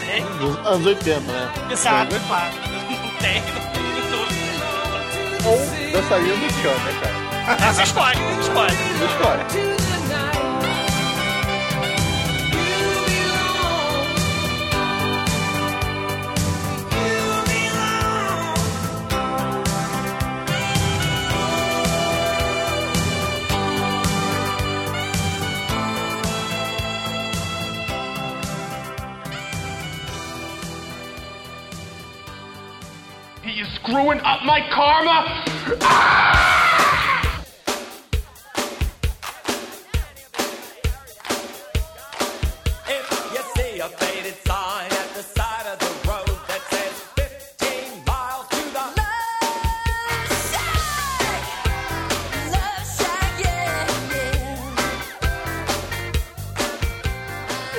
Tem, 0.05 0.23
anos 0.65 0.85
80, 0.85 1.19
né? 1.19 1.51
exato, 1.69 2.15
claro. 2.27 2.51
Não 2.55 3.09
tem, 3.19 3.41
não 3.41 3.71
tem 3.71 3.83
dúvida. 4.09 5.49
Ou 5.49 5.91
dançarina 5.91 6.35
do 6.35 6.47
Tchan, 6.47 6.83
né, 6.83 6.99
cara? 7.01 7.73
Você 7.73 7.83
escolhe, 7.83 8.19
escolhe. 8.41 8.73
Boa 9.21 9.84
screwing 33.85 34.19
up 34.21 34.43
my 34.43 34.61
karma. 34.71 35.43
If 42.87 43.05
you 43.33 43.41
see 43.55 43.79
a 43.79 43.89
faded 43.89 44.37
sign 44.47 44.91
at 44.91 45.09
the 45.13 45.21
side 45.21 45.67
of 45.71 45.77
the 45.79 46.09
road 46.09 46.37
that 46.47 46.61
says 46.71 46.93
15 47.15 48.03
miles 48.07 48.47
to 48.49 48.61
the 48.73 48.85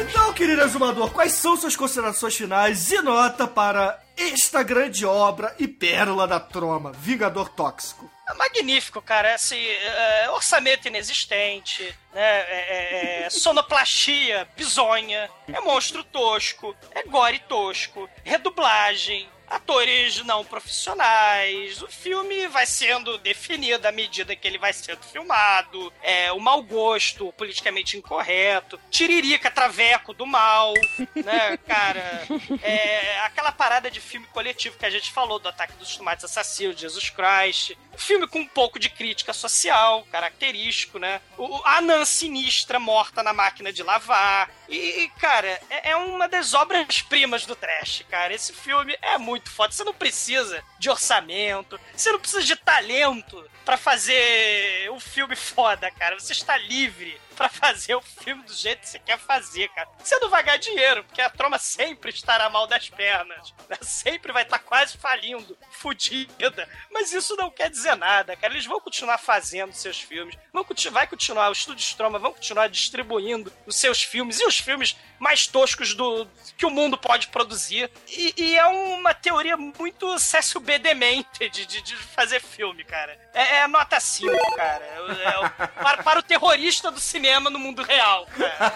Então, 0.08 0.32
querido 0.34 0.62
exumador, 0.62 1.10
quais 1.10 1.32
são 1.32 1.56
suas 1.56 1.74
considerações 1.74 2.36
finais 2.36 2.92
e 2.92 3.02
nota 3.02 3.48
para 3.48 4.05
esta 4.16 4.62
grande 4.62 5.04
obra 5.04 5.54
e 5.58 5.68
pérola 5.68 6.26
da 6.26 6.40
troma, 6.40 6.92
Vingador 6.92 7.48
Tóxico? 7.50 8.10
É 8.28 8.34
magnífico, 8.34 9.00
cara. 9.00 9.34
Assim, 9.34 9.64
é, 9.64 10.30
orçamento 10.30 10.88
inexistente, 10.88 11.82
né? 12.12 12.22
É, 12.22 12.66
é, 12.68 13.22
é, 13.26 13.30
sonoplastia 13.30 14.48
bizonha, 14.56 15.30
é 15.46 15.60
monstro 15.60 16.02
tosco, 16.02 16.74
é 16.90 17.04
gore 17.04 17.38
tosco, 17.40 18.08
redublagem, 18.24 19.28
atores 19.48 20.24
não 20.24 20.44
profissionais. 20.44 21.82
O 21.82 21.88
filme 21.88 22.48
vai 22.48 22.66
sendo 22.66 23.18
definido 23.18 23.86
à 23.86 23.92
medida 23.92 24.36
que 24.36 24.46
ele 24.46 24.58
vai 24.58 24.72
sendo 24.72 25.02
filmado. 25.04 25.92
É, 26.02 26.32
o 26.32 26.40
mau 26.40 26.62
gosto, 26.62 27.28
o 27.28 27.32
politicamente 27.32 27.96
incorreto, 27.96 28.78
tiririca 28.90 29.50
traveco 29.50 30.12
do 30.12 30.26
mal, 30.26 30.74
né, 31.14 31.56
cara? 31.66 32.26
É, 32.62 33.20
aquela 33.20 33.52
parada 33.52 33.90
de 33.90 34.00
filme 34.00 34.26
coletivo 34.28 34.78
que 34.78 34.86
a 34.86 34.90
gente 34.90 35.12
falou 35.12 35.38
do 35.38 35.48
Ataque 35.48 35.74
dos 35.74 35.96
Tomates 35.96 36.24
Assassinos, 36.24 36.78
Jesus 36.78 37.10
Christ. 37.10 37.76
Um 37.92 37.98
filme 37.98 38.26
com 38.26 38.40
um 38.40 38.46
pouco 38.46 38.78
de 38.78 38.90
crítica 38.90 39.32
social, 39.32 40.06
característico, 40.10 40.98
né? 40.98 41.20
O, 41.38 41.62
a 41.64 41.78
anã 41.78 42.04
sinistra 42.04 42.78
morta 42.78 43.22
na 43.22 43.32
máquina 43.32 43.72
de 43.72 43.82
lavar. 43.82 44.50
E, 44.68 44.76
e, 44.76 45.08
cara, 45.20 45.60
é, 45.70 45.90
é 45.90 45.96
uma 45.96 46.28
das 46.28 46.54
obras-primas 46.54 47.46
do 47.46 47.56
trash, 47.56 48.04
cara. 48.10 48.34
Esse 48.34 48.52
filme 48.52 48.96
é 49.00 49.16
muito 49.16 49.35
foda. 49.44 49.72
Você 49.72 49.84
não 49.84 49.94
precisa 49.94 50.62
de 50.78 50.90
orçamento, 50.90 51.78
você 51.94 52.10
não 52.12 52.18
precisa 52.18 52.42
de 52.42 52.56
talento 52.56 53.44
pra 53.64 53.76
fazer 53.76 54.90
um 54.90 55.00
filme 55.00 55.36
foda, 55.36 55.90
cara. 55.90 56.18
Você 56.18 56.32
está 56.32 56.56
livre 56.56 57.20
pra 57.36 57.48
fazer 57.48 57.94
o 57.94 58.00
filme 58.02 58.42
do 58.42 58.52
jeito 58.54 58.80
que 58.80 58.88
você 58.88 58.98
quer 58.98 59.18
fazer, 59.18 59.68
cara. 59.68 59.88
Você 60.02 60.18
não 60.18 60.30
vai 60.30 60.42
ganhar 60.42 60.56
dinheiro, 60.56 61.04
porque 61.04 61.20
a 61.20 61.30
troma 61.30 61.58
sempre 61.58 62.10
estará 62.10 62.48
mal 62.48 62.66
das 62.66 62.88
pernas. 62.88 63.52
né? 63.68 63.76
Sempre 63.82 64.32
vai 64.32 64.42
estar 64.42 64.58
quase 64.58 64.96
falindo, 64.96 65.56
fudida. 65.70 66.68
Mas 66.90 67.12
isso 67.12 67.36
não 67.36 67.50
quer 67.50 67.70
dizer 67.70 67.94
nada, 67.96 68.34
cara. 68.36 68.52
Eles 68.54 68.66
vão 68.66 68.80
continuar 68.80 69.18
fazendo 69.18 69.72
seus 69.72 70.00
filmes. 70.00 70.36
Vão 70.52 70.64
continu 70.64 70.94
vai 70.94 71.06
continuar, 71.06 71.50
os 71.50 71.58
estúdios 71.58 71.92
Troma 71.94 72.18
vão 72.18 72.32
continuar 72.32 72.68
distribuindo 72.68 73.52
os 73.66 73.76
seus 73.76 74.02
filmes 74.02 74.40
e 74.40 74.46
os 74.46 74.58
filmes 74.58 74.96
mais 75.18 75.46
toscos 75.46 75.94
do 75.94 76.26
que 76.56 76.64
o 76.64 76.70
mundo 76.70 76.96
pode 76.96 77.28
produzir. 77.28 77.90
E, 78.08 78.32
e 78.36 78.56
é 78.58 78.64
uma 78.66 79.12
teoria 79.12 79.56
muito 79.56 80.18
Cécio 80.18 80.60
B. 80.60 80.78
Demente 80.78 81.48
de, 81.50 81.66
de, 81.66 81.82
de 81.82 81.96
fazer 81.96 82.40
filme, 82.40 82.84
cara. 82.84 83.18
É, 83.34 83.56
é 83.58 83.66
nota 83.66 83.98
5, 83.98 84.54
cara. 84.56 84.84
É- 84.84 85.24
é 85.24 85.38
o- 85.38 85.50
para, 85.82 86.02
para 86.02 86.18
o 86.20 86.22
terrorista 86.22 86.90
do 86.90 87.00
cinema 87.00 87.25
no 87.50 87.58
mundo 87.58 87.82
real, 87.82 88.26
cara. 88.36 88.70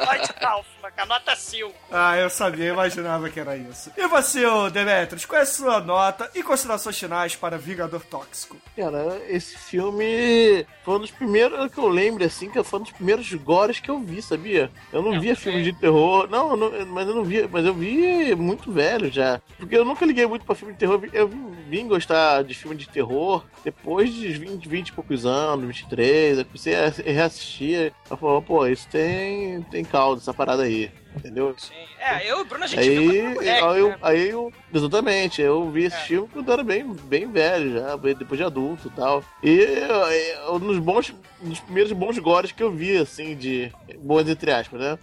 Kaufman. 0.40 0.75
com 0.75 0.75
a 0.96 1.06
nota 1.06 1.34
5. 1.36 1.72
Ah, 1.90 2.16
eu 2.16 2.28
sabia, 2.30 2.66
eu 2.66 2.74
imaginava 2.74 3.28
que 3.30 3.38
era 3.40 3.56
isso. 3.56 3.90
E 3.96 4.06
você, 4.06 4.42
Demetrius, 4.72 5.24
qual 5.24 5.38
é 5.40 5.42
a 5.42 5.46
sua 5.46 5.80
nota 5.80 6.30
e 6.34 6.42
considerações 6.42 6.98
finais 6.98 7.34
para 7.36 7.56
Vingador 7.58 8.02
Tóxico? 8.04 8.56
Cara, 8.76 9.20
esse 9.28 9.56
filme 9.56 10.66
foi 10.84 10.94
um 10.96 11.00
dos 11.00 11.10
primeiros 11.10 11.70
que 11.72 11.78
eu 11.78 11.88
lembro, 11.88 12.24
assim, 12.24 12.50
que 12.50 12.62
foi 12.62 12.80
um 12.80 12.82
dos 12.82 12.92
primeiros 12.92 13.32
gores 13.34 13.80
que 13.80 13.90
eu 13.90 13.98
vi, 14.00 14.20
sabia? 14.22 14.70
Eu 14.92 15.02
não 15.02 15.20
via 15.20 15.34
filme 15.36 15.62
de 15.62 15.72
terror. 15.72 16.28
Não, 16.30 16.56
não- 16.56 16.86
mas 16.86 17.08
eu 17.08 17.14
não 17.14 17.24
via, 17.24 17.48
mas 17.50 17.64
eu 17.64 17.74
vi 17.74 18.34
muito 18.34 18.70
velho 18.72 19.10
já. 19.10 19.40
Porque 19.58 19.76
eu 19.76 19.84
nunca 19.84 20.04
liguei 20.06 20.26
muito 20.26 20.44
pra 20.44 20.54
filme 20.54 20.72
de 20.74 20.78
terror. 20.78 21.00
Eu 21.12 21.28
vim, 21.68 21.86
gostar 21.88 22.42
de 22.44 22.54
filme 22.54 22.76
de 22.76 22.88
terror 22.88 23.44
depois 23.64 24.12
de 24.12 24.28
20, 24.32 24.68
20 24.68 24.88
e 24.88 24.92
poucos 24.92 25.24
anos, 25.26 25.66
23. 25.66 26.38
Eu 26.38 26.44
comecei 26.44 26.74
a 26.74 26.88
reassistir. 26.88 27.92
Eu 28.10 28.16
falei, 28.16 28.40
pô, 28.42 28.66
isso 28.66 28.86
tem, 28.88 29.62
tem 29.62 29.84
caldo, 29.84 30.20
essa 30.20 30.32
parada 30.34 30.62
aí. 30.64 30.75
Entendeu? 31.16 31.54
Sim. 31.56 31.72
É, 31.98 32.30
eu 32.30 32.38
e 32.38 32.42
o 32.42 32.44
Bruno, 32.44 32.64
a 32.64 32.66
gente 32.66 32.88
viu 32.88 33.02
quando 33.02 33.10
Aí, 33.10 33.34
moleque, 33.34 33.64
aí, 33.64 33.78
eu, 33.78 33.88
né? 33.88 33.98
aí 34.02 34.28
eu. 34.28 34.52
Exatamente, 34.72 35.40
eu 35.40 35.70
vi 35.70 35.84
esse 35.84 35.98
filme 36.02 36.28
quando 36.30 36.48
eu 36.48 36.52
era 36.52 36.62
bem, 36.62 36.92
bem 36.92 37.30
velho 37.30 37.72
já, 37.72 37.96
bem 37.96 38.14
depois 38.14 38.38
de 38.38 38.44
adulto 38.44 38.88
e 38.88 38.90
tal. 38.90 39.24
E 39.42 39.60
é, 39.60 40.50
um 40.50 40.58
dos 40.58 40.78
bons. 40.78 41.14
Um 41.42 41.50
dos 41.50 41.60
primeiros 41.60 41.92
bons 41.92 42.18
gores 42.18 42.52
que 42.52 42.62
eu 42.62 42.70
vi, 42.70 42.96
assim, 42.96 43.34
de. 43.34 43.72
Bons 43.98 44.28
entre 44.28 44.52
aspas, 44.52 44.80
né? 44.80 44.98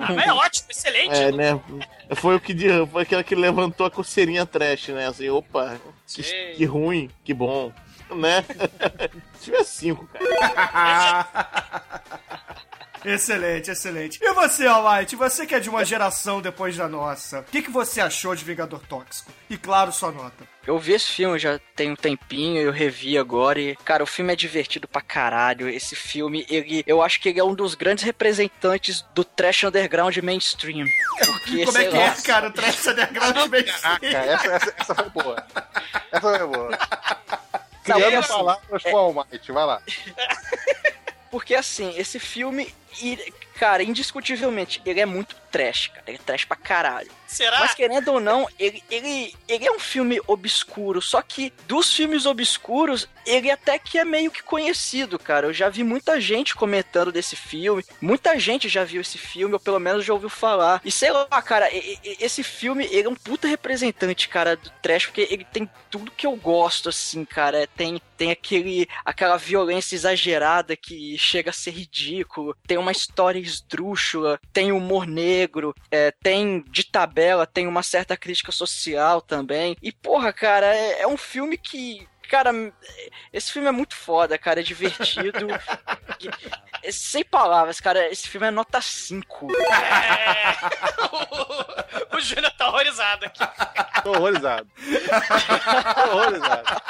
Ah, 0.00 0.12
mas 0.12 0.26
é 0.26 0.32
ótimo, 0.32 0.68
excelente. 0.70 1.14
É, 1.14 1.32
né? 1.32 1.60
Foi 2.14 2.34
o 2.34 2.40
que 2.40 2.54
foi 2.90 3.02
aquela 3.02 3.24
que 3.24 3.34
levantou 3.34 3.86
a 3.86 3.90
coceirinha 3.90 4.44
trash, 4.46 4.88
né? 4.88 5.06
Assim, 5.06 5.28
opa, 5.30 5.80
que, 6.06 6.22
que 6.22 6.64
ruim, 6.64 7.10
que 7.24 7.32
bom. 7.32 7.72
Né? 8.10 8.44
Se 9.38 9.44
tiver 9.44 9.64
cinco, 9.64 10.08
cara. 10.12 11.26
Excelente, 13.04 13.70
excelente. 13.70 14.18
E 14.22 14.32
você, 14.32 14.66
Almighty, 14.66 15.14
você 15.14 15.46
que 15.46 15.54
é 15.54 15.60
de 15.60 15.68
uma 15.68 15.84
geração 15.84 16.40
depois 16.40 16.76
da 16.76 16.88
nossa, 16.88 17.40
o 17.40 17.44
que, 17.44 17.62
que 17.62 17.70
você 17.70 18.00
achou 18.00 18.34
de 18.34 18.44
Vingador 18.44 18.80
Tóxico? 18.86 19.30
E 19.50 19.58
claro, 19.58 19.92
sua 19.92 20.10
nota. 20.10 20.48
Eu 20.66 20.78
vi 20.78 20.94
esse 20.94 21.12
filme 21.12 21.38
já 21.38 21.60
tem 21.76 21.90
um 21.90 21.96
tempinho, 21.96 22.62
eu 22.62 22.72
revi 22.72 23.18
agora 23.18 23.60
e, 23.60 23.76
cara, 23.76 24.02
o 24.02 24.06
filme 24.06 24.32
é 24.32 24.36
divertido 24.36 24.88
pra 24.88 25.02
caralho. 25.02 25.68
Esse 25.68 25.94
filme, 25.94 26.46
ele, 26.48 26.82
eu 26.86 27.02
acho 27.02 27.20
que 27.20 27.28
ele 27.28 27.38
é 27.38 27.44
um 27.44 27.54
dos 27.54 27.74
grandes 27.74 28.02
representantes 28.02 29.02
do 29.14 29.22
trash 29.22 29.64
underground 29.64 30.16
mainstream. 30.18 30.86
Porque, 31.18 31.66
Como 31.66 31.78
é 31.78 31.84
que 31.84 31.96
lá, 31.96 32.02
é, 32.04 32.22
cara? 32.22 32.48
O 32.48 32.52
Trash 32.52 32.86
Underground 32.86 33.36
mainstream. 33.50 33.98
essa, 34.02 34.46
essa, 34.46 34.74
essa 34.78 34.94
foi 34.94 35.10
boa. 35.10 35.46
Essa 36.10 36.38
foi 36.38 36.46
boa. 36.46 36.78
Criando 37.84 38.02
é 38.02 38.16
assim, 38.16 38.28
palavras 38.28 38.82
com 38.82 38.92
o 38.92 38.96
Almighty, 38.96 39.52
vai 39.52 39.66
lá. 39.66 39.82
Porque 41.34 41.56
assim, 41.56 41.92
esse 41.96 42.20
filme, 42.20 42.72
cara, 43.58 43.82
indiscutivelmente, 43.82 44.82
ele 44.84 45.00
é 45.00 45.06
muito 45.06 45.36
trash, 45.54 45.86
cara. 45.86 46.02
Ele 46.08 46.16
é 46.16 46.20
trash 46.26 46.44
pra 46.44 46.56
caralho. 46.56 47.10
Será? 47.28 47.60
Mas 47.60 47.74
querendo 47.74 48.08
ou 48.08 48.20
não, 48.20 48.48
ele, 48.58 48.82
ele, 48.90 49.32
ele 49.48 49.66
é 49.66 49.70
um 49.70 49.78
filme 49.78 50.20
obscuro. 50.26 51.00
Só 51.00 51.22
que 51.22 51.52
dos 51.68 51.92
filmes 51.92 52.26
obscuros, 52.26 53.08
ele 53.24 53.50
até 53.50 53.78
que 53.78 53.96
é 53.96 54.04
meio 54.04 54.32
que 54.32 54.42
conhecido, 54.42 55.16
cara. 55.16 55.46
Eu 55.46 55.52
já 55.52 55.68
vi 55.68 55.84
muita 55.84 56.20
gente 56.20 56.56
comentando 56.56 57.12
desse 57.12 57.36
filme. 57.36 57.84
Muita 58.00 58.36
gente 58.38 58.68
já 58.68 58.82
viu 58.82 59.00
esse 59.00 59.16
filme, 59.16 59.54
ou 59.54 59.60
pelo 59.60 59.78
menos 59.78 60.04
já 60.04 60.12
ouviu 60.12 60.28
falar. 60.28 60.80
E 60.84 60.90
sei 60.90 61.12
lá, 61.12 61.26
cara, 61.42 61.68
esse 61.72 62.42
filme, 62.42 62.86
ele 62.90 63.06
é 63.06 63.10
um 63.10 63.14
puta 63.14 63.46
representante, 63.46 64.28
cara, 64.28 64.56
do 64.56 64.70
trash, 64.82 65.06
porque 65.06 65.28
ele 65.30 65.44
tem 65.44 65.70
tudo 65.88 66.10
que 66.10 66.26
eu 66.26 66.34
gosto, 66.34 66.88
assim, 66.88 67.24
cara. 67.24 67.68
Tem, 67.76 68.00
tem 68.16 68.32
aquele, 68.32 68.88
aquela 69.04 69.36
violência 69.36 69.94
exagerada 69.94 70.76
que 70.76 71.16
chega 71.16 71.50
a 71.50 71.52
ser 71.52 71.70
ridículo. 71.70 72.56
Tem 72.66 72.76
uma 72.76 72.92
história 72.92 73.38
esdrúxula, 73.54 74.38
tem 74.52 74.72
humor 74.72 75.06
negro, 75.06 75.74
é, 75.90 76.10
tem 76.10 76.62
de 76.68 76.84
tabela, 76.84 77.46
tem 77.46 77.66
uma 77.66 77.82
certa 77.82 78.16
crítica 78.16 78.52
social 78.52 79.20
também. 79.20 79.76
E, 79.82 79.90
porra, 79.92 80.32
cara, 80.32 80.66
é, 80.74 81.02
é 81.02 81.06
um 81.06 81.16
filme 81.16 81.56
que. 81.56 82.06
Cara, 82.28 82.50
esse 83.32 83.52
filme 83.52 83.68
é 83.68 83.72
muito 83.72 83.94
foda, 83.94 84.38
cara, 84.38 84.60
é 84.60 84.62
divertido. 84.62 85.46
É 86.82 86.92
sem 86.92 87.24
palavras, 87.24 87.80
cara, 87.80 88.10
esse 88.12 88.28
filme 88.28 88.46
é 88.46 88.50
nota 88.50 88.78
5. 88.78 89.46
o 92.12 92.20
Júnior 92.20 92.52
tá 92.58 92.68
horrorizado 92.68 93.24
aqui. 93.24 93.40
Tô 94.02 94.10
horrorizado. 94.10 94.68
Tô 95.94 96.10
horrorizado. 96.14 96.82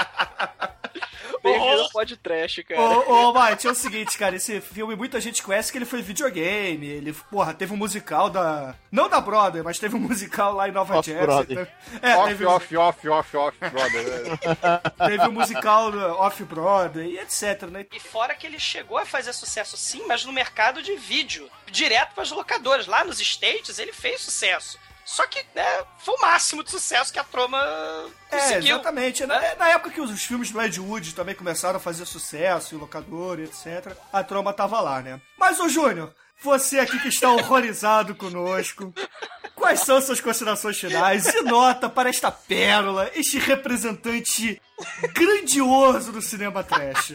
Bem-vindo 1.45 1.83
ao 1.83 1.91
podcast, 1.91 2.63
cara. 2.65 2.81
Ô, 2.81 3.29
ô, 3.29 3.33
Mate, 3.35 3.67
é 3.67 3.71
o 3.71 3.75
seguinte, 3.75 4.17
cara, 4.17 4.35
esse 4.35 4.63
filme 4.63 4.97
muita 4.97 5.21
gente 5.21 5.43
conhece 5.43 5.71
que 5.71 5.77
ele 5.77 5.85
foi 5.85 6.01
videogame, 6.01 6.87
ele, 6.87 7.13
porra, 7.31 7.53
teve 7.53 7.75
um 7.75 7.77
musical 7.77 8.31
da... 8.31 8.75
Não 8.91 9.11
da 9.11 9.21
Broadway, 9.21 9.63
mas 9.63 9.79
teve 9.79 9.95
um 9.95 10.01
musical 10.01 10.55
lá 10.55 10.71
em 10.71 10.73
Nova 10.73 11.03
Jersey. 11.03 11.19
Off-Broadway. 11.23 11.69
É, 12.01 12.17
off, 12.17 12.29
teve, 12.29 12.47
off, 12.47 12.77
off, 12.79 13.09
off, 13.09 13.37
off, 13.37 13.59
brother. 13.59 14.39
teve 15.07 15.29
um 15.29 15.33
musical 15.33 15.93
Off-Broadway 16.21 17.11
e 17.13 17.19
etc, 17.19 17.65
né? 17.71 17.85
E 17.93 18.01
fora 18.01 18.35
que 18.35 18.47
ele 18.47 18.59
chegou 18.59 18.97
a 18.97 19.05
fazer 19.05 19.35
sucesso 19.35 19.77
sim, 19.77 20.03
mas 20.07 20.25
no 20.25 20.33
mercado 20.33 20.83
de 20.83 20.97
vídeo, 20.97 21.51
direto 21.71 22.15
pras 22.15 22.31
locadoras. 22.31 22.87
Lá 22.87 23.05
nos 23.05 23.21
States 23.21 23.79
ele 23.79 23.93
fez 23.93 24.23
sucesso. 24.23 24.79
Só 25.05 25.27
que, 25.27 25.45
né, 25.55 25.85
foi 25.99 26.15
o 26.15 26.21
máximo 26.21 26.65
de 26.65 26.71
sucesso 26.71 27.13
que 27.13 27.19
a 27.19 27.25
Troma 27.25 27.59
É, 28.31 28.39
conseguiu. 28.39 28.75
exatamente. 28.77 29.27
Na, 29.27 29.55
na 29.57 29.69
época 29.69 29.91
que 29.91 30.01
os 30.01 30.23
filmes 30.25 30.51
do 30.51 30.61
Ed 30.63 30.81
Wood 30.81 31.15
também 31.15 31.35
começaram 31.35 31.77
a 31.77 31.81
fazer 31.81 32.07
sucesso 32.07 32.75
em 32.75 32.79
locador 32.79 33.39
e 33.39 33.45
etc, 33.45 33.95
a 34.13 34.25
troma 34.25 34.53
tava 34.53 34.81
lá, 34.81 35.03
né? 35.03 35.21
Mas, 35.39 35.61
ô 35.61 35.69
Júnior, 35.69 36.15
você 36.43 36.79
aqui 36.79 36.99
que 36.99 37.09
está 37.09 37.31
horrorizado 37.31 38.15
conosco, 38.15 38.93
quais 39.55 39.81
são 39.81 40.01
suas 40.01 40.21
considerações 40.21 40.79
finais 40.79 41.27
e 41.27 41.43
nota 41.43 41.89
para 41.89 42.09
esta 42.09 42.31
pérola, 42.31 43.11
este 43.15 43.39
representante 43.39 44.61
grandioso 45.15 46.13
do 46.13 46.21
cinema 46.21 46.63
trash? 46.63 47.15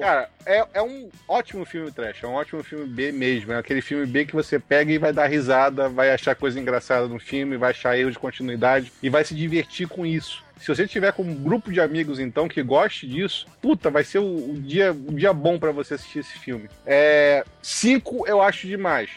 Cara, 0.00 0.28
é, 0.44 0.66
é 0.74 0.82
um 0.82 1.08
ótimo 1.28 1.64
filme 1.64 1.92
trash, 1.92 2.24
é 2.24 2.26
um 2.26 2.34
ótimo 2.34 2.62
filme 2.64 2.86
B 2.86 3.12
mesmo. 3.12 3.52
É 3.52 3.58
aquele 3.58 3.80
filme 3.80 4.06
B 4.06 4.24
que 4.24 4.34
você 4.34 4.58
pega 4.58 4.90
e 4.90 4.98
vai 4.98 5.12
dar 5.12 5.26
risada, 5.26 5.88
vai 5.88 6.10
achar 6.10 6.34
coisa 6.34 6.58
engraçada 6.58 7.06
no 7.06 7.20
filme, 7.20 7.56
vai 7.56 7.70
achar 7.70 7.96
erro 7.96 8.10
de 8.10 8.18
continuidade 8.18 8.92
e 9.02 9.08
vai 9.08 9.24
se 9.24 9.34
divertir 9.34 9.86
com 9.86 10.04
isso. 10.04 10.42
Se 10.62 10.68
você 10.68 10.86
tiver 10.86 11.12
com 11.12 11.22
um 11.24 11.34
grupo 11.34 11.72
de 11.72 11.80
amigos, 11.80 12.20
então, 12.20 12.46
que 12.48 12.62
goste 12.62 13.04
disso, 13.04 13.46
puta, 13.60 13.90
vai 13.90 14.04
ser 14.04 14.20
o, 14.20 14.52
o 14.52 14.54
dia, 14.60 14.92
o 14.92 15.12
dia 15.12 15.32
bom 15.32 15.58
pra 15.58 15.72
você 15.72 15.94
assistir 15.94 16.20
esse 16.20 16.38
filme. 16.38 16.70
É. 16.86 17.44
Cinco 17.60 18.24
eu 18.28 18.40
acho 18.40 18.68
demais. 18.68 19.10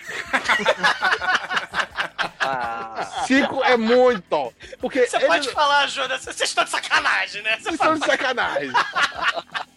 Ah, 2.40 3.24
Cinco 3.28 3.64
é 3.64 3.78
muito. 3.78 4.54
Porque 4.80 5.06
Você 5.06 5.18
ele- 5.18 5.28
pode 5.28 5.50
falar, 5.52 5.88
Júnior, 5.88 6.20
vocês 6.20 6.42
estão 6.42 6.64
de 6.64 6.70
sacanagem, 6.72 7.42
né? 7.42 7.58
Você 7.58 7.64
Vocês 7.64 7.76
estão 7.76 7.94
de 7.96 8.06
sacanagem. 8.06 8.72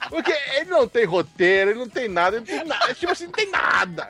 Porque 0.08 0.32
ele 0.56 0.70
não 0.70 0.86
tem 0.88 1.04
roteiro, 1.04 1.70
ele 1.70 1.78
não 1.80 1.88
tem 1.88 2.08
nada, 2.08 2.36
ele 2.36 2.46
não 2.50 2.58
tem 2.58 2.64
nada. 2.66 2.94
Tipo 2.94 3.12
assim, 3.12 3.24
não 3.26 3.32
tem 3.32 3.50
nada. 3.50 4.08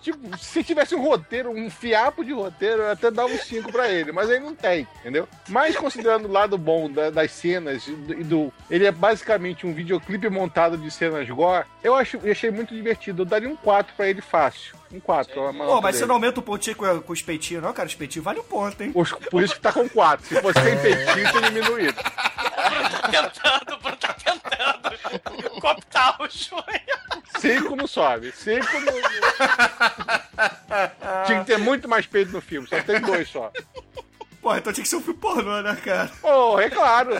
Tipo, 0.00 0.36
se 0.38 0.64
tivesse 0.64 0.94
um 0.94 1.02
roteiro, 1.02 1.50
um 1.50 1.68
fiapo 1.68 2.24
de 2.24 2.32
roteiro, 2.32 2.82
eu 2.82 2.90
até 2.92 3.10
dava 3.10 3.28
uns 3.32 3.42
5 3.42 3.70
pra 3.70 3.88
ele, 3.90 4.12
mas 4.12 4.30
ele 4.30 4.40
não 4.40 4.54
tem, 4.54 4.86
entendeu? 5.00 5.28
Mas 5.48 5.76
considerando 5.76 6.26
o 6.26 6.32
lado 6.32 6.56
bom 6.56 6.90
da- 6.90 7.10
das 7.10 7.30
cenas 7.32 7.86
e 7.86 7.92
do, 7.92 8.24
do- 8.24 8.52
Ele 8.70 8.86
é 8.86 8.90
basicamente 8.90 9.66
um 9.66 9.74
videoclipe 9.74 10.28
montado 10.30 10.78
de 10.78 10.90
cenas 10.90 11.28
gore, 11.28 11.66
eu, 11.84 11.94
acho, 11.94 12.18
eu 12.22 12.32
achei 12.32 12.50
muito 12.50 12.74
divertido. 12.74 13.22
Eu 13.22 13.26
daria 13.26 13.48
um 13.48 13.56
4 13.56 13.92
pra 13.94 14.08
ele 14.08 14.22
fácil. 14.22 14.74
Um 14.92 14.98
4. 14.98 15.38
é 15.38 15.50
uma 15.50 15.66
Pô, 15.66 15.80
mas 15.80 15.96
você 15.96 16.06
não 16.06 16.14
aumenta 16.16 16.40
o 16.40 16.42
pontinho 16.42 16.74
com, 16.76 17.02
com 17.02 17.12
os 17.12 17.22
peitinhos, 17.22 17.62
não, 17.62 17.72
cara? 17.72 17.86
Os 17.86 17.94
peitinhos 17.94 18.24
vale 18.24 18.40
um 18.40 18.44
ponto, 18.44 18.82
hein? 18.82 18.90
Os- 18.94 19.12
Por 19.12 19.42
isso 19.42 19.54
que 19.54 19.60
tá 19.60 19.72
com 19.72 19.88
4. 19.88 20.26
Se 20.26 20.40
fosse 20.40 20.60
sem 20.62 20.78
peitinho, 20.80 21.30
tinha 21.30 21.42
diminuído. 21.42 21.94
tá 22.02 23.08
tentando, 23.10 23.74
o 23.74 23.78
Bruno 23.80 23.96
tá 23.98 24.14
tentando 24.14 25.60
cooptar 25.60 26.16
o 26.22 26.28
Júnior. 26.28 26.79
5 27.58 27.76
não 27.76 27.86
sobe. 27.86 28.32
5 28.32 28.66
não. 28.80 28.92
Tinha 31.26 31.40
que 31.40 31.46
ter 31.46 31.58
muito 31.58 31.88
mais 31.88 32.06
peito 32.06 32.32
no 32.32 32.40
filme, 32.40 32.68
só 32.68 32.80
tem 32.82 33.00
dois 33.00 33.28
só. 33.28 33.52
Pô, 34.40 34.54
então 34.56 34.72
tinha 34.72 34.82
que 34.82 34.88
ser 34.88 34.96
um 34.96 35.02
filme 35.02 35.20
pornô, 35.20 35.60
né, 35.60 35.76
cara? 35.84 36.10
Oh, 36.22 36.58
é 36.58 36.70
claro. 36.70 37.10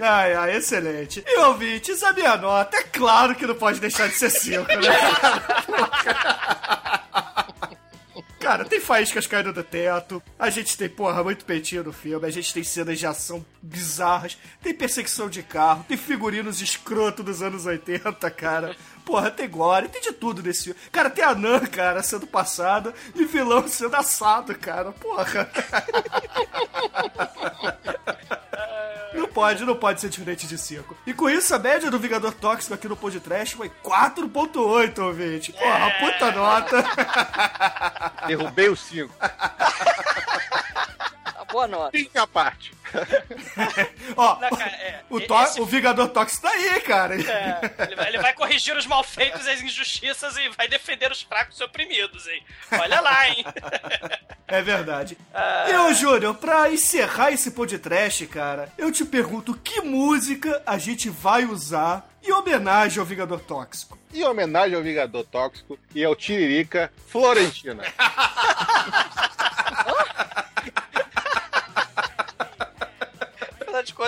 Ai, 0.00 0.34
ai, 0.34 0.56
excelente. 0.56 1.24
E 1.26 1.38
ouvintes, 1.38 2.02
a 2.02 2.12
minha 2.12 2.36
nota, 2.36 2.76
é 2.76 2.82
claro 2.82 3.34
que 3.34 3.46
não 3.46 3.54
pode 3.54 3.80
deixar 3.80 4.08
de 4.08 4.14
ser 4.14 4.30
5, 4.30 4.66
né? 4.66 4.76
Faíscas 8.86 9.26
caindo 9.26 9.52
do 9.52 9.64
teto, 9.64 10.22
a 10.38 10.48
gente 10.48 10.78
tem, 10.78 10.88
porra, 10.88 11.24
muito 11.24 11.44
peitinho 11.44 11.82
no 11.82 11.92
filme, 11.92 12.24
a 12.24 12.30
gente 12.30 12.54
tem 12.54 12.62
cenas 12.62 12.96
de 12.96 13.04
ação 13.04 13.44
bizarras, 13.60 14.38
tem 14.62 14.72
perseguição 14.72 15.28
de 15.28 15.42
carro, 15.42 15.84
tem 15.88 15.96
figurinos 15.96 16.60
escroto 16.60 17.20
dos 17.24 17.42
anos 17.42 17.66
80, 17.66 18.30
cara. 18.30 18.76
Porra, 19.04 19.28
tem 19.28 19.50
gore, 19.50 19.88
tem 19.88 20.00
de 20.00 20.12
tudo 20.12 20.40
nesse 20.40 20.64
filme. 20.64 20.78
Cara, 20.92 21.10
tem 21.10 21.24
a 21.24 21.34
Nan, 21.34 21.66
cara, 21.66 22.00
sendo 22.00 22.28
passada 22.28 22.94
e 23.12 23.24
vilão 23.24 23.66
sendo 23.66 23.96
assado, 23.96 24.56
cara. 24.56 24.92
Porra. 24.92 25.50
Não 29.16 29.28
pode, 29.28 29.64
não 29.64 29.76
pode 29.76 30.00
ser 30.00 30.08
diferente 30.08 30.46
de 30.46 30.58
5. 30.58 30.96
E 31.06 31.12
com 31.12 31.28
isso, 31.28 31.54
a 31.54 31.58
média 31.58 31.90
do 31.90 31.98
Vingador 31.98 32.32
Tóxico 32.32 32.74
aqui 32.74 32.88
no 32.88 32.96
podcast 32.96 33.56
foi 33.56 33.70
4.8, 33.82 34.98
ouvinte. 34.98 35.52
Porra, 35.52 35.90
puta 35.98 36.32
nota. 36.32 36.84
Derrubei 38.26 38.68
o 38.68 38.76
5. 38.76 39.12
Boa 41.56 41.66
nota. 41.66 41.96
Minha 41.96 42.26
parte. 42.26 42.70
Ó, 44.14 44.38
Não, 44.40 44.50
cara, 44.50 44.70
é, 44.72 45.00
o, 45.08 45.18
tó- 45.22 45.42
esse- 45.42 45.58
o 45.58 45.64
Vingador 45.64 46.08
Tóxico 46.10 46.42
tá 46.42 46.50
aí, 46.50 46.80
cara. 46.82 47.14
É, 47.14 47.84
ele, 47.86 47.96
vai, 47.96 48.08
ele 48.08 48.18
vai 48.18 48.34
corrigir 48.34 48.76
os 48.76 48.86
malfeitos 48.86 49.46
e 49.46 49.50
as 49.50 49.62
injustiças 49.62 50.36
e 50.36 50.50
vai 50.50 50.68
defender 50.68 51.10
os 51.10 51.22
fracos 51.22 51.58
e 51.58 51.64
oprimidos, 51.64 52.26
hein? 52.28 52.42
Olha 52.72 53.00
lá, 53.00 53.26
hein? 53.30 53.42
É 54.46 54.60
verdade. 54.60 55.16
E 55.70 55.74
ô, 55.78 55.92
Júnior, 55.94 56.34
pra 56.34 56.70
encerrar 56.70 57.30
esse 57.32 57.50
podcast, 57.52 58.26
cara, 58.26 58.70
eu 58.76 58.92
te 58.92 59.04
pergunto 59.04 59.54
que 59.54 59.80
música 59.80 60.62
a 60.66 60.76
gente 60.76 61.08
vai 61.08 61.44
usar 61.46 62.06
em 62.22 62.32
homenagem 62.32 62.98
ao 63.00 63.04
Vingador 63.06 63.40
Tóxico? 63.40 63.98
Em 64.12 64.24
homenagem 64.24 64.76
ao 64.76 64.82
Vingador 64.82 65.24
Tóxico 65.24 65.78
e 65.94 66.04
ao 66.04 66.14
Tiririca 66.14 66.92
Florentina. 67.08 67.82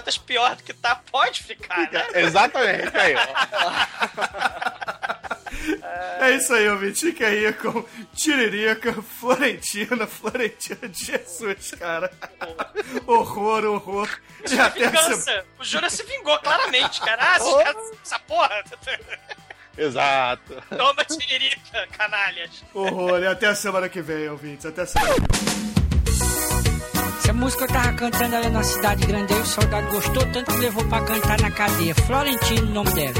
De 0.08 0.20
pior 0.20 0.56
do 0.56 0.62
que 0.62 0.72
tá, 0.72 0.96
pode 1.12 1.42
ficar, 1.42 1.90
né? 1.92 2.06
Exatamente, 2.14 2.96
aí, 2.96 3.14
ó. 3.14 4.38
É 6.20 6.30
isso 6.32 6.52
aí, 6.54 6.68
ouvinte. 6.68 7.00
Fica 7.06 7.26
aí 7.26 7.52
com 7.52 7.84
Tiririca, 8.14 8.92
Florentina, 9.02 10.06
Florentina 10.06 10.88
de 10.88 11.04
Jesus, 11.04 11.72
cara. 11.78 12.10
horror, 13.06 13.64
horror. 13.64 14.08
E 14.50 14.58
até. 14.58 14.86
Vingança! 14.88 15.44
O 15.58 15.64
Júnior 15.64 15.90
se 15.90 16.02
vingou 16.04 16.38
claramente, 16.38 17.00
cara. 17.00 17.22
Ah, 17.22 17.38
caras- 17.64 17.90
essa 18.04 18.18
porra! 18.20 18.64
Exato. 19.76 20.54
Toma 20.76 21.04
tiririca, 21.04 21.86
canalhas. 21.96 22.64
Horror. 22.74 23.20
E 23.22 23.26
até 23.26 23.46
a 23.46 23.54
semana 23.54 23.88
que 23.88 24.00
vem, 24.02 24.28
ouvintes. 24.28 24.66
Até 24.66 24.82
a 24.82 24.86
semana 24.86 25.14
que 25.14 25.20
vem. 25.44 25.87
Essa 27.28 27.36
música 27.36 27.64
eu 27.64 27.68
tava 27.68 27.92
cantando 27.92 28.36
ali 28.36 28.48
na 28.48 28.62
cidade 28.62 29.06
grande, 29.06 29.34
aí 29.34 29.40
o 29.42 29.44
soldado 29.44 29.86
gostou 29.88 30.32
tanto 30.32 30.50
que 30.50 30.60
levou 30.60 30.82
pra 30.88 31.04
cantar 31.04 31.38
na 31.42 31.50
cadeia. 31.50 31.94
Florentino, 31.94 32.70
o 32.70 32.72
nome 32.72 32.90
dela. 32.94 33.12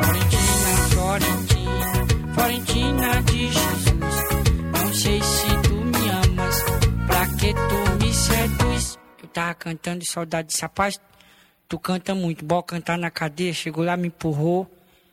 Florentina, 0.00 0.88
Florentina, 0.88 2.32
Florentina 2.32 3.22
de 3.24 3.48
Jesus. 3.48 3.92
Não 4.72 4.94
sei 4.94 5.20
se 5.20 5.68
tu 5.68 5.74
me 5.74 6.08
amas, 6.08 6.64
pra 7.06 7.26
que 7.26 7.52
tu 7.52 8.02
me 8.02 8.14
seduz. 8.14 8.98
Eu 9.22 9.28
tava 9.28 9.52
cantando 9.52 10.02
e 10.02 10.08
o 10.08 10.10
soldado 10.10 10.48
disse, 10.48 10.62
rapaz, 10.62 10.98
tu 11.68 11.78
canta 11.78 12.14
muito, 12.14 12.42
bora 12.42 12.62
cantar 12.62 12.96
na 12.96 13.10
cadeia. 13.10 13.52
Chegou 13.52 13.84
lá, 13.84 13.98
me 13.98 14.08
empurrou. 14.08 14.66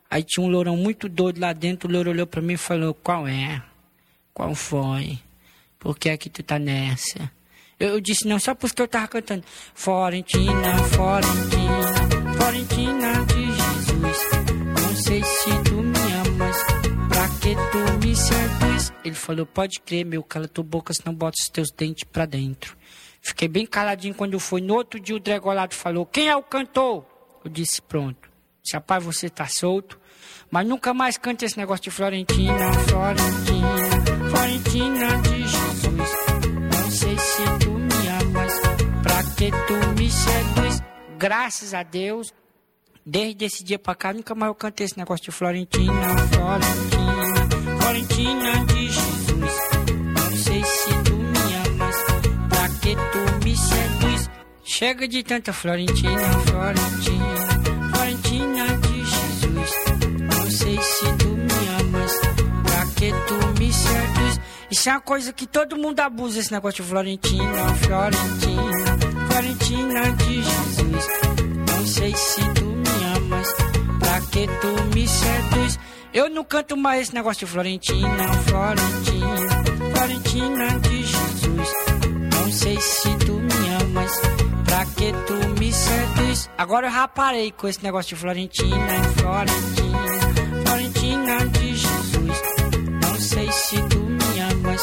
Aí 0.10 0.24
tinha 0.24 0.46
um 0.46 0.50
lourão 0.50 0.78
muito 0.78 1.10
doido 1.10 1.42
lá 1.42 1.52
dentro, 1.52 1.90
o 1.90 1.92
louro 1.92 2.12
olhou 2.12 2.26
pra 2.26 2.42
mim 2.42 2.54
e 2.54 2.58
falou, 2.58 2.94
qual 2.94 3.28
é? 3.28 3.62
Qual 4.34 4.56
foi? 4.56 5.25
Por 5.86 6.00
que 6.00 6.10
é 6.10 6.18
que 6.18 6.32
tu 6.32 6.42
tá 6.42 6.58
nessa? 6.58 7.32
Eu, 7.80 8.02
disse 8.02 8.28
não, 8.28 8.40
só 8.40 8.56
porque 8.56 8.82
eu 8.82 8.88
tava 8.88 9.08
cantando. 9.08 9.44
Florentina, 9.76 10.78
Florentina, 10.84 12.34
Florentina 12.36 13.26
de 13.28 13.46
Jesus. 13.52 14.18
Não 14.82 14.96
sei 14.96 15.24
se 15.24 15.50
tu 15.64 15.76
me 15.76 16.14
amas, 16.28 16.58
pra 17.08 17.30
que 17.40 17.56
tu 17.72 18.04
me 18.04 18.16
seduz? 18.16 18.94
Ele 19.04 19.14
falou, 19.14 19.46
pode 19.46 19.80
crer, 19.80 20.04
meu, 20.04 20.24
cala 20.24 20.48
tua 20.48 20.64
boca, 20.64 20.92
senão 20.92 21.14
bota 21.14 21.36
os 21.40 21.52
teus 21.52 21.70
dentes 21.70 22.04
pra 22.04 22.26
dentro. 22.26 22.76
Fiquei 23.22 23.48
bem 23.48 23.68
caladinho 23.68 24.16
quando 24.16 24.40
foi. 24.40 24.62
No 24.62 24.74
outro 24.74 25.00
dia 25.00 25.16
o 25.16 25.20
Dregolado 25.20 25.76
falou, 25.76 26.04
quem 26.04 26.30
é 26.30 26.36
o 26.36 26.42
cantor? 26.42 27.06
Eu 27.44 27.52
disse, 27.52 27.80
pronto. 27.80 28.28
Rapaz, 28.74 29.04
você 29.04 29.30
tá 29.30 29.46
solto. 29.46 30.00
Mas 30.50 30.68
nunca 30.68 30.96
mais 30.96 31.16
cante 31.16 31.46
esse 31.46 31.58
negócio 31.58 31.84
de 31.84 31.92
Florentina, 31.92 32.74
Florentina, 32.88 33.85
Florentina 34.30 35.22
de 35.22 35.42
Jesus. 35.48 36.10
Não 36.72 36.92
sei 36.92 37.18
se 37.18 37.44
tu 37.60 37.72
me 37.72 38.08
amas, 38.22 38.54
pra 39.04 39.24
que 39.36 39.52
tu 39.52 40.02
me 40.02 40.10
seduz. 40.10 40.82
Graças 41.18 41.74
a 41.74 41.84
Deus, 41.84 42.34
desde 43.06 43.46
esse 43.46 43.64
dia 43.64 43.80
pra 43.80 43.96
cá, 43.96 44.14
nunca 44.14 44.36
mais 44.36 44.50
eu 44.50 44.56
cantei 44.56 44.86
esse 44.86 44.98
negócio 44.98 45.26
de 45.26 45.32
Florentina, 45.32 45.94
Florentina, 46.34 47.80
Florentina 47.80 48.66
de 48.66 48.90
Jesus. 48.90 49.54
Não 50.18 50.38
sei 50.38 50.64
se 50.64 50.90
tu 51.04 51.16
me 51.16 51.56
amas, 51.70 51.96
pra 52.50 52.70
que 52.82 52.96
tu 52.96 53.46
me 53.46 53.56
seduz. 53.56 54.30
Chega 54.64 55.08
de 55.08 55.24
tanta 55.24 55.54
Florentina, 55.54 56.32
Florentina, 56.48 57.48
Florentina 57.94 58.66
de 58.78 59.06
Jesus. 59.06 59.72
Não 60.20 60.52
sei 60.52 60.78
se 60.82 61.06
tu 61.18 61.30
me 61.30 61.68
amas, 61.80 62.12
pra 62.64 62.86
que 62.98 63.12
tu 63.28 63.45
seduz. 63.76 64.40
Isso 64.72 64.90
é 64.90 64.94
uma 64.94 65.02
coisa 65.02 65.32
que 65.32 65.46
todo 65.46 65.78
mundo 65.78 66.00
abusa, 66.00 66.40
esse 66.40 66.52
negócio 66.52 66.84
de 66.84 66.90
Florentina, 66.90 67.76
Florentina, 67.84 68.98
Florentina 69.30 70.12
de 70.14 70.44
Jesus. 70.44 71.08
Não 71.70 71.86
sei 71.86 72.16
se 72.16 72.42
tu 72.54 72.66
me 72.66 73.18
amas, 73.18 73.54
pra 74.00 74.22
que 74.22 74.48
tu 74.48 74.96
me 74.96 75.08
seduz. 75.08 75.80
Eu 76.14 76.30
não 76.30 76.44
canto 76.44 76.78
mais 76.78 77.02
esse 77.04 77.14
negócio 77.14 77.46
de 77.46 77.52
Florentina, 77.52 78.34
Florentina, 78.48 79.64
Florentina 79.94 80.80
de 80.80 81.04
Jesus. 81.04 81.70
Não 82.34 82.52
sei 82.52 82.80
se 82.80 83.16
tu 83.18 83.34
me 83.34 83.70
amas, 83.84 84.12
pra 84.64 84.86
que 84.86 85.12
tu 85.28 85.60
me 85.60 85.74
seduz. 85.74 86.50
Agora 86.58 86.88
eu 86.88 86.92
já 86.92 87.08
parei 87.08 87.52
com 87.52 87.68
esse 87.68 87.84
negócio 87.84 88.16
de 88.16 88.22
Florentina, 88.22 89.04
Florentina, 89.18 90.64
Florentina 90.66 91.46
de 91.48 91.76
Jesus. 91.76 92.65
Sei 93.36 93.52
se 93.52 93.76
tu 93.90 94.00
me 94.00 94.40
amas, 94.40 94.82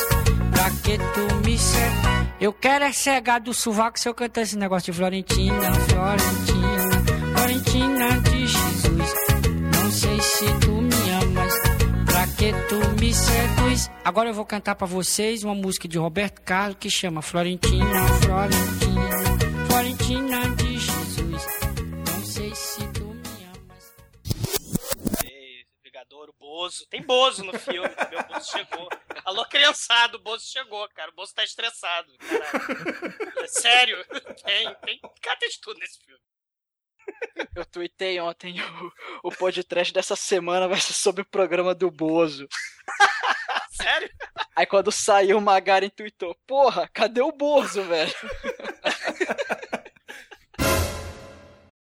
pra 0.51 0.71
que 0.83 0.99
tu 0.99 1.37
me 1.37 1.57
seduz. 1.57 2.29
Eu 2.39 2.53
quero 2.53 2.85
é 2.85 2.93
cegar 2.93 3.41
do 3.41 3.55
sovaco 3.55 3.99
se 3.99 4.07
eu 4.07 4.13
cantar 4.13 4.43
esse 4.43 4.59
negócio 4.59 4.93
de 4.93 4.99
Florentina, 4.99 5.73
Florentina, 5.73 7.35
Florentina 7.35 8.21
de 8.21 8.47
Jesus. 8.47 9.15
Não 9.75 9.91
sei 9.91 10.21
se 10.21 10.45
tu 10.61 10.71
me 10.71 11.11
amas, 11.23 11.55
pra 12.05 12.27
que 12.27 12.53
tu 12.69 13.01
me 13.01 13.15
seduz. 13.15 13.91
Agora 14.05 14.29
eu 14.29 14.35
vou 14.35 14.45
cantar 14.45 14.75
pra 14.75 14.87
vocês 14.87 15.43
uma 15.43 15.55
música 15.55 15.89
de 15.89 15.97
Roberto 15.97 16.43
Carlos 16.43 16.77
que 16.79 16.91
chama 16.91 17.23
Florentina, 17.23 18.07
Florentina, 18.21 19.67
Florentina 19.67 20.51
de 20.57 20.77
Jesus. 20.77 21.62
Bozo. 26.53 26.87
Tem 26.91 27.01
Bozo 27.01 27.45
no 27.45 27.59
filme, 27.59 27.89
o 27.89 28.35
Bozo 28.35 28.51
chegou. 28.51 28.87
Alô, 29.25 29.47
criançada, 29.47 30.19
o 30.19 30.21
Bozo 30.21 30.45
chegou, 30.45 30.87
cara. 30.91 31.11
O 31.11 31.15
Bozo 31.15 31.35
tá 31.35 31.43
estressado, 31.43 32.13
caralho. 32.19 33.39
É 33.39 33.47
sério, 33.47 34.05
tem, 34.45 34.75
tem. 34.85 35.01
Cara, 35.23 35.39
tem 35.39 35.49
de 35.49 35.59
tudo 35.63 35.81
nesse 35.81 35.99
filme. 36.05 36.21
Eu 37.57 37.65
tuitei 37.65 38.21
ontem 38.21 38.61
o, 39.23 39.29
o 39.29 39.33
podcast 39.33 39.95
dessa 39.95 40.15
semana 40.15 40.69
vai 40.69 40.79
ser 40.79 40.93
sobre 40.93 41.23
o 41.23 41.27
programa 41.27 41.75
do 41.75 41.91
Bozo. 41.91 42.47
Sério? 43.73 44.11
Aí 44.55 44.67
quando 44.67 44.93
saiu 44.93 45.39
o 45.39 45.41
Magaren 45.41 45.89
tuitou, 45.89 46.37
porra, 46.47 46.87
cadê 46.93 47.23
o 47.23 47.33
Bozo, 47.33 47.83
velho? 47.83 48.13